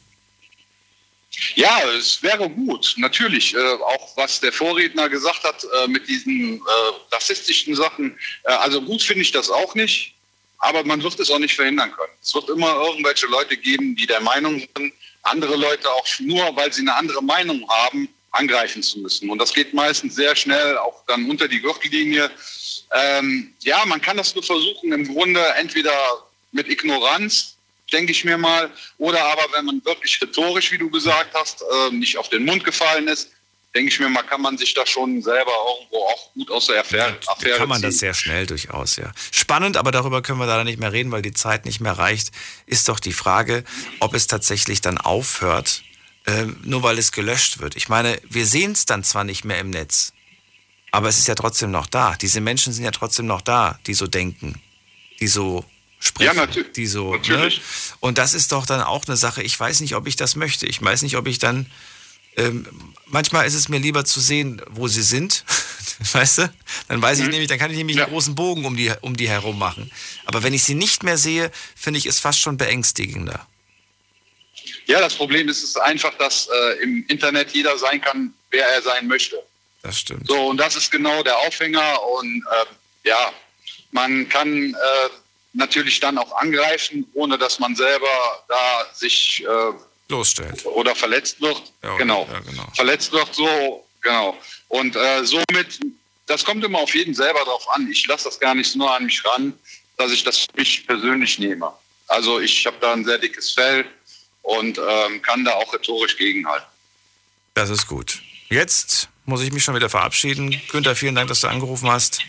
Ja, 1.56 1.78
es 1.98 2.22
wäre 2.22 2.48
gut, 2.48 2.94
natürlich. 2.96 3.54
Äh, 3.54 3.58
auch 3.58 4.16
was 4.16 4.40
der 4.40 4.50
Vorredner 4.50 5.10
gesagt 5.10 5.44
hat 5.44 5.62
äh, 5.64 5.88
mit 5.88 6.08
diesen 6.08 6.56
äh, 6.56 7.14
rassistischen 7.14 7.74
Sachen. 7.74 8.18
Äh, 8.44 8.52
also 8.52 8.80
gut 8.80 9.02
finde 9.02 9.22
ich 9.22 9.32
das 9.32 9.50
auch 9.50 9.74
nicht, 9.74 10.14
aber 10.58 10.84
man 10.84 11.02
wird 11.02 11.20
es 11.20 11.30
auch 11.30 11.38
nicht 11.38 11.54
verhindern 11.54 11.92
können. 11.92 12.12
Es 12.22 12.34
wird 12.34 12.48
immer 12.48 12.74
irgendwelche 12.76 13.26
Leute 13.26 13.58
geben, 13.58 13.94
die 13.94 14.06
der 14.06 14.20
Meinung 14.20 14.60
sind, 14.60 14.94
andere 15.22 15.56
Leute 15.56 15.90
auch 15.90 16.06
nur, 16.20 16.56
weil 16.56 16.72
sie 16.72 16.82
eine 16.82 16.94
andere 16.94 17.22
Meinung 17.22 17.68
haben, 17.68 18.08
angreifen 18.34 18.82
zu 18.82 18.98
müssen. 18.98 19.30
Und 19.30 19.38
das 19.38 19.52
geht 19.52 19.72
meistens 19.74 20.14
sehr 20.14 20.34
schnell 20.36 20.76
auch 20.78 21.04
dann 21.06 21.28
unter 21.30 21.48
die 21.48 21.60
Gürtellinie. 21.60 22.30
Ähm, 22.92 23.54
ja, 23.60 23.84
man 23.86 24.00
kann 24.00 24.16
das 24.16 24.34
nur 24.34 24.44
versuchen, 24.44 24.92
im 24.92 25.06
Grunde 25.06 25.40
entweder 25.58 25.92
mit 26.52 26.68
Ignoranz, 26.68 27.56
denke 27.92 28.12
ich 28.12 28.24
mir 28.24 28.38
mal, 28.38 28.70
oder 28.98 29.24
aber 29.24 29.46
wenn 29.52 29.64
man 29.66 29.84
wirklich 29.84 30.20
rhetorisch, 30.20 30.72
wie 30.72 30.78
du 30.78 30.90
gesagt 30.90 31.34
hast, 31.34 31.62
äh, 31.62 31.94
nicht 31.94 32.16
auf 32.16 32.28
den 32.28 32.44
Mund 32.44 32.64
gefallen 32.64 33.08
ist, 33.08 33.30
denke 33.74 33.90
ich 33.90 33.98
mir 33.98 34.08
mal, 34.08 34.22
kann 34.22 34.40
man 34.40 34.56
sich 34.56 34.72
da 34.72 34.86
schon 34.86 35.20
selber 35.20 35.50
irgendwo 35.76 36.04
auch 36.04 36.32
gut 36.32 36.50
aus 36.50 36.66
der 36.66 36.80
Affäre, 36.80 37.18
Affäre 37.26 37.58
Kann 37.58 37.68
man 37.68 37.80
ziehen. 37.80 37.90
das 37.90 37.98
sehr 37.98 38.14
schnell 38.14 38.46
durchaus, 38.46 38.96
ja. 38.96 39.12
Spannend, 39.32 39.76
aber 39.76 39.90
darüber 39.90 40.22
können 40.22 40.38
wir 40.38 40.46
leider 40.46 40.64
nicht 40.64 40.78
mehr 40.78 40.92
reden, 40.92 41.10
weil 41.10 41.22
die 41.22 41.32
Zeit 41.32 41.64
nicht 41.64 41.80
mehr 41.80 41.92
reicht, 41.92 42.30
ist 42.66 42.88
doch 42.88 43.00
die 43.00 43.12
Frage, 43.12 43.64
ob 43.98 44.14
es 44.14 44.28
tatsächlich 44.28 44.80
dann 44.80 44.98
aufhört, 44.98 45.82
äh, 46.26 46.46
nur 46.62 46.82
weil 46.82 46.98
es 46.98 47.12
gelöscht 47.12 47.58
wird. 47.58 47.76
Ich 47.76 47.88
meine, 47.88 48.20
wir 48.28 48.46
sehen 48.46 48.72
es 48.72 48.86
dann 48.86 49.04
zwar 49.04 49.24
nicht 49.24 49.44
mehr 49.44 49.58
im 49.58 49.70
Netz, 49.70 50.12
aber 50.90 51.08
es 51.08 51.18
ist 51.18 51.28
ja 51.28 51.34
trotzdem 51.34 51.70
noch 51.70 51.86
da. 51.86 52.14
Diese 52.16 52.40
Menschen 52.40 52.72
sind 52.72 52.84
ja 52.84 52.90
trotzdem 52.90 53.26
noch 53.26 53.40
da, 53.40 53.78
die 53.86 53.94
so 53.94 54.06
denken, 54.06 54.60
die 55.20 55.26
so 55.28 55.64
sprechen, 55.98 56.36
Ja, 56.36 56.46
die 56.46 56.86
so. 56.86 57.14
natürlich. 57.14 57.56
Ne? 57.58 57.62
Und 58.00 58.18
das 58.18 58.34
ist 58.34 58.52
doch 58.52 58.66
dann 58.66 58.80
auch 58.82 59.04
eine 59.06 59.16
Sache. 59.16 59.42
Ich 59.42 59.58
weiß 59.58 59.80
nicht, 59.80 59.94
ob 59.96 60.06
ich 60.06 60.16
das 60.16 60.36
möchte. 60.36 60.66
Ich 60.66 60.80
weiß 60.82 61.02
nicht, 61.02 61.16
ob 61.16 61.26
ich 61.26 61.38
dann. 61.38 61.66
Ähm, 62.36 62.66
manchmal 63.06 63.46
ist 63.46 63.54
es 63.54 63.68
mir 63.68 63.78
lieber 63.78 64.04
zu 64.04 64.20
sehen, 64.20 64.60
wo 64.70 64.88
sie 64.88 65.02
sind. 65.02 65.44
weißt 66.12 66.38
du? 66.38 66.52
Dann 66.88 67.00
weiß 67.00 67.18
Mhm. 67.18 67.24
ich 67.24 67.30
nämlich, 67.30 67.48
dann 67.48 67.58
kann 67.58 67.70
ich 67.70 67.76
nämlich 67.76 68.00
einen 68.00 68.10
großen 68.10 68.34
Bogen 68.34 68.64
um 68.64 68.76
die, 68.76 68.92
um 69.02 69.16
die 69.16 69.28
herum 69.28 69.56
machen. 69.58 69.90
Aber 70.26 70.42
wenn 70.42 70.52
ich 70.52 70.64
sie 70.64 70.74
nicht 70.74 71.04
mehr 71.04 71.16
sehe, 71.16 71.50
finde 71.76 71.98
ich 71.98 72.06
es 72.06 72.18
fast 72.18 72.40
schon 72.40 72.56
beängstigender. 72.56 73.46
Ja, 74.86 75.00
das 75.00 75.14
Problem 75.14 75.48
ist, 75.48 75.58
es 75.58 75.70
ist 75.70 75.80
einfach, 75.80 76.14
dass 76.18 76.48
äh, 76.48 76.82
im 76.82 77.04
Internet 77.08 77.50
jeder 77.52 77.76
sein 77.78 78.00
kann, 78.00 78.34
wer 78.50 78.66
er 78.68 78.82
sein 78.82 79.06
möchte. 79.06 79.42
Das 79.82 79.98
stimmt. 79.98 80.26
So, 80.26 80.46
und 80.46 80.56
das 80.56 80.76
ist 80.76 80.90
genau 80.90 81.22
der 81.22 81.38
Aufhänger. 81.38 82.02
Und 82.02 82.44
äh, 82.50 83.08
ja, 83.08 83.32
man 83.92 84.28
kann 84.28 84.74
äh, 84.74 85.08
natürlich 85.52 86.00
dann 86.00 86.18
auch 86.18 86.32
angreifen, 86.36 87.06
ohne 87.14 87.38
dass 87.38 87.58
man 87.58 87.76
selber 87.76 88.44
da 88.48 88.86
sich 88.92 89.44
äh, 89.44 89.72
Bloßstellt. 90.08 90.66
oder 90.66 90.94
verletzt 90.94 91.40
wird. 91.40 91.62
genau. 91.98 92.28
Verletzt 92.74 93.12
wird 93.12 93.34
so, 93.34 93.86
genau. 94.02 94.36
Und 94.68 94.96
äh, 94.96 95.24
somit, 95.24 95.80
das 96.26 96.44
kommt 96.44 96.64
immer 96.64 96.80
auf 96.80 96.94
jeden 96.94 97.14
selber 97.14 97.44
drauf 97.44 97.68
an. 97.70 97.90
Ich 97.90 98.06
lasse 98.06 98.24
das 98.24 98.40
gar 98.40 98.54
nicht 98.54 98.70
so 98.70 98.78
nur 98.78 98.94
an 98.94 99.04
mich 99.06 99.24
ran, 99.24 99.54
dass 99.96 100.12
ich 100.12 100.24
das 100.24 100.40
für 100.40 100.56
mich 100.56 100.86
persönlich 100.86 101.38
nehme. 101.38 101.72
Also 102.08 102.40
ich 102.40 102.66
habe 102.66 102.76
da 102.80 102.92
ein 102.92 103.04
sehr 103.04 103.18
dickes 103.18 103.50
Fell 103.52 103.86
und 104.44 104.78
ähm, 104.78 105.22
kann 105.22 105.44
da 105.44 105.54
auch 105.54 105.72
rhetorisch 105.72 106.16
gegenhalten. 106.16 106.66
Das 107.54 107.70
ist 107.70 107.86
gut. 107.86 108.22
Jetzt 108.50 109.08
muss 109.24 109.42
ich 109.42 109.52
mich 109.52 109.64
schon 109.64 109.74
wieder 109.74 109.90
verabschieden. 109.90 110.60
Günther, 110.70 110.94
vielen 110.94 111.14
Dank, 111.14 111.28
dass 111.28 111.40
du 111.40 111.48
angerufen 111.48 111.90
hast. 111.90 112.20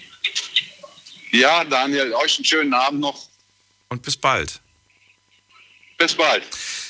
Ja, 1.31 1.63
Daniel, 1.65 2.13
euch 2.13 2.37
einen 2.37 2.45
schönen 2.45 2.73
Abend 2.73 3.01
noch. 3.01 3.27
Und 3.89 4.01
bis 4.01 4.15
bald. 4.15 4.61
Bis 5.97 6.13
bald. 6.15 6.43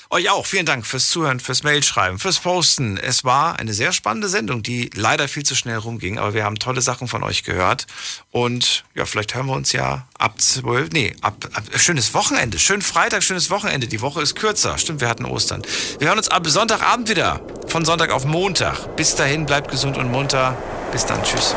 Euch 0.09 0.29
auch. 0.29 0.45
Vielen 0.45 0.65
Dank 0.65 0.85
fürs 0.85 1.09
Zuhören, 1.09 1.39
fürs 1.39 1.63
Mailschreiben, 1.63 2.19
fürs 2.19 2.39
Posten. 2.39 2.97
Es 2.97 3.23
war 3.23 3.59
eine 3.59 3.73
sehr 3.73 3.91
spannende 3.91 4.29
Sendung, 4.29 4.61
die 4.63 4.89
leider 4.93 5.27
viel 5.27 5.43
zu 5.43 5.55
schnell 5.55 5.77
rumging, 5.77 6.19
aber 6.19 6.33
wir 6.33 6.43
haben 6.43 6.59
tolle 6.59 6.81
Sachen 6.81 7.07
von 7.07 7.23
euch 7.23 7.43
gehört. 7.43 7.87
Und 8.31 8.83
ja, 8.93 9.05
vielleicht 9.05 9.35
hören 9.35 9.47
wir 9.47 9.53
uns 9.53 9.71
ja 9.71 10.07
ab 10.17 10.39
12, 10.39 10.91
nee, 10.91 11.15
ab, 11.21 11.35
ab 11.53 11.63
schönes 11.77 12.13
Wochenende, 12.13 12.59
schönen 12.59 12.81
Freitag, 12.81 13.23
schönes 13.23 13.49
Wochenende. 13.49 13.87
Die 13.87 14.01
Woche 14.01 14.21
ist 14.21 14.35
kürzer. 14.35 14.77
Stimmt, 14.77 15.01
wir 15.01 15.09
hatten 15.09 15.25
Ostern. 15.25 15.63
Wir 15.99 16.09
hören 16.09 16.17
uns 16.17 16.29
ab 16.29 16.45
Sonntagabend 16.47 17.09
wieder. 17.09 17.41
Von 17.67 17.83
Sonntag 17.85 18.11
auf 18.11 18.25
Montag. 18.25 18.95
Bis 18.95 19.15
dahin, 19.15 19.45
bleibt 19.45 19.71
gesund 19.71 19.97
und 19.97 20.11
munter. 20.11 20.57
Bis 20.91 21.05
dann. 21.05 21.21
Tschüss. 21.23 21.55